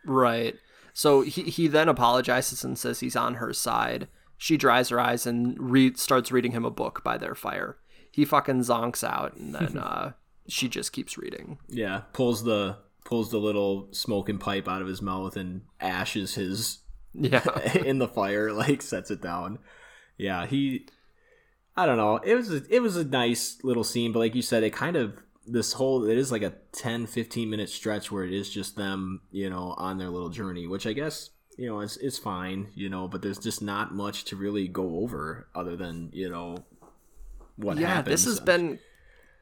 Right. 0.05 0.55
So 0.93 1.21
he 1.21 1.43
he 1.43 1.67
then 1.67 1.89
apologizes 1.89 2.63
and 2.63 2.79
says 2.79 3.01
he's 3.01 3.17
on 3.17 3.35
her 3.35 3.51
side. 3.51 4.07
She 4.37 4.55
dries 4.55 4.89
her 4.89 4.99
eyes 4.99 5.27
and 5.27 5.57
read 5.59 5.99
starts 5.99 6.31
reading 6.31 6.53
him 6.53 6.63
a 6.63 6.71
book 6.71 7.03
by 7.03 7.17
their 7.17 7.35
fire. 7.35 7.77
He 8.11 8.23
fucking 8.23 8.61
zonks 8.61 9.03
out, 9.03 9.35
and 9.35 9.53
then 9.53 9.77
uh, 9.77 10.13
she 10.47 10.69
just 10.69 10.93
keeps 10.93 11.17
reading. 11.17 11.59
Yeah, 11.67 12.03
pulls 12.13 12.45
the 12.45 12.77
pulls 13.03 13.29
the 13.29 13.39
little 13.39 13.89
smoking 13.91 14.37
pipe 14.37 14.69
out 14.69 14.81
of 14.81 14.87
his 14.87 15.01
mouth 15.01 15.35
and 15.35 15.63
ashes 15.81 16.35
his 16.35 16.79
Yeah. 17.17 17.73
in 17.75 17.97
the 17.99 18.07
fire, 18.07 18.51
like 18.53 18.81
sets 18.81 19.11
it 19.11 19.21
down. 19.21 19.59
Yeah, 20.17 20.45
he. 20.45 20.87
I 21.75 21.85
don't 21.85 21.97
know. 21.97 22.17
It 22.17 22.35
was 22.35 22.51
a, 22.51 22.63
it 22.69 22.81
was 22.81 22.97
a 22.97 23.03
nice 23.03 23.57
little 23.63 23.83
scene, 23.83 24.11
but 24.11 24.19
like 24.19 24.35
you 24.35 24.41
said, 24.41 24.63
it 24.63 24.73
kind 24.73 24.95
of 24.95 25.21
this 25.45 25.73
whole 25.73 26.03
it 26.03 26.17
is 26.17 26.29
like 26.29 26.41
a 26.41 26.53
10 26.73 27.07
15 27.07 27.49
minute 27.49 27.69
stretch 27.69 28.11
where 28.11 28.25
it 28.25 28.33
is 28.33 28.49
just 28.49 28.75
them 28.75 29.21
you 29.31 29.49
know 29.49 29.73
on 29.77 29.97
their 29.97 30.09
little 30.09 30.27
journey 30.27 30.67
which 30.67 30.85
i 30.85 30.91
guess 30.91 31.29
you 31.57 31.65
know 31.69 31.79
it's, 31.79 31.95
is 31.95 32.17
fine 32.17 32.67
you 32.75 32.89
know 32.89 33.07
but 33.07 33.21
there's 33.21 33.37
just 33.37 33.61
not 33.61 33.93
much 33.93 34.25
to 34.25 34.35
really 34.35 34.67
go 34.67 34.99
over 34.99 35.47
other 35.55 35.77
than 35.77 36.09
you 36.11 36.29
know 36.29 36.57
what 37.55 37.77
yeah, 37.77 37.87
happens 37.87 38.11
this 38.11 38.25
has 38.25 38.41
been 38.41 38.77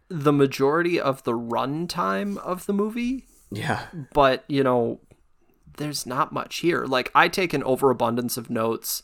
the 0.10 0.32
majority 0.32 1.00
of 1.00 1.24
the 1.24 1.34
runtime 1.34 2.38
of 2.38 2.66
the 2.66 2.74
movie, 2.74 3.26
yeah 3.52 3.88
but 4.14 4.44
you 4.48 4.64
know, 4.64 5.00
there's 5.78 6.06
not 6.06 6.32
much 6.32 6.58
here. 6.58 6.86
Like 6.86 7.12
I 7.14 7.28
take 7.28 7.54
an 7.54 7.64
overabundance 7.64 8.38
of 8.38 8.50
notes, 8.50 9.04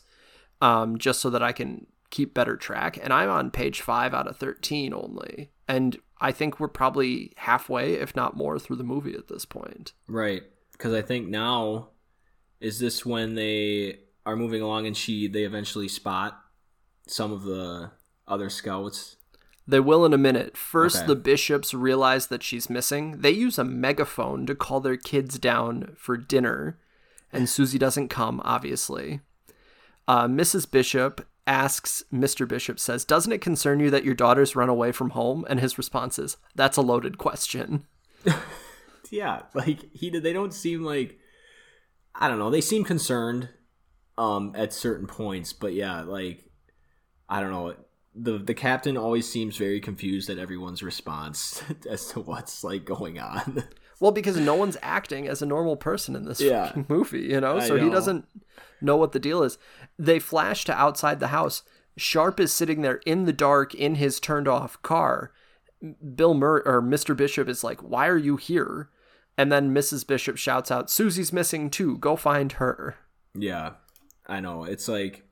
um, 0.60 0.98
just 0.98 1.20
so 1.20 1.30
that 1.30 1.42
I 1.42 1.52
can 1.52 1.86
keep 2.10 2.34
better 2.34 2.56
track, 2.56 2.98
and 3.02 3.12
I'm 3.12 3.30
on 3.30 3.50
page 3.50 3.80
five 3.80 4.14
out 4.14 4.28
of 4.28 4.36
thirteen 4.36 4.92
only, 4.92 5.50
and 5.66 5.98
I 6.20 6.32
think 6.32 6.60
we're 6.60 6.68
probably 6.68 7.32
halfway, 7.36 7.94
if 7.94 8.14
not 8.14 8.36
more, 8.36 8.58
through 8.58 8.76
the 8.76 8.84
movie 8.84 9.14
at 9.14 9.28
this 9.28 9.44
point. 9.44 9.92
Right, 10.06 10.42
because 10.72 10.94
I 10.94 11.02
think 11.02 11.28
now 11.28 11.88
is 12.60 12.78
this 12.78 13.04
when 13.04 13.34
they 13.34 13.98
are 14.24 14.36
moving 14.36 14.62
along 14.62 14.86
and 14.86 14.96
she 14.96 15.26
they 15.26 15.42
eventually 15.42 15.88
spot 15.88 16.40
some 17.08 17.32
of 17.32 17.42
the 17.42 17.90
other 18.28 18.48
scouts. 18.48 19.16
They 19.66 19.80
will 19.80 20.04
in 20.04 20.12
a 20.12 20.18
minute. 20.18 20.56
First, 20.56 20.96
Okay. 20.98 21.06
the 21.06 21.16
bishops 21.16 21.72
realize 21.72 22.26
that 22.26 22.42
she's 22.42 22.68
missing. 22.68 23.20
They 23.20 23.30
use 23.30 23.58
a 23.58 23.64
megaphone 23.64 24.44
to 24.46 24.54
call 24.54 24.80
their 24.80 24.96
kids 24.96 25.38
down 25.38 25.94
for 25.96 26.16
dinner, 26.16 26.78
and 27.32 27.48
Susie 27.48 27.78
doesn't 27.78 28.08
come, 28.08 28.40
obviously. 28.44 29.20
Uh, 30.08 30.26
Mrs. 30.26 30.68
Bishop 30.68 31.26
asks, 31.46 32.02
Mr. 32.12 32.46
Bishop 32.46 32.80
says, 32.80 33.04
Doesn't 33.04 33.32
it 33.32 33.40
concern 33.40 33.78
you 33.80 33.88
that 33.90 34.04
your 34.04 34.14
daughters 34.14 34.56
run 34.56 34.68
away 34.68 34.90
from 34.92 35.10
home? 35.10 35.44
And 35.48 35.60
his 35.60 35.78
response 35.78 36.18
is, 36.18 36.36
That's 36.56 36.76
a 36.76 36.82
loaded 36.82 37.18
question. 37.18 37.86
Yeah, 39.10 39.42
like 39.52 39.92
he. 39.92 40.08
They 40.08 40.32
don't 40.32 40.54
seem 40.54 40.82
like 40.84 41.18
I 42.14 42.28
don't 42.28 42.38
know. 42.38 42.48
They 42.50 42.62
seem 42.62 42.82
concerned 42.82 43.50
um 44.16 44.52
at 44.56 44.72
certain 44.72 45.06
points, 45.06 45.52
but 45.52 45.74
yeah, 45.74 46.00
like 46.00 46.46
I 47.28 47.40
don't 47.42 47.50
know. 47.50 47.74
The 48.14 48.38
the 48.38 48.54
captain 48.54 48.96
always 48.96 49.28
seems 49.30 49.56
very 49.56 49.80
confused 49.80 50.28
at 50.28 50.38
everyone's 50.38 50.82
response 50.82 51.62
as 51.88 52.08
to 52.08 52.20
what's 52.20 52.62
like 52.62 52.84
going 52.84 53.18
on. 53.18 53.64
Well, 54.00 54.10
because 54.12 54.36
no 54.36 54.54
one's 54.56 54.76
acting 54.82 55.28
as 55.28 55.42
a 55.42 55.46
normal 55.46 55.76
person 55.76 56.16
in 56.16 56.24
this 56.24 56.40
Yeah. 56.40 56.72
movie, 56.88 57.20
you 57.20 57.40
know? 57.40 57.58
I 57.58 57.68
So 57.68 57.76
he 57.76 57.88
doesn't 57.88 58.26
know 58.80 58.96
what 58.96 59.12
the 59.12 59.20
deal 59.20 59.44
is. 59.44 59.58
They 59.96 60.18
flash 60.18 60.64
to 60.64 60.74
outside 60.74 61.20
the 61.20 61.28
house. 61.28 61.62
Sharp 61.96 62.40
is 62.40 62.52
sitting 62.52 62.82
there 62.82 63.00
in 63.06 63.26
the 63.26 63.32
dark 63.32 63.74
in 63.74 63.94
his 63.94 64.18
turned 64.18 64.48
off 64.48 64.80
car. 64.82 65.32
Bill 66.16 66.34
Murray 66.34 66.62
or 66.64 66.82
Mr. 66.82 67.16
Bishop 67.16 67.48
is 67.48 67.62
like, 67.62 67.80
Why 67.80 68.08
are 68.08 68.16
you 68.18 68.36
here? 68.36 68.90
And 69.38 69.50
then 69.52 69.72
Mrs. 69.74 70.06
Bishop 70.06 70.36
shouts 70.36 70.70
out, 70.70 70.90
Susie's 70.90 71.32
missing 71.32 71.70
too. 71.70 71.96
Go 71.98 72.16
find 72.16 72.52
her. 72.52 72.96
Yeah, 73.34 73.74
I 74.26 74.40
know. 74.40 74.64
It's 74.64 74.88
like 74.88 75.24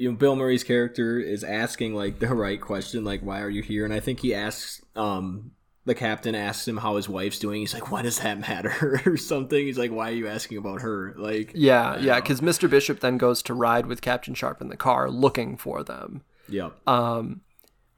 you 0.00 0.10
know, 0.10 0.16
Bill 0.16 0.34
Murray's 0.34 0.64
character 0.64 1.18
is 1.18 1.44
asking 1.44 1.94
like 1.94 2.18
the 2.20 2.34
right 2.34 2.60
question, 2.60 3.04
like 3.04 3.20
"Why 3.20 3.42
are 3.42 3.50
you 3.50 3.62
here?" 3.62 3.84
And 3.84 3.92
I 3.92 4.00
think 4.00 4.20
he 4.20 4.34
asks, 4.34 4.80
um, 4.96 5.50
the 5.84 5.94
captain 5.94 6.34
asks 6.34 6.66
him 6.66 6.78
how 6.78 6.96
his 6.96 7.06
wife's 7.06 7.38
doing. 7.38 7.60
He's 7.60 7.74
like, 7.74 7.90
"Why 7.90 8.00
does 8.00 8.18
that 8.20 8.40
matter?" 8.40 9.02
or 9.06 9.18
something. 9.18 9.58
He's 9.58 9.78
like, 9.78 9.90
"Why 9.90 10.08
are 10.08 10.14
you 10.14 10.26
asking 10.26 10.56
about 10.56 10.80
her?" 10.80 11.14
Like, 11.18 11.52
Yeah, 11.54 11.98
yeah, 11.98 12.18
because 12.18 12.40
Mr. 12.40 12.68
Bishop 12.68 13.00
then 13.00 13.18
goes 13.18 13.42
to 13.42 13.54
ride 13.54 13.86
with 13.86 14.00
Captain 14.00 14.32
Sharp 14.32 14.62
in 14.62 14.68
the 14.68 14.76
car 14.76 15.10
looking 15.10 15.58
for 15.58 15.84
them. 15.84 16.22
yep, 16.48 16.72
um, 16.88 17.42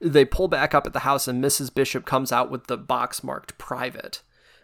they 0.01 0.25
pull 0.25 0.49
back 0.49 0.75
up 0.75 0.85
at 0.85 0.91
the 0.91 0.99
house 0.99 1.29
and 1.29 1.41
Mrs. 1.41 1.73
Bishop 1.73 2.05
comes 2.05 2.33
out 2.33 2.51
with 2.51 2.67
the 2.67 2.77
box 2.77 3.23
marked 3.23 3.57
private. 3.57 4.21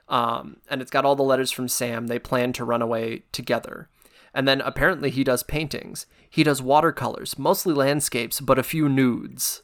Um, 0.10 0.58
and 0.70 0.82
it's 0.82 0.92
got 0.92 1.06
all 1.06 1.16
the 1.16 1.24
letters 1.24 1.52
from 1.52 1.68
Sam. 1.68 2.08
They 2.08 2.20
plan 2.20 2.52
to 2.54 2.66
run 2.66 2.82
away 2.82 3.24
together. 3.32 3.88
And 4.34 4.48
then 4.48 4.60
apparently 4.62 5.12
he 5.12 5.24
does 5.24 5.44
paintings. 5.44 6.08
He 6.30 6.44
does 6.44 6.62
watercolors, 6.62 7.40
mostly 7.40 7.74
landscapes, 7.74 8.40
but 8.40 8.60
a 8.60 8.64
few 8.64 8.88
nudes. 8.88 9.64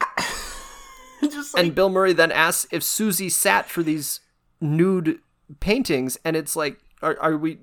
like 1.22 1.32
And 1.56 1.74
Bill 1.74 1.90
Murray 1.90 2.12
then 2.12 2.30
asks 2.30 2.68
if 2.70 2.82
Susie 2.82 3.28
sat 3.28 3.68
for 3.68 3.82
these 3.82 4.20
nude 4.60 5.18
paintings. 5.60 6.18
And 6.24 6.36
it's 6.36 6.54
like, 6.54 6.78
are, 7.02 7.16
are 7.20 7.36
we. 7.36 7.58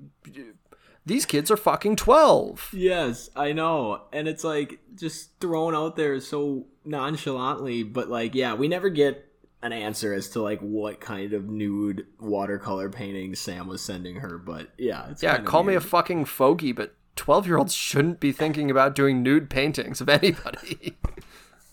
These 1.03 1.25
kids 1.25 1.49
are 1.49 1.57
fucking 1.57 1.95
12. 1.95 2.71
yes, 2.73 3.31
I 3.35 3.53
know, 3.53 4.01
and 4.13 4.27
it's 4.27 4.43
like 4.43 4.79
just 4.93 5.31
thrown 5.39 5.73
out 5.73 5.95
there 5.95 6.19
so 6.19 6.67
nonchalantly, 6.85 7.81
but 7.81 8.07
like, 8.07 8.35
yeah, 8.35 8.53
we 8.53 8.67
never 8.67 8.89
get 8.89 9.27
an 9.63 9.73
answer 9.73 10.13
as 10.13 10.29
to 10.29 10.41
like 10.41 10.59
what 10.59 10.99
kind 10.99 11.33
of 11.33 11.49
nude 11.49 12.05
watercolor 12.19 12.89
painting 12.89 13.33
Sam 13.33 13.67
was 13.67 13.81
sending 13.81 14.17
her, 14.17 14.37
but 14.37 14.69
yeah, 14.77 15.09
it's 15.09 15.23
Yeah, 15.23 15.39
call 15.39 15.63
me 15.63 15.73
a 15.73 15.81
fucking 15.81 16.25
fogey, 16.25 16.71
but 16.71 16.93
12 17.15 17.47
year 17.47 17.57
olds 17.57 17.73
shouldn't 17.73 18.19
be 18.19 18.31
thinking 18.31 18.71
about 18.71 18.95
doing 18.95 19.21
nude 19.21 19.49
paintings 19.49 20.01
of 20.01 20.09
anybody. 20.09 20.97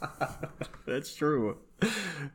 That's 0.86 1.14
true. 1.14 1.58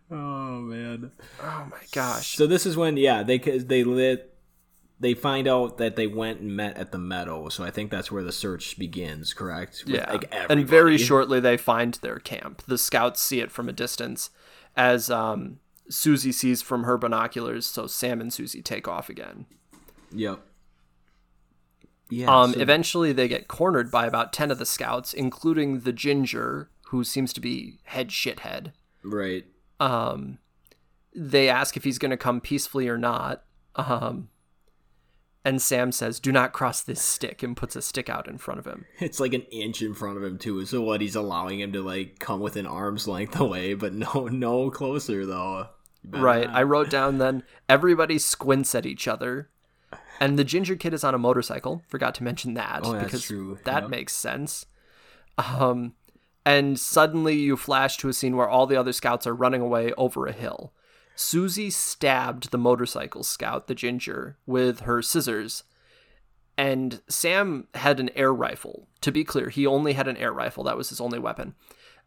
Oh 0.10 0.60
man. 0.62 1.12
oh 1.41 1.68
my 1.70 1.82
gosh. 1.91 2.36
So 2.38 2.47
this 2.47 2.66
is 2.66 2.78
when 2.78 2.97
yeah 2.97 3.24
they 3.24 3.38
they 3.38 3.84
lit 3.84 4.30
they 4.99 5.14
find 5.14 5.47
out 5.47 5.78
that 5.80 5.95
they 5.97 6.08
went 6.08 6.39
and 6.39 6.56
met 6.56 6.78
at 6.78 6.91
the 6.93 6.97
meadow. 6.97 7.49
So 7.49 7.64
I 7.64 7.72
think 7.72 7.91
that's 7.91 8.10
where 8.12 8.24
the 8.24 8.32
search 8.32 8.80
begins. 8.80 9.34
Correct? 9.34 9.84
With, 9.86 9.95
Yeah. 9.95 10.10
like, 10.12 10.34
and 10.49 10.66
very 10.66 10.97
shortly 10.97 11.39
they 11.41 11.58
find 11.58 11.95
their 11.95 12.20
camp. 12.20 12.62
The 12.68 12.78
scouts 12.78 13.22
see 13.22 13.41
it 13.41 13.51
from 13.51 13.68
a 13.68 13.74
distance 13.74 14.30
as 14.78 15.10
um, 15.10 15.60
Susie 15.89 16.32
sees 16.32 16.62
from 16.62 16.84
her 16.84 16.97
binoculars, 16.97 17.66
so 17.66 17.86
Sam 17.86 18.22
and 18.22 18.32
Susie 18.32 18.62
take 18.62 18.88
off 18.88 19.10
again. 19.10 19.45
Yep. 20.14 20.39
Yeah. 22.14 22.34
Um, 22.41 22.53
so- 22.53 22.59
eventually, 22.59 23.11
they 23.14 23.28
get 23.28 23.47
cornered 23.47 23.89
by 23.91 24.05
about 24.05 24.34
10 24.34 24.51
of 24.51 24.59
the 24.59 24.66
scouts, 24.66 25.14
including 25.14 25.82
the 25.82 25.93
ginger, 25.93 26.70
who 26.88 27.03
seems 27.03 27.34
to 27.34 27.41
be 27.41 27.80
head 27.84 28.09
shithead. 28.09 28.72
right. 29.03 29.45
Um, 29.80 30.38
they 31.16 31.49
ask 31.49 31.76
if 31.76 31.84
he's 31.84 31.97
going 31.99 32.11
to 32.11 32.18
come 32.18 32.39
peacefully 32.41 32.88
or 32.88 32.97
not. 32.97 33.43
Um, 33.76 34.30
and 35.45 35.61
Sam 35.61 35.91
says, 35.91 36.20
Do 36.20 36.32
not 36.32 36.53
cross 36.53 36.82
this 36.82 37.01
stick, 37.01 37.43
and 37.43 37.57
puts 37.57 37.76
a 37.76 37.82
stick 37.82 38.09
out 38.09 38.28
in 38.28 38.38
front 38.38 38.59
of 38.59 38.66
him. 38.66 38.86
It's 38.99 39.20
like 39.20 39.34
an 39.34 39.41
inch 39.51 39.82
in 39.82 39.93
front 39.93 40.18
of 40.18 40.24
him 40.24 40.38
too. 40.38 40.66
So 40.66 40.82
what? 40.82 41.01
He's 41.01 41.16
allowing 41.16 41.59
him 41.59 41.74
to 41.74 41.82
like 41.82 42.20
come 42.20 42.39
within 42.39 42.66
arm's 42.66 43.07
length 43.07 43.39
away, 43.39 43.74
but 43.74 43.93
no, 43.93 44.28
no 44.32 44.70
closer 44.72 45.26
though. 45.26 45.68
Right. 46.07 46.49
I 46.49 46.64
wrote 46.64 46.89
down 46.89 47.18
then 47.18 47.43
everybody 47.70 48.20
squints 48.20 48.74
at 48.76 48.86
each 48.86 49.07
other. 49.07 49.49
And 50.24 50.40
the 50.40 50.44
ginger 50.46 50.76
kid 50.78 50.94
is 50.94 51.04
on 51.04 51.14
a 51.14 51.18
motorcycle. 51.18 51.84
Forgot 51.90 52.16
to 52.16 52.24
mention 52.24 52.54
that 52.54 52.82
Oh, 52.84 52.94
because 52.98 53.24
true. 53.24 53.60
that 53.66 53.84
Yep. 53.84 53.90
makes 53.90 54.14
sense. 54.14 54.66
Um, 55.38 55.96
and 56.46 56.80
suddenly 56.80 57.36
you 57.36 57.58
flash 57.58 57.98
to 57.98 58.10
a 58.10 58.14
scene 58.14 58.38
where 58.38 58.48
all 58.48 58.66
the 58.66 58.78
other 58.78 58.94
scouts 58.94 59.28
are 59.28 59.34
running 59.36 59.62
away 59.62 59.92
over 59.98 60.26
a 60.26 60.32
hill. 60.32 60.74
Susie 61.16 61.70
stabbed 61.70 62.52
the 62.52 62.58
motorcycle 62.58 63.24
scout, 63.24 63.68
the 63.68 63.76
ginger, 63.76 64.38
with 64.46 64.82
her 64.82 65.02
scissors. 65.02 65.64
And 66.58 67.02
Sam 67.10 67.68
had 67.74 68.00
an 68.00 68.10
air 68.16 68.34
rifle. 68.34 68.88
To 69.02 69.12
be 69.12 69.24
clear, 69.24 69.50
he 69.50 69.66
only 69.68 69.94
had 69.94 70.08
an 70.08 70.18
air 70.18 70.32
rifle. 70.32 70.64
That 70.64 70.78
was 70.78 70.90
his 70.90 71.02
only 71.02 71.20
weapon. 71.20 71.56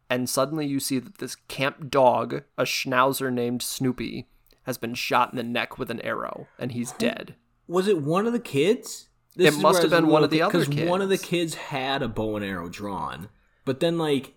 And 0.09 0.31
suddenly 0.31 0.67
you 0.67 0.79
see 0.81 0.99
that 1.01 1.19
this 1.19 1.35
camp 1.35 1.91
dog, 1.91 2.45
a 2.57 2.63
schnauzer 2.63 3.31
named 3.33 3.63
Snoopy, 3.63 4.27
has 4.63 4.79
been 4.79 4.95
shot 4.95 5.31
in 5.33 5.37
the 5.37 5.43
neck 5.43 5.79
with 5.79 5.91
an 5.91 6.01
arrow, 6.01 6.47
and 6.59 6.73
he's 6.73 6.93
dead. 6.93 7.35
Was 7.69 7.89
it 7.89 8.01
one 8.03 8.27
of 8.27 8.33
the 8.33 8.39
kids? 8.41 9.09
It 9.37 9.47
is 9.47 9.59
must 9.59 9.83
have 9.83 9.91
been 9.91 10.07
one 10.07 10.25
of 10.25 10.31
the 10.31 10.39
co- 10.41 10.47
because 10.51 10.69
one 10.69 11.03
of 11.03 11.09
the 11.09 11.19
kids. 11.19 11.29
kids 11.29 11.55
had 11.55 12.03
a 12.03 12.09
bow 12.09 12.37
and 12.37 12.45
arrow 12.45 12.69
drawn, 12.69 13.29
but 13.65 13.81
then 13.81 13.99
like 13.99 14.33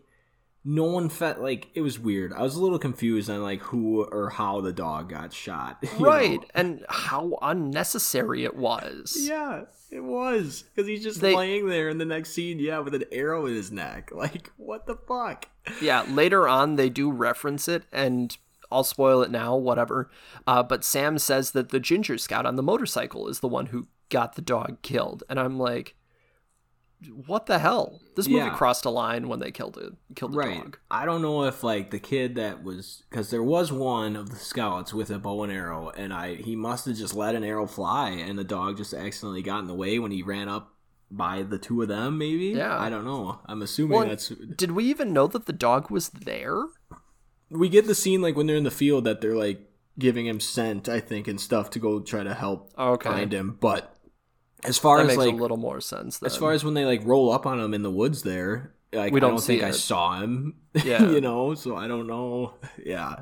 no 0.65 0.83
one 0.83 1.07
felt 1.07 1.39
like 1.39 1.69
it 1.73 1.81
was 1.81 1.97
weird. 1.97 2.33
I 2.33 2.41
was 2.41 2.55
a 2.55 2.61
little 2.61 2.79
confused 2.79 3.29
on 3.29 3.41
like 3.41 3.61
who 3.61 4.03
or 4.03 4.29
how 4.29 4.59
the 4.61 4.73
dog 4.73 5.09
got 5.09 5.31
shot. 5.31 5.83
Right, 5.99 6.41
know? 6.41 6.47
and 6.53 6.85
how 6.89 7.37
unnecessary 7.41 8.43
it 8.43 8.55
was. 8.57 9.15
Yeah, 9.19 9.63
it 9.89 10.03
was 10.03 10.63
because 10.75 10.87
he's 10.87 11.01
just 11.01 11.21
They- 11.21 11.35
laying 11.35 11.69
there 11.69 11.87
in 11.87 11.97
the 11.97 12.05
next 12.05 12.31
scene. 12.33 12.59
Yeah, 12.59 12.79
with 12.79 12.93
an 12.93 13.05
arrow 13.11 13.45
in 13.45 13.53
his 13.55 13.71
neck. 13.71 14.11
Like 14.19 14.51
what 14.57 14.85
the 14.85 14.95
fuck? 15.07 15.47
Yeah, 15.81 16.03
later 16.09 16.45
on 16.47 16.75
they 16.75 16.89
do 16.89 17.09
reference 17.09 17.69
it, 17.69 17.83
and 17.93 18.35
I'll 18.71 18.83
spoil 18.83 19.21
it 19.23 19.31
now, 19.31 19.55
whatever. 19.55 20.09
Uh, 20.45 20.61
but 20.63 20.83
Sam 20.83 21.17
says 21.17 21.51
that 21.51 21.69
the 21.69 21.79
ginger 21.79 22.17
scout 22.17 22.45
on 22.45 22.55
the 22.55 22.63
motorcycle 22.63 23.27
is 23.27 23.39
the 23.39 23.47
one 23.47 23.67
who 23.67 23.87
got 24.09 24.35
the 24.35 24.41
dog 24.41 24.81
killed, 24.81 25.23
and 25.29 25.39
I'm 25.39 25.57
like, 25.57 25.95
what 27.27 27.45
the 27.45 27.59
hell? 27.59 28.01
This 28.17 28.27
movie 28.27 28.39
Yeah. 28.45 28.49
crossed 28.57 28.83
a 28.83 28.89
line 28.89 29.29
when 29.29 29.39
they 29.39 29.51
killed 29.51 29.77
it, 29.77 29.93
killed 30.15 30.33
the 30.33 30.37
Right. 30.37 30.61
dog. 30.61 30.79
I 30.91 31.05
don't 31.05 31.21
know 31.21 31.45
if 31.45 31.63
like 31.63 31.91
the 31.91 31.99
kid 31.99 32.35
that 32.35 32.61
was 32.63 33.03
because 33.09 33.29
there 33.29 33.41
was 33.43 33.71
one 33.71 34.17
of 34.17 34.29
the 34.31 34.35
scouts 34.35 34.93
with 34.93 35.09
a 35.09 35.17
bow 35.17 35.43
and 35.43 35.51
arrow, 35.53 35.89
and 35.91 36.13
I 36.13 36.35
he 36.35 36.55
must 36.57 36.85
have 36.87 36.97
just 36.97 37.15
let 37.15 37.35
an 37.35 37.43
arrow 37.45 37.67
fly, 37.67 38.09
and 38.09 38.37
the 38.37 38.43
dog 38.43 38.75
just 38.77 38.93
accidentally 38.93 39.41
got 39.41 39.59
in 39.59 39.67
the 39.67 39.73
way 39.75 39.97
when 39.97 40.11
he 40.11 40.21
ran 40.21 40.49
up 40.49 40.73
by 41.09 41.41
the 41.41 41.57
two 41.57 41.81
of 41.81 41.87
them. 41.87 42.17
Maybe. 42.17 42.47
Yeah. 42.47 42.77
I 42.77 42.89
don't 42.89 43.05
know. 43.05 43.39
I'm 43.45 43.61
assuming 43.61 43.97
Well, 43.97 44.07
that's. 44.09 44.27
Did 44.27 44.71
we 44.71 44.83
even 44.85 45.13
know 45.13 45.27
that 45.27 45.45
the 45.45 45.53
dog 45.53 45.89
was 45.89 46.09
there? 46.09 46.65
We 47.49 47.69
get 47.69 47.87
the 47.87 47.95
scene 47.95 48.21
like 48.21 48.35
when 48.35 48.47
they're 48.47 48.55
in 48.55 48.63
the 48.63 48.71
field 48.71 49.03
that 49.05 49.21
they're 49.21 49.35
like 49.35 49.61
giving 49.97 50.25
him 50.27 50.39
scent, 50.39 50.87
I 50.87 50.99
think, 50.99 51.27
and 51.27 51.39
stuff 51.41 51.69
to 51.71 51.79
go 51.79 51.99
try 51.99 52.23
to 52.23 52.33
help 52.33 52.71
oh, 52.77 52.91
Okay. 52.93 53.09
find 53.09 53.33
him. 53.33 53.57
But 53.59 53.95
as 54.63 54.77
far 54.77 54.97
That 54.97 55.03
as 55.03 55.07
makes 55.17 55.17
like 55.27 55.33
a 55.33 55.37
little 55.37 55.57
more 55.57 55.81
sense. 55.81 56.19
Then. 56.19 56.27
as 56.27 56.35
far 56.37 56.51
as 56.51 56.63
when 56.63 56.73
they 56.73 56.85
like 56.85 57.01
roll 57.05 57.31
up 57.31 57.45
on 57.45 57.59
him 57.59 57.73
in 57.73 57.81
the 57.81 57.91
woods 57.91 58.23
there 58.23 58.73
like 58.91 59.13
We 59.13 59.19
don't 59.19 59.31
don't 59.31 59.41
think 59.43 59.63
i 59.63 59.71
saw 59.71 60.19
him 60.19 60.55
Yeah. 60.83 61.09
you 61.11 61.21
know 61.21 61.53
so 61.53 61.75
i 61.77 61.87
don't 61.87 62.07
know 62.07 62.55
yeah 62.85 63.17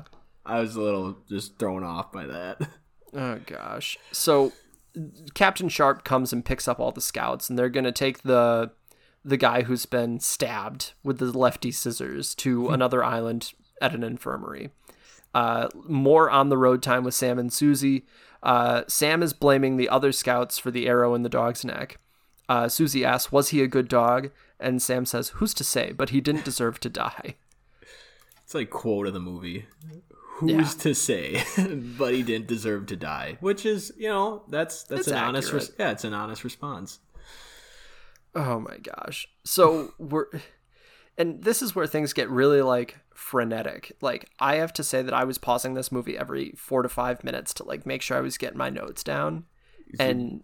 i 0.46 0.60
was 0.60 0.74
a 0.76 0.80
little 0.80 1.18
just 1.28 1.58
thrown 1.58 1.84
off 1.84 2.10
by 2.10 2.26
that 2.26 2.60
Oh 3.14 3.38
gosh. 3.46 3.96
So 4.12 4.52
Captain 5.34 5.68
Sharp 5.70 6.04
comes 6.04 6.32
and 6.32 6.44
picks 6.44 6.66
up 6.68 6.78
all 6.80 6.92
the 6.92 7.00
scouts 7.00 7.48
and 7.48 7.58
they're 7.58 7.68
going 7.70 7.84
to 7.84 7.92
take 7.92 8.22
the 8.22 8.70
the 9.24 9.36
guy 9.36 9.62
who's 9.62 9.86
been 9.86 10.20
stabbed 10.20 10.92
with 11.02 11.18
the 11.18 11.26
lefty 11.36 11.70
scissors 11.70 12.34
to 12.36 12.68
another 12.68 13.02
island 13.04 13.52
at 13.80 13.94
an 13.94 14.02
infirmary. 14.02 14.70
Uh, 15.34 15.68
more 15.86 16.30
on 16.30 16.48
the 16.48 16.56
road 16.58 16.82
time 16.82 17.04
with 17.04 17.14
Sam 17.14 17.38
and 17.38 17.52
Susie. 17.52 18.04
Uh, 18.42 18.82
Sam 18.88 19.22
is 19.22 19.32
blaming 19.32 19.76
the 19.76 19.88
other 19.88 20.12
scouts 20.12 20.58
for 20.58 20.70
the 20.70 20.86
arrow 20.86 21.14
in 21.14 21.22
the 21.22 21.28
dog's 21.28 21.64
neck. 21.64 21.98
Uh, 22.48 22.68
Susie 22.68 23.04
asks, 23.04 23.30
"Was 23.30 23.50
he 23.50 23.62
a 23.62 23.66
good 23.66 23.88
dog?" 23.88 24.30
And 24.58 24.80
Sam 24.80 25.04
says, 25.04 25.30
"Who's 25.30 25.52
to 25.54 25.64
say? 25.64 25.92
But 25.92 26.10
he 26.10 26.20
didn't 26.20 26.44
deserve 26.44 26.80
to 26.80 26.88
die." 26.88 27.34
it's 28.42 28.54
like 28.54 28.70
quote 28.70 29.06
of 29.06 29.12
the 29.12 29.20
movie 29.20 29.66
who's 30.36 30.50
Yeah. 30.52 30.64
to 30.82 30.94
say 30.94 31.42
but 31.98 32.14
he 32.14 32.22
didn't 32.22 32.46
deserve 32.46 32.86
to 32.86 32.96
die 32.96 33.36
which 33.40 33.66
is 33.66 33.92
you 33.98 34.08
know 34.08 34.44
that's 34.48 34.84
that's 34.84 35.00
It's 35.00 35.08
an 35.08 35.16
honest 35.18 35.52
res- 35.52 35.72
yeah 35.78 35.90
it's 35.90 36.04
an 36.04 36.14
honest 36.14 36.44
response 36.44 37.00
Oh 38.34 38.60
my 38.60 38.76
gosh. 38.78 39.28
So 39.44 39.92
we're 39.98 40.26
and 41.16 41.42
this 41.42 41.60
is 41.60 41.74
where 41.74 41.86
things 41.86 42.12
get 42.12 42.30
really 42.30 42.62
like 42.62 42.96
frenetic. 43.18 43.96
Like 44.00 44.30
I 44.38 44.56
have 44.56 44.72
to 44.74 44.84
say 44.84 45.02
that 45.02 45.14
I 45.14 45.24
was 45.24 45.38
pausing 45.38 45.74
this 45.74 45.92
movie 45.92 46.16
every 46.16 46.52
4 46.56 46.82
to 46.82 46.88
5 46.88 47.24
minutes 47.24 47.52
to 47.54 47.64
like 47.64 47.84
make 47.84 48.02
sure 48.02 48.16
I 48.16 48.22
was 48.22 48.38
getting 48.38 48.58
my 48.58 48.70
notes 48.70 49.02
down. 49.02 49.44
And 49.98 50.42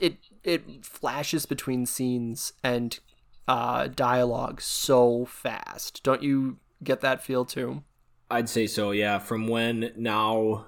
it 0.00 0.18
it 0.44 0.84
flashes 0.84 1.46
between 1.46 1.86
scenes 1.86 2.52
and 2.62 2.98
uh 3.48 3.88
dialogue 3.88 4.60
so 4.60 5.24
fast. 5.24 6.02
Don't 6.02 6.22
you 6.22 6.58
get 6.82 7.00
that 7.00 7.22
feel 7.22 7.44
too? 7.44 7.82
i'd 8.30 8.48
say 8.48 8.66
so 8.66 8.90
yeah 8.92 9.18
from 9.18 9.48
when 9.48 9.92
now 9.96 10.66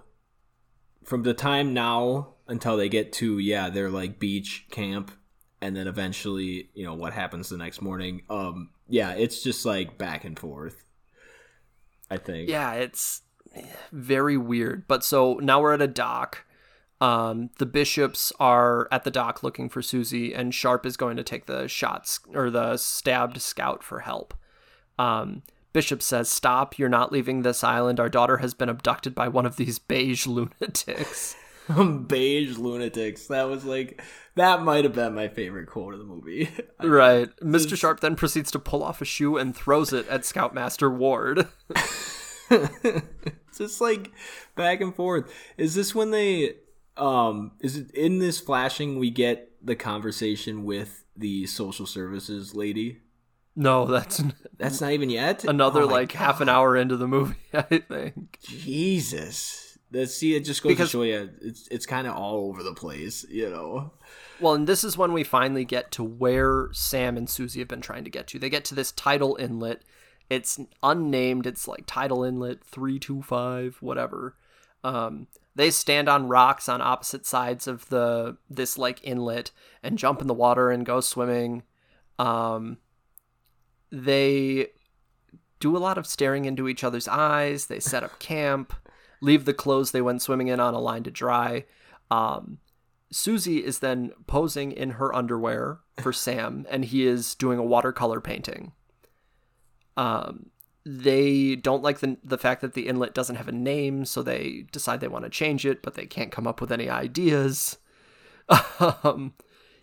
from 1.04 1.22
the 1.22 1.34
time 1.34 1.72
now 1.72 2.34
until 2.48 2.76
they 2.76 2.88
get 2.88 3.12
to 3.12 3.38
yeah 3.38 3.70
their 3.70 3.88
like 3.88 4.18
beach 4.18 4.66
camp 4.70 5.12
and 5.60 5.76
then 5.76 5.86
eventually 5.86 6.68
you 6.74 6.84
know 6.84 6.94
what 6.94 7.12
happens 7.12 7.48
the 7.48 7.56
next 7.56 7.80
morning 7.80 8.22
um 8.28 8.70
yeah 8.88 9.12
it's 9.12 9.42
just 9.42 9.64
like 9.64 9.96
back 9.96 10.24
and 10.24 10.38
forth 10.38 10.84
i 12.12 12.16
think 12.16 12.48
Yeah, 12.48 12.74
it's 12.74 13.22
very 13.92 14.36
weird. 14.36 14.86
But 14.88 15.04
so 15.04 15.34
now 15.42 15.60
we're 15.60 15.74
at 15.74 15.82
a 15.82 15.86
dock. 15.86 16.44
Um, 17.00 17.50
the 17.58 17.66
bishops 17.66 18.32
are 18.38 18.88
at 18.92 19.04
the 19.04 19.10
dock 19.10 19.42
looking 19.42 19.68
for 19.68 19.82
Susie, 19.82 20.32
and 20.32 20.54
Sharp 20.54 20.86
is 20.86 20.96
going 20.96 21.16
to 21.16 21.24
take 21.24 21.46
the 21.46 21.66
shots 21.66 22.20
or 22.32 22.48
the 22.48 22.76
stabbed 22.76 23.42
scout 23.42 23.82
for 23.82 24.00
help. 24.00 24.34
Um, 24.98 25.42
Bishop 25.72 26.00
says, 26.02 26.28
"Stop! 26.28 26.78
You're 26.78 26.88
not 26.88 27.10
leaving 27.12 27.42
this 27.42 27.64
island. 27.64 27.98
Our 27.98 28.08
daughter 28.08 28.36
has 28.38 28.54
been 28.54 28.68
abducted 28.68 29.14
by 29.14 29.28
one 29.28 29.46
of 29.46 29.56
these 29.56 29.78
beige 29.78 30.26
lunatics." 30.36 31.34
beige 32.06 32.58
lunatics 32.58 33.26
that 33.28 33.48
was 33.48 33.64
like 33.64 34.02
that 34.34 34.62
might 34.62 34.84
have 34.84 34.94
been 34.94 35.14
my 35.14 35.28
favorite 35.28 35.66
quote 35.66 35.92
of 35.94 35.98
the 36.00 36.06
movie 36.06 36.48
right. 36.82 37.28
Mr. 37.40 37.76
Sharp 37.76 38.00
then 38.00 38.16
proceeds 38.16 38.50
to 38.52 38.58
pull 38.58 38.82
off 38.82 39.00
a 39.02 39.04
shoe 39.04 39.36
and 39.36 39.54
throws 39.56 39.92
it 39.92 40.08
at 40.08 40.24
Scoutmaster 40.24 40.90
Ward. 40.90 41.48
it's 42.50 43.02
just 43.58 43.80
like 43.80 44.10
back 44.56 44.80
and 44.80 44.94
forth 44.94 45.32
is 45.56 45.74
this 45.74 45.94
when 45.94 46.10
they 46.10 46.54
um 46.96 47.52
is 47.60 47.76
it 47.76 47.90
in 47.92 48.18
this 48.18 48.40
flashing 48.40 48.98
we 48.98 49.10
get 49.10 49.50
the 49.64 49.74
conversation 49.76 50.64
with 50.64 51.04
the 51.16 51.46
social 51.46 51.86
services 51.86 52.54
lady 52.54 52.98
no, 53.54 53.84
that's 53.84 54.22
that's 54.56 54.80
not 54.80 54.92
even 54.92 55.10
yet 55.10 55.44
another 55.44 55.82
Oh 55.82 55.86
like 55.86 56.12
half 56.12 56.40
an 56.40 56.48
hour 56.48 56.74
into 56.74 56.96
the 56.96 57.06
movie. 57.06 57.36
I 57.52 57.60
think. 57.86 58.38
Jesus. 58.40 59.76
Let's 59.92 60.14
see. 60.14 60.34
It 60.34 60.46
just 60.46 60.62
goes 60.62 60.70
Because- 60.72 60.88
to 60.88 60.92
show 60.92 61.02
you, 61.02 61.28
it's 61.42 61.68
it's 61.70 61.84
kind 61.84 62.06
of 62.06 62.16
all 62.16 62.48
over 62.48 62.62
the 62.62 62.72
place, 62.72 63.26
you 63.28 63.50
know. 63.50 63.92
Well, 64.42 64.54
and 64.54 64.66
this 64.66 64.82
is 64.82 64.98
when 64.98 65.12
we 65.12 65.22
finally 65.22 65.64
get 65.64 65.92
to 65.92 66.02
where 66.02 66.68
Sam 66.72 67.16
and 67.16 67.30
Susie 67.30 67.60
have 67.60 67.68
been 67.68 67.80
trying 67.80 68.02
to 68.02 68.10
get 68.10 68.26
to. 68.28 68.40
They 68.40 68.50
get 68.50 68.64
to 68.66 68.74
this 68.74 68.90
tidal 68.90 69.36
inlet. 69.36 69.82
It's 70.28 70.58
unnamed. 70.82 71.46
It's 71.46 71.68
like 71.68 71.84
tidal 71.86 72.24
inlet 72.24 72.64
three 72.64 72.98
two 72.98 73.22
five, 73.22 73.76
whatever. 73.80 74.34
Um, 74.82 75.28
they 75.54 75.70
stand 75.70 76.08
on 76.08 76.26
rocks 76.26 76.68
on 76.68 76.82
opposite 76.82 77.24
sides 77.24 77.68
of 77.68 77.88
the 77.88 78.36
this 78.50 78.76
like 78.76 78.98
inlet 79.04 79.52
and 79.80 79.96
jump 79.96 80.20
in 80.20 80.26
the 80.26 80.34
water 80.34 80.70
and 80.72 80.84
go 80.84 81.00
swimming. 81.00 81.62
Um, 82.18 82.78
they 83.92 84.70
do 85.60 85.76
a 85.76 85.78
lot 85.78 85.98
of 85.98 86.06
staring 86.06 86.46
into 86.46 86.68
each 86.68 86.82
other's 86.82 87.06
eyes. 87.06 87.66
They 87.66 87.78
set 87.78 88.02
up 88.02 88.18
camp, 88.18 88.72
leave 89.20 89.44
the 89.44 89.54
clothes 89.54 89.92
they 89.92 90.02
went 90.02 90.20
swimming 90.20 90.48
in 90.48 90.58
on 90.58 90.74
a 90.74 90.80
line 90.80 91.04
to 91.04 91.12
dry. 91.12 91.64
Um, 92.10 92.58
Susie 93.12 93.64
is 93.64 93.78
then 93.80 94.12
posing 94.26 94.72
in 94.72 94.92
her 94.92 95.14
underwear 95.14 95.80
for 96.00 96.12
Sam, 96.12 96.66
and 96.70 96.84
he 96.84 97.06
is 97.06 97.34
doing 97.34 97.58
a 97.58 97.64
watercolor 97.64 98.20
painting. 98.20 98.72
Um, 99.96 100.50
they 100.84 101.54
don't 101.54 101.82
like 101.82 102.00
the 102.00 102.16
the 102.24 102.38
fact 102.38 102.60
that 102.62 102.74
the 102.74 102.88
inlet 102.88 103.14
doesn't 103.14 103.36
have 103.36 103.48
a 103.48 103.52
name, 103.52 104.04
so 104.04 104.22
they 104.22 104.64
decide 104.72 105.00
they 105.00 105.08
want 105.08 105.24
to 105.24 105.30
change 105.30 105.64
it, 105.64 105.82
but 105.82 105.94
they 105.94 106.06
can't 106.06 106.32
come 106.32 106.46
up 106.46 106.60
with 106.60 106.72
any 106.72 106.88
ideas. 106.88 107.78
um, 109.04 109.34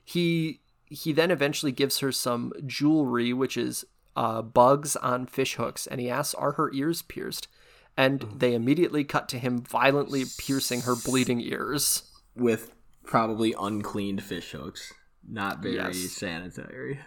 he 0.04 0.62
he 0.86 1.14
then 1.14 1.32
eventually 1.32 1.72
gives 1.72 2.00
her 2.00 2.12
some 2.12 2.52
jewelry, 2.66 3.32
which 3.32 3.56
is 3.56 3.86
uh, 4.16 4.42
bugs 4.42 4.96
on 4.98 5.28
fish 5.28 5.56
hooks, 5.56 5.88
and 5.88 6.02
he 6.02 6.10
asks, 6.10 6.34
"Are 6.34 6.54
her 6.54 6.72
ears 6.74 7.02
pierced?" 7.02 7.48
And 7.96 8.26
they 8.36 8.54
immediately 8.54 9.04
cut 9.04 9.28
to 9.30 9.40
him 9.40 9.62
violently 9.62 10.24
piercing 10.38 10.82
her 10.82 10.96
bleeding 10.96 11.42
ears. 11.42 12.04
with 12.36 12.72
probably 13.10 13.56
uncleaned 13.60 14.22
fish 14.24 14.52
hooks. 14.52 14.94
Not 15.28 15.64
very 15.64 15.76
Yes. 15.76 15.98
sanitary. 16.12 17.00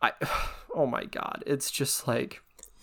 I, 0.00 0.12
oh 0.74 0.86
my 0.86 1.04
god, 1.04 1.42
it's 1.46 1.70
just 1.70 2.06
like, 2.06 2.40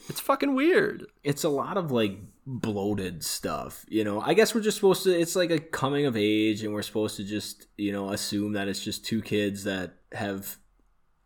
it's 0.09 0.19
fucking 0.19 0.53
weird. 0.53 1.05
It's 1.23 1.45
a 1.45 1.49
lot 1.49 1.77
of 1.77 1.91
like 1.91 2.17
bloated 2.45 3.23
stuff, 3.23 3.85
you 3.87 4.03
know. 4.03 4.19
I 4.19 4.33
guess 4.33 4.53
we're 4.53 4.61
just 4.61 4.75
supposed 4.75 5.03
to 5.03 5.17
it's 5.17 5.35
like 5.35 5.49
a 5.49 5.59
coming 5.59 6.05
of 6.05 6.17
age 6.17 6.61
and 6.61 6.73
we're 6.73 6.81
supposed 6.81 7.15
to 7.17 7.23
just, 7.23 7.67
you 7.77 7.93
know, 7.93 8.09
assume 8.09 8.53
that 8.53 8.67
it's 8.67 8.83
just 8.83 9.05
two 9.05 9.21
kids 9.21 9.63
that 9.63 9.93
have 10.11 10.57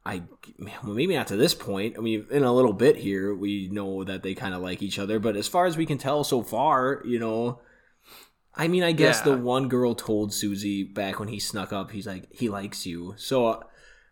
I 0.06 0.22
well, 0.60 0.94
maybe 0.94 1.16
not 1.16 1.28
to 1.28 1.36
this 1.36 1.56
point. 1.56 1.96
I 1.98 2.02
mean, 2.02 2.28
in 2.30 2.44
a 2.44 2.54
little 2.54 2.74
bit 2.74 2.98
here, 2.98 3.34
we 3.34 3.68
know 3.72 4.04
that 4.04 4.22
they 4.22 4.36
kind 4.36 4.54
of 4.54 4.62
like 4.62 4.84
each 4.84 5.00
other, 5.00 5.18
but 5.18 5.36
as 5.36 5.48
far 5.48 5.66
as 5.66 5.76
we 5.76 5.88
can 5.88 5.98
tell 5.98 6.24
so 6.24 6.44
far, 6.44 7.02
you 7.04 7.18
know, 7.18 7.60
I 8.58 8.68
mean, 8.68 8.84
I 8.84 8.92
guess 8.92 9.20
Yeah. 9.26 9.32
the 9.36 9.38
one 9.38 9.68
girl 9.70 9.96
told 9.96 10.34
Susie 10.34 10.84
back 10.84 11.20
when 11.20 11.28
he 11.30 11.40
snuck 11.40 11.72
up, 11.72 11.92
he's 11.92 12.08
like, 12.08 12.28
he 12.34 12.50
likes 12.50 12.86
you. 12.86 13.14
So 13.18 13.48
uh, 13.48 13.60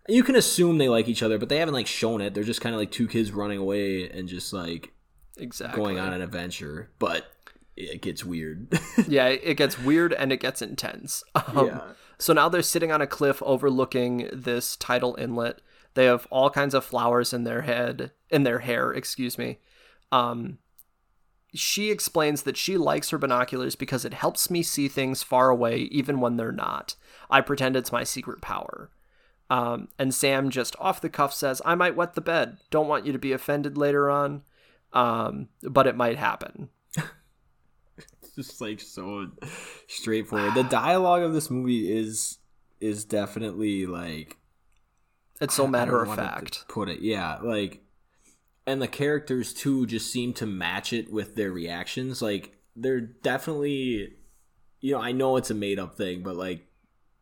you 0.07 0.23
can 0.23 0.35
assume 0.35 0.77
they 0.77 0.89
like 0.89 1.07
each 1.07 1.23
other, 1.23 1.37
but 1.37 1.49
they 1.49 1.57
haven't 1.57 1.73
like 1.73 1.87
shown 1.87 2.21
it. 2.21 2.33
They're 2.33 2.43
just 2.43 2.61
kind 2.61 2.75
of 2.75 2.79
like 2.79 2.91
two 2.91 3.07
kids 3.07 3.31
running 3.31 3.57
away 3.57 4.09
and 4.09 4.27
just 4.29 4.53
like 4.53 4.93
Exactly. 5.37 5.81
going 5.81 5.99
on 5.99 6.13
an 6.13 6.21
adventure. 6.21 6.91
But 6.99 7.25
it 7.75 8.01
gets 8.01 8.23
weird. 8.23 8.67
yeah, 9.07 9.27
it 9.27 9.55
gets 9.57 9.77
weird 9.79 10.13
and 10.13 10.31
it 10.31 10.39
gets 10.39 10.61
intense. 10.61 11.23
Um, 11.35 11.67
Yeah. 11.67 11.81
So 12.17 12.31
now 12.31 12.47
they're 12.47 12.61
sitting 12.61 12.91
on 12.93 13.01
a 13.01 13.07
cliff 13.07 13.43
overlooking 13.43 14.29
this 14.31 14.77
tidal 14.77 15.15
inlet. 15.19 15.59
They 15.95 16.05
have 16.05 16.27
all 16.31 16.49
kinds 16.49 16.73
of 16.73 16.85
flowers 16.85 17.33
in 17.33 17.43
their 17.43 17.63
head, 17.63 18.11
in 18.29 18.43
their 18.43 18.59
hair, 18.59 18.91
excuse 18.93 19.37
me. 19.37 19.59
Um, 20.13 20.59
she 21.55 21.91
explains 21.91 22.43
that 22.43 22.57
she 22.57 22.77
likes 22.77 23.09
her 23.09 23.17
binoculars 23.17 23.75
because 23.75 24.05
it 24.05 24.13
helps 24.13 24.49
me 24.49 24.63
see 24.63 24.87
things 24.87 25.23
far 25.23 25.49
away, 25.49 25.79
even 25.91 26.19
when 26.19 26.37
they're 26.37 26.51
not. 26.51 26.95
I 27.29 27.41
pretend 27.41 27.75
it's 27.75 27.91
my 27.91 28.03
secret 28.03 28.41
power. 28.41 28.89
Um, 29.49 29.89
and 29.99 30.13
Sam 30.13 30.49
just 30.49 30.75
off 30.79 31.01
the 31.01 31.09
cuff 31.09 31.33
says, 31.33 31.61
I 31.65 31.75
might 31.75 31.95
wet 31.95 32.13
the 32.15 32.21
bed. 32.21 32.57
Don't 32.71 32.87
want 32.87 33.05
you 33.05 33.13
to 33.13 33.19
be 33.19 33.31
offended 33.31 33.77
later 33.77 34.09
on, 34.09 34.41
um, 34.93 35.49
but 35.61 35.87
it 35.87 35.95
might 35.95 36.17
happen. 36.17 36.69
It's 37.97 38.35
just 38.35 38.59
like 38.59 38.79
so 38.79 39.29
straightforward. 39.87 40.55
The 40.55 40.63
dialogue 40.69 41.21
of 41.21 41.33
this 41.33 41.49
movie 41.49 41.95
is 41.95 42.39
is 42.81 43.05
definitely 43.05 43.85
like 43.85 44.37
It's 45.39 45.53
so 45.53 45.67
matter 45.67 46.01
of 46.01 46.15
fact. 46.15 46.65
Put 46.67 46.89
it, 46.89 47.01
yeah, 47.01 47.37
like, 47.41 47.84
and 48.67 48.81
the 48.81 48.87
characters 48.87 49.53
too 49.53 49.85
just 49.85 50.11
seem 50.11 50.33
to 50.33 50.45
match 50.45 50.93
it 50.93 51.11
with 51.11 51.35
their 51.35 51.51
reactions. 51.51 52.21
Like, 52.21 52.57
they're 52.75 53.01
definitely, 53.01 54.13
you 54.81 54.93
know, 54.93 55.01
I 55.01 55.11
know 55.11 55.37
it's 55.37 55.51
a 55.51 55.55
made 55.55 55.79
up 55.79 55.95
thing, 55.95 56.23
but 56.23 56.35
like, 56.35 56.67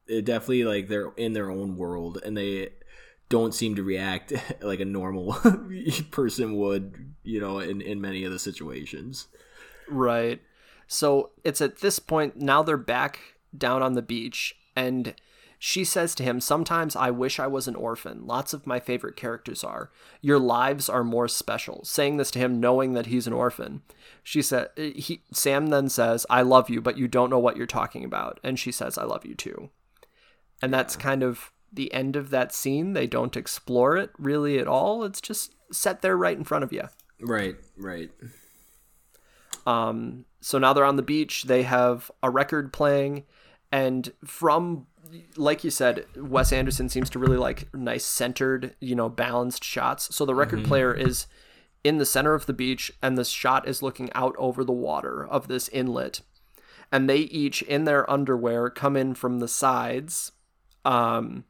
it 0.08 0.26
definitely 0.26 0.66
like 0.66 0.88
they're 0.88 1.12
in 1.18 1.34
their 1.34 1.50
own 1.50 1.78
world 1.78 2.20
and 2.26 2.36
they 2.36 2.70
don't 3.30 3.54
seem 3.54 3.76
to 3.76 3.84
react 3.84 4.34
like 4.62 4.80
a 4.80 4.86
normal 4.86 5.34
person 6.12 6.56
would, 6.58 7.14
you 7.24 7.40
know, 7.40 7.60
in 7.60 7.82
in 7.82 8.02
many 8.02 8.24
of 8.24 8.32
the 8.32 8.40
situations. 8.40 9.28
Right. 9.90 10.42
So 10.88 11.32
it's 11.44 11.62
at 11.62 11.80
this 11.80 12.00
point 12.00 12.38
now 12.38 12.64
they're 12.64 12.78
back 12.78 13.20
down 13.58 13.82
on 13.82 13.94
the 13.94 14.02
beach 14.02 14.56
and 14.76 15.16
she 15.66 15.86
says 15.86 16.14
to 16.14 16.24
him, 16.24 16.42
Sometimes 16.42 16.94
I 16.94 17.10
wish 17.10 17.40
I 17.40 17.48
was 17.48 17.70
an 17.70 17.76
orphan. 17.76 18.28
Lots 18.28 18.54
of 18.54 18.68
my 18.68 18.82
favorite 18.82 19.16
characters 19.16 19.64
are. 19.64 19.92
Your 20.20 20.38
lives 20.38 20.90
are 20.90 21.06
more 21.06 21.30
special. 21.30 21.86
Saying 21.86 22.18
this 22.18 22.32
to 22.32 22.40
him, 22.40 22.60
knowing 22.60 22.92
that 22.96 23.06
he's 23.06 23.28
an 23.28 23.32
orphan. 23.32 23.82
She 24.24 24.42
said, 24.42 24.72
he, 24.76 25.22
Sam 25.32 25.68
then 25.68 25.88
says, 25.88 26.26
I 26.30 26.42
love 26.42 26.70
you, 26.70 26.82
but 26.82 26.98
you 26.98 27.08
don't 27.08 27.30
know 27.30 27.40
what 27.40 27.56
you're 27.56 27.66
talking 27.66 28.04
about. 28.04 28.42
And 28.44 28.60
she 28.60 28.74
says, 28.74 28.98
I 28.98 29.06
love 29.06 29.26
you 29.26 29.36
too. 29.36 29.70
And 30.62 30.74
that's 30.74 30.98
kind 30.98 31.24
of 31.24 31.54
the 31.72 31.94
end 31.94 32.18
of 32.18 32.30
that 32.32 32.54
scene. 32.54 32.92
They 32.92 33.08
don't 33.08 33.38
explore 33.38 33.96
it 33.96 34.10
really 34.20 34.60
at 34.60 34.68
all. 34.68 35.06
It's 35.06 35.22
just 35.22 35.56
set 35.72 36.02
there 36.02 36.18
right 36.18 36.38
in 36.38 36.44
front 36.44 36.66
of 36.66 36.74
you. 36.74 36.90
Right, 37.22 37.56
right. 37.78 38.10
Um, 39.66 40.26
so 40.42 40.58
now 40.58 40.74
they're 40.74 40.84
on 40.84 40.98
the 40.98 41.04
beach. 41.04 41.44
They 41.44 41.64
have 41.64 42.12
a 42.22 42.30
record 42.30 42.74
playing, 42.74 43.24
and 43.74 44.14
from 44.24 44.86
like 45.36 45.64
you 45.64 45.72
said, 45.72 46.06
Wes 46.16 46.54
Anderson 46.54 46.90
seems 46.90 47.10
to 47.10 47.20
really 47.20 47.38
like 47.38 47.74
nice 47.74 48.06
centered, 48.06 48.76
you 48.80 48.96
know, 48.96 49.10
balanced 49.10 49.64
shots. 49.64 50.16
So 50.16 50.26
the 50.26 50.36
record 50.36 50.64
player 50.64 50.94
is 50.94 51.26
in 51.84 51.98
the 51.98 52.06
center 52.06 52.34
of 52.34 52.46
the 52.46 52.54
beach, 52.54 52.94
and 53.02 53.18
the 53.18 53.26
shot 53.26 53.68
is 53.68 53.82
looking 53.82 54.12
out 54.14 54.36
over 54.38 54.64
the 54.64 54.72
water 54.72 55.26
of 55.28 55.48
this 55.48 55.68
inlet. 55.70 56.22
And 56.92 57.10
they 57.10 57.18
each, 57.18 57.62
in 57.64 57.84
their 57.84 58.10
underwear, 58.10 58.70
come 58.70 58.96
in 58.96 59.16
from 59.16 59.40
the 59.40 59.48
sides. 59.48 60.32
Um, 60.86 61.44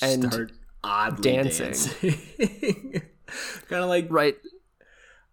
And 0.00 0.30
Start 0.32 0.52
oddly 0.84 1.32
dancing. 1.32 1.66
dancing. 1.68 2.12
kind 3.68 3.82
of 3.82 3.88
like 3.88 4.06
right. 4.10 4.36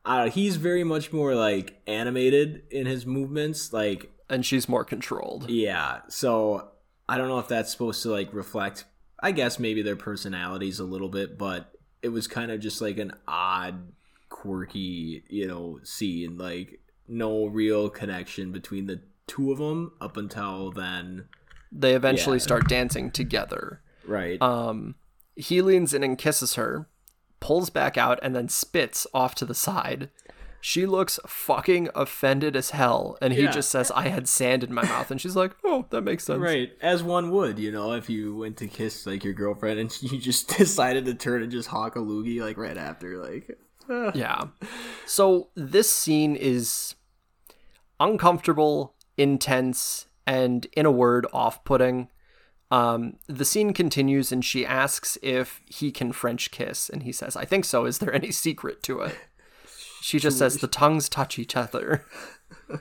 I 0.06 0.16
don't 0.18 0.26
know, 0.28 0.32
he's 0.32 0.56
very 0.56 0.86
much 0.86 1.12
more 1.12 1.36
like 1.36 1.82
animated 1.86 2.64
in 2.72 2.86
his 2.86 3.06
movements. 3.06 3.74
Like, 3.74 4.12
And 4.30 4.46
she's 4.46 4.70
more 4.70 4.84
controlled. 4.86 5.50
yeah. 5.50 6.02
So 6.08 6.70
I 7.08 7.18
don't 7.18 7.28
know 7.28 7.40
if 7.40 7.48
that's 7.48 7.72
supposed 7.72 8.04
to 8.04 8.10
like 8.12 8.34
reflect. 8.34 8.86
I 9.22 9.32
guess 9.32 9.60
maybe 9.60 9.82
their 9.82 9.96
personalities 9.96 10.80
a 10.80 10.84
little 10.86 11.10
bit, 11.10 11.38
but 11.38 11.72
it 12.02 12.10
was 12.10 12.28
kind 12.28 12.52
of 12.52 12.60
just 12.60 12.80
like 12.82 12.98
an 13.00 13.14
odd, 13.28 13.92
quirky, 14.30 15.24
you 15.30 15.48
know, 15.48 15.80
scene. 15.84 16.38
Like 16.38 16.80
no 17.08 17.46
real 17.48 17.90
connection 17.90 18.52
between 18.52 18.86
the 18.86 19.02
two 19.28 19.52
of 19.52 19.58
them 19.58 19.92
up 20.00 20.16
until 20.18 20.72
then. 20.72 21.26
They 21.72 21.96
eventually 21.96 22.38
Yeah. 22.38 22.44
start 22.44 22.70
dancing 22.70 23.12
together. 23.12 23.82
Right. 24.06 24.42
Um, 24.42 24.96
he 25.36 25.62
leans 25.62 25.94
in 25.94 26.04
and 26.04 26.18
kisses 26.18 26.56
her, 26.56 26.88
pulls 27.40 27.70
back 27.70 27.98
out, 27.98 28.20
and 28.24 28.36
then 28.36 28.48
spits 28.50 29.06
off 29.14 29.36
to 29.36 29.46
the 29.46 29.54
side. 29.56 30.10
She 30.61 30.86
looks 30.86 31.19
fucking 31.26 31.90
offended 31.95 32.56
as 32.56 32.72
hell, 32.72 33.18
and 33.22 33.34
he 33.34 33.44
Yeah. 33.44 33.52
just 33.52 33.69
says, 33.72 33.91
I 33.91 34.10
had 34.10 34.27
sand 34.27 34.64
in 34.64 34.73
my 34.73 34.84
mouth. 34.84 35.10
And 35.11 35.19
she's 35.22 35.36
like, 35.36 35.56
Oh, 35.64 35.86
that 35.90 36.02
makes 36.02 36.26
sense. 36.26 36.40
Right, 36.41 36.72
as 36.81 37.02
one 37.02 37.31
would, 37.31 37.57
you 37.60 37.72
know, 37.72 37.94
if 37.94 38.10
you 38.10 38.36
went 38.36 38.57
to 38.57 38.68
kiss 38.68 39.06
like 39.06 39.23
your 39.23 39.34
girlfriend 39.34 39.80
and 39.80 40.02
you 40.11 40.18
just 40.19 40.57
decided 40.57 41.06
to 41.06 41.14
turn 41.14 41.44
and 41.44 41.52
just 41.52 41.69
hawk 41.69 41.95
a 41.95 41.99
loogie 41.99 42.41
like 42.41 42.57
right 42.57 42.77
after, 42.77 43.18
like 43.18 43.57
Yeah. 44.14 44.45
So 45.06 45.49
this 45.56 45.91
scene 45.91 46.36
is 46.36 46.95
uncomfortable, 47.99 48.95
intense, 49.18 50.07
and 50.26 50.68
in 50.73 50.86
a 50.86 50.91
word, 50.91 51.26
off 51.34 51.64
putting. 51.64 52.10
Um, 52.72 53.15
the 53.27 53.45
scene 53.45 53.73
continues 53.73 54.31
and 54.31 54.45
she 54.45 54.64
asks 54.65 55.18
if 55.23 55.60
he 55.65 55.91
can 55.91 56.11
French 56.11 56.52
kiss, 56.52 56.90
and 56.90 57.03
he 57.03 57.11
says, 57.11 57.36
I 57.36 57.45
think 57.45 57.65
so. 57.65 57.86
Is 57.86 57.98
there 57.98 58.14
any 58.14 58.31
secret 58.31 58.84
to 58.84 59.02
it? 59.02 59.18
She 60.02 60.20
just 60.20 60.38
says 60.38 60.58
the 60.58 60.68
tongues 60.68 61.10
touch 61.10 61.38
each 61.40 61.56
other. 61.56 62.06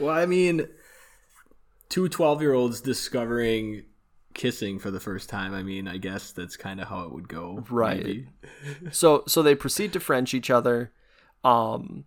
Well, 0.00 0.10
I 0.14 0.26
mean, 0.26 0.66
two 1.88 2.08
12 2.08 2.40
year 2.42 2.52
olds 2.52 2.80
discovering 2.80 3.84
kissing 4.34 4.80
for 4.80 4.90
the 4.90 4.98
first 4.98 5.28
time. 5.28 5.54
I 5.54 5.62
mean, 5.62 5.86
I 5.86 5.98
guess 5.98 6.32
that's 6.32 6.56
kind 6.56 6.80
of 6.80 6.88
how 6.88 7.02
it 7.02 7.12
would 7.12 7.28
go. 7.28 7.64
Right. 7.70 8.24
so 8.90 9.22
so 9.28 9.42
they 9.42 9.54
proceed 9.54 9.92
to 9.92 10.00
French 10.00 10.34
each 10.34 10.50
other. 10.50 10.92
Um 11.44 12.04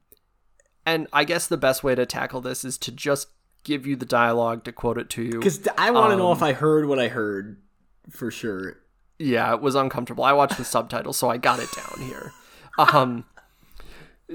and 0.86 1.08
I 1.14 1.24
guess 1.24 1.48
the 1.48 1.58
best 1.58 1.84
way 1.84 1.96
to 1.96 2.06
tackle 2.06 2.42
this 2.42 2.66
is 2.66 2.78
to 2.80 2.92
just 2.92 3.30
give 3.64 3.88
you 3.88 3.96
the 3.96 4.06
dialogue 4.06 4.64
to 4.66 4.74
quote 4.74 4.98
it 4.98 5.10
to 5.12 5.24
you. 5.24 5.32
Because 5.40 5.66
I 5.78 5.92
want 5.92 6.12
to 6.12 6.18
know 6.18 6.32
Um, 6.32 6.38
if 6.38 6.44
I 6.44 6.54
heard 6.54 6.88
what 6.88 7.00
I 7.00 7.08
heard 7.08 7.62
for 8.10 8.32
sure. 8.32 8.78
Yeah, 9.20 9.54
it 9.54 9.62
was 9.62 9.76
uncomfortable. 9.76 10.24
I 10.24 10.34
watched 10.34 10.58
the 10.58 10.64
subtitles, 10.66 11.18
so 11.18 11.30
I 11.30 11.38
got 11.38 11.60
it 11.60 11.70
down 11.76 12.06
here. 12.08 12.32
Um, 12.78 13.26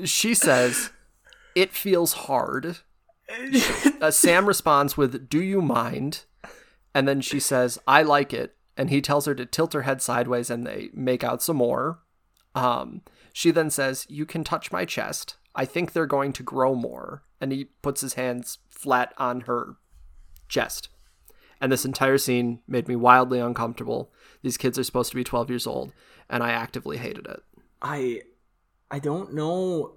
she 0.04 0.34
says, 0.34 0.90
"It 1.54 1.72
feels 1.72 2.12
hard." 2.12 2.78
Uh, 4.02 4.10
Sam 4.10 4.46
responds 4.46 4.96
with, 4.96 5.30
"Do 5.30 5.40
you 5.40 5.62
mind?" 5.62 6.24
And 6.92 7.06
then 7.06 7.20
she 7.20 7.38
says, 7.40 7.78
"I 7.86 8.02
like 8.02 8.34
it." 8.34 8.56
And 8.76 8.90
he 8.90 9.00
tells 9.00 9.26
her 9.26 9.34
to 9.36 9.46
tilt 9.46 9.72
her 9.74 9.82
head 9.82 10.02
sideways, 10.02 10.50
and 10.50 10.66
they 10.66 10.90
make 10.92 11.22
out 11.22 11.40
some 11.40 11.56
more. 11.56 12.00
Um, 12.54 13.02
she 13.32 13.50
then 13.52 13.70
says, 13.70 14.06
"You 14.10 14.26
can 14.26 14.44
touch 14.44 14.72
my 14.72 14.84
chest. 14.84 15.36
I 15.54 15.64
think 15.64 15.92
they're 15.92 16.04
going 16.04 16.32
to 16.34 16.42
grow 16.42 16.74
more." 16.74 17.22
And 17.40 17.52
he 17.52 17.66
puts 17.80 18.00
his 18.00 18.14
hands 18.14 18.58
flat 18.68 19.14
on 19.16 19.42
her 19.42 19.76
chest. 20.48 20.88
And 21.60 21.70
this 21.70 21.84
entire 21.84 22.18
scene 22.18 22.60
made 22.66 22.88
me 22.88 22.96
wildly 22.96 23.38
uncomfortable. 23.38 24.12
These 24.42 24.58
kids 24.58 24.78
are 24.80 24.84
supposed 24.84 25.10
to 25.10 25.16
be 25.16 25.24
12 25.24 25.48
years 25.48 25.66
old, 25.66 25.92
and 26.28 26.42
I 26.42 26.50
actively 26.50 26.96
hated 26.96 27.26
it. 27.26 27.40
I 27.80 28.22
I 28.92 28.98
don't 28.98 29.32
know. 29.32 29.94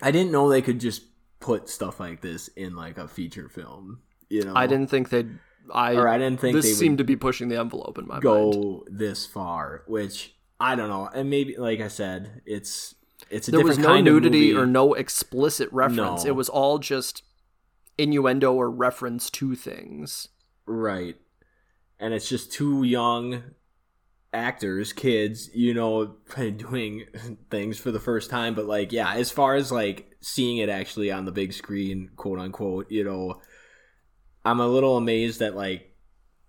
I 0.00 0.12
didn't 0.12 0.30
know 0.30 0.48
they 0.48 0.62
could 0.62 0.78
just 0.78 1.02
put 1.40 1.68
stuff 1.68 1.98
like 1.98 2.20
this 2.20 2.46
in 2.48 2.76
like 2.76 2.96
a 2.96 3.08
feature 3.08 3.48
film. 3.48 4.00
You 4.28 4.44
know, 4.44 4.54
I 4.54 4.68
didn't 4.68 4.88
think 4.88 5.10
they'd. 5.10 5.38
I 5.72 5.96
or 5.96 6.06
I 6.06 6.16
didn't 6.16 6.40
think 6.40 6.54
this 6.54 6.78
seemed 6.78 6.98
to 6.98 7.04
be 7.04 7.16
pushing 7.16 7.48
the 7.48 7.58
envelope 7.58 7.98
in 7.98 8.06
my 8.06 8.14
mind. 8.14 8.22
go 8.22 8.84
this 8.86 9.26
far. 9.26 9.82
Which 9.88 10.36
I 10.60 10.76
don't 10.76 10.88
know, 10.88 11.10
and 11.12 11.28
maybe 11.28 11.56
like 11.56 11.80
I 11.80 11.88
said, 11.88 12.42
it's 12.46 12.94
it's 13.30 13.48
a 13.48 13.50
There 13.50 13.64
was 13.64 13.78
no 13.78 13.88
kind 13.88 14.06
of 14.06 14.14
nudity 14.14 14.52
movie. 14.52 14.56
or 14.56 14.66
no 14.66 14.94
explicit 14.94 15.68
reference. 15.72 16.24
No. 16.24 16.28
It 16.30 16.36
was 16.36 16.48
all 16.48 16.78
just 16.78 17.24
innuendo 17.98 18.52
or 18.52 18.70
reference 18.70 19.28
to 19.30 19.56
things. 19.56 20.28
Right. 20.66 21.16
And 21.98 22.14
it's 22.14 22.28
just 22.28 22.52
two 22.52 22.84
young 22.84 23.42
actors, 24.34 24.92
kids, 24.92 25.48
you 25.54 25.72
know, 25.74 26.16
doing 26.56 27.04
things 27.50 27.78
for 27.78 27.90
the 27.90 28.00
first 28.00 28.28
time. 28.30 28.54
But, 28.54 28.66
like, 28.66 28.92
yeah, 28.92 29.14
as 29.14 29.30
far 29.30 29.54
as, 29.54 29.70
like, 29.72 30.10
seeing 30.20 30.58
it 30.58 30.68
actually 30.68 31.10
on 31.12 31.24
the 31.24 31.32
big 31.32 31.52
screen, 31.52 32.10
quote 32.16 32.38
unquote, 32.38 32.90
you 32.90 33.04
know, 33.04 33.40
I'm 34.44 34.60
a 34.60 34.66
little 34.66 34.96
amazed 34.96 35.40
that, 35.40 35.54
like, 35.56 35.94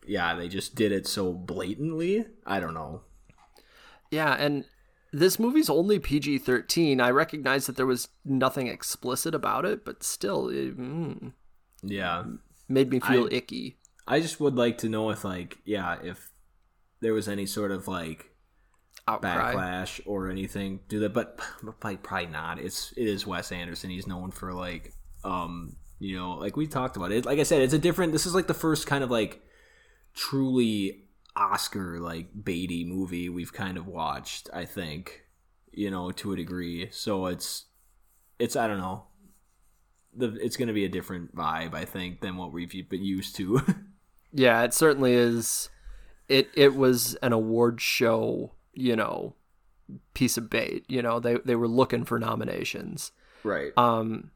yeah, 0.08 0.36
they 0.36 0.48
just 0.48 0.76
did 0.76 0.92
it 0.92 1.08
so 1.08 1.34
blatantly. 1.34 2.26
I 2.46 2.60
don't 2.60 2.74
know. 2.74 3.02
Yeah, 4.12 4.34
and 4.34 4.66
this 5.12 5.40
movie's 5.40 5.70
only 5.70 6.00
PG 6.00 6.40
13. 6.40 7.00
I 7.02 7.10
recognize 7.10 7.66
that 7.68 7.76
there 7.78 7.86
was 7.86 8.10
nothing 8.24 8.68
explicit 8.68 9.34
about 9.34 9.66
it, 9.66 9.84
but 9.86 10.04
still, 10.04 10.50
it 10.50 10.78
mm, 10.78 11.34
Yeah. 11.82 12.24
made 12.68 12.90
me 12.92 13.00
feel 13.00 13.26
I- 13.32 13.36
icky. 13.36 13.78
I 14.08 14.20
just 14.20 14.40
would 14.40 14.56
like 14.56 14.78
to 14.80 14.90
know 14.90 15.10
if, 15.10 15.24
like, 15.24 15.58
yeah, 15.66 15.98
if 16.04 16.30
there 17.06 17.14
was 17.14 17.28
any 17.28 17.46
sort 17.46 17.70
of, 17.70 17.88
like, 17.88 18.32
Outcry. 19.08 19.54
backlash 19.54 20.02
or 20.08 20.32
anything 20.32 20.80
do 20.88 21.02
that 21.02 21.14
but, 21.14 21.40
but 21.62 21.80
probably 22.02 22.26
not. 22.26 22.58
It's 22.58 22.92
it 22.98 23.06
is 23.08 23.28
wes 23.28 23.52
anderson. 23.52 23.92
He's 23.92 24.08
known 24.08 24.32
for 24.32 24.52
like 24.52 24.94
um 25.24 25.76
you 26.00 26.18
know 26.18 26.32
like 26.32 26.58
we 26.58 26.66
talked 26.66 26.98
about 26.98 27.12
it. 27.12 27.24
Like 27.24 27.38
i 27.38 27.44
said 27.44 27.62
it's 27.62 27.74
a 27.74 27.78
different 27.78 28.14
this 28.14 28.26
is 28.26 28.34
like 28.34 28.48
the 28.48 28.56
first 28.56 28.88
kind 28.88 29.04
of 29.04 29.12
like 29.12 29.44
truly 30.16 31.04
oscar 31.36 32.00
like 32.00 32.30
beatty 32.44 32.84
movie 32.84 33.30
we've 33.30 33.52
kind 33.52 33.78
of 33.78 33.86
watched 33.86 34.50
i 34.54 34.64
think 34.64 35.26
you 35.72 35.92
know 35.92 36.10
to 36.10 36.34
a 36.34 36.36
degree. 36.36 36.90
So 36.90 37.28
it's 37.28 37.66
it's 38.40 38.56
i 38.56 38.66
don't 38.68 38.80
know. 38.80 39.04
The 40.18 40.36
it's 40.42 40.58
going 40.58 40.70
to 40.70 40.74
be 40.74 40.86
a 40.86 40.90
different 40.90 41.36
vibe 41.36 41.76
i 41.76 41.86
think 41.86 42.22
than 42.22 42.38
what 42.38 42.52
we've 42.52 42.90
been 42.90 43.06
used 43.06 43.36
to. 43.36 43.62
Yeah, 44.38 44.64
it 44.64 44.74
certainly 44.74 45.14
is. 45.14 45.70
It 46.28 46.50
it 46.56 46.76
was 46.76 47.16
an 47.16 47.34
award 47.34 47.82
show, 47.82 48.54
you 48.74 48.96
know, 48.96 49.36
piece 50.14 50.38
of 50.38 50.50
bait. 50.50 50.86
You 50.88 51.02
know, 51.02 51.20
they 51.20 51.36
they 51.46 51.56
were 51.56 51.68
looking 51.68 52.06
for 52.06 52.20
nominations. 52.20 53.12
right 53.44 53.72
Um, 53.78 54.32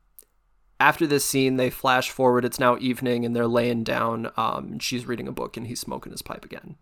after 0.80 1.06
this 1.06 1.26
scene, 1.26 1.57
they 1.57 1.70
flash 1.70 2.10
forward. 2.10 2.45
It's 2.45 2.60
now 2.60 2.78
evening, 2.80 3.26
and 3.26 3.36
they're 3.36 3.48
laying 3.48 3.84
down. 3.84 4.32
Um, 4.38 4.80
she's 4.80 5.06
reading 5.06 5.28
a 5.28 5.34
book, 5.34 5.57
and 5.57 5.68
he's 5.68 5.82
smoking 5.82 6.11
his 6.11 6.22
pipe 6.22 6.45
again. 6.45 6.78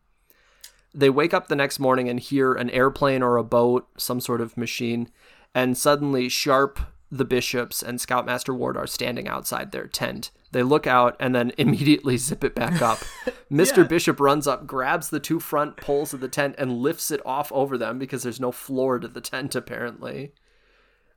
They 0.94 1.10
wake 1.10 1.34
up 1.34 1.48
the 1.48 1.56
next 1.56 1.80
morning 1.80 2.08
and 2.08 2.20
hear 2.20 2.54
an 2.54 2.70
airplane 2.70 3.22
or 3.22 3.38
a 3.38 3.44
boat, 3.44 3.88
some 3.98 4.20
sort 4.20 4.42
of 4.42 4.58
machine, 4.58 5.10
and 5.54 5.78
suddenly 5.78 6.30
Sharp, 6.30 6.80
the 7.12 7.26
bishops, 7.26 7.82
and 7.82 8.00
Scoutmaster 8.00 8.54
Ward 8.54 8.78
are 8.78 8.88
standing 8.88 9.28
outside 9.28 9.72
their 9.72 9.88
tent. 9.88 10.32
They 10.52 10.64
look 10.64 10.88
out 10.88 11.16
and 11.20 11.36
then 11.36 11.52
immediately 11.58 12.18
zip 12.18 12.44
it 12.44 12.56
back 12.56 12.82
up. 12.82 13.00
Mr. 13.52 13.78
Yeah. 13.78 13.84
Bishop 13.84 14.20
runs 14.20 14.48
up, 14.48 14.66
grabs 14.68 15.10
the 15.10 15.20
two 15.20 15.40
front 15.40 15.78
poles 15.78 16.14
of 16.14 16.20
the 16.20 16.28
tent, 16.28 16.56
and 16.58 16.78
lifts 16.80 17.12
it 17.12 17.22
off 17.26 17.52
over 17.52 17.78
them 17.78 18.00
because 18.00 18.24
there's 18.24 18.40
no 18.40 18.52
floor 18.52 19.00
to 19.00 19.08
the 19.08 19.22
tent, 19.22 19.56
apparently. 19.56 20.34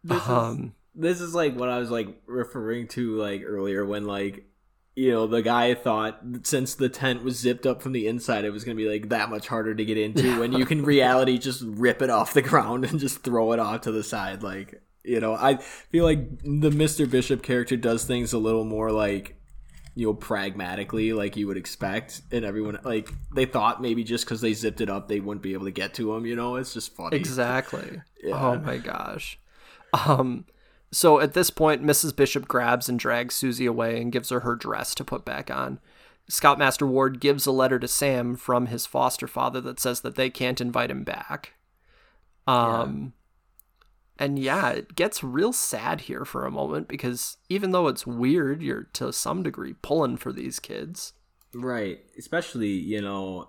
This 0.02 0.28
Um, 0.28 0.62
is 0.62 0.70
this 1.02 1.20
is 1.20 1.35
like 1.35 1.55
what 1.57 1.69
I 1.69 1.78
was 1.78 1.90
like 1.90 2.09
referring 2.27 2.89
to 2.89 3.16
like 3.16 3.43
earlier 3.44 3.85
when 3.85 4.05
like 4.05 4.44
you 4.97 5.12
know 5.12 5.27
the 5.28 5.40
guy 5.43 5.73
thought 5.74 6.20
since 6.43 6.74
the 6.74 6.89
tent 6.89 7.23
was 7.23 7.39
zipped 7.39 7.65
up 7.65 7.81
from 7.81 7.93
the 7.93 8.09
inside 8.09 8.44
it 8.44 8.51
was 8.51 8.65
gonna 8.65 8.74
be 8.74 8.89
like 8.89 9.09
that 9.11 9.31
much 9.31 9.47
harder 9.47 9.73
to 9.73 9.85
get 9.85 9.97
into 9.97 10.40
when 10.40 10.52
you 10.52 10.66
can 10.66 10.82
reality 10.85 11.39
just 11.39 11.62
rip 11.65 12.02
it 12.02 12.11
off 12.11 12.35
the 12.35 12.43
ground 12.43 12.85
and 12.85 12.98
just 12.98 13.23
throw 13.23 13.52
it 13.52 13.61
off 13.61 13.82
to 13.82 13.93
the 13.93 14.02
side 14.02 14.43
like 14.43 14.82
you 15.05 15.20
know 15.20 15.35
I 15.35 15.56
feel 15.56 16.05
like 16.05 16.40
the 16.40 16.70
Mr. 16.70 17.10
Bishop 17.10 17.43
character 17.43 17.77
does 17.77 18.05
things 18.05 18.32
a 18.32 18.39
little 18.39 18.64
more 18.64 18.90
like 18.90 19.36
you 19.94 20.06
know 20.06 20.14
pragmatically 20.14 21.12
like 21.12 21.36
you 21.36 21.47
would 21.47 21.56
expect 21.56 22.22
and 22.31 22.44
everyone 22.44 22.78
like 22.85 23.10
they 23.35 23.44
thought 23.44 23.82
maybe 23.82 24.05
just 24.05 24.24
because 24.24 24.40
they 24.40 24.52
zipped 24.52 24.81
it 24.81 24.89
up 24.89 25.09
they 25.09 25.20
wouldn't 25.20 25.43
be 25.43 25.52
able 25.52 25.64
to 25.64 25.72
get 25.72 25.94
to 25.94 26.14
him 26.14 26.24
you 26.27 26.36
know 26.36 26.56
it's 26.56 26.72
just 26.72 26.94
funny 26.94 27.16
Exactly. 27.16 28.01
Yeah. 28.22 28.35
Oh 28.35 28.59
my 28.59 28.77
gosh. 28.78 29.39
Um 29.93 30.44
so 30.93 31.20
at 31.20 31.35
this 31.35 31.51
point 31.51 31.82
Mrs. 31.82 32.14
Bishop 32.14 32.47
grabs 32.47 32.89
and 32.89 32.98
drags 32.98 33.35
Susie 33.35 33.66
away 33.66 34.01
and 34.01 34.12
gives 34.12 34.31
her 34.31 34.40
her 34.40 34.55
dress 34.55 34.94
to 34.94 35.05
put 35.05 35.24
back 35.24 35.51
on. 35.51 35.81
Scoutmaster 36.28 36.86
Ward 36.86 37.18
gives 37.18 37.47
a 37.47 37.52
letter 37.52 37.78
to 37.81 37.89
Sam 37.89 38.36
from 38.36 38.66
his 38.66 38.86
foster 38.86 39.27
father 39.27 39.60
that 39.62 39.81
says 39.81 40.02
that 40.02 40.14
they 40.14 40.31
can't 40.31 40.60
invite 40.60 40.90
him 40.90 41.02
back. 41.02 41.55
Um 42.47 43.14
and 44.20 44.38
yeah, 44.38 44.68
it 44.68 44.94
gets 44.94 45.24
real 45.24 45.52
sad 45.52 46.02
here 46.02 46.26
for 46.26 46.44
a 46.44 46.51
moment 46.51 46.88
because 46.88 47.38
even 47.48 47.70
though 47.70 47.88
it's 47.88 48.06
weird, 48.06 48.62
you're 48.62 48.84
to 48.92 49.14
some 49.14 49.42
degree 49.42 49.72
pulling 49.80 50.18
for 50.18 50.30
these 50.30 50.60
kids. 50.60 51.14
Right. 51.55 52.01
Especially, 52.18 52.68
you 52.68 53.01
know, 53.01 53.48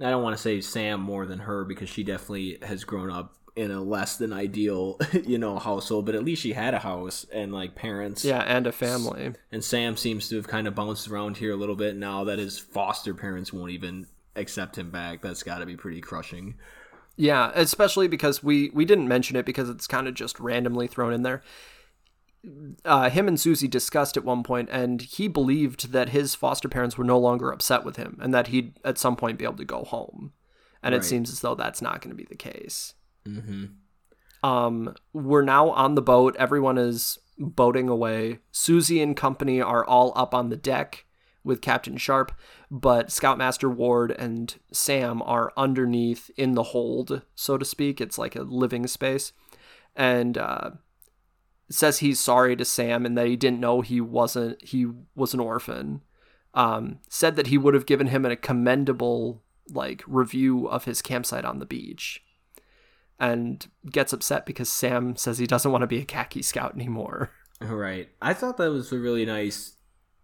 I 0.00 0.08
don't 0.08 0.22
want 0.22 0.34
to 0.34 0.42
say 0.42 0.62
Sam 0.62 1.00
more 1.00 1.26
than 1.26 1.40
her 1.40 1.64
because 1.64 1.90
she 1.90 2.02
definitely 2.02 2.58
has 2.62 2.84
grown 2.84 3.10
up 3.10 3.34
in 3.54 3.70
a 3.70 3.82
less 3.82 4.16
than 4.16 4.32
ideal, 4.32 4.98
you 5.24 5.36
know, 5.36 5.58
household, 5.58 6.06
but 6.06 6.14
at 6.14 6.24
least 6.24 6.40
she 6.40 6.54
had 6.54 6.72
a 6.72 6.78
house 6.78 7.26
and 7.30 7.52
like 7.52 7.74
parents. 7.74 8.24
Yeah, 8.24 8.40
and 8.40 8.66
a 8.66 8.72
family. 8.72 9.34
And 9.52 9.62
Sam 9.62 9.98
seems 9.98 10.30
to 10.30 10.36
have 10.36 10.48
kind 10.48 10.66
of 10.66 10.74
bounced 10.74 11.08
around 11.08 11.36
here 11.36 11.52
a 11.52 11.56
little 11.56 11.76
bit 11.76 11.94
now 11.94 12.24
that 12.24 12.38
his 12.38 12.58
foster 12.58 13.12
parents 13.12 13.52
won't 13.52 13.72
even 13.72 14.06
accept 14.34 14.78
him 14.78 14.90
back. 14.90 15.20
That's 15.20 15.42
got 15.42 15.58
to 15.58 15.66
be 15.66 15.76
pretty 15.76 16.00
crushing. 16.00 16.54
Yeah, 17.16 17.52
especially 17.54 18.08
because 18.08 18.42
we 18.42 18.70
we 18.70 18.84
didn't 18.84 19.08
mention 19.08 19.36
it 19.36 19.46
because 19.46 19.68
it's 19.68 19.86
kind 19.86 20.08
of 20.08 20.14
just 20.14 20.40
randomly 20.40 20.86
thrown 20.86 21.12
in 21.12 21.22
there. 21.22 21.42
Uh, 22.84 23.08
him 23.08 23.28
and 23.28 23.38
Susie 23.38 23.68
discussed 23.68 24.16
at 24.16 24.24
one 24.24 24.42
point, 24.42 24.68
and 24.72 25.00
he 25.00 25.28
believed 25.28 25.92
that 25.92 26.08
his 26.08 26.34
foster 26.34 26.68
parents 26.68 26.98
were 26.98 27.04
no 27.04 27.18
longer 27.18 27.52
upset 27.52 27.84
with 27.84 27.96
him, 27.96 28.18
and 28.20 28.34
that 28.34 28.48
he'd 28.48 28.78
at 28.84 28.98
some 28.98 29.14
point 29.14 29.38
be 29.38 29.44
able 29.44 29.56
to 29.56 29.64
go 29.64 29.84
home. 29.84 30.32
And 30.82 30.96
it 30.96 31.04
seems 31.04 31.30
as 31.30 31.40
though 31.40 31.54
that's 31.54 31.80
not 31.80 32.00
going 32.00 32.10
to 32.10 32.16
be 32.16 32.26
the 32.28 32.34
case. 32.34 32.94
Mm-hmm. 33.24 33.66
Um, 34.44 34.96
we're 35.12 35.42
now 35.42 35.70
on 35.70 35.94
the 35.94 36.02
boat. 36.02 36.34
Everyone 36.40 36.76
is 36.76 37.18
boating 37.38 37.88
away. 37.88 38.40
Susie 38.50 39.00
and 39.00 39.16
company 39.16 39.60
are 39.60 39.84
all 39.84 40.12
up 40.16 40.34
on 40.34 40.48
the 40.48 40.56
deck 40.56 41.04
with 41.44 41.60
Captain 41.60 41.96
Sharp, 41.96 42.32
but 42.74 43.12
Scoutmaster 43.12 43.68
Ward 43.68 44.12
and 44.12 44.54
Sam 44.72 45.20
are 45.20 45.52
underneath 45.58 46.30
in 46.38 46.54
the 46.54 46.62
hold, 46.62 47.20
so 47.34 47.58
to 47.58 47.66
speak. 47.66 48.00
It's 48.00 48.16
like 48.16 48.34
a 48.34 48.44
living 48.44 48.86
space. 48.86 49.34
And 49.94 50.38
uh, 50.38 50.70
says 51.68 51.98
he's 51.98 52.18
sorry 52.18 52.56
to 52.56 52.64
Sam 52.64 53.04
and 53.04 53.16
that 53.18 53.26
he 53.26 53.36
didn't 53.36 53.60
know 53.60 53.82
he 53.82 54.00
wasn't 54.00 54.64
he 54.64 54.86
was 55.14 55.34
an 55.34 55.40
orphan. 55.40 56.00
Um, 56.54 57.00
said 57.10 57.36
that 57.36 57.48
he 57.48 57.58
would 57.58 57.74
have 57.74 57.84
given 57.84 58.06
him 58.06 58.24
a 58.24 58.36
commendable 58.36 59.42
like 59.68 60.02
review 60.06 60.66
of 60.66 60.86
his 60.86 61.02
campsite 61.02 61.44
on 61.44 61.58
the 61.58 61.66
beach 61.66 62.24
and 63.20 63.66
gets 63.90 64.14
upset 64.14 64.46
because 64.46 64.72
Sam 64.72 65.14
says 65.16 65.36
he 65.36 65.46
doesn't 65.46 65.70
want 65.70 65.82
to 65.82 65.86
be 65.86 65.98
a 65.98 66.06
khaki 66.06 66.40
scout 66.42 66.74
anymore. 66.74 67.30
Right. 67.60 68.08
I 68.20 68.34
thought 68.34 68.56
that 68.56 68.72
was 68.72 68.90
a 68.90 68.98
really 68.98 69.24
nice, 69.24 69.76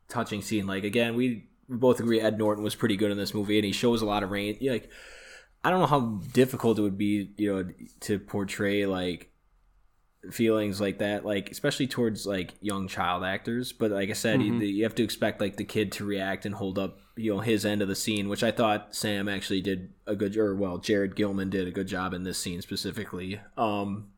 touching 0.08 0.42
scene. 0.42 0.66
Like 0.66 0.82
again, 0.82 1.14
we 1.14 1.48
we 1.68 1.76
both 1.76 2.00
agree 2.00 2.20
Ed 2.20 2.38
Norton 2.38 2.64
was 2.64 2.74
pretty 2.74 2.96
good 2.96 3.10
in 3.10 3.18
this 3.18 3.34
movie, 3.34 3.58
and 3.58 3.64
he 3.64 3.72
shows 3.72 4.02
a 4.02 4.06
lot 4.06 4.22
of 4.22 4.30
rain. 4.30 4.58
Like, 4.60 4.90
I 5.62 5.70
don't 5.70 5.80
know 5.80 5.86
how 5.86 6.20
difficult 6.32 6.78
it 6.78 6.82
would 6.82 6.98
be, 6.98 7.32
you 7.36 7.54
know, 7.54 7.70
to 8.00 8.18
portray 8.18 8.86
like 8.86 9.30
feelings 10.30 10.80
like 10.80 10.98
that, 10.98 11.24
like 11.24 11.50
especially 11.50 11.86
towards 11.86 12.26
like 12.26 12.54
young 12.60 12.88
child 12.88 13.24
actors. 13.24 13.72
But 13.72 13.90
like 13.90 14.10
I 14.10 14.14
said, 14.14 14.42
you, 14.42 14.54
you 14.54 14.84
have 14.84 14.94
to 14.96 15.04
expect 15.04 15.40
like 15.40 15.56
the 15.56 15.64
kid 15.64 15.92
to 15.92 16.04
react 16.04 16.46
and 16.46 16.54
hold 16.54 16.78
up 16.78 16.98
you 17.18 17.34
know 17.34 17.40
his 17.40 17.66
end 17.66 17.82
of 17.82 17.88
the 17.88 17.96
scene, 17.96 18.28
which 18.28 18.44
I 18.44 18.52
thought 18.52 18.94
Sam 18.94 19.28
actually 19.28 19.60
did 19.60 19.92
a 20.06 20.14
good 20.14 20.36
or 20.36 20.54
well 20.54 20.78
Jared 20.78 21.16
Gilman 21.16 21.50
did 21.50 21.66
a 21.66 21.72
good 21.72 21.88
job 21.88 22.14
in 22.14 22.22
this 22.22 22.38
scene 22.38 22.62
specifically. 22.62 23.40
Um, 23.56 24.10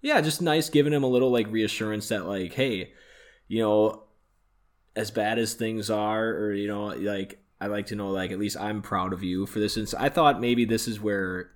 yeah, 0.00 0.20
just 0.20 0.40
nice 0.40 0.70
giving 0.70 0.92
him 0.92 1.02
a 1.02 1.08
little 1.08 1.30
like 1.30 1.50
reassurance 1.50 2.08
that 2.08 2.26
like 2.26 2.54
hey, 2.54 2.92
you 3.48 3.60
know, 3.60 4.04
as 4.98 5.12
bad 5.12 5.38
as 5.38 5.54
things 5.54 5.90
are, 5.90 6.28
or 6.28 6.52
you 6.52 6.66
know, 6.66 6.86
like 6.86 7.40
I 7.60 7.68
like 7.68 7.86
to 7.86 7.96
know 7.96 8.10
like 8.10 8.32
at 8.32 8.38
least 8.38 8.56
I'm 8.56 8.82
proud 8.82 9.12
of 9.12 9.22
you 9.22 9.46
for 9.46 9.60
this. 9.60 9.76
And 9.76 9.88
I 9.96 10.08
thought 10.08 10.40
maybe 10.40 10.64
this 10.64 10.88
is 10.88 11.00
where 11.00 11.52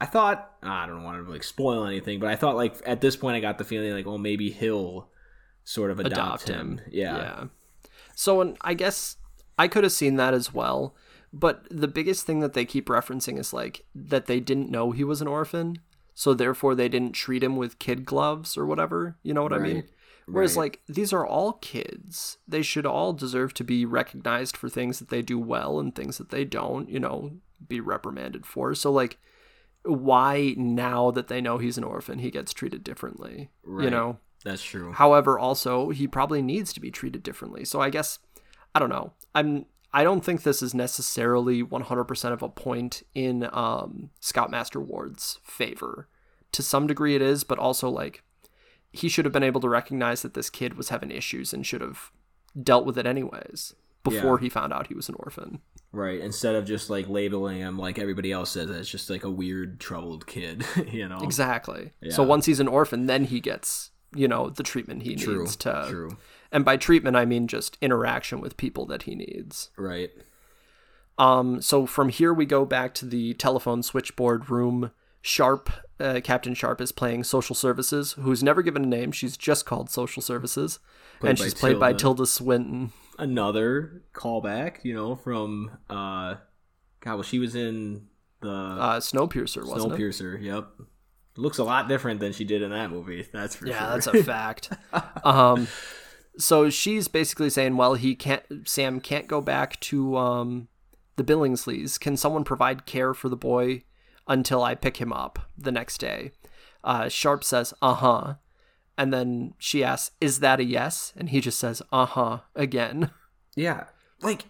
I 0.00 0.06
thought 0.06 0.50
I 0.62 0.86
don't 0.86 1.04
want 1.04 1.24
to 1.24 1.30
like 1.30 1.44
spoil 1.44 1.86
anything, 1.86 2.18
but 2.18 2.28
I 2.28 2.34
thought 2.34 2.56
like 2.56 2.74
at 2.84 3.00
this 3.00 3.14
point 3.14 3.36
I 3.36 3.40
got 3.40 3.58
the 3.58 3.64
feeling 3.64 3.92
like 3.92 4.04
well 4.04 4.18
maybe 4.18 4.50
he'll 4.50 5.08
sort 5.62 5.92
of 5.92 6.00
adopt, 6.00 6.12
adopt 6.12 6.48
him. 6.48 6.78
him. 6.78 6.80
Yeah. 6.90 7.16
Yeah. 7.16 7.44
So 8.16 8.40
and 8.40 8.56
I 8.62 8.74
guess 8.74 9.16
I 9.56 9.68
could 9.68 9.84
have 9.84 9.92
seen 9.92 10.16
that 10.16 10.34
as 10.34 10.52
well, 10.52 10.96
but 11.32 11.66
the 11.70 11.88
biggest 11.88 12.26
thing 12.26 12.40
that 12.40 12.54
they 12.54 12.64
keep 12.64 12.88
referencing 12.88 13.38
is 13.38 13.52
like 13.52 13.84
that 13.94 14.26
they 14.26 14.40
didn't 14.40 14.70
know 14.70 14.90
he 14.90 15.04
was 15.04 15.20
an 15.20 15.28
orphan, 15.28 15.78
so 16.14 16.34
therefore 16.34 16.74
they 16.74 16.88
didn't 16.88 17.12
treat 17.12 17.44
him 17.44 17.56
with 17.56 17.78
kid 17.78 18.04
gloves 18.04 18.56
or 18.56 18.66
whatever. 18.66 19.16
You 19.22 19.34
know 19.34 19.44
what 19.44 19.52
right. 19.52 19.60
I 19.60 19.64
mean? 19.64 19.84
Whereas, 20.32 20.56
right. 20.56 20.62
like, 20.62 20.80
these 20.88 21.12
are 21.12 21.26
all 21.26 21.54
kids. 21.54 22.38
They 22.46 22.62
should 22.62 22.86
all 22.86 23.12
deserve 23.12 23.54
to 23.54 23.64
be 23.64 23.84
recognized 23.84 24.56
for 24.56 24.68
things 24.68 24.98
that 24.98 25.08
they 25.08 25.22
do 25.22 25.38
well 25.38 25.78
and 25.78 25.94
things 25.94 26.18
that 26.18 26.30
they 26.30 26.44
don't, 26.44 26.88
you 26.88 27.00
know, 27.00 27.32
be 27.66 27.80
reprimanded 27.80 28.46
for. 28.46 28.74
So, 28.74 28.90
like, 28.90 29.18
why 29.84 30.54
now 30.56 31.10
that 31.10 31.28
they 31.28 31.40
know 31.40 31.58
he's 31.58 31.78
an 31.78 31.84
orphan, 31.84 32.18
he 32.18 32.30
gets 32.30 32.52
treated 32.52 32.84
differently? 32.84 33.50
Right. 33.64 33.84
You 33.84 33.90
know? 33.90 34.18
That's 34.44 34.62
true. 34.62 34.92
However, 34.92 35.38
also, 35.38 35.90
he 35.90 36.06
probably 36.06 36.42
needs 36.42 36.72
to 36.72 36.80
be 36.80 36.90
treated 36.90 37.22
differently. 37.22 37.64
So, 37.64 37.80
I 37.80 37.90
guess, 37.90 38.18
I 38.74 38.78
don't 38.78 38.88
know. 38.88 39.12
I'm. 39.34 39.66
I 39.92 40.04
don't 40.04 40.24
think 40.24 40.44
this 40.44 40.62
is 40.62 40.72
necessarily 40.72 41.64
100% 41.64 42.32
of 42.32 42.42
a 42.42 42.48
point 42.48 43.02
in 43.12 43.48
um, 43.52 44.10
Scoutmaster 44.20 44.78
Ward's 44.80 45.40
favor. 45.42 46.06
To 46.52 46.62
some 46.62 46.86
degree, 46.86 47.16
it 47.16 47.22
is, 47.22 47.42
but 47.42 47.58
also, 47.58 47.88
like, 47.90 48.22
he 48.92 49.08
should 49.08 49.24
have 49.24 49.32
been 49.32 49.42
able 49.42 49.60
to 49.60 49.68
recognize 49.68 50.22
that 50.22 50.34
this 50.34 50.50
kid 50.50 50.74
was 50.74 50.88
having 50.88 51.10
issues 51.10 51.52
and 51.52 51.66
should 51.66 51.80
have 51.80 52.10
dealt 52.60 52.84
with 52.84 52.98
it 52.98 53.06
anyways 53.06 53.74
before 54.02 54.38
yeah. 54.38 54.42
he 54.44 54.48
found 54.48 54.72
out 54.72 54.88
he 54.88 54.94
was 54.94 55.08
an 55.08 55.14
orphan. 55.18 55.60
Right. 55.92 56.20
Instead 56.20 56.54
of 56.54 56.64
just 56.64 56.90
like 56.90 57.08
labeling 57.08 57.58
him 57.58 57.78
like 57.78 57.98
everybody 57.98 58.32
else 58.32 58.52
says, 58.52 58.70
it's 58.70 58.88
just 58.88 59.10
like 59.10 59.24
a 59.24 59.30
weird, 59.30 59.80
troubled 59.80 60.26
kid, 60.26 60.64
you 60.90 61.08
know? 61.08 61.18
Exactly. 61.18 61.92
Yeah. 62.00 62.12
So 62.12 62.22
once 62.22 62.46
he's 62.46 62.60
an 62.60 62.68
orphan, 62.68 63.06
then 63.06 63.24
he 63.24 63.40
gets, 63.40 63.90
you 64.14 64.28
know, 64.28 64.50
the 64.50 64.62
treatment 64.62 65.02
he 65.02 65.16
true, 65.16 65.40
needs 65.40 65.56
to. 65.56 65.86
True. 65.88 66.16
And 66.52 66.64
by 66.64 66.76
treatment, 66.76 67.16
I 67.16 67.24
mean 67.24 67.46
just 67.46 67.76
interaction 67.80 68.40
with 68.40 68.56
people 68.56 68.86
that 68.86 69.02
he 69.02 69.14
needs. 69.14 69.70
Right. 69.76 70.10
Um, 71.18 71.60
so 71.60 71.86
from 71.86 72.08
here, 72.08 72.32
we 72.32 72.46
go 72.46 72.64
back 72.64 72.94
to 72.94 73.04
the 73.04 73.34
telephone 73.34 73.82
switchboard 73.82 74.48
room 74.48 74.90
Sharp, 75.22 75.70
uh, 76.00 76.20
Captain 76.22 76.54
Sharp 76.54 76.80
is 76.80 76.92
playing 76.92 77.24
Social 77.24 77.54
Services, 77.54 78.12
who's 78.12 78.42
never 78.42 78.62
given 78.62 78.84
a 78.84 78.86
name. 78.88 79.12
She's 79.12 79.36
just 79.36 79.66
called 79.66 79.90
Social 79.90 80.22
Services, 80.22 80.78
played 81.20 81.30
and 81.30 81.38
she's 81.38 81.54
played 81.54 81.72
Tilda. 81.72 81.80
by 81.80 81.92
Tilda 81.92 82.26
Swinton. 82.26 82.92
Another 83.18 84.02
callback, 84.14 84.84
you 84.84 84.94
know, 84.94 85.14
from 85.14 85.70
uh, 85.90 86.36
God, 87.00 87.14
well, 87.14 87.22
she 87.22 87.38
was 87.38 87.54
in 87.54 88.06
the 88.40 88.50
uh, 88.50 89.00
Snowpiercer, 89.00 89.66
wasn't 89.66 89.92
Snowpiercer, 89.92 90.36
it? 90.36 90.42
yep. 90.42 90.68
Looks 91.36 91.58
a 91.58 91.64
lot 91.64 91.88
different 91.88 92.20
than 92.20 92.32
she 92.32 92.44
did 92.44 92.60
in 92.60 92.70
that 92.70 92.90
movie. 92.90 93.26
That's 93.32 93.54
for 93.54 93.66
sure. 93.66 93.74
yeah, 93.74 93.80
sure. 93.80 93.90
that's 93.90 94.06
a 94.06 94.22
fact. 94.24 94.70
um, 95.24 95.68
so 96.36 96.70
she's 96.70 97.08
basically 97.08 97.50
saying, 97.50 97.76
well, 97.76 97.94
he 97.94 98.14
can't. 98.14 98.42
Sam 98.64 99.00
can't 99.00 99.26
go 99.26 99.40
back 99.40 99.78
to 99.80 100.16
um, 100.16 100.68
the 101.16 101.24
Billingsleys. 101.24 102.00
Can 102.00 102.16
someone 102.16 102.44
provide 102.44 102.84
care 102.86 103.14
for 103.14 103.28
the 103.28 103.36
boy? 103.36 103.84
Until 104.30 104.62
I 104.62 104.76
pick 104.76 104.98
him 104.98 105.12
up 105.12 105.50
the 105.58 105.72
next 105.72 105.98
day. 105.98 106.30
Uh, 106.84 107.08
Sharp 107.08 107.44
says, 107.44 107.74
uh 107.82 107.94
huh. 107.94 108.34
And 108.96 109.12
then 109.12 109.54
she 109.58 109.82
asks, 109.82 110.14
is 110.20 110.38
that 110.38 110.60
a 110.60 110.64
yes? 110.64 111.12
And 111.16 111.30
he 111.30 111.40
just 111.40 111.58
says, 111.58 111.82
uh 111.92 112.06
huh, 112.06 112.38
again. 112.54 113.10
Yeah. 113.56 113.84
Like, 114.22 114.44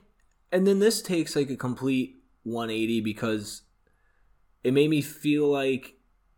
and 0.52 0.66
then 0.66 0.78
this 0.78 1.00
takes 1.00 1.34
like 1.34 1.48
a 1.50 1.56
complete 1.56 2.16
180 2.42 3.00
because 3.00 3.62
it 4.62 4.74
made 4.74 4.90
me 4.90 5.00
feel 5.00 5.48
like 5.48 5.94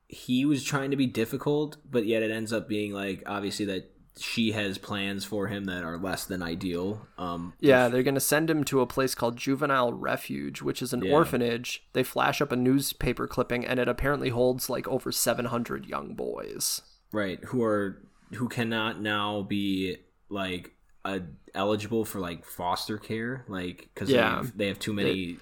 he 0.07 0.45
was 0.45 0.63
trying 0.63 0.93
to 0.93 0.97
be 0.97 1.07
difficult, 1.07 1.79
but 1.91 2.07
yet 2.07 2.23
it 2.23 2.31
ends 2.31 2.53
up 2.53 2.69
being 2.69 2.93
like, 2.93 3.25
obviously, 3.27 3.65
that 3.65 3.91
she 4.19 4.53
has 4.53 4.79
plans 4.79 5.25
for 5.25 5.47
him 5.47 5.65
that 5.65 5.85
are 5.85 5.97
less 5.97 6.25
than 6.25 6.43
ideal. 6.43 7.07
Um, 7.17 7.55
yeah, 7.61 7.89
they're 7.89 8.03
going 8.03 8.15
to 8.15 8.21
send 8.21 8.51
him 8.51 8.63
to 8.65 8.81
a 8.81 8.87
place 8.87 9.15
called 9.15 9.37
Juvenile 9.37 9.93
Refuge, 9.93 10.61
which 10.61 10.83
is 10.83 10.93
an 10.93 11.03
yeah. 11.03 11.13
orphanage. 11.13 11.85
They 11.93 12.03
flash 12.03 12.41
up 12.41 12.53
a 12.53 12.57
newspaper 12.57 13.27
clipping, 13.27 13.65
and 13.65 13.81
it 13.81 13.89
apparently 13.89 14.29
holds 14.29 14.69
like 14.69 14.87
over 14.89 15.11
700 15.11 15.87
young 15.87 16.15
boys. 16.15 16.83
Right, 17.13 17.43
who 17.45 17.63
are 17.63 18.03
who 18.35 18.49
cannot 18.49 19.01
now 19.01 19.43
be 19.43 19.97
like 20.29 20.73
uh, 21.05 21.21
eligible 21.55 22.05
for 22.05 22.21
like 22.21 22.45
foster 22.45 22.99
care, 22.99 23.45
like 23.49 23.89
because 23.95 24.11
yeah. 24.11 24.17
they, 24.17 24.37
have, 24.37 24.59
they 24.59 24.67
have 24.69 24.79
too 24.79 24.93
many. 24.93 25.33
They, 25.35 25.39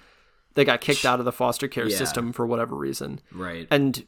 they 0.53 0.65
got 0.65 0.81
kicked 0.81 1.05
out 1.05 1.19
of 1.19 1.25
the 1.25 1.31
foster 1.31 1.67
care 1.67 1.87
yeah. 1.87 1.97
system 1.97 2.33
for 2.33 2.45
whatever 2.45 2.75
reason. 2.75 3.21
Right, 3.33 3.67
and 3.69 4.05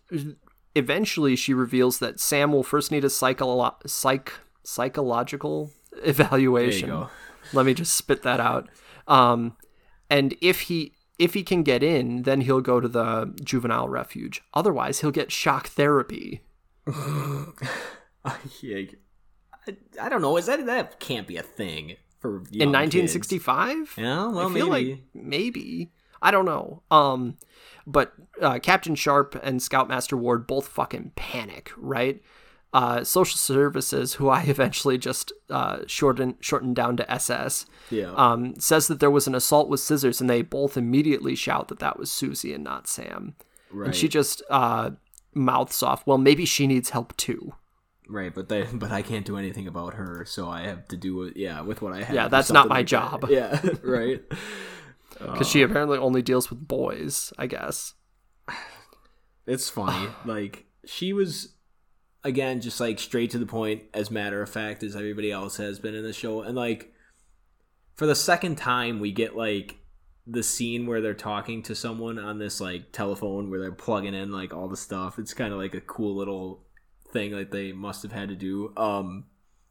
eventually 0.76 1.36
she 1.36 1.54
reveals 1.54 2.00
that 2.00 2.20
Sam 2.20 2.52
will 2.52 2.64
first 2.64 2.92
need 2.92 3.04
a 3.04 3.10
psycho 3.10 3.76
psych 3.86 4.34
psychological 4.64 5.72
evaluation. 6.04 7.08
Let 7.52 7.66
me 7.66 7.74
just 7.74 7.96
spit 7.96 8.24
that 8.24 8.40
out. 8.40 8.70
Um, 9.08 9.58
and 10.10 10.36
if 10.42 10.62
he 10.62 10.94
if 11.20 11.34
he 11.34 11.44
can 11.44 11.64
get 11.64 11.84
in, 11.84 12.24
then 12.24 12.42
he'll 12.42 12.62
go 12.62 12.80
to 12.80 12.88
the 12.88 13.34
juvenile 13.44 13.88
refuge. 13.88 14.42
Otherwise, 14.54 15.02
he'll 15.02 15.12
get 15.12 15.32
shock 15.32 15.68
therapy. 15.68 16.42
yeah, 16.88 18.82
I, 19.68 19.78
I, 20.02 20.10
don't 20.10 20.22
know. 20.22 20.38
Is 20.38 20.48
that 20.48 20.66
that 20.66 21.00
can't 21.00 21.28
be 21.28 21.38
a 21.38 21.44
thing 21.44 21.96
for 22.20 22.38
in 22.52 22.72
1965? 22.72 23.96
Yeah, 23.98 24.28
well, 24.28 24.50
I 24.50 24.54
feel 24.54 24.70
maybe. 24.70 24.92
like 24.92 25.04
maybe. 25.14 25.92
I 26.22 26.32
don't 26.32 26.46
know. 26.46 26.84
Um, 26.90 27.38
but 27.86 28.14
uh, 28.42 28.60
Captain 28.60 28.96
Sharp 28.96 29.40
and 29.44 29.62
Scoutmaster 29.62 30.16
Ward 30.16 30.48
both 30.48 30.68
fucking 30.68 31.12
panic, 31.16 31.72
right? 31.76 32.22
Uh, 32.74 33.04
social 33.04 33.38
services, 33.38 34.16
who 34.16 34.30
I 34.30 34.42
eventually 34.48 34.98
just 34.98 35.32
uh, 35.50 35.80
shortened 35.88 36.36
shortened 36.40 36.76
down 36.76 36.98
to 36.98 37.12
SS, 37.12 37.66
yeah. 37.90 38.14
um, 38.16 38.60
says 38.60 38.88
that 38.88 39.00
there 39.00 39.12
was 39.12 39.28
an 39.28 39.36
assault 39.36 39.70
with 39.70 39.80
scissors, 39.80 40.20
and 40.20 40.30
they 40.30 40.42
both 40.42 40.76
immediately 40.76 41.36
shout 41.36 41.68
that 41.68 41.80
that 41.80 42.00
was 42.00 42.12
Susie 42.12 42.54
and 42.54 42.64
not 42.64 42.88
Sam. 42.88 43.36
Right. 43.72 43.88
And 43.88 43.96
she 43.96 44.08
just 44.08 44.42
uh, 44.50 44.92
mouths 45.34 45.84
off, 45.84 46.06
"Well, 46.06 46.18
maybe 46.18 46.46
she 46.46 46.68
needs 46.68 46.90
help 46.90 47.16
too." 47.18 47.54
Right, 48.10 48.34
but 48.34 48.50
they 48.50 48.64
but 48.74 48.92
I 48.92 49.02
can't 49.02 49.26
do 49.26 49.38
anything 49.38 49.68
about 49.68 49.94
her, 49.94 50.26
so 50.26 50.50
I 50.50 50.62
have 50.64 50.88
to 50.90 50.98
do 50.98 51.24
it. 51.24 51.38
Yeah, 51.38 51.62
with 51.62 51.82
what 51.82 51.94
I 51.94 52.04
have. 52.04 52.16
Yeah, 52.16 52.28
that's 52.28 52.52
not 52.52 52.68
my 52.68 52.78
like 52.78 52.88
job. 52.88 53.22
That. 53.22 53.30
Yeah, 53.32 53.62
right. 53.84 54.22
Because 55.20 55.48
uh, 55.48 55.50
she 55.50 55.62
apparently 55.62 55.98
only 55.98 56.22
deals 56.22 56.50
with 56.50 56.68
boys, 56.68 57.32
I 57.38 57.48
guess. 57.48 57.94
It's 59.46 59.70
funny. 59.70 60.08
like 60.26 60.68
she 60.86 61.12
was 61.12 61.53
again, 62.24 62.62
just 62.62 62.80
like 62.80 63.00
straight 63.00 63.32
to 63.32 63.38
the 63.38 63.46
point, 63.46 63.84
as 63.94 64.10
matter 64.10 64.42
of 64.42 64.50
fact, 64.50 64.84
as 64.84 64.96
everybody 64.96 65.32
else 65.32 65.58
has 65.58 65.80
been 65.80 65.96
in 65.96 66.04
the 66.04 66.14
show. 66.14 66.42
And 66.42 66.56
like 66.56 66.94
for 67.96 68.06
the 68.06 68.16
second 68.16 68.58
time, 68.58 69.00
we 69.00 69.12
get 69.12 69.36
like 69.36 69.78
the 70.26 70.44
scene 70.44 70.88
where 70.88 71.02
they're 71.02 71.14
talking 71.14 71.62
to 71.64 71.76
someone 71.76 72.18
on 72.18 72.40
this 72.40 72.62
like 72.62 72.92
telephone 72.92 73.50
where 73.50 73.60
they're 73.60 73.72
plugging 73.72 74.14
in 74.14 74.32
like 74.32 74.54
all 74.54 74.68
the 74.68 74.78
stuff. 74.78 75.20
It's 75.20 75.34
kind 75.34 75.54
of 75.54 75.60
like 75.60 75.74
a 75.74 75.82
cool 75.82 76.16
little 76.16 76.64
thing 77.12 77.32
that 77.32 77.52
they 77.52 77.72
must 77.74 78.04
have 78.04 78.12
had 78.12 78.30
to 78.30 78.36
do. 78.36 78.74
Um, 78.78 79.26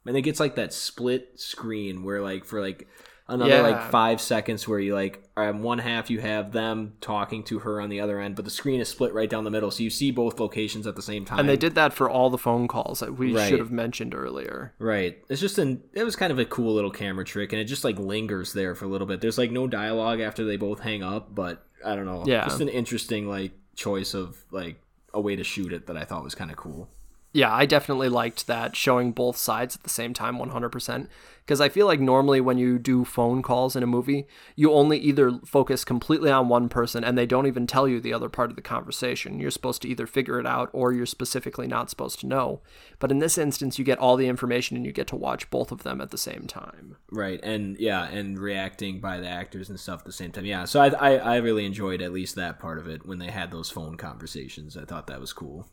and 0.05 0.17
it 0.17 0.23
gets 0.23 0.41
like 0.41 0.57
that 0.57 0.73
split 0.73 1.41
screen 1.41 2.03
where 2.03 2.21
like 2.21 2.45
for 2.45 2.61
like 2.61 2.89
another 3.33 3.51
yeah. 3.51 3.63
like 3.63 3.91
five 3.91 4.21
seconds 4.21 4.69
where 4.69 4.79
you 4.79 4.95
like 4.95 5.23
on 5.37 5.63
one 5.63 5.79
half 5.79 6.11
you 6.11 6.21
have 6.21 6.53
them 6.53 6.95
talking 7.01 7.43
to 7.43 7.61
her 7.61 7.81
on 7.81 7.89
the 7.89 8.01
other 8.01 8.21
end 8.21 8.37
but 8.37 8.45
the 8.45 8.51
screen 8.51 8.81
is 8.81 8.89
split 8.89 9.13
right 9.15 9.31
down 9.31 9.45
the 9.45 9.51
middle 9.51 9.71
so 9.71 9.83
you 9.83 9.91
see 9.91 10.11
both 10.11 10.39
locations 10.39 10.87
at 10.87 10.95
the 10.97 11.03
same 11.03 11.25
time 11.25 11.39
and 11.39 11.49
they 11.49 11.57
did 11.57 11.75
that 11.75 11.93
for 11.93 12.09
all 12.09 12.31
the 12.31 12.39
phone 12.39 12.69
calls 12.69 13.01
that 13.01 13.17
we 13.17 13.35
right. 13.35 13.49
should 13.49 13.59
have 13.59 13.73
mentioned 13.73 14.15
earlier. 14.15 14.75
Right. 14.79 15.19
It's 15.29 15.41
just 15.41 15.59
an 15.59 15.83
it 15.93 16.05
was 16.05 16.17
kind 16.17 16.33
of 16.33 16.39
a 16.39 16.45
cool 16.45 16.75
little 16.75 16.91
camera 16.91 17.25
trick 17.25 17.53
and 17.53 17.61
it 17.61 17.65
just 17.65 17.85
like 17.85 17.99
lingers 17.99 18.53
there 18.53 18.75
for 18.75 18.85
a 18.85 18.89
little 18.89 19.07
bit. 19.07 19.21
There's 19.21 19.39
like 19.39 19.51
no 19.51 19.67
dialogue 19.67 20.21
after 20.21 20.45
they 20.45 20.57
both 20.57 20.81
hang 20.81 21.03
up 21.03 21.35
but 21.35 21.67
i 21.85 21.95
don't 21.97 22.07
know. 22.07 22.25
Yeah. 22.27 22.45
Just 22.45 22.61
an 22.61 22.69
interesting 22.69 23.29
like 23.29 23.53
choice 23.75 24.15
of 24.15 24.45
like 24.51 24.81
a 25.15 25.21
way 25.21 25.37
to 25.37 25.45
shoot 25.45 25.73
it 25.73 25.87
that 25.87 25.97
i 25.97 26.05
thought 26.05 26.23
was 26.23 26.35
kind 26.35 26.51
of 26.51 26.57
cool 26.57 26.89
Yeah, 27.33 27.53
I 27.53 27.65
definitely 27.65 28.11
liked 28.11 28.47
that 28.47 28.77
showing 28.77 29.13
both 29.13 29.37
sides 29.37 29.75
at 29.75 29.83
the 29.83 29.91
same 29.91 30.13
time 30.13 30.37
100% 30.37 31.09
because 31.45 31.61
I 31.61 31.71
feel 31.71 31.87
like 31.87 31.99
normally 31.99 32.41
when 32.41 32.59
you 32.59 32.79
do 32.79 33.05
phone 33.05 33.43
calls 33.43 33.75
in 33.75 33.83
a 33.83 33.87
movie, 33.87 34.27
you 34.55 34.73
only 34.73 34.99
either 34.99 35.41
focus 35.45 35.85
completely 35.85 36.31
on 36.31 36.49
one 36.49 36.69
person 36.69 37.03
and 37.03 37.17
they 37.17 37.27
don't 37.27 37.47
even 37.47 37.67
tell 37.67 37.89
you 37.89 38.01
the 38.01 38.13
other 38.13 38.29
part 38.29 38.51
of 38.51 38.57
the 38.57 38.63
conversation. 38.63 39.41
You're 39.41 39.51
supposed 39.51 39.83
to 39.83 39.89
either 39.89 40.07
figure 40.07 40.39
it 40.39 40.47
out 40.47 40.69
or 40.73 40.93
you're 40.93 41.07
specifically 41.07 41.67
not 41.67 41.91
supposed 41.91 42.21
to 42.21 42.27
know. 42.27 42.61
But 42.99 43.11
in 43.11 43.19
this 43.19 43.39
instance, 43.39 43.79
you 43.79 43.85
get 43.85 43.99
all 43.99 44.17
the 44.17 44.29
information 44.29 44.77
and 44.77 44.85
you 44.85 44.93
get 44.93 45.07
to 45.09 45.17
watch 45.17 45.51
both 45.51 45.73
of 45.73 45.83
them 45.83 46.01
at 46.01 46.11
the 46.11 46.19
same 46.19 46.47
time. 46.47 46.97
Right, 47.11 47.41
and 47.43 47.79
yeah, 47.79 48.09
and 48.09 48.39
reacting 48.39 49.01
by 49.01 49.19
the 49.19 49.29
actors 49.29 49.69
and 49.69 49.81
stuff 49.81 50.01
at 50.01 50.07
the 50.07 50.13
same 50.13 50.33
time. 50.33 50.45
Yeah, 50.45 50.65
so 50.65 50.81
I, 50.81 50.89
I, 50.89 51.17
I 51.17 51.37
really 51.39 51.65
enjoyed 51.65 52.03
at 52.03 52.13
least 52.13 52.37
that 52.37 52.61
part 52.61 52.79
of 52.79 52.87
it 52.87 53.07
when 53.07 53.19
they 53.19 53.31
had 53.31 53.51
those 53.51 53.71
phone 53.71 53.97
conversations. 53.97 54.77
I 54.77 54.85
thought 54.85 55.07
that 55.09 55.21
was 55.21 55.33
cool. 55.33 55.67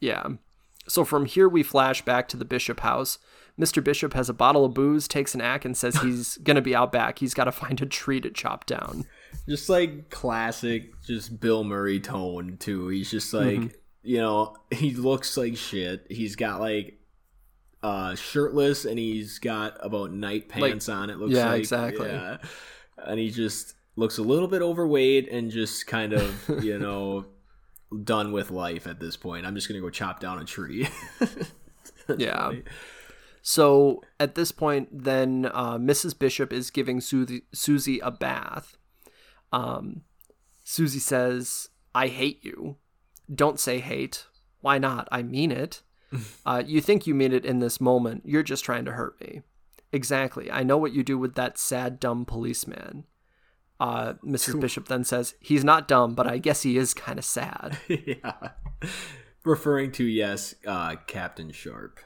Yeah. 0.00 0.28
So 0.88 1.04
from 1.04 1.26
here, 1.26 1.48
we 1.48 1.62
flash 1.62 2.02
back 2.02 2.28
to 2.28 2.36
the 2.36 2.44
Bishop 2.44 2.80
house. 2.80 3.18
Mr. 3.60 3.84
Bishop 3.84 4.14
has 4.14 4.28
a 4.28 4.34
bottle 4.34 4.64
of 4.64 4.74
booze, 4.74 5.06
takes 5.06 5.34
an 5.34 5.40
axe, 5.40 5.64
and 5.64 5.76
says 5.76 5.96
he's 6.02 6.36
going 6.38 6.56
to 6.56 6.62
be 6.62 6.74
out 6.74 6.92
back. 6.92 7.18
He's 7.18 7.34
got 7.34 7.44
to 7.44 7.52
find 7.52 7.80
a 7.80 7.86
tree 7.86 8.20
to 8.20 8.30
chop 8.30 8.66
down. 8.66 9.04
Just 9.48 9.68
like 9.68 10.10
classic, 10.10 11.00
just 11.02 11.40
Bill 11.40 11.64
Murray 11.64 12.00
tone, 12.00 12.56
too. 12.58 12.88
He's 12.88 13.10
just 13.10 13.32
like, 13.32 13.58
mm-hmm. 13.58 13.76
you 14.02 14.18
know, 14.18 14.56
he 14.70 14.92
looks 14.94 15.36
like 15.36 15.56
shit. 15.56 16.06
He's 16.10 16.36
got 16.36 16.60
like 16.60 16.98
uh 17.82 18.14
shirtless 18.14 18.84
and 18.84 18.98
he's 18.98 19.38
got 19.38 19.76
about 19.80 20.12
night 20.12 20.48
pants 20.48 20.86
like, 20.86 20.96
on 20.96 21.10
it 21.10 21.18
looks 21.18 21.34
yeah, 21.34 21.48
like 21.48 21.58
exactly 21.58 22.06
yeah. 22.06 22.36
and 22.98 23.18
he 23.18 23.28
just 23.28 23.74
looks 23.96 24.18
a 24.18 24.22
little 24.22 24.46
bit 24.48 24.62
overweight 24.62 25.28
and 25.30 25.50
just 25.50 25.86
kind 25.86 26.12
of 26.12 26.48
you 26.64 26.78
know 26.78 27.26
done 28.04 28.32
with 28.32 28.50
life 28.50 28.86
at 28.86 29.00
this 29.00 29.16
point 29.16 29.46
i'm 29.46 29.54
just 29.54 29.68
gonna 29.68 29.80
go 29.80 29.90
chop 29.90 30.20
down 30.20 30.38
a 30.38 30.44
tree 30.44 30.88
yeah 32.16 32.48
funny. 32.48 32.62
So 33.42 34.02
at 34.20 34.36
this 34.36 34.52
point, 34.52 34.88
then 35.02 35.50
uh, 35.52 35.76
Mrs. 35.76 36.16
Bishop 36.16 36.52
is 36.52 36.70
giving 36.70 37.00
Susie, 37.00 37.42
Susie 37.52 37.98
a 37.98 38.12
bath. 38.12 38.76
Um, 39.52 40.02
Susie 40.62 41.00
says, 41.00 41.68
I 41.94 42.06
hate 42.06 42.44
you. 42.44 42.76
Don't 43.32 43.58
say 43.58 43.80
hate. 43.80 44.26
Why 44.60 44.78
not? 44.78 45.08
I 45.12 45.22
mean 45.22 45.50
it. 45.50 45.82
Uh, 46.44 46.62
you 46.66 46.82
think 46.82 47.06
you 47.06 47.14
mean 47.14 47.32
it 47.32 47.46
in 47.46 47.60
this 47.60 47.80
moment. 47.80 48.20
You're 48.26 48.42
just 48.42 48.66
trying 48.66 48.84
to 48.84 48.92
hurt 48.92 49.18
me. 49.18 49.40
Exactly. 49.92 50.50
I 50.50 50.62
know 50.62 50.76
what 50.76 50.92
you 50.92 51.02
do 51.02 51.16
with 51.16 51.36
that 51.36 51.56
sad, 51.56 51.98
dumb 51.98 52.26
policeman. 52.26 53.04
Uh, 53.82 54.14
Mrs. 54.24 54.60
Bishop 54.60 54.86
then 54.86 55.02
says, 55.02 55.34
He's 55.40 55.64
not 55.64 55.88
dumb, 55.88 56.14
but 56.14 56.28
I 56.28 56.38
guess 56.38 56.62
he 56.62 56.76
is 56.78 56.94
kind 56.94 57.18
of 57.18 57.24
sad. 57.24 57.76
yeah. 57.88 58.50
Referring 59.44 59.90
to, 59.92 60.04
yes, 60.04 60.54
uh, 60.68 60.94
Captain 61.08 61.50
Sharp. 61.50 61.98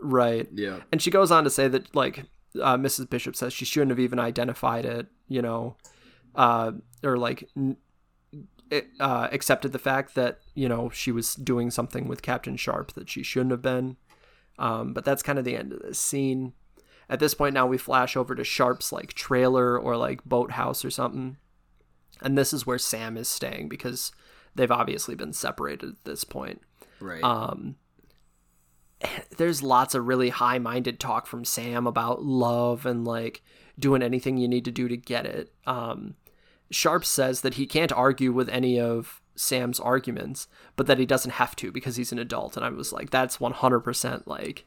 Right. 0.00 0.48
Yeah. 0.54 0.80
And 0.92 1.02
she 1.02 1.10
goes 1.10 1.32
on 1.32 1.42
to 1.42 1.50
say 1.50 1.66
that 1.66 1.92
like 1.92 2.26
uh, 2.62 2.76
Mrs. 2.76 3.10
Bishop 3.10 3.34
says 3.34 3.52
she 3.52 3.64
shouldn't 3.64 3.90
have 3.90 3.98
even 3.98 4.20
identified 4.20 4.84
it, 4.84 5.08
you 5.26 5.42
know, 5.42 5.76
uh, 6.36 6.70
or 7.02 7.18
like 7.18 7.48
n- 7.56 7.78
uh, 9.00 9.28
accepted 9.32 9.72
the 9.72 9.78
fact 9.80 10.14
that 10.14 10.38
you 10.54 10.68
know 10.68 10.88
she 10.90 11.10
was 11.10 11.34
doing 11.34 11.70
something 11.70 12.06
with 12.06 12.22
Captain 12.22 12.56
Sharp 12.56 12.92
that 12.92 13.08
she 13.08 13.24
shouldn't 13.24 13.50
have 13.50 13.62
been. 13.62 13.96
Um, 14.56 14.92
but 14.92 15.04
that's 15.04 15.22
kind 15.22 15.38
of 15.40 15.44
the 15.44 15.56
end 15.56 15.72
of 15.72 15.80
this 15.80 15.98
scene. 15.98 16.52
At 17.08 17.20
this 17.20 17.34
point, 17.34 17.54
now 17.54 17.66
we 17.66 17.78
flash 17.78 18.16
over 18.16 18.34
to 18.34 18.44
Sharp's 18.44 18.92
like 18.92 19.12
trailer 19.12 19.78
or 19.78 19.96
like 19.96 20.24
boathouse 20.24 20.84
or 20.84 20.90
something, 20.90 21.36
and 22.22 22.36
this 22.36 22.52
is 22.52 22.66
where 22.66 22.78
Sam 22.78 23.16
is 23.16 23.28
staying 23.28 23.68
because 23.68 24.12
they've 24.54 24.70
obviously 24.70 25.14
been 25.14 25.32
separated 25.32 25.90
at 25.90 26.04
this 26.04 26.24
point. 26.24 26.62
Right. 27.00 27.22
Um, 27.22 27.76
there's 29.36 29.62
lots 29.62 29.94
of 29.94 30.06
really 30.06 30.30
high 30.30 30.58
minded 30.58 30.98
talk 30.98 31.26
from 31.26 31.44
Sam 31.44 31.86
about 31.86 32.22
love 32.22 32.86
and 32.86 33.04
like 33.04 33.42
doing 33.78 34.02
anything 34.02 34.36
you 34.36 34.48
need 34.48 34.64
to 34.64 34.70
do 34.70 34.88
to 34.88 34.96
get 34.96 35.26
it. 35.26 35.52
Um, 35.66 36.14
Sharp 36.70 37.04
says 37.04 37.42
that 37.42 37.54
he 37.54 37.66
can't 37.66 37.92
argue 37.92 38.32
with 38.32 38.48
any 38.48 38.80
of 38.80 39.20
Sam's 39.36 39.80
arguments, 39.80 40.48
but 40.76 40.86
that 40.86 40.98
he 40.98 41.06
doesn't 41.06 41.32
have 41.32 41.56
to 41.56 41.72
because 41.72 41.96
he's 41.96 42.12
an 42.12 42.18
adult. 42.18 42.56
And 42.56 42.64
I 42.64 42.70
was 42.70 42.92
like, 42.92 43.10
that's 43.10 43.38
100% 43.38 44.26
like 44.26 44.64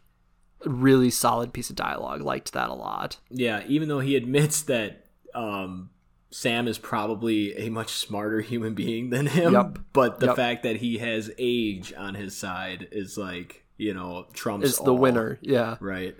really 0.65 1.09
solid 1.09 1.53
piece 1.53 1.69
of 1.69 1.75
dialogue. 1.75 2.21
Liked 2.21 2.53
that 2.53 2.69
a 2.69 2.73
lot. 2.73 3.17
Yeah, 3.29 3.63
even 3.67 3.89
though 3.89 3.99
he 3.99 4.15
admits 4.15 4.61
that 4.63 5.05
um, 5.33 5.89
Sam 6.31 6.67
is 6.67 6.77
probably 6.77 7.57
a 7.57 7.69
much 7.69 7.91
smarter 7.91 8.41
human 8.41 8.73
being 8.73 9.09
than 9.09 9.27
him, 9.27 9.53
yep. 9.53 9.79
but 9.93 10.19
the 10.19 10.27
yep. 10.27 10.35
fact 10.35 10.63
that 10.63 10.77
he 10.77 10.97
has 10.97 11.31
age 11.37 11.93
on 11.97 12.15
his 12.15 12.35
side 12.35 12.87
is 12.91 13.17
like 13.17 13.65
you 13.77 13.93
know 13.93 14.25
trumps 14.33 14.67
is 14.67 14.77
the 14.77 14.91
all. 14.91 14.97
winner. 14.97 15.39
Yeah, 15.41 15.77
right. 15.79 16.15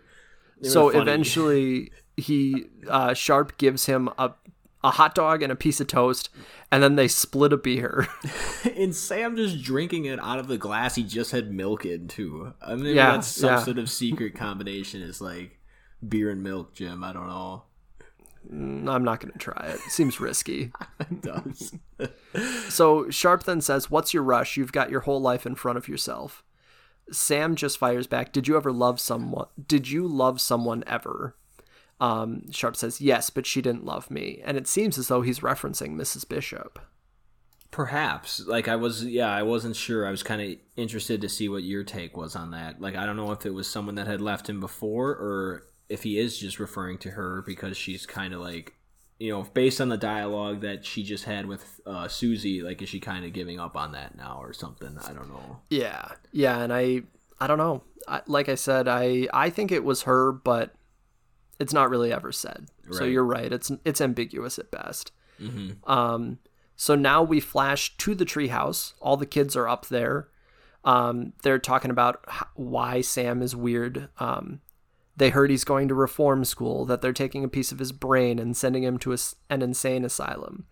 So 0.63 0.89
eventually, 0.89 1.91
he 2.15 2.65
uh, 2.87 3.13
Sharp 3.13 3.57
gives 3.57 3.85
him 3.85 4.09
a 4.17 4.31
a 4.83 4.91
hot 4.91 5.15
dog 5.15 5.41
and 5.41 5.51
a 5.51 5.55
piece 5.55 5.79
of 5.79 5.87
toast, 5.87 6.29
and 6.71 6.83
then 6.83 6.95
they 6.95 7.07
split 7.07 7.53
a 7.53 7.57
beer. 7.57 8.07
and 8.75 8.95
Sam 8.95 9.35
just 9.35 9.61
drinking 9.61 10.05
it 10.05 10.19
out 10.19 10.39
of 10.39 10.47
the 10.47 10.57
glass 10.57 10.95
he 10.95 11.03
just 11.03 11.31
had 11.31 11.51
milk 11.51 11.85
in 11.85 12.07
too. 12.07 12.53
I 12.61 12.75
mean, 12.75 12.95
yeah, 12.95 13.13
that's 13.13 13.27
some 13.27 13.49
yeah. 13.49 13.63
sort 13.63 13.77
of 13.77 13.89
secret 13.89 14.35
combination. 14.35 15.01
Is 15.01 15.21
like 15.21 15.59
beer 16.07 16.29
and 16.29 16.43
milk, 16.43 16.73
Jim. 16.73 17.03
I 17.03 17.13
don't 17.13 17.27
know. 17.27 17.63
Mm, 18.51 18.89
I'm 18.89 19.03
not 19.03 19.19
going 19.19 19.33
to 19.33 19.39
try 19.39 19.67
it. 19.73 19.79
Seems 19.89 20.21
risky. 20.21 20.71
it 20.99 21.21
does. 21.21 21.73
so 22.69 23.09
Sharp 23.09 23.43
then 23.43 23.61
says, 23.61 23.91
"What's 23.91 24.13
your 24.13 24.23
rush? 24.23 24.57
You've 24.57 24.71
got 24.71 24.89
your 24.89 25.01
whole 25.01 25.21
life 25.21 25.45
in 25.45 25.55
front 25.55 25.77
of 25.77 25.87
yourself." 25.87 26.43
Sam 27.09 27.55
just 27.55 27.77
fires 27.77 28.05
back, 28.05 28.31
"Did 28.31 28.47
you 28.47 28.55
ever 28.57 28.71
love 28.71 28.99
someone? 28.99 29.47
Did 29.67 29.89
you 29.89 30.07
love 30.07 30.39
someone 30.39 30.83
ever?" 30.85 31.35
Um, 31.99 32.51
Sharp 32.51 32.75
says, 32.75 33.01
"Yes, 33.01 33.29
but 33.29 33.45
she 33.45 33.61
didn't 33.61 33.85
love 33.85 34.11
me," 34.11 34.41
and 34.45 34.57
it 34.57 34.67
seems 34.67 34.97
as 34.97 35.07
though 35.07 35.21
he's 35.21 35.39
referencing 35.39 35.95
Mrs. 35.95 36.27
Bishop. 36.27 36.79
Perhaps, 37.71 38.45
like 38.47 38.67
I 38.67 38.75
was, 38.75 39.03
yeah, 39.03 39.29
I 39.29 39.43
wasn't 39.43 39.75
sure. 39.75 40.07
I 40.07 40.11
was 40.11 40.23
kind 40.23 40.41
of 40.41 40.57
interested 40.75 41.21
to 41.21 41.29
see 41.29 41.49
what 41.49 41.63
your 41.63 41.83
take 41.83 42.15
was 42.15 42.35
on 42.35 42.51
that. 42.51 42.79
Like, 42.79 42.95
I 42.95 43.05
don't 43.05 43.17
know 43.17 43.31
if 43.31 43.45
it 43.45 43.53
was 43.53 43.67
someone 43.67 43.95
that 43.95 44.07
had 44.07 44.21
left 44.21 44.49
him 44.49 44.59
before, 44.59 45.09
or 45.09 45.63
if 45.89 46.03
he 46.03 46.17
is 46.17 46.37
just 46.37 46.59
referring 46.59 46.97
to 46.99 47.11
her 47.11 47.43
because 47.45 47.75
she's 47.77 48.05
kind 48.05 48.33
of 48.33 48.39
like 48.39 48.77
you 49.19 49.31
know, 49.31 49.43
based 49.53 49.81
on 49.81 49.89
the 49.89 49.97
dialogue 49.97 50.61
that 50.61 50.85
she 50.85 51.03
just 51.03 51.23
had 51.23 51.45
with 51.47 51.81
uh, 51.85 52.07
Susie, 52.07 52.61
like 52.61 52.81
is 52.81 52.89
she 52.89 52.99
kind 52.99 53.25
of 53.25 53.33
giving 53.33 53.59
up 53.59 53.75
on 53.75 53.93
that 53.93 54.15
now 54.15 54.39
or 54.41 54.53
something? 54.53 54.97
I 55.07 55.13
don't 55.13 55.29
know. 55.29 55.59
Yeah, 55.69 56.09
yeah, 56.31 56.59
and 56.61 56.71
I, 56.71 57.01
I 57.39 57.47
don't 57.47 57.57
know. 57.57 57.83
I, 58.07 58.21
like 58.27 58.47
I 58.47 58.55
said, 58.55 58.87
I, 58.87 59.27
I 59.33 59.49
think 59.49 59.71
it 59.71 59.83
was 59.83 60.03
her, 60.03 60.31
but 60.31 60.75
it's 61.59 61.73
not 61.73 61.89
really 61.89 62.13
ever 62.13 62.31
said. 62.31 62.67
Right. 62.85 62.97
So 62.97 63.03
you're 63.05 63.25
right. 63.25 63.51
It's 63.51 63.71
it's 63.85 64.01
ambiguous 64.01 64.59
at 64.59 64.71
best. 64.71 65.11
Mm-hmm. 65.41 65.89
Um, 65.89 66.39
so 66.75 66.95
now 66.95 67.23
we 67.23 67.39
flash 67.39 67.97
to 67.97 68.15
the 68.15 68.25
treehouse. 68.25 68.93
All 69.01 69.17
the 69.17 69.25
kids 69.25 69.55
are 69.55 69.67
up 69.67 69.87
there. 69.87 70.29
Um, 70.83 71.33
they're 71.43 71.59
talking 71.59 71.91
about 71.91 72.25
why 72.55 73.01
Sam 73.01 73.41
is 73.41 73.55
weird. 73.55 74.09
Um, 74.19 74.61
they 75.17 75.31
heard 75.31 75.49
he's 75.49 75.63
going 75.63 75.87
to 75.87 75.95
reform 75.95 76.45
school, 76.45 76.85
that 76.85 77.01
they're 77.01 77.11
taking 77.11 77.43
a 77.43 77.49
piece 77.49 77.71
of 77.71 77.79
his 77.79 77.91
brain 77.91 78.37
and 78.37 78.55
sending 78.55 78.83
him 78.83 78.99
to 78.99 79.13
a, 79.13 79.17
an 79.49 79.63
insane 79.63 80.05
asylum. 80.05 80.65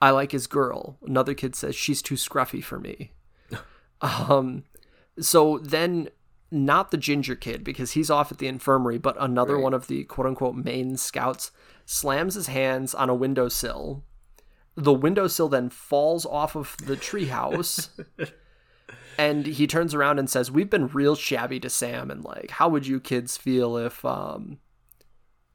I 0.00 0.10
like 0.10 0.32
his 0.32 0.46
girl. 0.46 0.98
Another 1.06 1.34
kid 1.34 1.54
says 1.54 1.76
she's 1.76 2.02
too 2.02 2.16
scruffy 2.16 2.64
for 2.64 2.80
me. 2.80 3.12
um, 4.00 4.64
so 5.20 5.58
then, 5.58 6.08
not 6.52 6.90
the 6.90 6.96
ginger 6.96 7.34
kid 7.34 7.64
because 7.64 7.92
he's 7.92 8.10
off 8.10 8.30
at 8.30 8.38
the 8.38 8.46
infirmary, 8.46 8.98
but 8.98 9.16
another 9.18 9.54
right. 9.54 9.62
one 9.62 9.74
of 9.74 9.86
the 9.86 10.04
quote 10.04 10.26
unquote 10.26 10.54
main 10.54 10.96
scouts 10.96 11.50
slams 11.84 12.34
his 12.34 12.46
hands 12.46 12.94
on 12.94 13.10
a 13.10 13.14
windowsill. 13.14 14.04
The 14.74 14.92
windowsill 14.92 15.48
then 15.48 15.70
falls 15.70 16.24
off 16.24 16.54
of 16.54 16.76
the 16.84 16.96
treehouse. 16.96 17.88
and 19.18 19.46
he 19.46 19.66
turns 19.66 19.94
around 19.94 20.18
and 20.18 20.28
says, 20.28 20.50
"We've 20.50 20.70
been 20.70 20.88
real 20.88 21.16
shabby 21.16 21.60
to 21.60 21.70
Sam, 21.70 22.10
and 22.10 22.24
like, 22.24 22.50
how 22.50 22.68
would 22.68 22.86
you 22.86 23.00
kids 23.00 23.36
feel 23.36 23.76
if 23.76 24.04
um 24.04 24.58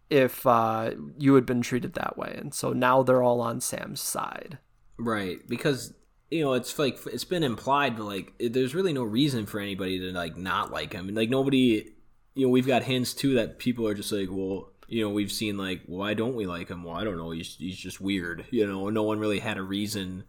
if 0.09 0.45
uh 0.45 0.91
you 1.17 1.35
had 1.35 1.45
been 1.45 1.61
treated 1.61 1.93
that 1.93 2.17
way?" 2.17 2.35
And 2.37 2.53
so 2.53 2.73
now 2.73 3.03
they're 3.03 3.23
all 3.23 3.41
on 3.41 3.61
Sam's 3.61 4.01
side, 4.01 4.57
right? 4.97 5.39
Because 5.47 5.93
you 6.29 6.43
know 6.43 6.53
it's 6.53 6.77
like 6.77 6.99
it's 7.07 7.23
been 7.23 7.43
implied, 7.43 7.97
but 7.97 8.05
like 8.05 8.33
there's 8.39 8.75
really 8.75 8.93
no 8.93 9.03
reason 9.03 9.45
for 9.45 9.59
anybody 9.59 9.99
to 9.99 10.11
like 10.11 10.37
not 10.37 10.71
like 10.71 10.93
him, 10.93 11.07
and 11.07 11.17
like 11.17 11.29
nobody, 11.29 11.93
you 12.35 12.45
know, 12.45 12.51
we've 12.51 12.67
got 12.67 12.83
hints 12.83 13.13
too 13.13 13.35
that 13.35 13.59
people 13.59 13.87
are 13.87 13.95
just 13.95 14.11
like, 14.11 14.29
well. 14.29 14.71
You 14.89 15.03
know, 15.03 15.09
we've 15.09 15.33
seen 15.33 15.57
like, 15.57 15.81
why 15.85 16.13
don't 16.13 16.37
we 16.37 16.45
like 16.45 16.69
him? 16.69 16.85
Well, 16.85 16.95
I 16.95 17.03
don't 17.03 17.17
know. 17.17 17.31
He's, 17.31 17.57
he's 17.57 17.75
just 17.75 17.99
weird. 17.99 18.45
You 18.51 18.65
know, 18.65 18.89
no 18.89 19.03
one 19.03 19.19
really 19.19 19.39
had 19.39 19.57
a 19.57 19.61
reason 19.61 20.23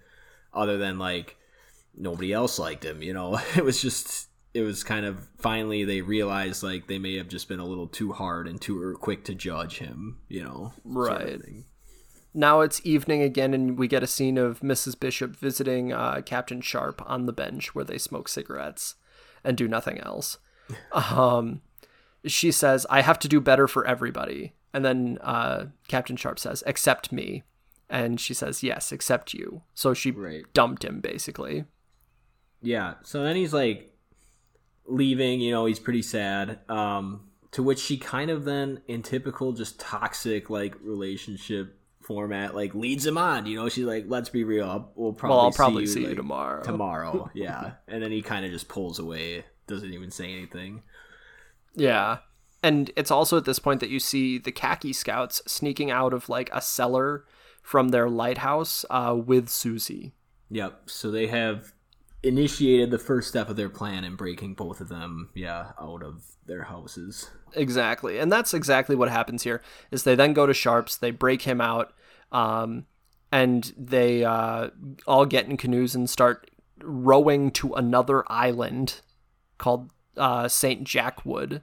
other 0.52 0.78
than 0.78 0.98
like, 0.98 1.36
nobody 1.98 2.32
else 2.32 2.58
liked 2.58 2.84
him. 2.84 3.02
You 3.02 3.12
know, 3.12 3.40
it 3.56 3.64
was 3.64 3.80
just 3.80 4.28
it 4.54 4.62
was 4.62 4.82
kind 4.84 5.04
of 5.04 5.28
finally 5.38 5.84
they 5.84 6.00
realized 6.00 6.62
like 6.62 6.86
they 6.86 6.98
may 6.98 7.16
have 7.16 7.28
just 7.28 7.48
been 7.48 7.60
a 7.60 7.66
little 7.66 7.86
too 7.86 8.12
hard 8.12 8.48
and 8.48 8.60
too 8.60 8.80
er, 8.82 8.94
quick 8.94 9.24
to 9.24 9.34
judge 9.34 9.78
him. 9.78 10.18
You 10.28 10.44
know, 10.44 10.72
right. 10.84 11.18
Sort 11.18 11.34
of 11.34 11.46
now 12.38 12.60
it's 12.60 12.80
evening 12.84 13.20
again, 13.22 13.52
and 13.52 13.76
we 13.76 13.88
get 13.88 14.02
a 14.04 14.06
scene 14.06 14.38
of 14.38 14.60
Mrs. 14.60 14.98
Bishop 14.98 15.34
visiting 15.34 15.92
uh, 15.92 16.22
Captain 16.24 16.60
Sharp 16.60 17.02
on 17.04 17.26
the 17.26 17.32
bench 17.32 17.74
where 17.74 17.84
they 17.84 17.98
smoke 17.98 18.28
cigarettes 18.28 18.94
and 19.42 19.56
do 19.56 19.66
nothing 19.68 19.98
else. 19.98 20.38
Um, 20.92 21.62
she 22.26 22.52
says, 22.52 22.86
"I 22.90 23.00
have 23.00 23.18
to 23.20 23.28
do 23.28 23.40
better 23.40 23.66
for 23.66 23.86
everybody." 23.86 24.52
And 24.74 24.84
then 24.84 25.18
uh, 25.22 25.66
Captain 25.88 26.16
Sharp 26.16 26.38
says, 26.38 26.62
"Except 26.66 27.10
me." 27.10 27.42
And 27.88 28.20
she 28.20 28.34
says, 28.34 28.62
"Yes, 28.62 28.92
except 28.92 29.32
you." 29.34 29.62
So 29.74 29.94
she 29.94 30.10
Right. 30.10 30.44
dumped 30.52 30.84
him 30.84 31.00
basically. 31.00 31.64
Yeah. 32.60 32.94
So 33.02 33.22
then 33.22 33.34
he's 33.36 33.54
like 33.54 33.94
leaving, 34.86 35.40
you 35.40 35.50
know, 35.52 35.64
he's 35.66 35.78
pretty 35.80 36.02
sad. 36.02 36.58
Um 36.68 37.24
to 37.52 37.62
which 37.62 37.78
she 37.78 37.96
kind 37.96 38.30
of 38.30 38.44
then 38.44 38.82
in 38.88 39.02
typical 39.02 39.52
just 39.52 39.80
toxic 39.80 40.50
like 40.50 40.74
relationship 40.82 41.77
format 42.08 42.56
like 42.56 42.74
leads 42.74 43.06
him 43.06 43.16
on, 43.18 43.46
you 43.46 43.56
know, 43.56 43.68
she's 43.68 43.84
like 43.84 44.06
let's 44.08 44.30
be 44.30 44.42
real. 44.42 44.64
I'll- 44.68 44.92
We'll 44.96 45.12
probably 45.12 45.36
well, 45.36 45.44
I'll 45.44 45.52
probably 45.52 45.86
see, 45.86 45.92
see, 45.92 46.00
you 46.00 46.06
like, 46.08 46.16
tomorrow. 46.16 46.62
tomorrow. 46.64 47.30
yeah. 47.34 47.72
And 47.86 48.02
then 48.02 48.10
he 48.10 48.22
kind 48.22 48.44
of 48.44 48.50
just 48.50 48.66
pulls 48.66 48.98
away, 48.98 49.44
doesn't 49.68 49.92
even 49.92 50.10
say 50.10 50.32
anything. 50.32 50.82
Yeah. 51.76 52.18
And 52.62 52.90
it's 52.96 53.10
also 53.12 53.36
at 53.36 53.44
this 53.44 53.60
point 53.60 53.78
that 53.80 53.90
you 53.90 54.00
see 54.00 54.38
the 54.38 54.50
khaki 54.50 54.92
scouts 54.92 55.40
sneaking 55.46 55.90
out 55.92 56.12
of 56.12 56.28
like 56.28 56.50
a 56.52 56.60
cellar 56.60 57.24
from 57.62 57.90
their 57.90 58.08
lighthouse 58.10 58.84
uh, 58.90 59.14
with 59.16 59.48
Susie. 59.48 60.12
Yep. 60.50 60.90
So 60.90 61.10
they 61.12 61.28
have 61.28 61.72
initiated 62.28 62.90
the 62.90 62.98
first 62.98 63.28
step 63.28 63.48
of 63.48 63.56
their 63.56 63.68
plan 63.68 64.04
in 64.04 64.16
breaking 64.16 64.54
both 64.54 64.80
of 64.80 64.88
them, 64.88 65.30
yeah, 65.34 65.72
out 65.80 66.02
of 66.02 66.22
their 66.46 66.64
houses. 66.64 67.30
Exactly. 67.54 68.18
And 68.18 68.30
that's 68.30 68.54
exactly 68.54 68.94
what 68.94 69.10
happens 69.10 69.42
here 69.42 69.62
is 69.90 70.02
they 70.02 70.14
then 70.14 70.32
go 70.32 70.46
to 70.46 70.54
Sharps, 70.54 70.96
they 70.96 71.10
break 71.10 71.42
him 71.42 71.60
out, 71.60 71.92
um, 72.32 72.86
and 73.32 73.72
they 73.76 74.24
uh, 74.24 74.70
all 75.06 75.26
get 75.26 75.46
in 75.46 75.56
canoes 75.56 75.94
and 75.94 76.08
start 76.08 76.50
rowing 76.82 77.50
to 77.52 77.74
another 77.74 78.24
island 78.30 79.00
called 79.58 79.90
uh, 80.16 80.48
St. 80.48 80.84
Jackwood. 80.84 81.62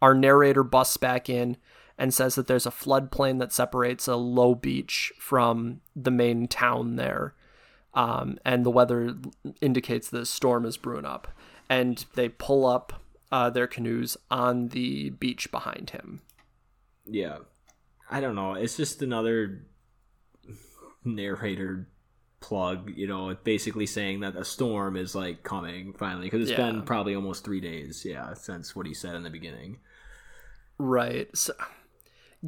Our 0.00 0.14
narrator 0.14 0.62
busts 0.62 0.96
back 0.96 1.28
in 1.28 1.56
and 1.98 2.12
says 2.12 2.34
that 2.34 2.46
there's 2.46 2.66
a 2.66 2.70
floodplain 2.70 3.38
that 3.38 3.52
separates 3.52 4.08
a 4.08 4.16
low 4.16 4.54
beach 4.54 5.12
from 5.18 5.80
the 5.94 6.10
main 6.10 6.48
town 6.48 6.96
there. 6.96 7.34
Um, 7.94 8.38
and 8.44 8.64
the 8.66 8.70
weather 8.70 9.16
indicates 9.60 10.08
the 10.10 10.26
storm 10.26 10.64
is 10.64 10.76
brewing 10.76 11.04
up. 11.04 11.28
And 11.70 12.04
they 12.14 12.28
pull 12.28 12.66
up 12.66 13.02
uh, 13.32 13.50
their 13.50 13.66
canoes 13.66 14.16
on 14.30 14.68
the 14.68 15.10
beach 15.10 15.50
behind 15.50 15.90
him. 15.90 16.20
Yeah. 17.06 17.38
I 18.10 18.20
don't 18.20 18.34
know. 18.34 18.54
It's 18.54 18.76
just 18.76 19.00
another 19.02 19.64
narrator 21.04 21.88
plug, 22.40 22.90
you 22.94 23.06
know, 23.06 23.34
basically 23.44 23.86
saying 23.86 24.20
that 24.20 24.36
a 24.36 24.44
storm 24.44 24.96
is 24.96 25.14
like 25.14 25.42
coming 25.42 25.94
finally 25.94 26.26
because 26.26 26.42
it's 26.42 26.50
Yeah. 26.50 26.70
been 26.70 26.82
probably 26.82 27.14
almost 27.14 27.44
3 27.44 27.60
days, 27.60 28.04
yeah, 28.04 28.34
since 28.34 28.76
what 28.76 28.86
he 28.86 28.92
said 28.92 29.14
in 29.14 29.22
the 29.22 29.30
beginning. 29.30 29.78
Right. 30.78 31.34
So, 31.34 31.54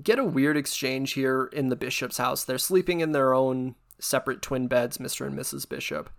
get 0.02 0.18
a 0.18 0.24
weird 0.24 0.56
exchange 0.58 1.12
here 1.14 1.48
in 1.52 1.70
the 1.70 1.76
bishop's 1.76 2.18
house. 2.18 2.44
They're 2.44 2.58
sleeping 2.58 3.00
in 3.00 3.12
their 3.12 3.32
own 3.32 3.74
separate 3.98 4.42
twin 4.42 4.66
beds, 4.66 4.98
Mr. 4.98 5.26
and 5.26 5.38
Mrs. 5.38 5.68
Bishop. 5.68 6.10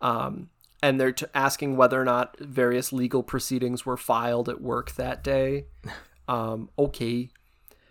Um, 0.00 0.50
and 0.82 1.00
they're 1.00 1.12
t- 1.12 1.26
asking 1.34 1.76
whether 1.76 2.00
or 2.00 2.04
not 2.04 2.38
various 2.38 2.92
legal 2.92 3.22
proceedings 3.22 3.86
were 3.86 3.96
filed 3.96 4.48
at 4.48 4.60
work 4.60 4.92
that 4.92 5.22
day. 5.24 5.66
Um, 6.28 6.70
okay. 6.76 7.30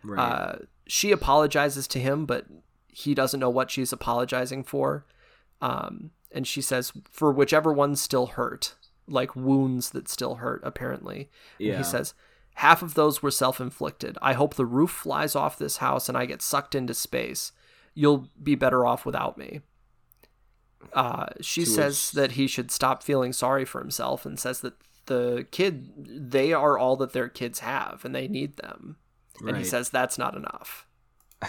Right. 0.03 0.19
Uh, 0.19 0.55
she 0.87 1.13
apologizes 1.13 1.87
to 1.87 1.99
him, 1.99 2.25
but 2.25 2.45
he 2.89 3.13
doesn't 3.15 3.39
know 3.39 3.49
what 3.49 3.71
she's 3.71 3.93
apologizing 3.93 4.65
for. 4.65 5.05
Um, 5.61 6.11
and 6.31 6.45
she 6.45 6.61
says, 6.61 6.91
for 7.09 7.31
whichever 7.31 7.71
one's 7.71 8.01
still 8.01 8.25
hurt, 8.25 8.75
like 9.07 9.35
wounds 9.35 9.91
that 9.91 10.09
still 10.09 10.35
hurt, 10.35 10.59
apparently. 10.63 11.29
And 11.59 11.67
he 11.77 11.83
says, 11.83 12.13
half 12.55 12.81
of 12.81 12.93
those 12.93 13.23
were 13.23 13.31
self 13.31 13.61
inflicted. 13.61 14.17
I 14.21 14.33
hope 14.33 14.55
the 14.55 14.65
roof 14.65 14.91
flies 14.91 15.35
off 15.35 15.57
this 15.57 15.77
house 15.77 16.09
and 16.09 16.17
I 16.17 16.25
get 16.25 16.41
sucked 16.41 16.75
into 16.75 16.93
space. 16.93 17.51
You'll 17.95 18.29
be 18.41 18.53
better 18.55 18.85
off 18.85 19.05
without 19.05 19.37
me. 19.37 19.61
Uh, 20.93 21.27
she 21.41 21.65
says 21.65 22.11
that 22.11 22.33
he 22.33 22.45
should 22.47 22.69
stop 22.69 23.01
feeling 23.01 23.33
sorry 23.33 23.65
for 23.65 23.81
himself 23.81 24.25
and 24.25 24.39
says 24.39 24.61
that 24.61 24.73
the 25.07 25.47
kid, 25.51 25.91
they 26.31 26.53
are 26.53 26.77
all 26.77 26.95
that 26.97 27.13
their 27.13 27.27
kids 27.27 27.59
have 27.59 28.05
and 28.05 28.13
they 28.13 28.27
need 28.27 28.57
them. 28.57 28.97
And 29.39 29.57
he 29.57 29.63
says 29.63 29.89
that's 29.89 30.17
not 30.17 30.35
enough. 30.35 30.85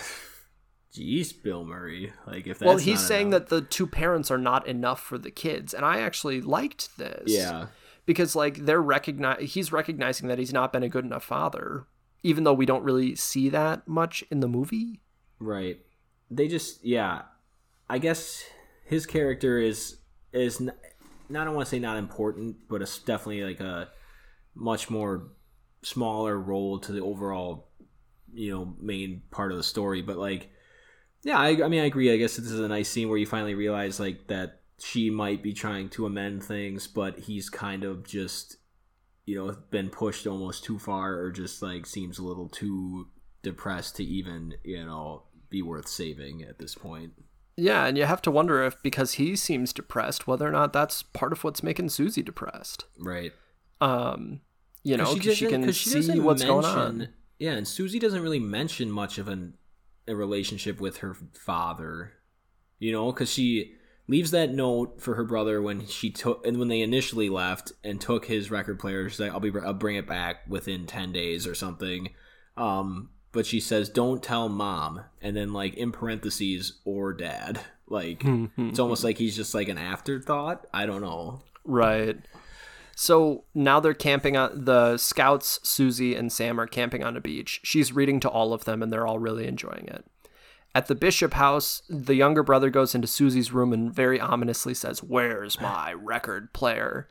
Jeez, 0.92 1.42
Bill 1.42 1.64
Murray. 1.64 2.12
Like 2.26 2.46
if 2.46 2.58
that's 2.58 2.66
well, 2.66 2.78
he's 2.78 3.04
saying 3.04 3.28
enough- 3.28 3.48
that 3.48 3.48
the 3.48 3.60
two 3.60 3.86
parents 3.86 4.30
are 4.30 4.38
not 4.38 4.66
enough 4.66 5.00
for 5.00 5.18
the 5.18 5.30
kids, 5.30 5.74
and 5.74 5.84
I 5.84 6.00
actually 6.00 6.40
liked 6.40 6.96
this. 6.96 7.24
Yeah. 7.26 7.66
because 8.06 8.34
like 8.34 8.64
they're 8.64 8.80
recognize 8.80 9.52
he's 9.52 9.72
recognizing 9.72 10.28
that 10.28 10.38
he's 10.38 10.52
not 10.54 10.72
been 10.72 10.82
a 10.82 10.88
good 10.88 11.04
enough 11.04 11.24
father, 11.24 11.86
even 12.22 12.44
though 12.44 12.54
we 12.54 12.66
don't 12.66 12.82
really 12.82 13.14
see 13.14 13.48
that 13.50 13.86
much 13.86 14.24
in 14.30 14.40
the 14.40 14.48
movie. 14.48 15.00
Right. 15.38 15.80
They 16.30 16.48
just 16.48 16.84
yeah. 16.84 17.22
I 17.88 17.98
guess 17.98 18.44
his 18.84 19.06
character 19.06 19.58
is 19.58 19.98
is 20.32 20.60
not 20.60 20.76
I 21.30 21.44
don't 21.44 21.54
want 21.54 21.66
to 21.66 21.70
say 21.70 21.78
not 21.78 21.98
important, 21.98 22.56
but 22.68 22.82
it's 22.82 22.98
definitely 22.98 23.44
like 23.44 23.60
a 23.60 23.88
much 24.54 24.90
more 24.90 25.28
smaller 25.82 26.38
role 26.38 26.78
to 26.80 26.92
the 26.92 27.00
overall 27.00 27.68
you 28.32 28.50
know 28.50 28.74
main 28.80 29.22
part 29.30 29.50
of 29.50 29.56
the 29.56 29.64
story. 29.64 30.02
But 30.02 30.16
like 30.16 30.50
yeah, 31.22 31.38
I, 31.38 31.64
I 31.64 31.68
mean 31.68 31.82
I 31.82 31.86
agree. 31.86 32.12
I 32.12 32.16
guess 32.16 32.36
this 32.36 32.50
is 32.50 32.60
a 32.60 32.68
nice 32.68 32.88
scene 32.88 33.08
where 33.08 33.18
you 33.18 33.26
finally 33.26 33.54
realize 33.54 33.98
like 33.98 34.28
that 34.28 34.60
she 34.78 35.10
might 35.10 35.42
be 35.42 35.52
trying 35.52 35.88
to 35.90 36.06
amend 36.06 36.44
things, 36.44 36.86
but 36.86 37.18
he's 37.20 37.48
kind 37.48 37.84
of 37.84 38.06
just 38.06 38.56
you 39.24 39.36
know 39.36 39.56
been 39.70 39.90
pushed 39.90 40.26
almost 40.26 40.64
too 40.64 40.78
far 40.78 41.18
or 41.18 41.30
just 41.30 41.62
like 41.62 41.86
seems 41.86 42.18
a 42.18 42.24
little 42.24 42.48
too 42.48 43.08
depressed 43.42 43.96
to 43.96 44.04
even 44.04 44.54
you 44.64 44.84
know 44.84 45.24
be 45.56 45.62
worth 45.62 45.88
saving 45.88 46.42
at 46.50 46.58
this 46.58 46.74
point 46.74 47.12
Yeah, 47.56 47.86
and 47.86 47.96
you 47.98 48.04
have 48.04 48.22
to 48.22 48.30
wonder 48.30 48.62
if 48.68 48.74
because 48.82 49.12
he 49.14 49.34
seems 49.36 49.72
depressed, 49.72 50.26
whether 50.26 50.46
or 50.46 50.52
not 50.52 50.72
that's 50.72 51.02
part 51.02 51.32
of 51.32 51.42
what's 51.44 51.62
making 51.62 51.88
Susie 51.88 52.22
depressed. 52.22 52.84
right 52.98 53.32
Um, 53.80 54.40
you 54.82 54.96
know, 54.96 55.14
because 55.14 55.36
she, 55.38 55.44
doesn't- 55.46 55.62
can 55.64 55.72
she 55.72 56.02
see 56.02 56.20
what's 56.20 56.44
going 56.44 56.64
on. 56.66 57.08
yeah 57.38 57.52
and 57.58 57.66
susie 57.68 57.98
doesn't 57.98 58.22
really 58.26 58.38
mention 58.58 58.90
much 58.90 59.18
of 59.18 59.26
an, 59.28 59.54
a 60.08 60.14
relationship 60.14 60.80
with 60.80 60.98
her 60.98 61.14
father 61.48 62.12
you 62.78 62.92
know 62.92 63.10
because 63.12 63.30
she 63.36 63.72
leaves 64.08 64.30
that 64.30 64.50
note 64.54 65.00
for 65.04 65.14
her 65.16 65.24
brother 65.24 65.60
when 65.60 65.84
she 65.86 66.08
took 66.10 66.46
and 66.46 66.58
when 66.58 66.68
they 66.68 66.80
initially 66.80 67.28
left 67.28 67.72
and 67.82 68.00
took 68.00 68.26
his 68.26 68.50
record 68.50 68.78
player 68.78 69.08
she's 69.08 69.18
like 69.20 69.32
i'll 69.32 69.40
be 69.40 69.52
i'll 69.64 69.72
bring 69.84 69.96
it 69.96 70.06
back 70.06 70.36
within 70.48 70.86
10 70.86 71.12
days 71.12 71.46
or 71.46 71.54
something 71.54 72.08
um 72.56 73.10
but 73.36 73.46
she 73.46 73.60
says 73.60 73.88
don't 73.88 74.22
tell 74.22 74.48
mom 74.48 75.02
and 75.22 75.36
then 75.36 75.52
like 75.52 75.74
in 75.74 75.92
parentheses 75.92 76.80
or 76.84 77.12
dad 77.12 77.60
like 77.86 78.22
it's 78.58 78.80
almost 78.80 79.04
like 79.04 79.18
he's 79.18 79.36
just 79.36 79.54
like 79.54 79.68
an 79.68 79.78
afterthought 79.78 80.66
i 80.74 80.84
don't 80.86 81.02
know 81.02 81.40
Right. 81.66 82.18
So 82.94 83.44
now 83.54 83.80
they're 83.80 83.92
camping 83.92 84.36
on 84.36 84.64
the 84.64 84.96
scouts, 84.96 85.60
Susie 85.62 86.14
and 86.14 86.32
Sam 86.32 86.58
are 86.58 86.66
camping 86.66 87.04
on 87.04 87.16
a 87.16 87.20
beach. 87.20 87.60
She's 87.62 87.92
reading 87.92 88.20
to 88.20 88.30
all 88.30 88.54
of 88.54 88.64
them 88.64 88.82
and 88.82 88.90
they're 88.90 89.06
all 89.06 89.18
really 89.18 89.46
enjoying 89.46 89.88
it. 89.88 90.06
At 90.74 90.86
the 90.86 90.94
Bishop 90.94 91.34
house, 91.34 91.82
the 91.88 92.14
younger 92.14 92.42
brother 92.42 92.70
goes 92.70 92.94
into 92.94 93.08
Susie's 93.08 93.52
room 93.52 93.72
and 93.72 93.92
very 93.92 94.20
ominously 94.20 94.74
says, 94.74 95.02
Where's 95.02 95.60
my 95.60 95.92
record 95.92 96.52
player? 96.52 97.08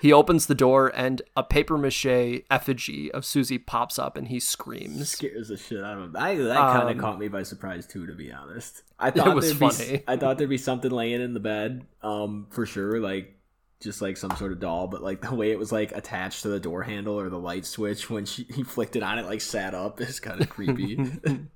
He 0.00 0.12
opens 0.12 0.46
the 0.46 0.54
door 0.54 0.92
and 0.94 1.22
a 1.36 1.42
paper 1.42 1.76
mache 1.78 2.06
effigy 2.50 3.10
of 3.12 3.24
Susie 3.24 3.58
pops 3.58 3.98
up 3.98 4.16
and 4.16 4.28
he 4.28 4.40
screams. 4.40 5.10
scares 5.10 5.48
the 5.48 5.56
shit 5.56 5.82
out 5.82 5.98
of 5.98 6.04
him. 6.04 6.16
I, 6.16 6.34
that 6.36 6.56
kind 6.56 6.88
of 6.88 6.96
Um, 6.96 6.98
caught 7.00 7.18
me 7.18 7.28
by 7.28 7.42
surprise 7.42 7.86
too, 7.86 8.06
to 8.06 8.14
be 8.14 8.32
honest. 8.32 8.82
I 8.98 9.10
thought 9.10 9.28
it 9.28 9.34
was 9.34 9.46
there'd 9.46 9.60
be, 9.60 9.76
funny. 9.76 10.02
I 10.08 10.16
thought 10.16 10.38
there'd 10.38 10.50
be 10.50 10.58
something 10.58 10.90
laying 10.90 11.20
in 11.20 11.34
the 11.34 11.40
bed, 11.40 11.86
um, 12.02 12.46
for 12.50 12.66
sure, 12.66 13.00
like 13.00 13.34
just 13.80 14.02
like 14.02 14.16
some 14.16 14.34
sort 14.36 14.50
of 14.52 14.58
doll. 14.60 14.88
But 14.88 15.02
like 15.02 15.20
the 15.20 15.34
way 15.34 15.50
it 15.52 15.58
was 15.58 15.70
like 15.70 15.92
attached 15.92 16.42
to 16.42 16.48
the 16.48 16.58
door 16.60 16.82
handle 16.82 17.18
or 17.18 17.28
the 17.28 17.38
light 17.38 17.64
switch 17.64 18.10
when 18.10 18.24
she 18.26 18.44
he 18.52 18.62
flicked 18.64 18.96
it 18.96 19.02
on, 19.02 19.18
it 19.18 19.26
like 19.26 19.40
sat 19.40 19.74
up. 19.74 20.00
It's 20.08 20.20
kind 20.20 20.40
of 20.40 20.48
creepy. 20.48 20.98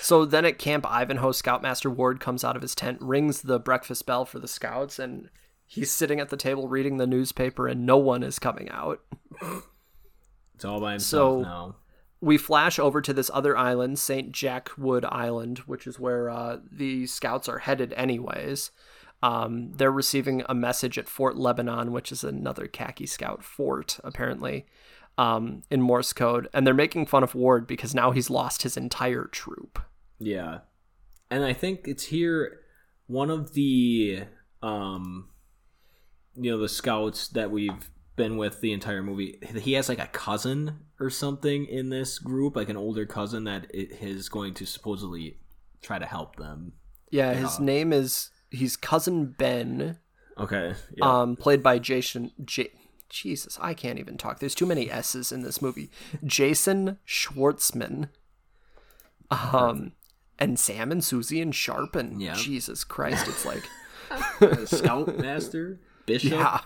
So 0.00 0.24
then 0.24 0.44
at 0.44 0.58
Camp 0.58 0.86
Ivanhoe, 0.88 1.32
Scoutmaster 1.32 1.90
Ward 1.90 2.20
comes 2.20 2.44
out 2.44 2.54
of 2.54 2.62
his 2.62 2.76
tent, 2.76 2.98
rings 3.00 3.42
the 3.42 3.58
breakfast 3.58 4.06
bell 4.06 4.24
for 4.24 4.38
the 4.38 4.46
scouts, 4.46 5.00
and 5.00 5.30
he's 5.66 5.90
sitting 5.90 6.20
at 6.20 6.28
the 6.30 6.36
table 6.36 6.68
reading 6.68 6.96
the 6.96 7.06
newspaper, 7.06 7.66
and 7.68 7.84
no 7.86 7.96
one 7.98 8.22
is 8.22 8.38
coming 8.38 8.68
out. 8.70 9.00
it's 10.54 10.64
all 10.64 10.80
by 10.80 10.92
himself 10.92 11.10
So- 11.10 11.42
now. 11.42 11.76
We 12.20 12.38
flash 12.38 12.78
over 12.78 13.02
to 13.02 13.12
this 13.12 13.30
other 13.34 13.54
island, 13.54 13.98
St. 13.98 14.32
Jack 14.32 14.70
Wood 14.78 15.04
Island, 15.04 15.58
which 15.66 15.86
is 15.86 16.00
where 16.00 16.30
uh, 16.30 16.56
the 16.72 17.06
scouts 17.06 17.50
are 17.50 17.58
headed, 17.58 17.92
anyways. 17.98 18.70
Um, 19.22 19.72
they're 19.74 19.92
receiving 19.92 20.42
a 20.48 20.54
message 20.54 20.96
at 20.96 21.06
Fort 21.06 21.36
Lebanon, 21.36 21.92
which 21.92 22.10
is 22.10 22.24
another 22.24 22.66
khaki 22.66 23.04
scout 23.04 23.44
fort, 23.44 24.00
apparently, 24.02 24.64
um, 25.18 25.64
in 25.70 25.82
Morse 25.82 26.14
code. 26.14 26.48
And 26.54 26.66
they're 26.66 26.72
making 26.72 27.04
fun 27.06 27.22
of 27.24 27.34
Ward 27.34 27.66
because 27.66 27.94
now 27.94 28.10
he's 28.10 28.30
lost 28.30 28.62
his 28.62 28.78
entire 28.78 29.24
troop. 29.26 29.78
Yeah. 30.18 30.60
And 31.30 31.44
I 31.44 31.52
think 31.52 31.86
it's 31.86 32.04
here 32.04 32.60
one 33.06 33.28
of 33.28 33.52
the 33.52 34.22
um 34.62 35.28
you 36.36 36.50
know 36.50 36.58
the 36.58 36.68
scouts 36.68 37.28
that 37.28 37.50
we've 37.50 37.90
been 38.16 38.36
with 38.36 38.60
the 38.60 38.72
entire 38.72 39.02
movie. 39.02 39.38
He 39.60 39.72
has 39.74 39.88
like 39.88 39.98
a 39.98 40.06
cousin 40.06 40.80
or 41.00 41.10
something 41.10 41.66
in 41.66 41.90
this 41.90 42.18
group, 42.18 42.56
like 42.56 42.68
an 42.68 42.76
older 42.76 43.06
cousin 43.06 43.44
that 43.44 43.66
is 43.72 44.28
going 44.28 44.54
to 44.54 44.66
supposedly 44.66 45.38
try 45.82 45.98
to 45.98 46.06
help 46.06 46.36
them. 46.36 46.72
Yeah, 47.10 47.34
his 47.34 47.60
name 47.60 47.92
is 47.92 48.30
he's 48.50 48.76
cousin 48.76 49.34
Ben. 49.38 49.98
Okay. 50.38 50.74
Yeah. 50.96 51.20
Um, 51.20 51.36
played 51.36 51.62
by 51.62 51.78
Jason. 51.78 52.32
J- 52.44 52.72
Jesus, 53.08 53.58
I 53.60 53.74
can't 53.74 54.00
even 54.00 54.16
talk. 54.16 54.40
There's 54.40 54.54
too 54.54 54.66
many 54.66 54.90
S's 54.90 55.30
in 55.30 55.42
this 55.42 55.62
movie. 55.62 55.90
Jason 56.24 56.98
Schwartzman. 57.06 58.08
Um, 59.30 59.92
and 60.38 60.58
Sam 60.58 60.90
and 60.90 61.02
Susie 61.02 61.40
and 61.40 61.54
Sharp 61.54 61.94
and 61.94 62.20
yeah. 62.20 62.34
Jesus 62.34 62.82
Christ, 62.82 63.28
it's 63.28 63.44
like 63.44 63.62
Scoutmaster 64.68 65.80
Bishop. 66.06 66.32
Yeah. 66.32 66.60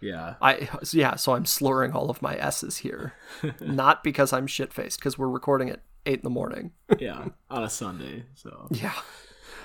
Yeah. 0.00 0.34
I 0.42 0.68
yeah, 0.92 1.14
so 1.14 1.34
I'm 1.34 1.46
slurring 1.46 1.92
all 1.92 2.10
of 2.10 2.22
my 2.22 2.36
S's 2.36 2.78
here. 2.78 3.14
Not 3.60 4.02
because 4.02 4.32
I'm 4.32 4.46
shit 4.46 4.72
faced, 4.72 4.98
because 4.98 5.16
we're 5.16 5.28
recording 5.28 5.70
at 5.70 5.80
eight 6.06 6.18
in 6.18 6.24
the 6.24 6.30
morning. 6.30 6.72
yeah. 6.98 7.28
On 7.50 7.62
a 7.62 7.70
Sunday. 7.70 8.24
So 8.34 8.68
Yeah. 8.70 8.94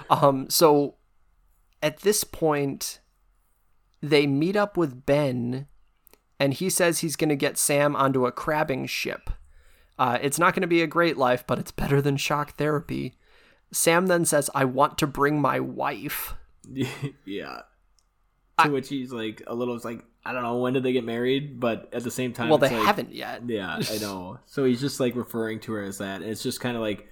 Um, 0.10 0.50
so 0.50 0.96
at 1.82 2.00
this 2.00 2.24
point 2.24 3.00
they 4.02 4.28
meet 4.28 4.56
up 4.56 4.78
with 4.78 5.06
Ben 5.06 5.68
and 6.40 6.54
he 6.54 6.70
says 6.70 7.00
he's 7.00 7.16
gonna 7.16 7.36
get 7.36 7.58
Sam 7.58 7.96
onto 7.96 8.28
a 8.28 8.32
crabbing 8.32 8.86
ship. 8.86 9.32
Uh, 10.00 10.20
it's 10.22 10.38
not 10.38 10.54
going 10.54 10.62
to 10.62 10.68
be 10.68 10.82
a 10.82 10.88
great 10.88 11.18
life, 11.18 11.44
but 11.48 11.58
it's 11.58 11.72
better 11.72 12.02
than 12.02 12.18
shock 12.18 12.56
therapy. 12.56 13.16
Sam 13.72 14.08
then 14.08 14.26
says, 14.26 14.50
I 14.54 14.66
want 14.66 14.98
to 15.00 15.08
bring 15.08 15.42
my 15.42 15.60
wife. 15.60 16.36
yeah. 17.26 17.62
To 18.60 18.66
I, 18.66 18.68
which 18.70 18.90
he's 18.90 19.12
like, 19.12 19.44
a 19.48 19.54
little, 19.54 19.80
like, 19.84 20.04
I 20.26 20.34
don't 20.34 20.44
know 20.44 20.58
when 20.58 20.74
did 20.74 20.84
they 20.84 20.94
get 20.94 21.06
married, 21.06 21.60
but 21.60 21.90
at 21.94 22.04
the 22.04 22.12
same 22.12 22.34
time, 22.34 22.50
well, 22.50 22.58
they 22.58 22.70
like, 22.70 22.86
haven't 22.86 23.14
yet. 23.14 23.44
Yeah, 23.48 23.80
I 23.90 23.98
know. 24.02 24.40
So 24.46 24.66
he's 24.66 24.82
just 24.82 25.00
like 25.00 25.16
referring 25.16 25.60
to 25.62 25.74
her 25.74 25.84
as 25.84 26.00
that. 26.00 26.22
And 26.22 26.30
it's 26.30 26.44
just 26.44 26.60
kind 26.60 26.76
of 26.76 26.82
like, 26.82 27.08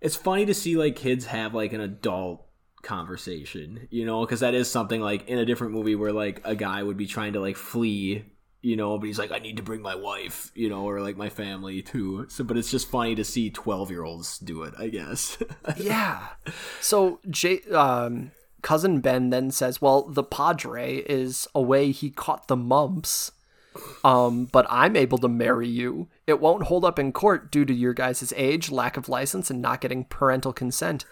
it's 0.00 0.16
funny 0.16 0.46
to 0.46 0.54
see 0.54 0.76
like 0.76 0.96
kids 0.96 1.26
have 1.26 1.54
like 1.54 1.72
an 1.72 1.80
adult 1.80 2.46
conversation, 2.82 3.88
you 3.90 4.06
know, 4.06 4.20
because 4.20 4.40
that 4.40 4.54
is 4.54 4.70
something 4.70 5.00
like 5.00 5.28
in 5.28 5.38
a 5.38 5.44
different 5.44 5.74
movie 5.74 5.94
where 5.94 6.12
like 6.12 6.40
a 6.44 6.54
guy 6.54 6.82
would 6.82 6.96
be 6.96 7.06
trying 7.06 7.34
to 7.34 7.40
like 7.40 7.56
flee 7.56 8.24
you 8.60 8.76
know 8.76 8.98
but 8.98 9.06
he's 9.06 9.18
like 9.18 9.30
i 9.30 9.38
need 9.38 9.56
to 9.56 9.62
bring 9.62 9.80
my 9.80 9.94
wife 9.94 10.50
you 10.54 10.68
know 10.68 10.82
or 10.82 11.00
like 11.00 11.16
my 11.16 11.28
family 11.28 11.80
too 11.80 12.26
so 12.28 12.42
but 12.42 12.56
it's 12.56 12.70
just 12.70 12.90
funny 12.90 13.14
to 13.14 13.24
see 13.24 13.50
12 13.50 13.90
year 13.90 14.02
olds 14.02 14.38
do 14.38 14.64
it 14.64 14.74
i 14.78 14.88
guess 14.88 15.38
yeah 15.76 16.26
so 16.80 17.20
jay 17.30 17.60
um 17.72 18.32
cousin 18.62 19.00
Ben 19.00 19.30
then 19.30 19.50
says, 19.50 19.80
"Well, 19.80 20.02
the 20.02 20.22
padre 20.22 20.96
is 20.98 21.46
away. 21.54 21.90
He 21.92 22.10
caught 22.10 22.48
the 22.48 22.56
mumps." 22.56 23.32
Um, 24.04 24.46
but 24.46 24.66
I'm 24.68 24.96
able 24.96 25.18
to 25.18 25.28
marry 25.28 25.68
you. 25.68 26.08
It 26.26 26.40
won't 26.40 26.64
hold 26.64 26.84
up 26.84 26.98
in 26.98 27.12
court 27.12 27.50
due 27.50 27.64
to 27.64 27.74
your 27.74 27.94
guys' 27.94 28.32
age, 28.36 28.70
lack 28.70 28.96
of 28.96 29.08
license, 29.08 29.50
and 29.50 29.62
not 29.62 29.80
getting 29.80 30.04
parental 30.04 30.52
consent. 30.52 31.04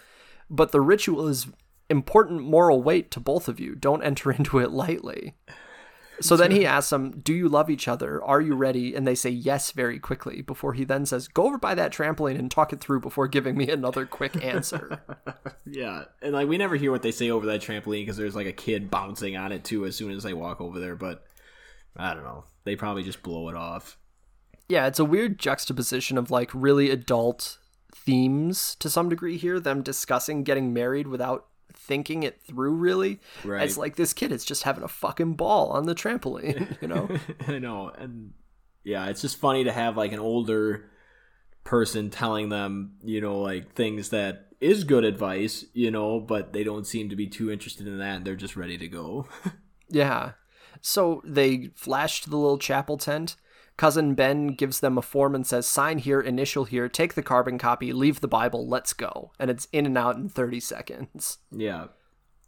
But 0.49 0.71
the 0.71 0.81
ritual 0.81 1.27
is 1.27 1.47
important 1.89 2.41
moral 2.41 2.83
weight 2.83 3.11
to 3.11 3.19
both 3.19 3.47
of 3.47 3.59
you. 3.59 3.75
Don't 3.75 4.03
enter 4.03 4.31
into 4.37 4.59
it 4.59 4.71
lightly. 4.71 5.35
So 6.19 6.35
then 6.35 6.51
he 6.51 6.65
asks 6.65 6.89
them, 6.89 7.19
Do 7.21 7.33
you 7.33 7.47
love 7.47 7.69
each 7.69 7.87
other? 7.87 8.23
Are 8.23 8.41
you 8.41 8.55
ready? 8.55 8.95
And 8.95 9.07
they 9.07 9.15
say 9.15 9.29
yes 9.29 9.71
very 9.71 9.99
quickly 9.99 10.41
before 10.41 10.73
he 10.73 10.83
then 10.83 11.05
says, 11.05 11.27
Go 11.27 11.45
over 11.45 11.57
by 11.57 11.75
that 11.75 11.93
trampoline 11.93 12.39
and 12.39 12.49
talk 12.49 12.73
it 12.73 12.79
through 12.79 13.01
before 13.01 13.27
giving 13.27 13.57
me 13.57 13.69
another 13.69 14.05
quick 14.05 14.43
answer. 14.43 15.01
yeah. 15.65 16.05
And 16.21 16.33
like 16.33 16.47
we 16.47 16.57
never 16.57 16.75
hear 16.75 16.91
what 16.91 17.03
they 17.03 17.11
say 17.11 17.29
over 17.29 17.45
that 17.47 17.61
trampoline 17.61 18.01
because 18.01 18.17
there's 18.17 18.35
like 18.35 18.47
a 18.47 18.53
kid 18.53 18.89
bouncing 18.89 19.37
on 19.37 19.51
it 19.51 19.63
too 19.63 19.85
as 19.85 19.95
soon 19.95 20.11
as 20.11 20.23
they 20.23 20.33
walk 20.33 20.59
over 20.61 20.79
there. 20.79 20.95
But 20.95 21.23
I 21.95 22.13
don't 22.13 22.23
know. 22.23 22.45
They 22.63 22.75
probably 22.75 23.03
just 23.03 23.23
blow 23.23 23.49
it 23.49 23.55
off. 23.55 23.97
Yeah, 24.69 24.87
it's 24.87 24.99
a 24.99 25.05
weird 25.05 25.39
juxtaposition 25.39 26.17
of 26.17 26.31
like 26.31 26.49
really 26.53 26.89
adult 26.89 27.57
themes 27.93 28.75
to 28.75 28.89
some 28.89 29.09
degree 29.09 29.37
here, 29.37 29.59
them 29.59 29.81
discussing 29.81 30.43
getting 30.43 30.73
married 30.73 31.07
without 31.07 31.47
thinking 31.73 32.23
it 32.23 32.41
through 32.41 32.73
really. 32.73 33.19
Right. 33.43 33.63
It's 33.63 33.77
like 33.77 33.95
this 33.95 34.13
kid 34.13 34.31
is 34.31 34.45
just 34.45 34.63
having 34.63 34.83
a 34.83 34.87
fucking 34.87 35.33
ball 35.33 35.69
on 35.71 35.85
the 35.85 35.95
trampoline, 35.95 36.81
you 36.81 36.87
know? 36.87 37.09
I 37.47 37.59
know. 37.59 37.91
And 37.97 38.33
yeah, 38.83 39.07
it's 39.07 39.21
just 39.21 39.37
funny 39.37 39.63
to 39.65 39.71
have 39.71 39.97
like 39.97 40.11
an 40.11 40.19
older 40.19 40.89
person 41.63 42.09
telling 42.09 42.49
them, 42.49 42.93
you 43.03 43.21
know, 43.21 43.39
like 43.39 43.73
things 43.73 44.09
that 44.09 44.47
is 44.59 44.83
good 44.83 45.03
advice, 45.03 45.65
you 45.73 45.91
know, 45.91 46.19
but 46.19 46.53
they 46.53 46.63
don't 46.63 46.87
seem 46.87 47.09
to 47.09 47.15
be 47.15 47.27
too 47.27 47.51
interested 47.51 47.87
in 47.87 47.99
that 47.99 48.17
and 48.17 48.25
they're 48.25 48.35
just 48.35 48.55
ready 48.55 48.77
to 48.77 48.87
go. 48.87 49.27
yeah. 49.89 50.31
So 50.81 51.21
they 51.25 51.69
flash 51.75 52.21
to 52.21 52.29
the 52.29 52.37
little 52.37 52.57
chapel 52.57 52.97
tent 52.97 53.35
Cousin 53.77 54.15
Ben 54.15 54.47
gives 54.47 54.79
them 54.79 54.97
a 54.97 55.01
form 55.01 55.35
and 55.35 55.45
says, 55.45 55.67
sign 55.67 55.99
here, 55.99 56.19
initial 56.19 56.65
here, 56.65 56.89
take 56.89 57.13
the 57.13 57.23
carbon 57.23 57.57
copy, 57.57 57.93
leave 57.93 58.21
the 58.21 58.27
Bible, 58.27 58.67
let's 58.67 58.91
go. 58.91 59.31
And 59.39 59.49
it's 59.51 59.67
in 59.71 59.85
and 59.85 59.97
out 59.97 60.15
in 60.17 60.29
30 60.29 60.59
seconds. 60.59 61.37
Yeah. 61.51 61.85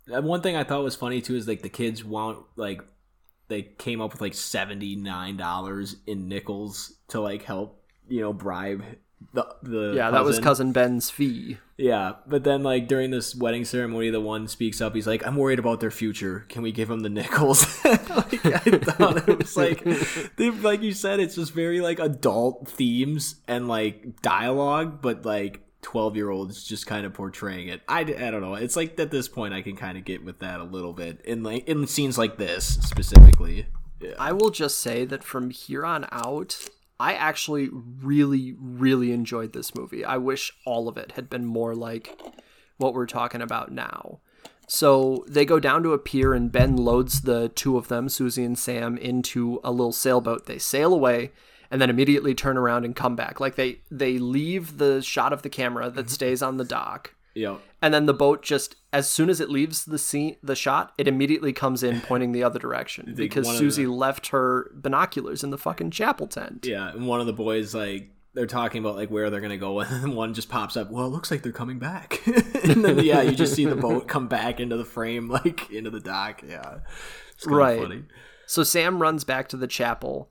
And 0.07 0.25
one 0.25 0.41
thing 0.41 0.55
I 0.55 0.63
thought 0.63 0.83
was 0.83 0.95
funny 0.95 1.21
too 1.21 1.35
is 1.35 1.47
like 1.47 1.61
the 1.61 1.69
kids 1.69 2.03
want, 2.03 2.39
like, 2.55 2.81
they 3.47 3.63
came 3.63 3.99
up 4.01 4.11
with 4.11 4.21
like 4.21 4.33
$79 4.33 5.95
in 6.05 6.27
nickels 6.27 6.93
to 7.09 7.19
like 7.19 7.43
help, 7.43 7.83
you 8.07 8.21
know, 8.21 8.31
bribe 8.31 8.83
the 9.33 9.45
the 9.61 9.93
yeah 9.95 10.03
cousin. 10.03 10.13
that 10.13 10.23
was 10.23 10.39
cousin. 10.39 10.71
ben's 10.71 11.09
fee. 11.09 11.57
Yeah 11.77 12.13
but 12.27 12.43
then 12.43 12.63
like 12.63 12.87
during 12.87 13.11
this 13.11 13.35
wedding 13.35 13.63
ceremony 13.63 14.09
the 14.09 14.19
one 14.19 14.47
speaks 14.47 14.81
up 14.81 14.95
he's 14.95 15.07
like 15.07 15.25
i'm 15.25 15.35
worried 15.35 15.59
about 15.59 15.79
their 15.79 15.91
future. 15.91 16.45
Can 16.49 16.61
we 16.61 16.71
give 16.71 16.87
them 16.89 17.01
the 17.01 17.09
nickels? 17.09 17.65
Like, 17.89 18.45
i 18.45 18.59
thought 18.59 19.27
it 19.29 19.37
was 19.37 19.55
like 19.55 19.85
like 20.63 20.81
you 20.81 20.91
said 20.93 21.19
it's 21.19 21.35
just 21.35 21.53
very 21.53 21.79
like 21.81 21.99
adult 21.99 22.67
themes 22.67 23.35
and 23.47 23.67
like 23.67 24.21
dialogue 24.21 25.01
but 25.01 25.25
like 25.25 25.61
12 25.81 26.15
year 26.15 26.29
olds 26.29 26.63
just 26.63 26.85
kind 26.87 27.05
of 27.05 27.13
portraying 27.13 27.69
it. 27.69 27.81
I, 27.87 28.01
I 28.01 28.03
don't 28.03 28.41
know. 28.41 28.55
It's 28.55 28.75
like 28.75 28.99
at 28.99 29.11
this 29.11 29.29
point 29.29 29.53
i 29.53 29.61
can 29.61 29.75
kind 29.77 29.97
of 29.97 30.03
get 30.05 30.23
with 30.25 30.39
that 30.39 30.59
a 30.59 30.63
little 30.63 30.93
bit 30.93 31.21
in 31.23 31.43
like 31.43 31.67
in 31.67 31.87
scenes 31.87 32.17
like 32.17 32.37
this 32.37 32.65
specifically. 32.81 33.67
Yeah. 34.01 34.13
i 34.17 34.31
will 34.31 34.49
just 34.49 34.79
say 34.79 35.03
that 35.05 35.23
from 35.25 35.49
here 35.49 35.85
on 35.85 36.07
out 36.11 36.57
I 36.99 37.13
actually 37.13 37.69
really, 37.71 38.55
really 38.59 39.11
enjoyed 39.11 39.53
this 39.53 39.73
movie. 39.73 40.03
I 40.03 40.17
wish 40.17 40.51
all 40.65 40.87
of 40.87 40.97
it 40.97 41.13
had 41.13 41.29
been 41.29 41.45
more 41.45 41.73
like 41.73 42.19
what 42.77 42.93
we're 42.93 43.05
talking 43.05 43.41
about 43.41 43.71
now. 43.71 44.19
So 44.67 45.25
they 45.27 45.45
go 45.45 45.59
down 45.59 45.81
to 45.83 45.93
a 45.93 45.97
pier, 45.97 46.33
and 46.33 46.51
Ben 46.51 46.75
loads 46.77 47.21
the 47.21 47.49
two 47.49 47.77
of 47.77 47.87
them, 47.87 48.07
Susie 48.07 48.43
and 48.43 48.57
Sam, 48.57 48.97
into 48.97 49.59
a 49.63 49.71
little 49.71 49.91
sailboat. 49.91 50.45
They 50.45 50.59
sail 50.59 50.93
away, 50.93 51.31
and 51.71 51.81
then 51.81 51.89
immediately 51.89 52.35
turn 52.35 52.57
around 52.57 52.85
and 52.85 52.95
come 52.95 53.15
back. 53.15 53.39
Like 53.39 53.55
they 53.55 53.79
they 53.89 54.19
leave 54.19 54.77
the 54.77 55.01
shot 55.01 55.33
of 55.33 55.41
the 55.41 55.49
camera 55.49 55.89
that 55.89 56.05
mm-hmm. 56.05 56.13
stays 56.13 56.41
on 56.41 56.57
the 56.57 56.65
dock, 56.65 57.15
yeah. 57.39 57.57
And 57.81 57.93
then 57.93 58.05
the 58.05 58.13
boat 58.13 58.43
just 58.43 58.75
as 58.91 59.07
soon 59.09 59.29
as 59.29 59.39
it 59.39 59.49
leaves 59.49 59.85
the 59.85 59.97
scene 59.97 60.35
the 60.43 60.55
shot, 60.55 60.93
it 60.97 61.07
immediately 61.07 61.53
comes 61.53 61.83
in 61.83 62.01
pointing 62.01 62.31
the 62.31 62.43
other 62.43 62.59
direction 62.59 63.13
because 63.17 63.47
Susie 63.57 63.85
the... 63.85 63.91
left 63.91 64.27
her 64.27 64.71
binoculars 64.73 65.43
in 65.43 65.49
the 65.49 65.57
fucking 65.57 65.91
chapel 65.91 66.27
tent. 66.27 66.65
Yeah, 66.65 66.89
and 66.89 67.07
one 67.07 67.21
of 67.21 67.27
the 67.27 67.33
boys 67.33 67.73
like 67.73 68.11
they're 68.33 68.45
talking 68.45 68.83
about 68.83 68.95
like 68.95 69.09
where 69.09 69.29
they're 69.29 69.41
gonna 69.41 69.57
go, 69.57 69.79
and 69.79 70.15
one 70.15 70.33
just 70.33 70.49
pops 70.49 70.75
up. 70.75 70.91
Well, 70.91 71.05
it 71.05 71.09
looks 71.09 71.31
like 71.31 71.41
they're 71.41 71.51
coming 71.51 71.79
back, 71.79 72.21
and 72.27 72.83
then 72.83 72.99
yeah, 72.99 73.21
you 73.21 73.31
just 73.35 73.55
see 73.55 73.65
the 73.65 73.75
boat 73.75 74.07
come 74.07 74.27
back 74.27 74.59
into 74.59 74.77
the 74.77 74.85
frame, 74.85 75.29
like 75.29 75.69
into 75.71 75.89
the 75.89 76.01
dock. 76.01 76.43
Yeah, 76.47 76.79
right. 77.45 77.81
Funny. 77.81 78.03
So 78.45 78.63
Sam 78.63 79.01
runs 79.01 79.23
back 79.23 79.47
to 79.49 79.57
the 79.57 79.67
chapel 79.67 80.29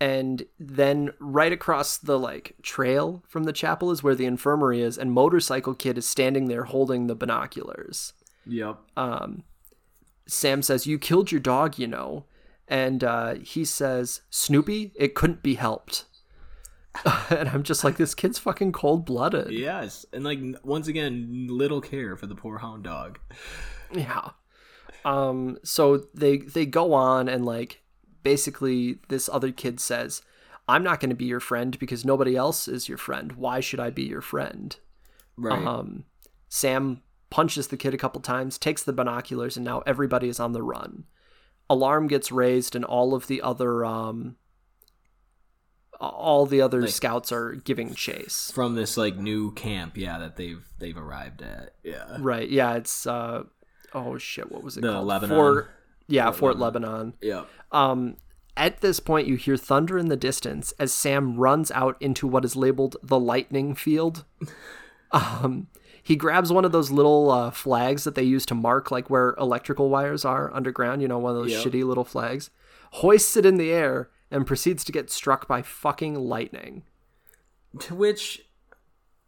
and 0.00 0.46
then 0.58 1.12
right 1.18 1.52
across 1.52 1.98
the 1.98 2.18
like 2.18 2.54
trail 2.62 3.22
from 3.26 3.44
the 3.44 3.52
chapel 3.52 3.90
is 3.90 4.02
where 4.02 4.14
the 4.14 4.26
infirmary 4.26 4.80
is 4.80 4.96
and 4.96 5.12
motorcycle 5.12 5.74
kid 5.74 5.98
is 5.98 6.06
standing 6.06 6.46
there 6.46 6.64
holding 6.64 7.06
the 7.06 7.16
binoculars. 7.16 8.12
Yep. 8.46 8.78
Um 8.96 9.44
sam 10.26 10.62
says 10.62 10.86
you 10.86 10.98
killed 10.98 11.32
your 11.32 11.40
dog 11.40 11.78
you 11.78 11.86
know. 11.86 12.24
And 12.70 13.02
uh, 13.02 13.36
he 13.36 13.64
says 13.64 14.20
snoopy 14.30 14.92
it 14.94 15.14
couldn't 15.14 15.42
be 15.42 15.54
helped. 15.54 16.04
And 17.30 17.48
i'm 17.48 17.62
just 17.62 17.84
like 17.84 17.96
this 17.96 18.14
kid's 18.14 18.38
fucking 18.38 18.72
cold-blooded. 18.72 19.50
Yes. 19.50 20.06
And 20.12 20.24
like 20.24 20.38
once 20.62 20.86
again 20.86 21.48
little 21.50 21.80
care 21.80 22.16
for 22.16 22.26
the 22.26 22.34
poor 22.36 22.58
hound 22.58 22.84
dog. 22.84 23.18
Yeah. 23.92 24.30
Um 25.04 25.58
so 25.64 26.04
they 26.14 26.38
they 26.38 26.66
go 26.66 26.92
on 26.92 27.28
and 27.28 27.44
like 27.44 27.82
basically 28.22 28.98
this 29.08 29.28
other 29.28 29.52
kid 29.52 29.80
says, 29.80 30.22
I'm 30.68 30.82
not 30.82 31.00
going 31.00 31.10
to 31.10 31.16
be 31.16 31.24
your 31.24 31.40
friend 31.40 31.78
because 31.78 32.04
nobody 32.04 32.36
else 32.36 32.68
is 32.68 32.88
your 32.88 32.98
friend. 32.98 33.32
Why 33.32 33.60
should 33.60 33.80
I 33.80 33.90
be 33.90 34.02
your 34.02 34.20
friend? 34.20 34.76
Right. 35.36 35.66
Um, 35.66 36.04
Sam 36.48 37.02
punches 37.30 37.68
the 37.68 37.76
kid 37.76 37.94
a 37.94 37.98
couple 37.98 38.20
times, 38.20 38.58
takes 38.58 38.82
the 38.82 38.92
binoculars, 38.92 39.56
and 39.56 39.64
now 39.64 39.80
everybody 39.86 40.28
is 40.28 40.40
on 40.40 40.52
the 40.52 40.62
run. 40.62 41.04
Alarm 41.70 42.06
gets 42.06 42.32
raised, 42.32 42.74
and 42.74 42.84
all 42.84 43.14
of 43.14 43.26
the 43.26 43.40
other 43.42 43.84
um, 43.84 44.36
all 46.00 46.46
the 46.46 46.60
other 46.60 46.82
like, 46.82 46.90
scouts 46.90 47.32
are 47.32 47.54
giving 47.54 47.94
chase 47.94 48.50
from 48.54 48.74
this 48.74 48.96
like 48.96 49.16
new 49.16 49.52
camp. 49.52 49.96
Yeah, 49.96 50.18
that 50.18 50.36
they've 50.36 50.64
they've 50.78 50.96
arrived 50.96 51.42
at. 51.42 51.74
Yeah. 51.82 52.16
Right. 52.18 52.48
Yeah. 52.48 52.74
It's 52.74 53.06
uh 53.06 53.44
oh 53.92 54.18
shit. 54.18 54.50
What 54.50 54.62
was 54.62 54.76
it 54.76 54.82
the 54.82 54.92
called? 54.92 55.06
Lebanon. 55.06 55.36
Fort, 55.36 55.70
yeah, 56.08 56.24
Fort, 56.26 56.36
Fort 56.38 56.58
Lebanon. 56.58 56.90
Lebanon. 56.90 57.14
Yeah. 57.20 57.44
Um, 57.70 58.16
At 58.56 58.80
this 58.80 58.98
point, 58.98 59.28
you 59.28 59.36
hear 59.36 59.56
thunder 59.56 59.96
in 59.98 60.08
the 60.08 60.16
distance 60.16 60.72
as 60.80 60.92
Sam 60.92 61.36
runs 61.36 61.70
out 61.70 61.96
into 62.00 62.26
what 62.26 62.44
is 62.44 62.56
labeled 62.56 62.96
the 63.02 63.18
lightning 63.20 63.74
field. 63.74 64.24
Um, 65.10 65.68
he 66.02 66.16
grabs 66.16 66.52
one 66.52 66.66
of 66.66 66.72
those 66.72 66.90
little 66.90 67.30
uh, 67.30 67.50
flags 67.50 68.04
that 68.04 68.14
they 68.14 68.22
use 68.22 68.44
to 68.44 68.54
mark 68.54 68.90
like 68.90 69.08
where 69.08 69.34
electrical 69.38 69.88
wires 69.88 70.22
are 70.24 70.52
underground. 70.54 71.00
You 71.00 71.08
know, 71.08 71.18
one 71.18 71.34
of 71.34 71.42
those 71.42 71.52
Yep. 71.52 71.64
shitty 71.64 71.82
little 71.84 72.04
flags. 72.04 72.50
Hoists 72.92 73.34
it 73.36 73.46
in 73.46 73.56
the 73.56 73.70
air 73.70 74.10
and 74.30 74.46
proceeds 74.46 74.84
to 74.84 74.92
get 74.92 75.10
struck 75.10 75.48
by 75.48 75.62
fucking 75.62 76.14
lightning. 76.14 76.82
to 77.80 77.94
which 77.94 78.42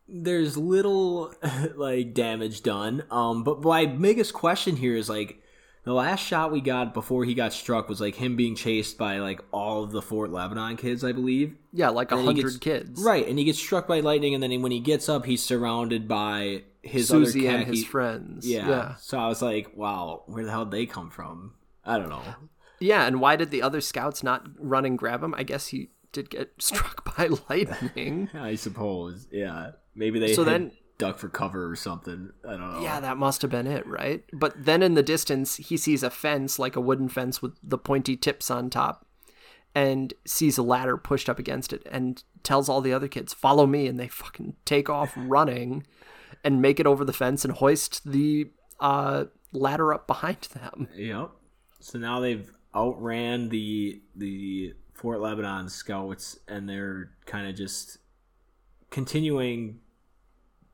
there's 0.06 0.58
little 0.58 1.32
like 1.76 2.12
damage 2.12 2.62
done. 2.62 3.04
Um, 3.10 3.42
but 3.42 3.62
my 3.62 3.86
biggest 3.86 4.34
question 4.34 4.76
here 4.76 4.96
is 4.96 5.08
like 5.08 5.39
the 5.84 5.92
last 5.94 6.20
shot 6.20 6.52
we 6.52 6.60
got 6.60 6.92
before 6.94 7.24
he 7.24 7.34
got 7.34 7.52
struck 7.52 7.88
was 7.88 8.00
like 8.00 8.14
him 8.16 8.36
being 8.36 8.54
chased 8.54 8.98
by 8.98 9.18
like 9.18 9.40
all 9.52 9.82
of 9.84 9.92
the 9.92 10.02
Fort 10.02 10.30
Lebanon 10.30 10.76
kids, 10.76 11.02
I 11.04 11.12
believe. 11.12 11.56
Yeah, 11.72 11.88
like 11.88 12.12
a 12.12 12.20
hundred 12.22 12.60
kids. 12.60 13.02
Right, 13.02 13.26
and 13.26 13.38
he 13.38 13.44
gets 13.44 13.58
struck 13.58 13.86
by 13.88 14.00
lightning, 14.00 14.34
and 14.34 14.42
then 14.42 14.60
when 14.62 14.72
he 14.72 14.80
gets 14.80 15.08
up, 15.08 15.24
he's 15.24 15.42
surrounded 15.42 16.06
by 16.06 16.64
his 16.82 17.08
Susie 17.08 17.48
other 17.48 17.58
and 17.58 17.66
his 17.66 17.84
friends. 17.84 18.46
Yeah. 18.46 18.68
yeah. 18.68 18.94
So 18.96 19.18
I 19.18 19.28
was 19.28 19.40
like, 19.42 19.72
wow, 19.76 20.22
where 20.26 20.44
the 20.44 20.50
hell 20.50 20.64
did 20.64 20.72
they 20.78 20.86
come 20.86 21.10
from? 21.10 21.54
I 21.84 21.98
don't 21.98 22.08
know. 22.10 22.22
Yeah, 22.78 23.06
and 23.06 23.20
why 23.20 23.36
did 23.36 23.50
the 23.50 23.62
other 23.62 23.80
scouts 23.80 24.22
not 24.22 24.46
run 24.58 24.84
and 24.86 24.98
grab 24.98 25.22
him? 25.22 25.34
I 25.34 25.42
guess 25.42 25.68
he 25.68 25.90
did 26.12 26.30
get 26.30 26.50
struck 26.58 27.16
by 27.16 27.28
lightning. 27.48 28.28
I 28.34 28.54
suppose. 28.54 29.28
Yeah. 29.30 29.72
Maybe 29.94 30.18
they 30.18 30.34
So 30.34 30.44
had 30.44 30.52
then- 30.54 30.72
duck 31.00 31.18
for 31.18 31.28
cover 31.28 31.68
or 31.68 31.74
something. 31.74 32.30
I 32.46 32.50
don't 32.52 32.74
know. 32.74 32.82
yeah, 32.82 33.00
that 33.00 33.16
must 33.16 33.42
have 33.42 33.50
been 33.50 33.66
it, 33.66 33.84
right? 33.86 34.22
But 34.32 34.64
then 34.64 34.82
in 34.82 34.94
the 34.94 35.02
distance, 35.02 35.56
he 35.56 35.76
sees 35.76 36.02
a 36.04 36.10
fence, 36.10 36.58
like 36.58 36.76
a 36.76 36.80
wooden 36.80 37.08
fence 37.08 37.42
with 37.42 37.56
the 37.62 37.78
pointy 37.78 38.16
tips 38.16 38.50
on 38.50 38.70
top, 38.70 39.04
and 39.74 40.14
sees 40.24 40.58
a 40.58 40.62
ladder 40.62 40.96
pushed 40.96 41.28
up 41.28 41.38
against 41.38 41.72
it 41.72 41.82
and 41.90 42.22
tells 42.42 42.68
all 42.68 42.80
the 42.80 42.92
other 42.92 43.08
kids, 43.08 43.32
Follow 43.32 43.66
me. 43.66 43.86
And 43.88 43.98
they 43.98 44.08
fucking 44.08 44.54
take 44.64 44.88
off 44.88 45.12
running 45.16 45.86
and 46.44 46.62
make 46.62 46.78
it 46.78 46.86
over 46.86 47.04
the 47.04 47.12
fence 47.12 47.44
and 47.44 47.54
hoist 47.54 48.08
the 48.10 48.50
uh, 48.78 49.24
ladder 49.52 49.92
up 49.92 50.06
behind 50.06 50.42
them. 50.52 50.88
Yep. 50.94 51.30
So 51.80 51.98
now 51.98 52.20
they've 52.20 52.52
outran 52.74 53.48
the 53.48 54.00
the 54.14 54.74
Fort 54.94 55.20
Lebanon 55.20 55.68
scouts, 55.68 56.38
and 56.46 56.68
they're 56.68 57.10
kind 57.26 57.48
of 57.48 57.54
just 57.56 57.98
continuing. 58.90 59.80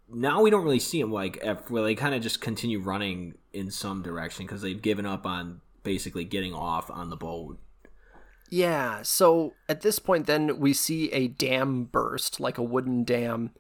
Now 0.09 0.43
we 0.43 0.51
don't 0.51 0.65
really 0.65 0.79
see 0.79 1.01
them 1.01 1.13
like 1.13 1.43
well, 1.69 1.85
they 1.85 1.95
kind 1.95 2.15
of 2.15 2.23
just 2.23 2.41
continue 2.41 2.81
running 2.81 3.35
in 3.53 3.71
some 3.71 4.03
direction 4.03 4.47
because 4.47 4.63
they've 4.63 4.81
given 4.81 5.07
up 5.07 5.27
on 5.27 5.61
basically 5.83 6.25
getting 6.25 6.55
off 6.55 6.91
on 6.91 7.11
the 7.11 7.17
boat. 7.17 7.59
Yeah, 8.49 9.03
so 9.03 9.55
at 9.69 9.81
this 9.81 9.99
point, 9.99 10.27
then 10.27 10.61
we 10.61 10.73
see 10.73 11.11
a 11.11 11.29
dam 11.29 11.85
burst, 11.85 12.39
like 12.39 12.59
a 12.59 12.63
wooden 12.63 13.03
dam, 13.03 13.51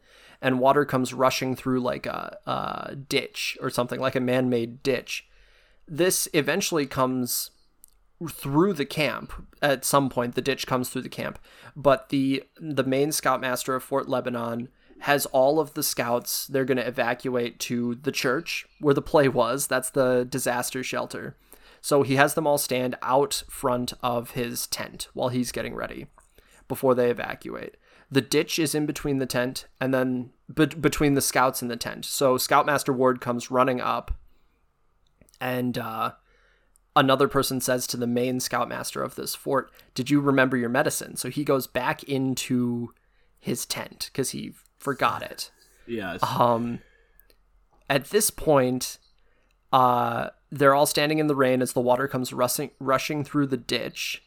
and 0.40 0.60
water 0.60 0.85
comes 0.85 1.12
rushing 1.12 1.56
through 1.56 1.81
like 1.81 2.06
a, 2.06 2.39
a 2.47 2.94
ditch 2.94 3.59
or 3.60 3.70
something, 3.70 3.98
like 3.98 4.14
a 4.14 4.20
man 4.20 4.48
made 4.48 4.82
ditch. 4.82 5.27
This 5.89 6.28
eventually 6.32 6.86
comes 6.86 7.51
through 8.31 8.73
the 8.73 8.86
camp 8.86 9.32
at 9.60 9.85
some 9.85 10.09
point 10.09 10.35
the 10.35 10.40
ditch 10.40 10.66
comes 10.66 10.89
through 10.89 11.02
the 11.02 11.09
camp 11.09 11.39
but 11.77 12.09
the 12.09 12.43
the 12.59 12.82
main 12.82 13.12
scoutmaster 13.12 13.74
of 13.74 13.82
fort 13.82 14.09
lebanon 14.09 14.68
has 15.01 15.27
all 15.27 15.60
of 15.60 15.74
the 15.74 15.82
scouts 15.82 16.47
they're 16.47 16.64
going 16.64 16.77
to 16.77 16.86
evacuate 16.86 17.59
to 17.60 17.97
the 17.97 18.12
church 18.12 18.66
where 18.81 18.94
the 18.94 19.02
play 19.02 19.28
was. 19.28 19.66
That's 19.66 19.90
the 19.90 20.27
disaster 20.28 20.82
shelter. 20.82 21.36
So 21.81 22.02
he 22.02 22.16
has 22.16 22.35
them 22.35 22.47
all 22.47 22.59
stand 22.59 22.97
out 23.02 23.44
front 23.48 23.93
of 24.02 24.32
his 24.32 24.66
tent 24.66 25.09
while 25.14 25.28
he's 25.28 25.52
getting 25.52 25.74
ready 25.74 26.06
before 26.66 26.94
they 26.94 27.10
evacuate. 27.10 27.77
The 28.10 28.20
ditch 28.20 28.59
is 28.59 28.74
in 28.74 28.86
between 28.86 29.18
the 29.18 29.27
tent 29.27 29.66
and 29.81 29.93
then 29.93 30.31
be- 30.52 30.66
between 30.66 31.14
the 31.14 31.20
scouts 31.20 31.62
and 31.62 31.70
the 31.70 31.77
tent. 31.77 32.05
So 32.05 32.39
scoutmaster 32.39 32.93
ward 32.93 33.20
comes 33.20 33.51
running 33.51 33.81
up 33.81 34.12
and 35.40 35.77
uh 35.77 36.12
another 36.97 37.28
person 37.28 37.60
says 37.60 37.86
to 37.86 37.97
the 37.97 38.06
main 38.06 38.40
scoutmaster 38.40 39.02
of 39.02 39.14
this 39.14 39.35
fort, 39.35 39.70
Did 39.94 40.10
you 40.10 40.20
remember 40.20 40.56
your 40.56 40.70
medicine? 40.70 41.16
So 41.16 41.28
he 41.28 41.44
goes 41.44 41.66
back 41.66 42.02
into 42.05 42.94
his 43.39 43.66
tent 43.66 44.10
because 44.12 44.31
he 44.31 44.55
forgot 44.78 45.23
it. 45.23 45.51
Yes. 45.86 46.20
Um, 46.23 46.81
at 47.89 48.07
this 48.07 48.31
point, 48.31 48.98
uh, 49.73 50.31
they're 50.51 50.74
all 50.74 50.86
standing 50.86 51.19
in 51.19 51.27
the 51.27 51.35
rain 51.35 51.62
as 51.62 51.73
the 51.73 51.81
water 51.81 52.09
comes 52.09 52.32
rushing, 52.32 52.70
rushing 52.78 53.24
through 53.24 53.47
the 53.47 53.57
ditch. 53.57 54.23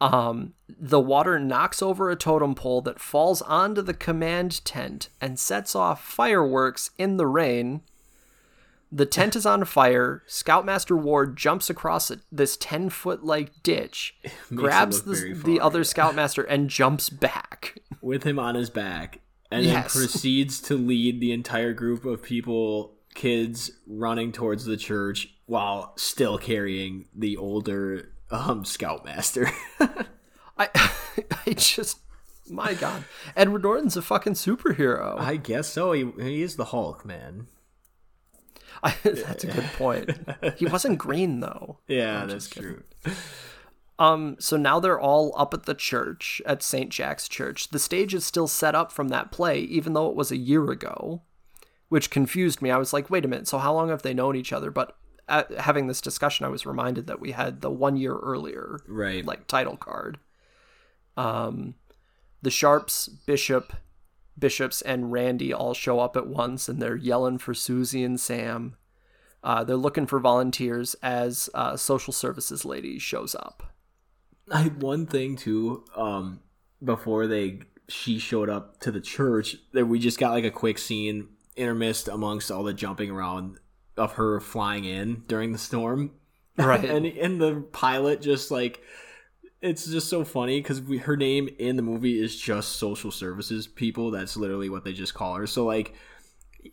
Um, 0.00 0.54
the 0.66 1.00
water 1.00 1.38
knocks 1.38 1.82
over 1.82 2.10
a 2.10 2.16
totem 2.16 2.54
pole 2.54 2.80
that 2.82 2.98
falls 2.98 3.42
onto 3.42 3.82
the 3.82 3.92
command 3.92 4.64
tent 4.64 5.10
and 5.20 5.38
sets 5.38 5.74
off 5.74 6.02
fireworks 6.02 6.90
in 6.96 7.18
the 7.18 7.26
rain. 7.26 7.82
The 8.90 9.06
tent 9.06 9.36
is 9.36 9.44
on 9.44 9.64
fire. 9.66 10.22
Scoutmaster 10.26 10.96
Ward 10.96 11.36
jumps 11.36 11.68
across 11.68 12.10
this 12.32 12.56
10 12.56 12.88
foot 12.90 13.24
like 13.24 13.62
ditch, 13.62 14.16
grabs 14.54 15.02
the, 15.02 15.34
the 15.34 15.60
other. 15.60 15.84
Scoutmaster, 15.84 16.42
and 16.42 16.70
jumps 16.70 17.10
back. 17.10 17.78
with 18.00 18.24
him 18.24 18.38
on 18.38 18.54
his 18.54 18.70
back 18.70 19.20
and 19.50 19.64
Yes. 19.64 19.92
then 19.92 20.02
proceeds 20.02 20.60
to 20.62 20.76
lead 20.76 21.20
the 21.20 21.32
entire 21.32 21.72
group 21.72 22.04
of 22.04 22.22
people 22.22 22.94
kids 23.14 23.72
running 23.86 24.30
towards 24.32 24.64
the 24.64 24.76
church 24.76 25.34
while 25.46 25.92
still 25.96 26.38
carrying 26.38 27.06
the 27.14 27.36
older 27.36 28.12
um 28.30 28.64
scoutmaster 28.64 29.50
I, 30.58 30.68
I 31.46 31.52
just, 31.54 31.98
my 32.48 32.74
God, 32.74 33.04
Edward 33.34 33.62
Norton's 33.64 33.96
a 33.96 34.02
fucking 34.02 34.34
superhero. 34.34 35.18
i 35.18 35.36
guess 35.36 35.66
so 35.68 35.92
he, 35.92 36.10
he 36.20 36.42
is 36.42 36.54
the 36.56 36.66
hulk 36.66 37.04
man 37.04 37.46
I, 38.82 38.94
that's 39.02 39.44
a 39.44 39.48
good 39.48 39.64
point. 39.76 40.10
He 40.56 40.64
wasn't 40.66 40.96
green 40.98 41.40
though. 41.40 41.78
yeah 41.88 42.24
that's 42.26 42.48
true 42.48 42.82
Um, 44.00 44.36
so 44.40 44.56
now 44.56 44.80
they're 44.80 44.98
all 44.98 45.34
up 45.36 45.52
at 45.52 45.66
the 45.66 45.74
church 45.74 46.40
at 46.46 46.62
St. 46.62 46.88
Jack's 46.88 47.28
Church. 47.28 47.68
The 47.68 47.78
stage 47.78 48.14
is 48.14 48.24
still 48.24 48.48
set 48.48 48.74
up 48.74 48.90
from 48.90 49.08
that 49.08 49.30
play, 49.30 49.60
even 49.60 49.92
though 49.92 50.08
it 50.08 50.16
was 50.16 50.32
a 50.32 50.38
year 50.38 50.70
ago, 50.70 51.20
which 51.90 52.08
confused 52.10 52.62
me. 52.62 52.70
I 52.70 52.78
was 52.78 52.94
like, 52.94 53.10
wait 53.10 53.26
a 53.26 53.28
minute, 53.28 53.46
so 53.46 53.58
how 53.58 53.74
long 53.74 53.90
have 53.90 54.00
they 54.00 54.14
known 54.14 54.36
each 54.36 54.54
other? 54.54 54.70
But 54.70 54.96
uh, 55.28 55.44
having 55.58 55.86
this 55.86 56.00
discussion, 56.00 56.46
I 56.46 56.48
was 56.48 56.64
reminded 56.64 57.08
that 57.08 57.20
we 57.20 57.32
had 57.32 57.60
the 57.60 57.70
one 57.70 57.98
year 57.98 58.16
earlier 58.16 58.80
right 58.88 59.24
like 59.24 59.46
title 59.46 59.76
card. 59.76 60.18
Um, 61.18 61.74
the 62.40 62.50
Sharps, 62.50 63.06
Bishop, 63.06 63.74
Bishops, 64.38 64.80
and 64.80 65.12
Randy 65.12 65.52
all 65.52 65.74
show 65.74 66.00
up 66.00 66.16
at 66.16 66.26
once, 66.26 66.70
and 66.70 66.80
they're 66.80 66.96
yelling 66.96 67.36
for 67.36 67.52
Susie 67.52 68.02
and 68.02 68.18
Sam. 68.18 68.76
Uh, 69.44 69.62
they're 69.62 69.76
looking 69.76 70.06
for 70.06 70.18
volunteers 70.18 70.96
as 71.02 71.50
uh, 71.52 71.76
social 71.76 72.14
services 72.14 72.64
lady 72.64 72.98
shows 72.98 73.34
up. 73.34 73.69
I 74.50 74.64
one 74.68 75.06
thing 75.06 75.36
too. 75.36 75.84
Um, 75.96 76.40
before 76.82 77.26
they 77.26 77.60
she 77.88 78.18
showed 78.18 78.48
up 78.48 78.78
to 78.80 78.90
the 78.92 79.00
church, 79.00 79.56
that 79.72 79.86
we 79.86 79.98
just 79.98 80.18
got 80.18 80.30
like 80.32 80.44
a 80.44 80.50
quick 80.50 80.78
scene 80.78 81.28
intermissed 81.56 82.06
amongst 82.08 82.50
all 82.50 82.62
the 82.62 82.72
jumping 82.72 83.10
around 83.10 83.58
of 83.96 84.12
her 84.12 84.40
flying 84.40 84.84
in 84.84 85.24
during 85.26 85.52
the 85.52 85.58
storm, 85.58 86.12
Right. 86.56 86.84
and 86.84 87.04
and 87.06 87.40
the 87.40 87.60
pilot 87.72 88.22
just 88.22 88.50
like 88.50 88.80
it's 89.60 89.84
just 89.86 90.08
so 90.08 90.24
funny 90.24 90.60
because 90.60 90.80
her 91.02 91.16
name 91.16 91.48
in 91.58 91.76
the 91.76 91.82
movie 91.82 92.18
is 92.22 92.34
just 92.34 92.76
social 92.76 93.10
services 93.10 93.66
people. 93.66 94.10
That's 94.10 94.36
literally 94.36 94.70
what 94.70 94.84
they 94.84 94.92
just 94.94 95.12
call 95.14 95.34
her. 95.34 95.46
So 95.46 95.66
like 95.66 95.94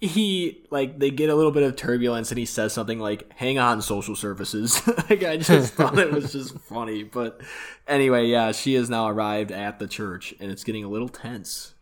he 0.02 0.66
like 0.70 1.00
they 1.00 1.10
get 1.10 1.30
a 1.30 1.36
little 1.36 1.52
bit 1.52 1.64
of 1.64 1.76
turbulence 1.76 2.30
and 2.30 2.38
he 2.38 2.46
says 2.46 2.74
something 2.74 3.00
like 3.00 3.32
hang 3.34 3.58
on 3.58 3.82
social 3.82 4.16
services 4.16 4.86
like 5.10 5.24
i 5.24 5.38
just 5.38 5.74
thought 5.76 5.98
it 5.98 6.12
was 6.12 6.32
just 6.32 6.58
funny 6.60 7.04
but 7.04 7.42
anyway 7.88 8.26
yeah 8.26 8.52
she 8.52 8.74
has 8.74 8.90
now 8.90 9.08
arrived 9.08 9.52
at 9.52 9.80
the 9.80 9.88
church 9.88 10.34
and 10.40 10.52
it's 10.52 10.64
getting 10.64 10.84
a 10.84 10.90
little 10.90 11.10
tense 11.10 11.74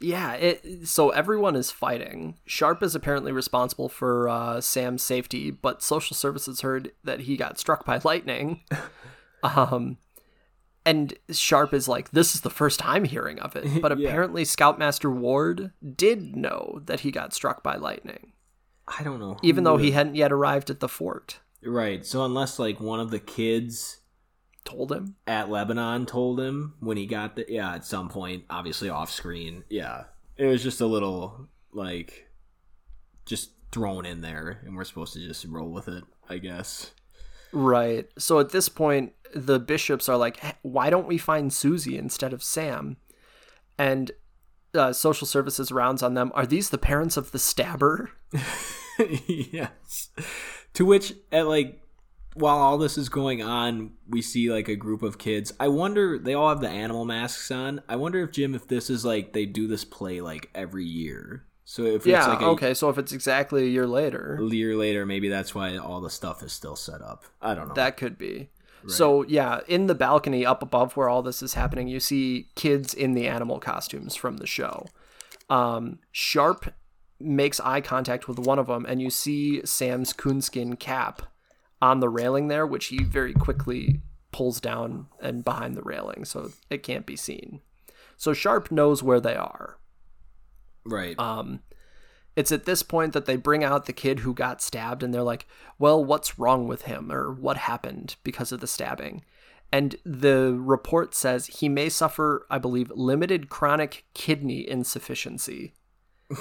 Yeah, 0.00 0.34
it, 0.34 0.86
so 0.86 1.10
everyone 1.10 1.56
is 1.56 1.72
fighting. 1.72 2.36
Sharp 2.46 2.82
is 2.84 2.94
apparently 2.94 3.32
responsible 3.32 3.88
for 3.88 4.28
uh, 4.28 4.60
Sam's 4.60 5.02
safety, 5.02 5.50
but 5.50 5.82
social 5.82 6.14
services 6.14 6.60
heard 6.60 6.92
that 7.02 7.20
he 7.22 7.36
got 7.36 7.58
struck 7.58 7.84
by 7.84 8.00
lightning. 8.04 8.60
um, 9.42 9.96
and 10.88 11.14
Sharp 11.30 11.72
is 11.74 11.86
like, 11.88 12.10
"This 12.10 12.34
is 12.34 12.40
the 12.42 12.50
first 12.50 12.78
time 12.80 13.04
hearing 13.04 13.38
of 13.40 13.54
it." 13.56 13.64
But 13.82 13.98
Yeah. 13.98 14.08
apparently, 14.08 14.44
Scoutmaster 14.44 15.10
Ward 15.10 15.72
did 15.96 16.34
know 16.36 16.80
that 16.86 17.00
he 17.00 17.10
got 17.10 17.32
struck 17.34 17.62
by 17.62 17.76
lightning, 17.76 18.32
i 18.98 19.02
don't 19.02 19.20
know 19.20 19.36
even 19.42 19.64
though 19.64 19.76
he 19.76 19.86
would've- 19.88 19.94
hadn't 19.94 20.14
yet 20.14 20.32
arrived 20.32 20.70
at 20.70 20.80
the 20.80 20.88
fort. 20.88 21.40
right 21.62 22.06
so 22.06 22.24
unless 22.24 22.58
like 22.58 22.80
one 22.80 23.00
of 23.00 23.10
the 23.10 23.18
kids 23.18 23.98
Told 24.64 24.90
him. 24.92 25.16
at 25.26 25.50
lebanon 25.50 26.06
told 26.06 26.40
him 26.40 26.74
when 26.80 26.96
he 26.96 27.06
got 27.06 27.36
the 27.36 27.44
yeah 27.48 27.74
at 27.74 27.84
some 27.84 28.08
point 28.08 28.44
obviously 28.48 28.88
off 28.88 29.10
screen 29.10 29.64
yeah 29.68 30.04
it 30.38 30.46
was 30.46 30.62
just 30.62 30.80
a 30.80 30.86
little 30.86 31.48
like 31.72 32.28
just 33.26 33.50
thrown 33.72 34.06
in 34.06 34.20
there 34.22 34.60
and 34.64 34.74
we're 34.76 34.84
supposed 34.84 35.12
to 35.14 35.20
just 35.20 35.44
roll 35.46 35.70
with 35.70 35.88
it 35.88 36.04
i 36.30 36.38
guess 36.38 36.92
Right. 37.50 38.06
So 38.18 38.40
at 38.40 38.50
this 38.50 38.68
point, 38.68 39.14
the 39.34 39.58
bishops 39.58 40.08
are 40.08 40.16
like, 40.16 40.42
why 40.62 40.90
don't 40.90 41.06
we 41.06 41.18
find 41.18 41.52
Susie 41.52 41.96
instead 41.96 42.32
of 42.32 42.42
Sam? 42.42 42.96
And 43.78 44.12
uh, 44.74 44.92
social 44.92 45.26
services 45.26 45.72
rounds 45.72 46.02
on 46.02 46.14
them. 46.14 46.32
Are 46.34 46.46
these 46.46 46.70
the 46.70 46.78
parents 46.78 47.16
of 47.16 47.32
the 47.32 47.38
stabber? 47.38 48.10
yes. 49.26 50.10
To 50.74 50.84
which, 50.84 51.14
at 51.32 51.46
like, 51.46 51.80
while 52.34 52.58
all 52.58 52.78
this 52.78 52.98
is 52.98 53.08
going 53.08 53.42
on, 53.42 53.92
we 54.08 54.22
see 54.22 54.50
like 54.50 54.68
a 54.68 54.76
group 54.76 55.02
of 55.02 55.18
kids. 55.18 55.52
I 55.58 55.68
wonder, 55.68 56.18
they 56.18 56.34
all 56.34 56.48
have 56.48 56.60
the 56.60 56.68
animal 56.68 57.04
masks 57.04 57.50
on. 57.50 57.80
I 57.88 57.96
wonder 57.96 58.22
if, 58.22 58.32
Jim, 58.32 58.54
if 58.54 58.68
this 58.68 58.90
is 58.90 59.04
like 59.04 59.32
they 59.32 59.46
do 59.46 59.66
this 59.66 59.84
play 59.84 60.20
like 60.20 60.50
every 60.54 60.84
year. 60.84 61.44
So 61.64 61.82
if 61.82 62.06
yeah, 62.06 62.20
it's 62.20 62.28
like 62.28 62.40
a 62.40 62.46
okay. 62.46 62.72
So 62.72 62.88
if 62.88 62.96
it's 62.96 63.12
exactly 63.12 63.64
a 63.64 63.68
year 63.68 63.86
later, 63.86 64.38
a 64.40 64.46
year 64.46 64.74
later, 64.74 65.04
maybe 65.04 65.28
that's 65.28 65.54
why 65.54 65.76
all 65.76 66.00
the 66.00 66.08
stuff 66.08 66.42
is 66.42 66.50
still 66.50 66.76
set 66.76 67.02
up. 67.02 67.24
I 67.42 67.54
don't 67.54 67.68
know. 67.68 67.74
that 67.74 67.98
could 67.98 68.16
be. 68.16 68.48
So 68.86 69.22
yeah, 69.24 69.60
in 69.66 69.86
the 69.86 69.94
balcony 69.94 70.46
up 70.46 70.62
above 70.62 70.96
where 70.96 71.08
all 71.08 71.22
this 71.22 71.42
is 71.42 71.54
happening, 71.54 71.88
you 71.88 72.00
see 72.00 72.48
kids 72.54 72.94
in 72.94 73.14
the 73.14 73.26
animal 73.26 73.58
costumes 73.58 74.14
from 74.14 74.36
the 74.36 74.46
show. 74.46 74.86
Um, 75.50 75.98
Sharp 76.12 76.72
makes 77.20 77.58
eye 77.60 77.80
contact 77.80 78.28
with 78.28 78.38
one 78.38 78.58
of 78.58 78.66
them, 78.66 78.86
and 78.86 79.02
you 79.02 79.10
see 79.10 79.64
Sam's 79.64 80.12
coonskin 80.12 80.76
cap 80.76 81.22
on 81.80 82.00
the 82.00 82.08
railing 82.08 82.48
there, 82.48 82.66
which 82.66 82.86
he 82.86 83.02
very 83.02 83.32
quickly 83.32 84.00
pulls 84.30 84.60
down 84.60 85.06
and 85.20 85.44
behind 85.44 85.74
the 85.74 85.82
railing, 85.82 86.24
so 86.24 86.52
it 86.70 86.82
can't 86.82 87.06
be 87.06 87.16
seen. 87.16 87.60
So 88.16 88.32
Sharp 88.32 88.70
knows 88.70 89.02
where 89.02 89.20
they 89.20 89.34
are. 89.34 89.78
right. 90.84 91.18
Um, 91.18 91.60
it's 92.38 92.52
at 92.52 92.66
this 92.66 92.84
point 92.84 93.14
that 93.14 93.26
they 93.26 93.34
bring 93.34 93.64
out 93.64 93.86
the 93.86 93.92
kid 93.92 94.20
who 94.20 94.32
got 94.32 94.62
stabbed 94.62 95.02
and 95.02 95.12
they're 95.12 95.24
like, 95.24 95.48
well, 95.76 96.04
what's 96.04 96.38
wrong 96.38 96.68
with 96.68 96.82
him 96.82 97.10
or 97.10 97.32
what 97.32 97.56
happened 97.56 98.14
because 98.22 98.52
of 98.52 98.60
the 98.60 98.68
stabbing? 98.68 99.24
And 99.72 99.96
the 100.04 100.56
report 100.56 101.16
says 101.16 101.46
he 101.46 101.68
may 101.68 101.88
suffer, 101.88 102.46
I 102.48 102.58
believe, 102.58 102.92
limited 102.94 103.48
chronic 103.48 104.04
kidney 104.14 104.60
insufficiency. 104.60 105.74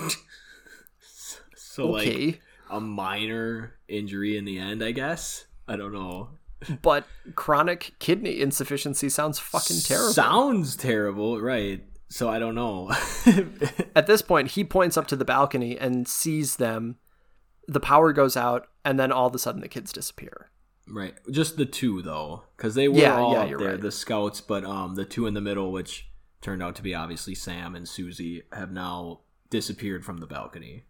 so 1.55 1.87
like 1.89 2.41
a 2.69 2.79
minor 2.79 3.73
injury 3.87 4.37
in 4.37 4.45
the 4.45 4.59
end, 4.59 4.83
I 4.83 4.91
guess. 4.91 5.47
I 5.67 5.77
don't 5.77 5.93
know. 5.93 6.29
But 6.83 7.07
chronic 7.33 7.93
kidney 7.97 8.39
insufficiency 8.39 9.09
sounds 9.09 9.39
fucking 9.39 9.77
terrible. 9.81 10.13
Sounds 10.13 10.75
terrible, 10.75 11.41
right? 11.41 11.83
So 12.09 12.29
I 12.29 12.39
don't 12.39 12.55
know. 12.55 12.89
At 13.95 14.07
this 14.07 14.21
point, 14.21 14.51
he 14.51 14.63
points 14.63 14.95
up 14.97 15.07
to 15.07 15.15
the 15.15 15.25
balcony 15.25 15.77
and 15.77 16.07
sees 16.07 16.55
them. 16.55 16.97
The 17.67 17.81
power 17.81 18.13
goes 18.13 18.37
out, 18.37 18.67
and 18.85 18.97
then 18.99 19.11
all 19.11 19.27
of 19.27 19.35
a 19.35 19.39
sudden 19.39 19.59
the 19.61 19.67
kids 19.67 19.91
disappear. 19.91 20.51
right. 20.87 21.15
Just 21.29 21.57
the 21.57 21.65
two 21.65 22.01
though, 22.01 22.43
because 22.55 22.75
they 22.75 22.87
were 22.87 22.97
Yeah, 22.99 23.17
all 23.17 23.33
yeah, 23.33 23.39
up 23.41 23.59
there, 23.59 23.71
right. 23.71 23.81
the 23.81 23.91
scouts, 23.91 24.39
but 24.39 24.63
um, 24.63 24.95
the 24.95 25.03
two 25.03 25.25
in 25.27 25.33
the 25.33 25.41
middle, 25.41 25.71
which 25.73 26.07
turned 26.41 26.63
out 26.63 26.75
to 26.77 26.81
be 26.83 26.95
obviously 26.95 27.35
Sam 27.35 27.75
and 27.75 27.87
Susie, 27.89 28.43
have 28.53 28.71
now 28.71 29.21
disappeared 29.49 30.05
from 30.05 30.19
the 30.19 30.27
balcony. 30.27 30.85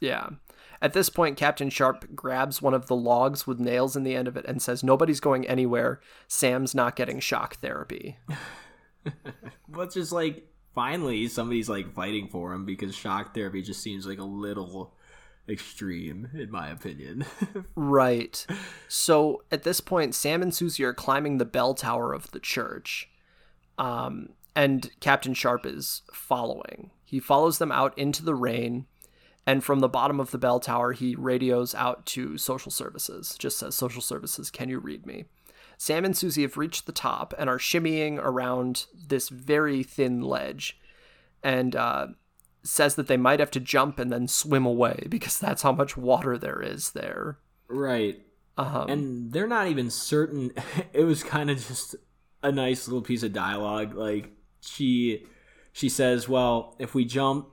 Yeah. 0.00 0.28
At 0.82 0.92
this 0.92 1.08
point, 1.08 1.38
Captain 1.38 1.70
Sharp 1.70 2.14
grabs 2.14 2.60
one 2.60 2.74
of 2.74 2.86
the 2.88 2.96
logs 2.96 3.46
with 3.46 3.58
nails 3.58 3.96
in 3.96 4.02
the 4.02 4.14
end 4.14 4.28
of 4.28 4.36
it 4.36 4.44
and 4.46 4.60
says, 4.60 4.84
Nobody's 4.84 5.20
going 5.20 5.46
anywhere. 5.48 6.02
Sam's 6.28 6.74
not 6.74 6.96
getting 6.96 7.18
shock 7.20 7.56
therapy. 7.60 8.18
It's 9.78 9.94
just 9.94 10.12
like 10.12 10.48
finally 10.74 11.28
somebody's 11.28 11.68
like 11.68 11.94
fighting 11.94 12.28
for 12.28 12.52
him 12.52 12.64
because 12.64 12.94
shock 12.94 13.34
therapy 13.34 13.62
just 13.62 13.82
seems 13.82 14.06
like 14.06 14.18
a 14.18 14.24
little 14.24 14.94
extreme, 15.48 16.28
in 16.34 16.50
my 16.50 16.68
opinion. 16.68 17.24
Right. 17.74 18.46
So 18.88 19.42
at 19.50 19.62
this 19.62 19.80
point, 19.80 20.14
Sam 20.14 20.42
and 20.42 20.54
Susie 20.54 20.84
are 20.84 20.94
climbing 20.94 21.38
the 21.38 21.44
bell 21.44 21.74
tower 21.74 22.12
of 22.12 22.30
the 22.32 22.40
church. 22.40 23.08
Um, 23.78 24.30
and 24.54 24.90
Captain 25.00 25.34
Sharp 25.34 25.66
is 25.66 26.02
following. 26.12 26.90
He 27.04 27.20
follows 27.20 27.58
them 27.58 27.70
out 27.70 27.96
into 27.98 28.24
the 28.24 28.34
rain. 28.34 28.86
And 29.46 29.62
from 29.62 29.80
the 29.80 29.88
bottom 29.88 30.18
of 30.18 30.32
the 30.32 30.38
bell 30.38 30.58
tower, 30.58 30.92
he 30.92 31.14
radios 31.14 31.74
out 31.74 32.06
to 32.06 32.36
social 32.38 32.72
services. 32.72 33.36
Just 33.38 33.58
says, 33.58 33.76
Social 33.76 34.02
services, 34.02 34.50
can 34.50 34.68
you 34.68 34.80
read 34.80 35.06
me? 35.06 35.26
Sam 35.78 36.04
and 36.04 36.16
Susie 36.16 36.42
have 36.42 36.56
reached 36.56 36.86
the 36.86 36.92
top 36.92 37.34
and 37.38 37.50
are 37.50 37.58
shimmying 37.58 38.18
around 38.18 38.86
this 38.94 39.28
very 39.28 39.82
thin 39.82 40.20
ledge. 40.22 40.78
And 41.42 41.76
uh, 41.76 42.08
says 42.66 42.96
that 42.96 43.06
they 43.06 43.16
might 43.16 43.40
have 43.40 43.50
to 43.52 43.60
jump 43.60 43.98
and 43.98 44.12
then 44.12 44.28
swim 44.28 44.66
away 44.66 45.06
because 45.08 45.38
that's 45.38 45.62
how 45.62 45.72
much 45.72 45.96
water 45.96 46.36
there 46.36 46.60
is 46.62 46.90
there. 46.90 47.38
right. 47.68 48.20
Um, 48.58 48.88
and 48.88 49.32
they're 49.32 49.46
not 49.46 49.66
even 49.66 49.90
certain 49.90 50.50
it 50.94 51.04
was 51.04 51.22
kind 51.22 51.50
of 51.50 51.58
just 51.58 51.94
a 52.42 52.50
nice 52.50 52.88
little 52.88 53.02
piece 53.02 53.22
of 53.22 53.34
dialogue 53.34 53.94
like 53.94 54.30
she 54.62 55.26
she 55.72 55.90
says 55.90 56.26
well 56.26 56.74
if 56.78 56.94
we 56.94 57.04
jump 57.04 57.48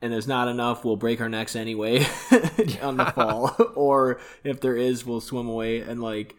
and 0.00 0.10
there's 0.10 0.26
not 0.26 0.48
enough 0.48 0.86
we'll 0.86 0.96
break 0.96 1.20
our 1.20 1.28
necks 1.28 1.54
anyway 1.54 1.98
on 2.80 2.96
the 2.96 3.04
fall 3.14 3.54
or 3.74 4.20
if 4.42 4.58
there 4.62 4.74
is 4.74 5.04
we'll 5.04 5.20
swim 5.20 5.46
away 5.46 5.80
and 5.80 6.00
like 6.02 6.34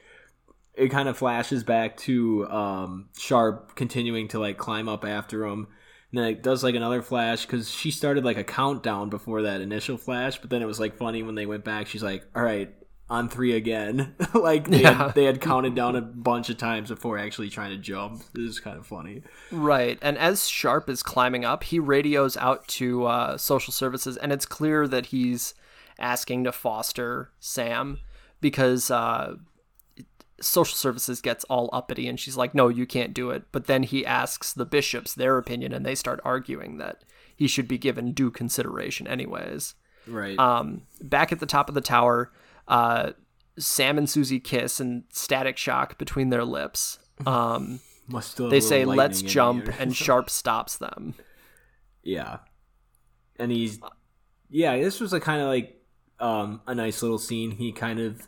it 0.76 0.90
kind 0.90 1.08
of 1.10 1.18
flashes 1.18 1.64
back 1.64 1.98
to 1.98 2.48
um 2.50 3.10
sharp 3.18 3.76
continuing 3.76 4.28
to 4.30 4.40
like 4.40 4.58
climb 4.58 4.90
up 4.90 5.06
after 5.06 5.46
him. 5.46 5.68
And 6.12 6.22
then 6.22 6.30
it 6.32 6.44
does 6.44 6.64
like 6.64 6.76
another 6.76 7.02
flash 7.02 7.46
because 7.46 7.72
she 7.72 7.90
started 7.92 8.24
like 8.24 8.38
a 8.38 8.44
countdown 8.44 9.10
before 9.10 9.42
that 9.44 9.62
initial 9.62 9.98
flash 9.98 10.38
but 10.40 10.50
then 10.52 10.62
it 10.62 10.66
was 10.66 10.80
like 10.80 10.96
funny 10.98 11.24
when 11.24 11.36
they 11.36 11.46
went 11.46 11.64
back. 11.64 11.88
She's 11.88 12.04
like 12.04 12.24
all 12.36 12.44
right 12.44 12.74
on 13.10 13.30
three 13.30 13.54
again. 13.56 14.16
Like 14.34 14.68
they, 14.68 14.82
Yeah. 14.82 14.94
had, 14.94 15.16
they 15.16 15.26
had 15.26 15.42
counted 15.42 15.76
down 15.76 15.96
a 15.96 16.02
bunch 16.02 16.50
of 16.50 16.58
times 16.58 16.90
before 16.90 17.18
actually 17.18 17.50
trying 17.50 17.72
to 17.72 17.78
jump. 17.78 18.24
This 18.34 18.50
is 18.50 18.60
kind 18.60 18.78
of 18.78 18.86
funny. 18.88 19.22
Right. 19.52 20.00
And 20.02 20.18
as 20.18 20.48
Sharp 20.48 20.90
is 20.90 21.04
climbing 21.04 21.46
up, 21.46 21.64
he 21.64 21.80
radios 21.80 22.36
out 22.38 22.68
to 22.70 23.06
uh, 23.06 23.38
social 23.38 23.72
services, 23.72 24.18
and 24.18 24.32
it's 24.32 24.46
clear 24.46 24.88
that 24.88 25.08
he's 25.08 25.54
asking 26.00 26.44
to 26.46 26.52
foster 26.52 27.30
Sam 27.40 28.00
because 28.42 28.90
uh, 28.90 29.36
social 30.44 30.76
services 30.76 31.22
gets 31.22 31.44
all 31.46 31.70
uppity 31.74 32.08
and 32.08 32.20
she's 32.20 32.38
like, 32.38 32.54
no, 32.54 32.68
you 32.68 32.86
can't 32.86 33.14
do 33.14 33.30
it. 33.32 33.44
But 33.52 33.68
then 33.68 33.84
he 33.84 34.06
asks 34.06 34.54
the 34.54 34.66
bishops 34.66 35.14
their 35.14 35.38
opinion, 35.38 35.74
and 35.74 35.86
they 35.86 35.96
start 35.96 36.20
arguing 36.24 36.78
that 36.78 37.04
he 37.36 37.48
should 37.48 37.68
be 37.68 37.78
given 37.78 38.14
due 38.14 38.32
consideration, 38.32 39.08
anyways. 39.08 39.76
right 40.08 40.38
Um, 40.38 40.84
back 41.02 41.32
at 41.32 41.40
the 41.40 41.46
top 41.46 41.70
of 41.70 41.76
the 41.76 41.82
tower, 41.82 42.32
uh, 42.68 43.12
Sam 43.58 43.98
and 43.98 44.10
Susie 44.10 44.40
kiss 44.40 44.80
and 44.80 45.04
static 45.10 45.58
shock 45.58 45.98
between 45.98 46.30
their 46.30 46.46
lips. 46.46 47.00
Um, 47.26 47.80
they 48.38 48.60
say, 48.60 48.86
"Let's 48.86 48.88
lightning 48.88 49.20
in 49.20 49.26
the 49.26 49.32
jump," 49.32 49.80
and 49.80 49.96
Sharp 49.96 50.30
stops 50.30 50.78
them. 50.78 51.16
Yeah. 52.04 52.40
And 53.40 53.52
he's 53.52 53.80
yeah, 54.50 54.78
this 54.78 55.00
was 55.00 55.14
a 55.14 55.20
kind 55.20 55.42
of 55.42 55.48
like 55.48 55.82
um 56.20 56.62
a 56.68 56.76
nice 56.76 57.02
little 57.02 57.18
scene. 57.18 57.52
He 57.52 57.72
kind 57.72 58.00
of 58.00 58.28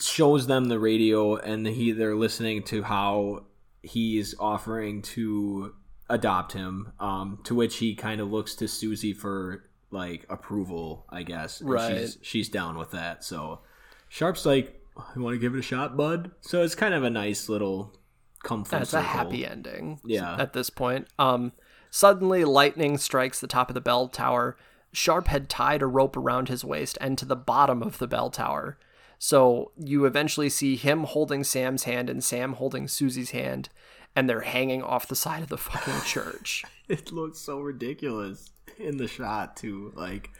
shows 0.00 0.46
them 0.46 0.66
the 0.66 0.78
radio 0.78 1.36
and 1.36 1.66
he 1.66 1.92
they're 1.92 2.14
listening 2.14 2.62
to 2.64 2.82
how 2.82 3.44
he's 3.82 4.34
offering 4.38 5.02
to 5.02 5.74
adopt 6.08 6.52
him. 6.52 6.92
Um 7.00 7.40
to 7.44 7.54
which 7.54 7.76
he 7.76 7.94
kind 7.94 8.20
of 8.20 8.30
looks 8.30 8.54
to 8.56 8.68
Susie 8.68 9.12
for 9.12 9.64
like 9.90 10.26
approval, 10.28 11.06
I 11.10 11.22
guess. 11.22 11.60
And 11.60 11.70
Right. 11.70 12.00
She's 12.00 12.18
she's 12.22 12.48
down 12.48 12.78
with 12.78 12.92
that. 12.92 13.24
So 13.24 13.60
Sharp's 14.08 14.44
like, 14.46 14.80
"You 15.16 15.22
want 15.22 15.34
to 15.34 15.38
give 15.38 15.54
it 15.54 15.58
a 15.58 15.62
shot, 15.62 15.96
bud?" 15.96 16.30
So 16.40 16.62
it's 16.62 16.74
kind 16.74 16.94
of 16.94 17.04
a 17.04 17.10
nice 17.10 17.48
little 17.48 17.94
come 18.42 18.64
That's 18.68 18.92
a 18.92 19.00
happy 19.02 19.46
ending. 19.46 20.00
Yeah. 20.04 20.36
At 20.38 20.52
this 20.52 20.70
point, 20.70 21.08
um, 21.18 21.52
suddenly 21.90 22.44
lightning 22.44 22.98
strikes 22.98 23.40
the 23.40 23.46
top 23.46 23.70
of 23.70 23.74
the 23.74 23.80
bell 23.80 24.08
tower. 24.08 24.56
Sharp 24.92 25.28
had 25.28 25.48
tied 25.48 25.80
a 25.80 25.86
rope 25.86 26.16
around 26.16 26.48
his 26.48 26.64
waist 26.64 26.98
and 27.00 27.16
to 27.18 27.24
the 27.24 27.36
bottom 27.36 27.82
of 27.82 27.98
the 27.98 28.06
bell 28.06 28.30
tower. 28.30 28.78
So 29.24 29.70
you 29.78 30.04
eventually 30.04 30.48
see 30.48 30.74
him 30.74 31.04
holding 31.04 31.44
Sam's 31.44 31.84
hand 31.84 32.10
and 32.10 32.24
Sam 32.24 32.54
holding 32.54 32.88
Susie's 32.88 33.30
hand, 33.30 33.68
and 34.16 34.28
they're 34.28 34.40
hanging 34.40 34.82
off 34.82 35.06
the 35.06 35.14
side 35.14 35.44
of 35.44 35.48
the 35.48 35.56
fucking 35.56 36.00
church. 36.04 36.64
it 36.88 37.12
looks 37.12 37.38
so 37.38 37.60
ridiculous 37.60 38.50
in 38.78 38.96
the 38.96 39.06
shot 39.06 39.56
too 39.56 39.92
like 39.94 40.30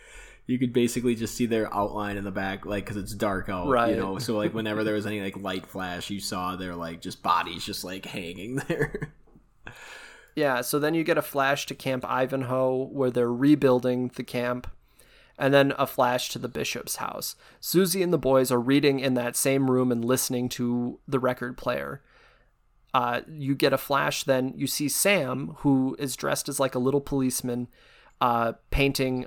you 0.49 0.59
could 0.59 0.73
basically 0.73 1.15
just 1.15 1.37
see 1.37 1.47
their 1.47 1.73
outline 1.73 2.17
in 2.17 2.25
the 2.25 2.31
back 2.33 2.67
like 2.67 2.85
because 2.85 2.97
it's 2.97 3.15
dark 3.15 3.49
out 3.49 3.69
Right. 3.69 3.91
you 3.91 3.97
know 4.01 4.19
so 4.19 4.37
like 4.37 4.53
whenever 4.53 4.83
there 4.83 4.95
was 4.95 5.07
any 5.13 5.21
like 5.21 5.37
light 5.37 5.65
flash 5.65 6.11
you 6.11 6.19
saw 6.19 6.57
their 6.57 6.75
like 6.75 7.01
just 7.01 7.23
bodies 7.23 7.65
just 7.65 7.85
like 7.85 8.05
hanging 8.05 8.57
there 8.69 9.13
Yeah, 10.35 10.61
so 10.63 10.81
then 10.81 10.95
you 10.95 11.05
get 11.05 11.19
a 11.19 11.23
flash 11.23 11.67
to 11.67 11.75
Camp 11.77 12.05
Ivanhoe 12.09 12.85
where 12.87 13.11
they're 13.11 13.31
rebuilding 13.33 14.11
the 14.17 14.25
camp, 14.25 14.67
and 15.43 15.53
then 15.53 15.73
a 15.77 15.89
flash 15.89 16.29
to 16.31 16.39
the 16.39 16.49
bishop's 16.49 16.97
house. 16.97 17.35
Susie 17.59 18.01
and 18.01 18.13
the 18.13 18.19
boys 18.19 18.53
are 18.53 18.61
reading 18.61 19.01
in 19.01 19.15
that 19.15 19.35
same 19.35 19.69
room 19.69 19.91
and 19.91 20.05
listening 20.05 20.49
to 20.51 21.01
the 21.09 21.19
record 21.19 21.57
player. 21.59 22.01
Uh, 22.95 23.23
you 23.29 23.57
get 23.57 23.73
a 23.73 23.79
flash, 23.79 24.23
then 24.23 24.53
you 24.57 24.69
see 24.69 24.89
Sam, 24.89 25.57
who 25.59 25.97
is 25.99 26.15
dressed 26.15 26.49
as 26.49 26.61
like 26.61 26.77
a 26.77 26.79
little 26.79 27.01
policeman, 27.01 27.67
uh, 28.21 28.53
painting 28.71 29.27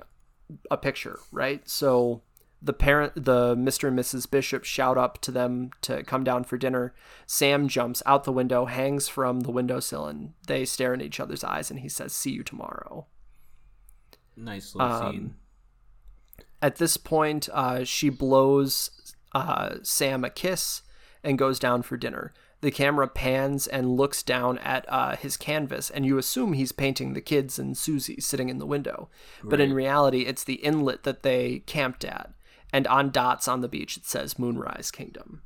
a 0.70 0.78
picture, 0.78 1.18
right? 1.30 1.68
So 1.68 2.22
the 2.62 2.72
parent 2.72 3.12
the 3.14 3.54
Mr. 3.54 3.88
and 3.88 3.98
Mrs. 3.98 4.30
Bishop 4.30 4.64
shout 4.64 4.96
up 4.96 5.20
to 5.20 5.30
them 5.30 5.70
to 5.82 6.02
come 6.04 6.24
down 6.24 6.44
for 6.44 6.56
dinner. 6.56 6.94
Sam 7.26 7.68
jumps 7.68 8.02
out 8.06 8.24
the 8.24 8.32
window, 8.32 8.64
hangs 8.64 9.06
from 9.06 9.40
the 9.40 9.50
windowsill, 9.50 10.06
and 10.06 10.32
they 10.46 10.64
stare 10.64 10.94
in 10.94 11.02
each 11.02 11.20
other's 11.20 11.44
eyes 11.44 11.70
and 11.70 11.80
he 11.80 11.90
says, 11.90 12.14
See 12.14 12.30
you 12.30 12.42
tomorrow. 12.42 13.06
Nice 14.34 14.74
little 14.74 14.90
Um, 14.92 15.12
scene. 15.12 15.34
At 16.62 16.76
this 16.76 16.96
point, 16.96 17.48
uh, 17.52 17.84
she 17.84 18.08
blows 18.08 18.90
uh, 19.34 19.76
Sam 19.82 20.24
a 20.24 20.30
kiss 20.30 20.82
and 21.22 21.38
goes 21.38 21.58
down 21.58 21.82
for 21.82 21.96
dinner. 21.96 22.32
The 22.62 22.70
camera 22.70 23.06
pans 23.06 23.66
and 23.66 23.96
looks 23.96 24.22
down 24.22 24.56
at 24.58 24.86
uh, 24.88 25.14
his 25.16 25.36
canvas, 25.36 25.90
and 25.90 26.06
you 26.06 26.16
assume 26.16 26.54
he's 26.54 26.72
painting 26.72 27.12
the 27.12 27.20
kids 27.20 27.58
and 27.58 27.76
Susie 27.76 28.20
sitting 28.20 28.48
in 28.48 28.58
the 28.58 28.66
window. 28.66 29.10
But 29.44 29.60
in 29.60 29.74
reality, 29.74 30.22
it's 30.22 30.42
the 30.44 30.54
inlet 30.54 31.02
that 31.02 31.22
they 31.22 31.60
camped 31.66 32.04
at. 32.04 32.32
And 32.72 32.86
on 32.86 33.10
dots 33.10 33.46
on 33.46 33.60
the 33.60 33.68
beach, 33.68 33.96
it 33.96 34.06
says 34.06 34.38
Moonrise 34.38 34.90
Kingdom. 34.90 35.42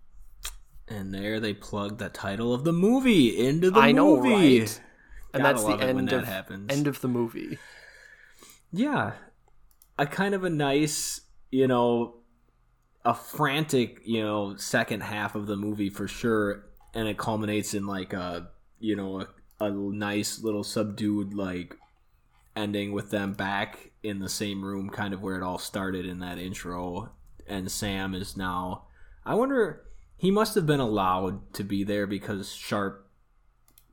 And 0.88 1.12
there 1.12 1.40
they 1.40 1.52
plug 1.54 1.98
the 1.98 2.08
title 2.08 2.54
of 2.54 2.64
the 2.64 2.72
movie 2.72 3.36
into 3.44 3.70
the 3.70 3.80
I 3.80 3.92
know, 3.92 4.16
movie. 4.16 4.60
right? 4.60 4.80
And 5.34 5.42
Gotta 5.42 5.54
that's 5.54 5.62
the 5.64 5.70
love 5.70 5.82
it 5.82 5.86
when 5.86 5.98
end 5.98 6.12
of 6.12 6.24
happens. 6.24 6.72
end 6.72 6.86
of 6.86 7.00
the 7.00 7.08
movie. 7.08 7.58
Yeah. 8.72 9.12
A 10.00 10.06
kind 10.06 10.34
of 10.34 10.42
a 10.42 10.50
nice, 10.50 11.20
you 11.50 11.68
know, 11.68 12.16
a 13.04 13.14
frantic, 13.14 14.00
you 14.04 14.22
know, 14.22 14.56
second 14.56 15.02
half 15.02 15.34
of 15.34 15.46
the 15.46 15.56
movie 15.56 15.90
for 15.90 16.08
sure. 16.08 16.64
And 16.94 17.06
it 17.06 17.18
culminates 17.18 17.74
in 17.74 17.86
like 17.86 18.12
a, 18.12 18.48
you 18.78 18.96
know, 18.96 19.20
a, 19.20 19.28
a 19.66 19.70
nice 19.70 20.42
little 20.42 20.64
subdued, 20.64 21.34
like, 21.34 21.76
ending 22.56 22.92
with 22.92 23.10
them 23.10 23.34
back 23.34 23.92
in 24.02 24.18
the 24.18 24.28
same 24.28 24.64
room, 24.64 24.90
kind 24.90 25.14
of 25.14 25.22
where 25.22 25.36
it 25.36 25.42
all 25.42 25.58
started 25.58 26.06
in 26.06 26.18
that 26.20 26.38
intro. 26.38 27.12
And 27.46 27.70
Sam 27.70 28.14
is 28.14 28.36
now. 28.36 28.84
I 29.24 29.34
wonder. 29.34 29.84
He 30.16 30.30
must 30.30 30.54
have 30.54 30.66
been 30.66 30.80
allowed 30.80 31.52
to 31.54 31.64
be 31.64 31.84
there 31.84 32.06
because 32.06 32.52
Sharp 32.52 33.06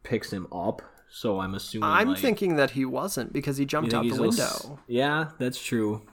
picks 0.03 0.31
him 0.31 0.47
up. 0.51 0.81
So 1.17 1.39
I'm 1.39 1.55
assuming. 1.55 1.89
I'm 1.89 2.09
like, 2.09 2.19
thinking 2.19 2.57
that 2.57 2.71
he 2.71 2.85
wasn't 2.85 3.33
because 3.33 3.57
he 3.57 3.65
jumped 3.65 3.91
out 3.91 4.03
the 4.03 4.11
window. 4.11 4.27
little 4.27 4.79
Yeah, 4.85 5.29
that's 5.39 5.59
true. 5.59 6.03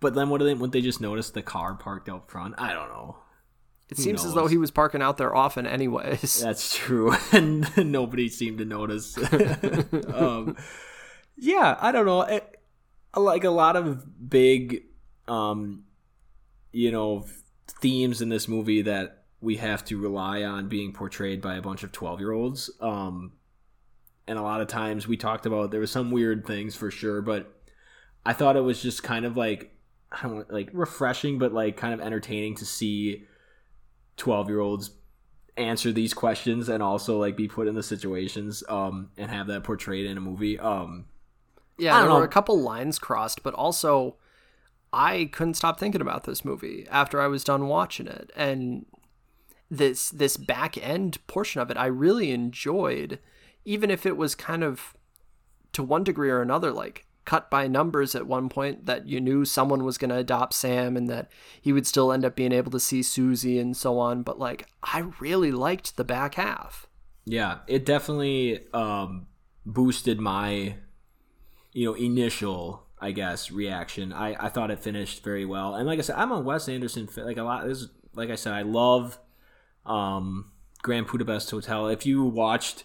But 0.00 0.14
then 0.14 0.30
what 0.30 0.38
do 0.38 0.46
they? 0.46 0.54
Would 0.54 0.72
they 0.72 0.80
just 0.80 1.02
notice 1.02 1.28
the 1.28 1.42
car 1.42 1.74
parked 1.74 2.08
out 2.08 2.30
front? 2.30 2.54
I 2.56 2.72
don't 2.72 2.88
know. 2.88 3.18
It 3.90 3.98
Who 3.98 4.02
seems 4.04 4.24
as 4.24 4.32
though 4.32 4.46
he 4.46 4.56
was 4.56 4.70
parking 4.70 5.02
out 5.02 5.18
there 5.18 5.36
often, 5.36 5.66
anyways. 5.66 6.40
That's 6.42 6.74
true, 6.74 7.14
and 7.32 7.68
nobody 7.76 8.30
seemed 8.30 8.56
to 8.58 8.64
notice. 8.64 9.18
um, 10.14 10.56
yeah, 11.36 11.76
I 11.78 11.92
don't 11.92 12.06
know. 12.06 12.22
It, 12.22 12.58
like 13.14 13.44
a 13.44 13.50
lot 13.50 13.76
of 13.76 14.30
big, 14.30 14.84
um, 15.28 15.84
you 16.72 16.90
know, 16.90 17.26
themes 17.82 18.22
in 18.22 18.30
this 18.30 18.48
movie 18.48 18.80
that 18.80 19.24
we 19.42 19.56
have 19.56 19.84
to 19.84 20.00
rely 20.00 20.42
on 20.42 20.70
being 20.70 20.94
portrayed 20.94 21.42
by 21.42 21.56
a 21.56 21.60
bunch 21.60 21.82
of 21.82 21.92
twelve-year-olds. 21.92 22.70
Um, 22.80 23.32
and 24.26 24.38
a 24.38 24.42
lot 24.42 24.60
of 24.60 24.68
times 24.68 25.06
we 25.08 25.16
talked 25.16 25.46
about 25.46 25.70
there 25.70 25.80
was 25.80 25.90
some 25.90 26.10
weird 26.10 26.46
things 26.46 26.74
for 26.74 26.90
sure, 26.90 27.22
but 27.22 27.52
I 28.24 28.32
thought 28.32 28.56
it 28.56 28.60
was 28.62 28.82
just 28.82 29.02
kind 29.02 29.24
of 29.24 29.36
like 29.36 29.74
I 30.10 30.22
don't 30.22 30.36
know, 30.38 30.44
like 30.48 30.70
refreshing, 30.72 31.38
but 31.38 31.52
like 31.52 31.76
kind 31.76 31.94
of 31.94 32.00
entertaining 32.00 32.56
to 32.56 32.66
see 32.66 33.24
twelve 34.16 34.48
year 34.48 34.60
olds 34.60 34.90
answer 35.56 35.92
these 35.92 36.14
questions 36.14 36.68
and 36.68 36.82
also 36.82 37.18
like 37.18 37.36
be 37.36 37.46
put 37.46 37.68
in 37.68 37.74
the 37.74 37.82
situations 37.82 38.64
um 38.70 39.10
and 39.18 39.30
have 39.30 39.48
that 39.48 39.62
portrayed 39.62 40.06
in 40.06 40.16
a 40.16 40.20
movie 40.20 40.58
um 40.58 41.04
Yeah, 41.76 41.94
I 41.96 42.00
there 42.00 42.08
don't 42.08 42.14
were 42.14 42.20
know. 42.20 42.24
a 42.24 42.28
couple 42.28 42.58
lines 42.60 42.98
crossed, 42.98 43.42
but 43.42 43.52
also 43.54 44.16
I 44.92 45.28
couldn't 45.32 45.54
stop 45.54 45.78
thinking 45.78 46.00
about 46.00 46.24
this 46.24 46.44
movie 46.44 46.86
after 46.90 47.20
I 47.20 47.26
was 47.26 47.44
done 47.44 47.66
watching 47.68 48.06
it. 48.06 48.30
And 48.36 48.86
this 49.70 50.10
this 50.10 50.36
back 50.36 50.76
end 50.78 51.18
portion 51.26 51.60
of 51.60 51.70
it 51.70 51.76
I 51.76 51.86
really 51.86 52.30
enjoyed, 52.30 53.18
even 53.64 53.90
if 53.90 54.06
it 54.06 54.16
was 54.16 54.34
kind 54.34 54.62
of 54.64 54.94
to 55.72 55.82
one 55.82 56.04
degree 56.04 56.30
or 56.30 56.42
another 56.42 56.70
like 56.72 57.06
cut 57.24 57.48
by 57.50 57.68
numbers 57.68 58.14
at 58.16 58.26
one 58.26 58.48
point 58.48 58.86
that 58.86 59.06
you 59.06 59.20
knew 59.20 59.44
someone 59.44 59.84
was 59.84 59.96
going 59.96 60.10
to 60.10 60.16
adopt 60.16 60.52
Sam 60.54 60.96
and 60.96 61.08
that 61.08 61.30
he 61.60 61.72
would 61.72 61.86
still 61.86 62.10
end 62.12 62.24
up 62.24 62.34
being 62.34 62.52
able 62.52 62.72
to 62.72 62.80
see 62.80 63.00
Susie 63.02 63.58
and 63.60 63.76
so 63.76 63.98
on, 64.00 64.22
but 64.24 64.38
like 64.40 64.66
I 64.82 65.04
really 65.20 65.52
liked 65.52 65.96
the 65.96 66.04
back 66.04 66.34
half. 66.34 66.86
yeah 67.24 67.58
it 67.68 67.86
definitely 67.86 68.58
um 68.74 69.26
boosted 69.64 70.18
my 70.18 70.74
you 71.72 71.86
know 71.86 71.94
initial 71.94 72.84
i 73.00 73.12
guess 73.12 73.52
reaction. 73.52 74.12
I 74.12 74.34
i 74.46 74.48
thought 74.48 74.72
it 74.72 74.80
finished 74.80 75.22
very 75.22 75.44
well. 75.44 75.76
And 75.76 75.86
like 75.86 76.00
i 76.00 76.02
said 76.02 76.16
i'm 76.16 76.32
a 76.32 76.40
wes 76.40 76.68
anderson 76.68 77.06
fa- 77.06 77.20
like 77.20 77.36
a 77.36 77.44
lot 77.44 77.64
this 77.66 77.78
is 77.82 77.88
like 78.14 78.30
i 78.30 78.34
said 78.34 78.52
i 78.52 78.62
love 78.62 79.18
um 79.86 80.50
grand 80.82 81.06
budapest 81.06 81.50
hotel. 81.52 81.86
If 81.86 82.04
you 82.04 82.24
watched 82.24 82.82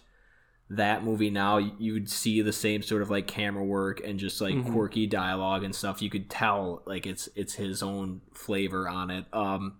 that 0.69 1.03
movie 1.03 1.29
now 1.29 1.57
you'd 1.57 2.09
see 2.09 2.41
the 2.41 2.51
same 2.51 2.81
sort 2.81 3.01
of 3.01 3.09
like 3.09 3.25
camera 3.27 3.63
work 3.63 4.01
and 4.03 4.19
just 4.19 4.41
like 4.41 4.53
Mhm. 4.55 4.71
quirky 4.73 5.07
dialogue 5.07 5.63
and 5.63 5.73
stuff. 5.73 6.01
You 6.01 6.09
could 6.09 6.29
tell 6.29 6.81
like 6.85 7.05
it's 7.07 7.29
it's 7.35 7.53
his 7.55 7.81
own 7.81 8.21
flavor 8.33 8.87
on 8.89 9.09
it. 9.09 9.25
Um 9.33 9.77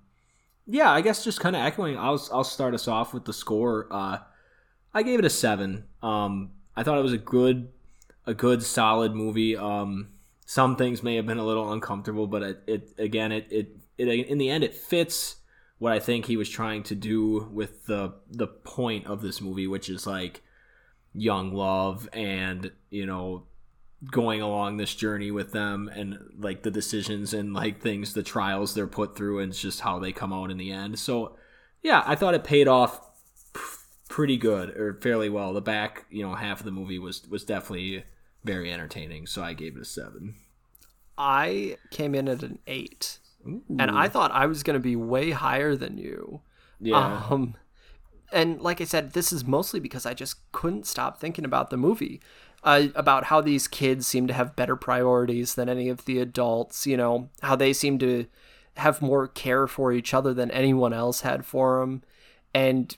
yeah 0.69 0.91
i 0.91 0.99
guess 0.99 1.23
just 1.23 1.39
kind 1.39 1.55
of 1.55 1.61
echoing 1.61 1.97
i'll 1.97 2.21
i'll 2.33 2.43
start 2.43 2.73
us 2.73 2.87
off 2.89 3.13
with 3.13 3.23
the 3.25 3.33
score. 3.33 3.87
Uh 3.91 4.17
i 4.93 5.01
gave 5.03 5.19
it 5.19 5.25
a 5.25 5.29
7 5.29 5.85
um 6.03 6.51
i 6.75 6.83
thought 6.83 6.97
it 6.97 7.03
was 7.03 7.13
a 7.13 7.17
good 7.17 7.69
a 8.25 8.33
good 8.33 8.61
solid 8.63 9.13
movie. 9.15 9.55
Um 9.57 10.09
some 10.45 10.75
things 10.77 11.03
may 11.03 11.15
have 11.17 11.25
been 11.25 11.37
a 11.37 11.45
little 11.45 11.71
uncomfortable 11.73 12.27
but 12.27 12.41
it, 12.43 12.63
it 12.67 12.93
again 12.97 13.31
it, 13.33 13.47
it 13.51 13.77
it 13.97 14.07
in 14.27 14.37
the 14.37 14.49
end 14.49 14.63
it 14.63 14.73
fits 14.73 15.37
what 15.79 15.91
i 15.91 15.99
think 15.99 16.25
he 16.25 16.37
was 16.37 16.49
trying 16.49 16.83
to 16.83 16.95
do 16.95 17.49
with 17.51 17.85
the 17.87 18.13
the 18.31 18.47
point 18.47 19.05
of 19.07 19.21
this 19.21 19.41
movie 19.41 19.67
which 19.67 19.89
is 19.89 20.05
like 20.07 20.41
young 21.17 21.53
love 21.53 22.07
and 22.13 22.71
you 22.89 23.05
know 23.05 23.43
going 24.11 24.41
along 24.41 24.77
this 24.77 24.93
journey 24.93 25.31
with 25.31 25.51
them 25.51 25.89
and 25.93 26.17
like 26.37 26.61
the 26.61 26.69
decisions 26.69 27.33
and 27.33 27.53
like 27.53 27.81
things 27.81 28.13
the 28.13 28.21
trials 28.21 28.75
they're 28.75 28.85
put 28.85 29.15
through 29.15 29.39
and 29.39 29.51
it's 29.51 29.61
just 29.61 29.81
how 29.81 29.97
they 29.97 30.11
come 30.11 30.31
out 30.31 30.51
in 30.51 30.57
the 30.57 30.71
end. 30.71 30.99
So 30.99 31.35
yeah 31.83 32.03
i 32.05 32.15
thought 32.15 32.33
it 32.33 32.43
paid 32.43 32.67
off 32.67 33.01
pretty 34.09 34.37
good 34.37 34.69
or 34.77 34.99
fairly 35.01 35.29
well. 35.29 35.53
The 35.53 35.61
back 35.61 36.05
you 36.09 36.23
know 36.23 36.35
half 36.35 36.59
of 36.59 36.65
the 36.65 36.71
movie 36.71 36.99
was 36.99 37.27
was 37.27 37.43
definitely 37.43 38.03
very 38.43 38.71
entertaining 38.71 39.27
so 39.27 39.43
i 39.43 39.53
gave 39.53 39.75
it 39.75 39.81
a 39.81 39.85
seven. 39.85 40.35
I 41.17 41.77
came 41.89 42.13
in 42.13 42.27
at 42.27 42.43
an 42.43 42.59
8. 42.67 43.19
And 43.43 43.81
I 43.91 44.09
thought 44.09 44.31
I 44.31 44.45
was 44.45 44.61
going 44.61 44.75
to 44.75 44.79
be 44.79 44.95
way 44.95 45.31
higher 45.31 45.75
than 45.75 45.97
you. 45.97 46.41
yeah. 46.79 47.25
Um, 47.29 47.55
and 48.31 48.61
like 48.61 48.81
I 48.81 48.85
said, 48.85 49.13
this 49.13 49.31
is 49.31 49.45
mostly 49.45 49.79
because 49.79 50.05
I 50.05 50.13
just 50.13 50.51
couldn't 50.51 50.85
stop 50.85 51.19
thinking 51.19 51.45
about 51.45 51.69
the 51.69 51.77
movie, 51.77 52.21
uh, 52.63 52.87
about 52.95 53.25
how 53.25 53.41
these 53.41 53.67
kids 53.67 54.05
seem 54.07 54.27
to 54.27 54.33
have 54.33 54.55
better 54.55 54.75
priorities 54.75 55.55
than 55.55 55.69
any 55.69 55.89
of 55.89 56.05
the 56.05 56.19
adults. 56.19 56.85
You 56.85 56.97
know 56.97 57.29
how 57.41 57.55
they 57.55 57.73
seem 57.73 57.99
to 57.99 58.25
have 58.77 59.01
more 59.01 59.27
care 59.27 59.67
for 59.67 59.91
each 59.91 60.13
other 60.13 60.33
than 60.33 60.51
anyone 60.51 60.93
else 60.93 61.21
had 61.21 61.45
for 61.45 61.79
them, 61.79 62.03
and 62.53 62.95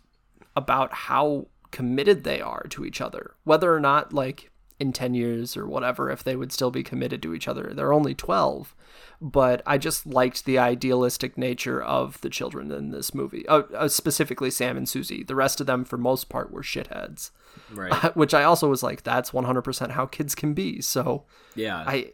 about 0.55 0.93
how 0.93 1.47
committed 1.71 2.23
they 2.23 2.41
are 2.41 2.63
to 2.69 2.83
each 2.83 2.99
other, 2.99 3.35
whether 3.43 3.73
or 3.73 3.79
not 3.79 4.13
like 4.13 4.51
in 4.79 4.93
10 4.93 5.13
years 5.13 5.57
or 5.57 5.67
whatever 5.67 6.09
if 6.09 6.23
they 6.23 6.35
would 6.35 6.51
still 6.51 6.71
be 6.71 6.83
committed 6.83 7.21
to 7.21 7.33
each 7.33 7.47
other. 7.47 7.71
They're 7.73 7.93
only 7.93 8.15
12 8.15 8.73
but 9.21 9.61
I 9.65 9.77
just 9.77 10.05
liked 10.05 10.45
the 10.45 10.57
idealistic 10.57 11.37
nature 11.37 11.81
of 11.81 12.19
the 12.21 12.29
children 12.29 12.71
in 12.71 12.91
this 12.91 13.13
movie, 13.13 13.47
uh, 13.47 13.63
uh, 13.75 13.87
specifically 13.87 14.49
Sam 14.49 14.77
and 14.77 14.87
Susie. 14.87 15.23
The 15.23 15.35
rest 15.35 15.59
of 15.59 15.67
them, 15.67 15.83
for 15.83 15.97
most 15.97 16.29
part, 16.29 16.51
were 16.51 16.63
shitheads, 16.63 17.31
right 17.69 18.15
which 18.15 18.33
I 18.33 18.43
also 18.43 18.69
was 18.69 18.81
like, 18.83 19.03
that's 19.03 19.31
100% 19.31 19.91
how 19.91 20.05
kids 20.05 20.35
can 20.35 20.53
be. 20.53 20.81
So 20.81 21.25
yeah 21.55 21.83
I, 21.85 22.11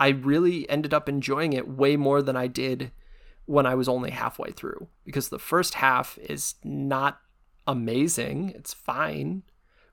I 0.00 0.08
really 0.08 0.68
ended 0.70 0.94
up 0.94 1.08
enjoying 1.08 1.52
it 1.52 1.68
way 1.68 1.96
more 1.96 2.22
than 2.22 2.36
I 2.36 2.46
did 2.46 2.90
when 3.44 3.66
I 3.66 3.74
was 3.74 3.88
only 3.88 4.10
halfway 4.10 4.50
through 4.52 4.88
because 5.04 5.28
the 5.28 5.38
first 5.38 5.74
half 5.74 6.16
is 6.18 6.54
not 6.64 7.20
amazing. 7.66 8.50
It's 8.54 8.72
fine, 8.72 9.42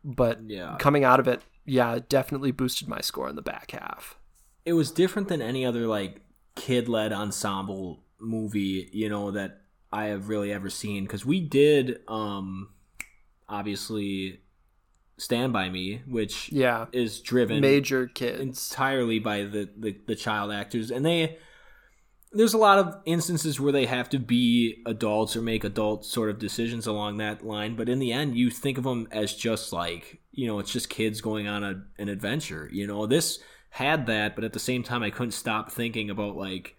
but 0.04 0.40
Yeah. 0.46 0.78
coming 0.80 1.04
out 1.04 1.20
of 1.20 1.28
it, 1.28 1.42
yeah, 1.66 1.96
it 1.96 2.10
definitely 2.10 2.52
boosted 2.52 2.88
my 2.88 3.02
score 3.02 3.28
in 3.30 3.36
the 3.36 3.42
back 3.42 3.72
half. 3.72 4.18
It 4.66 4.74
was 4.74 4.92
different 4.92 5.28
than 5.28 5.42
any 5.42 5.66
other 5.66 5.88
like 5.88 6.22
kid-led 6.56 7.14
ensemble 7.14 8.04
movie 8.20 8.90
you 8.92 9.08
know 9.10 9.32
that 9.32 9.62
i 9.92 10.06
have 10.06 10.30
really 10.30 10.52
ever 10.52 10.70
seen. 10.70 11.04
Because 11.04 11.26
we 11.26 11.40
did 11.40 12.00
um 12.08 12.70
obviously 13.48 14.42
stand 15.18 15.52
by 15.52 15.70
me 15.70 16.02
which 16.08 16.50
Yeah, 16.52 16.86
is 16.92 17.20
driven 17.20 17.62
major 17.62 18.08
kids. 18.08 18.40
entirely 18.40 19.20
by 19.20 19.44
the, 19.44 19.70
the 19.78 19.98
the 20.08 20.16
child 20.16 20.52
actors. 20.52 20.92
And 20.92 21.06
they 21.06 21.38
there's 22.32 22.54
a 22.54 22.60
lot 22.60 22.78
of 22.78 22.96
instances 23.06 23.60
where 23.60 23.72
they 23.72 23.88
have 23.88 24.08
to 24.10 24.20
be 24.20 24.84
adults 24.86 25.36
or 25.36 25.42
make 25.42 25.64
adult 25.64 26.06
sort 26.06 26.30
of 26.30 26.38
decisions 26.38 26.86
along 26.86 27.18
that 27.18 27.44
line 27.44 27.76
but 27.76 27.90
in 27.90 27.98
the 27.98 28.12
end 28.12 28.36
you 28.36 28.52
think 28.52 28.78
of 28.78 28.84
them 28.84 29.08
as 29.12 29.34
just 29.34 29.74
like 29.74 30.20
you 30.32 30.46
know 30.46 30.60
it's 30.60 30.72
just 30.72 30.90
kids 30.90 31.22
going 31.22 31.48
on 31.48 31.64
a, 31.64 31.84
an 31.98 32.08
adventure 32.08 32.70
you 32.72 32.86
know? 32.86 33.08
This 33.08 33.40
had 33.72 34.06
that 34.08 34.36
but 34.36 34.44
at 34.44 34.54
the 34.54 34.60
same 34.60 34.84
time 34.84 35.04
i 35.04 35.10
couldn't 35.10 35.32
stop 35.32 35.72
thinking 35.72 36.10
about 36.10 36.36
like 36.36 36.76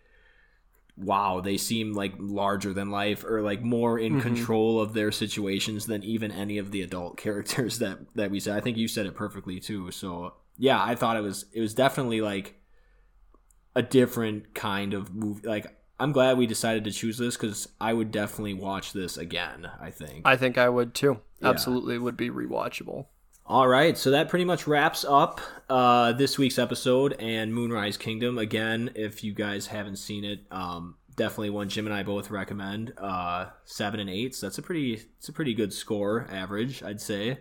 wow, 0.96 1.40
they 1.40 1.56
seem 1.56 1.94
like 1.94 2.12
larger 2.18 2.74
than 2.74 2.90
life 2.90 3.24
or 3.24 3.40
like 3.40 3.62
more 3.62 3.98
in 3.98 4.12
Mm-hmm. 4.14 4.20
control 4.20 4.80
of 4.82 4.92
their 4.92 5.10
situations 5.10 5.86
than 5.86 6.04
even 6.04 6.30
any 6.30 6.58
of 6.58 6.72
the 6.72 6.82
adult 6.82 7.16
characters 7.24 7.78
that 7.78 7.98
that 8.16 8.30
we 8.30 8.38
said. 8.38 8.54
I 8.54 8.60
think 8.60 8.76
you 8.76 8.86
said 8.86 9.06
it 9.06 9.14
perfectly 9.14 9.60
too. 9.60 9.90
So 9.92 10.34
yeah, 10.58 10.82
I 10.82 10.94
thought 10.94 11.16
it 11.16 11.22
was 11.22 11.46
it 11.54 11.60
was 11.60 11.72
definitely 11.72 12.20
like 12.20 12.60
a 13.74 13.80
different 13.82 14.54
kind 14.54 14.92
of 14.92 15.14
movie. 15.14 15.46
Like 15.48 15.74
I'm 15.98 16.12
glad 16.12 16.36
we 16.36 16.46
decided 16.46 16.84
to 16.84 16.90
choose 16.90 17.16
this 17.16 17.34
because 17.34 17.68
I 17.80 17.94
would 17.94 18.10
definitely 18.10 18.54
watch 18.54 18.92
this 18.92 19.16
again. 19.16 19.70
I 19.80 19.90
think. 19.90 20.22
I 20.26 20.36
think 20.36 20.58
I 20.58 20.68
would 20.68 20.92
too. 20.92 21.20
Yeah. 21.40 21.48
Absolutely 21.48 21.96
would 21.96 22.16
be 22.18 22.28
rewatchable. 22.28 23.06
All 23.50 23.66
right, 23.66 23.98
so 23.98 24.12
that 24.12 24.28
pretty 24.28 24.44
much 24.44 24.68
wraps 24.68 25.04
up 25.04 25.40
uh, 25.68 26.12
this 26.12 26.38
week's 26.38 26.56
episode 26.56 27.14
and 27.18 27.52
Moonrise 27.52 27.96
Kingdom. 27.96 28.38
Again, 28.38 28.92
if 28.94 29.24
you 29.24 29.34
guys 29.34 29.66
haven't 29.66 29.96
seen 29.96 30.24
it, 30.24 30.42
um, 30.52 30.94
definitely 31.16 31.50
one 31.50 31.68
Jim 31.68 31.84
and 31.84 31.92
I 31.92 32.04
both 32.04 32.30
recommend. 32.30 32.92
Uh, 32.96 33.46
seven 33.64 33.98
and 33.98 34.08
eight, 34.08 34.36
so 34.36 34.46
that's 34.46 34.58
a 34.58 34.62
pretty, 34.62 35.02
it's 35.18 35.28
a 35.28 35.32
pretty 35.32 35.52
good 35.52 35.72
score 35.72 36.28
average, 36.30 36.84
I'd 36.84 37.00
say, 37.00 37.40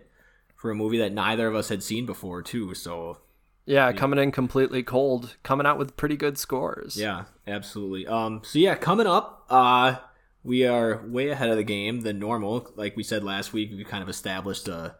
for 0.56 0.72
a 0.72 0.74
movie 0.74 0.98
that 0.98 1.12
neither 1.12 1.46
of 1.46 1.54
us 1.54 1.68
had 1.68 1.80
seen 1.80 2.06
before, 2.06 2.42
too. 2.42 2.74
So 2.74 3.18
Yeah, 3.64 3.92
coming 3.92 4.18
in 4.18 4.32
completely 4.32 4.82
cold, 4.82 5.36
coming 5.44 5.64
out 5.64 5.78
with 5.78 5.96
pretty 5.96 6.16
good 6.16 6.38
scores. 6.38 6.96
yeah, 6.96 7.26
absolutely. 7.46 8.08
Um, 8.08 8.40
so 8.42 8.58
yeah, 8.58 8.74
coming 8.74 9.06
up, 9.06 9.46
uh, 9.48 9.98
we 10.42 10.66
are 10.66 11.06
way 11.06 11.28
ahead 11.28 11.50
of 11.50 11.56
the 11.56 11.62
game 11.62 12.00
than 12.00 12.18
normal. 12.18 12.72
Like 12.74 12.96
we 12.96 13.04
said 13.04 13.22
last 13.22 13.52
week, 13.52 13.70
we 13.70 13.84
kind 13.84 14.02
of 14.02 14.08
established 14.08 14.66
a 14.66 14.96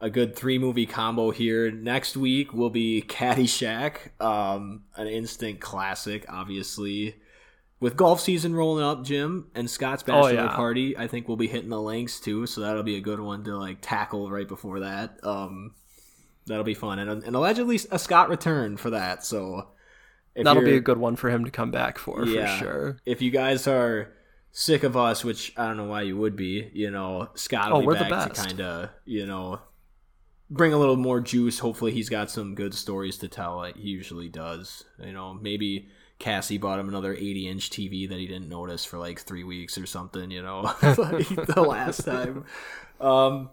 a 0.00 0.10
good 0.10 0.36
three 0.36 0.58
movie 0.58 0.86
combo 0.86 1.30
here. 1.30 1.70
Next 1.70 2.16
week 2.16 2.52
will 2.52 2.70
be 2.70 3.02
Caddyshack, 3.02 4.20
um, 4.20 4.82
an 4.96 5.06
instant 5.06 5.60
classic, 5.60 6.26
obviously. 6.28 7.16
With 7.80 7.96
golf 7.96 8.20
season 8.20 8.54
rolling 8.54 8.84
up, 8.84 9.04
Jim 9.04 9.48
and 9.54 9.68
Scott's 9.68 10.02
bachelor 10.02 10.30
Oh, 10.30 10.44
yeah. 10.44 10.48
party, 10.54 10.96
I 10.96 11.06
think 11.06 11.28
we'll 11.28 11.36
be 11.36 11.48
hitting 11.48 11.68
the 11.70 11.80
links 11.80 12.18
too, 12.20 12.46
so 12.46 12.60
that'll 12.62 12.82
be 12.82 12.96
a 12.96 13.00
good 13.00 13.20
one 13.20 13.44
to 13.44 13.56
like 13.58 13.78
tackle 13.82 14.30
right 14.30 14.48
before 14.48 14.80
that. 14.80 15.18
Um, 15.22 15.74
that'll 16.46 16.64
be 16.64 16.74
fun, 16.74 16.98
and, 16.98 17.22
and 17.24 17.36
allegedly 17.36 17.78
a 17.90 17.98
Scott 17.98 18.28
return 18.30 18.76
for 18.78 18.90
that. 18.90 19.24
So 19.24 19.68
if 20.34 20.44
That'll 20.44 20.64
be 20.64 20.76
a 20.76 20.80
good 20.80 20.98
one 20.98 21.16
for 21.16 21.30
him 21.30 21.44
to 21.44 21.50
come 21.50 21.70
back 21.70 21.98
for, 21.98 22.24
Yeah. 22.26 22.58
for 22.58 22.64
sure. 22.64 22.96
if 23.06 23.20
you 23.22 23.30
guys 23.30 23.66
are 23.68 24.12
sick 24.50 24.82
of 24.82 24.96
us, 24.96 25.24
which 25.24 25.52
I 25.56 25.66
don't 25.66 25.76
know 25.76 25.84
why 25.84 26.02
you 26.02 26.16
would 26.16 26.36
be, 26.36 26.70
you 26.72 26.90
know, 26.90 27.28
Scott 27.34 27.70
will 27.70 27.78
Oh, 27.88 27.92
be 28.04 28.08
back 28.10 28.32
to 28.32 28.42
kind 28.42 28.60
of, 28.60 28.90
you 29.04 29.26
know, 29.26 29.60
bring 30.50 30.72
a 30.72 30.78
little 30.78 30.96
more 30.96 31.20
juice. 31.20 31.58
Hopefully, 31.60 31.92
he's 31.92 32.08
got 32.08 32.30
some 32.30 32.54
good 32.54 32.74
stories 32.74 33.18
to 33.18 33.28
tell, 33.28 33.56
like 33.56 33.76
he 33.76 33.88
usually 33.88 34.28
does. 34.28 34.84
You 35.02 35.12
know, 35.12 35.34
maybe 35.34 35.88
Cassie 36.18 36.58
bought 36.58 36.78
him 36.78 36.88
another 36.88 37.12
80 37.14 37.48
inch 37.48 37.70
TV 37.70 38.08
that 38.08 38.18
he 38.18 38.26
didn't 38.26 38.48
notice 38.48 38.84
for 38.84 38.98
like 38.98 39.20
three 39.20 39.44
weeks 39.44 39.76
or 39.78 39.86
something, 39.86 40.30
you 40.30 40.42
know, 40.42 40.60
like 40.82 41.28
the 41.28 41.64
last 41.66 42.04
time. 42.04 42.44
Um, 43.00 43.50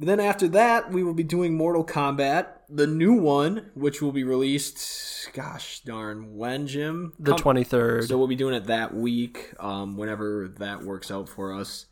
then 0.00 0.20
after 0.20 0.46
that, 0.48 0.92
we 0.92 1.02
will 1.02 1.14
be 1.14 1.24
doing 1.24 1.56
Mortal 1.56 1.84
Kombat, 1.84 2.46
the 2.68 2.86
new 2.86 3.14
one, 3.14 3.70
which 3.74 4.00
will 4.00 4.12
be 4.12 4.22
released, 4.22 5.28
gosh 5.32 5.80
darn, 5.80 6.36
when, 6.36 6.66
Jim? 6.68 7.14
The 7.18 7.34
Come- 7.34 7.56
23rd. 7.56 8.06
so 8.06 8.16
we'll 8.16 8.28
be 8.28 8.36
doing 8.36 8.54
it 8.54 8.66
that 8.66 8.94
week, 8.94 9.52
um, 9.58 9.96
whenever 9.96 10.54
that 10.58 10.84
works 10.84 11.10
out 11.10 11.28
for 11.28 11.52
us, 11.52 11.86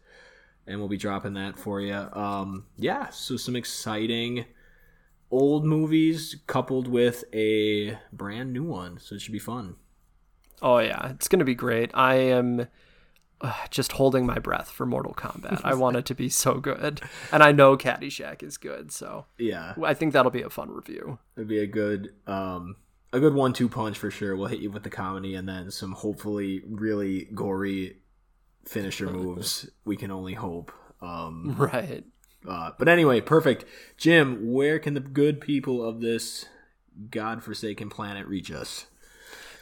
and 0.66 0.78
we'll 0.78 0.88
be 0.88 0.96
dropping 0.96 1.34
that 1.34 1.58
for 1.58 1.80
you. 1.80 1.94
Um, 1.94 2.66
yeah, 2.76 3.08
so 3.10 3.36
some 3.36 3.56
exciting 3.56 4.44
old 5.30 5.64
movies 5.64 6.36
coupled 6.46 6.88
with 6.88 7.24
a 7.32 7.98
brand 8.12 8.52
new 8.52 8.64
one, 8.64 8.98
so 8.98 9.14
it 9.14 9.20
should 9.20 9.32
be 9.32 9.38
fun. 9.38 9.76
Oh 10.62 10.78
yeah, 10.78 11.10
it's 11.10 11.28
gonna 11.28 11.44
be 11.44 11.54
great. 11.54 11.90
I 11.94 12.14
am 12.14 12.68
uh, 13.40 13.52
just 13.70 13.92
holding 13.92 14.24
my 14.24 14.38
breath 14.38 14.70
for 14.70 14.86
Mortal 14.86 15.12
Kombat. 15.14 15.60
I 15.64 15.74
want 15.74 15.96
it 15.96 16.06
to 16.06 16.14
be 16.14 16.28
so 16.28 16.54
good, 16.54 17.00
and 17.30 17.42
I 17.42 17.52
know 17.52 17.76
Caddyshack 17.76 18.42
is 18.42 18.56
good, 18.56 18.90
so 18.92 19.26
Yeah, 19.38 19.74
I 19.84 19.94
think 19.94 20.12
that'll 20.12 20.30
be 20.30 20.42
a 20.42 20.50
fun 20.50 20.70
review. 20.70 21.18
it'd 21.36 21.48
be 21.48 21.58
a 21.58 21.66
good, 21.66 22.14
um, 22.26 22.76
a 23.12 23.20
good 23.20 23.34
one-two 23.34 23.68
punch 23.68 23.98
for 23.98 24.10
sure. 24.10 24.34
We'll 24.36 24.46
hit 24.48 24.60
you 24.60 24.70
with 24.70 24.82
the 24.84 24.90
comedy 24.90 25.34
and 25.34 25.46
then 25.48 25.70
some 25.70 25.92
hopefully 25.92 26.62
really 26.66 27.24
gory 27.34 27.98
finisher 28.66 29.08
moves. 29.10 29.68
We 29.84 29.96
can 29.96 30.10
only 30.10 30.34
hope. 30.34 30.72
Um, 31.00 31.54
Right. 31.58 32.04
Uh, 32.46 32.70
but 32.78 32.88
anyway, 32.88 33.20
perfect. 33.20 33.64
Jim, 33.96 34.52
where 34.52 34.78
can 34.78 34.94
the 34.94 35.00
good 35.00 35.40
people 35.40 35.82
of 35.82 36.00
this 36.00 36.46
godforsaken 37.10 37.90
planet 37.90 38.26
reach 38.28 38.52
us? 38.52 38.86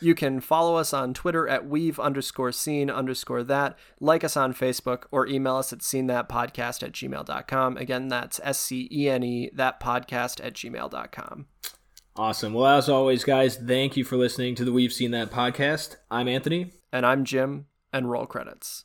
You 0.00 0.14
can 0.14 0.40
follow 0.40 0.76
us 0.76 0.92
on 0.92 1.14
Twitter 1.14 1.48
at 1.48 1.66
weave 1.66 1.98
underscore 1.98 2.52
scene 2.52 2.90
underscore 2.90 3.42
that, 3.44 3.78
like 4.00 4.22
us 4.22 4.36
on 4.36 4.52
Facebook, 4.52 5.04
or 5.10 5.26
email 5.26 5.56
us 5.56 5.72
at 5.72 5.82
scene 5.82 6.08
that 6.08 6.28
podcast 6.28 6.82
at 6.82 6.92
gmail.com. 6.92 7.76
Again, 7.78 8.08
that's 8.08 8.38
S 8.42 8.60
C 8.60 8.86
E 8.92 9.08
N 9.08 9.22
E, 9.22 9.50
that 9.54 9.80
podcast 9.80 10.44
at 10.44 10.52
gmail.com. 10.52 11.46
Awesome. 12.16 12.52
Well, 12.52 12.66
as 12.66 12.88
always, 12.90 13.24
guys, 13.24 13.56
thank 13.56 13.96
you 13.96 14.04
for 14.04 14.16
listening 14.16 14.54
to 14.56 14.64
the 14.64 14.72
We've 14.72 14.92
Seen 14.92 15.10
That 15.12 15.30
podcast. 15.30 15.96
I'm 16.10 16.28
Anthony. 16.28 16.72
And 16.92 17.06
I'm 17.06 17.24
Jim, 17.24 17.66
and 17.92 18.10
roll 18.10 18.26
credits. 18.26 18.84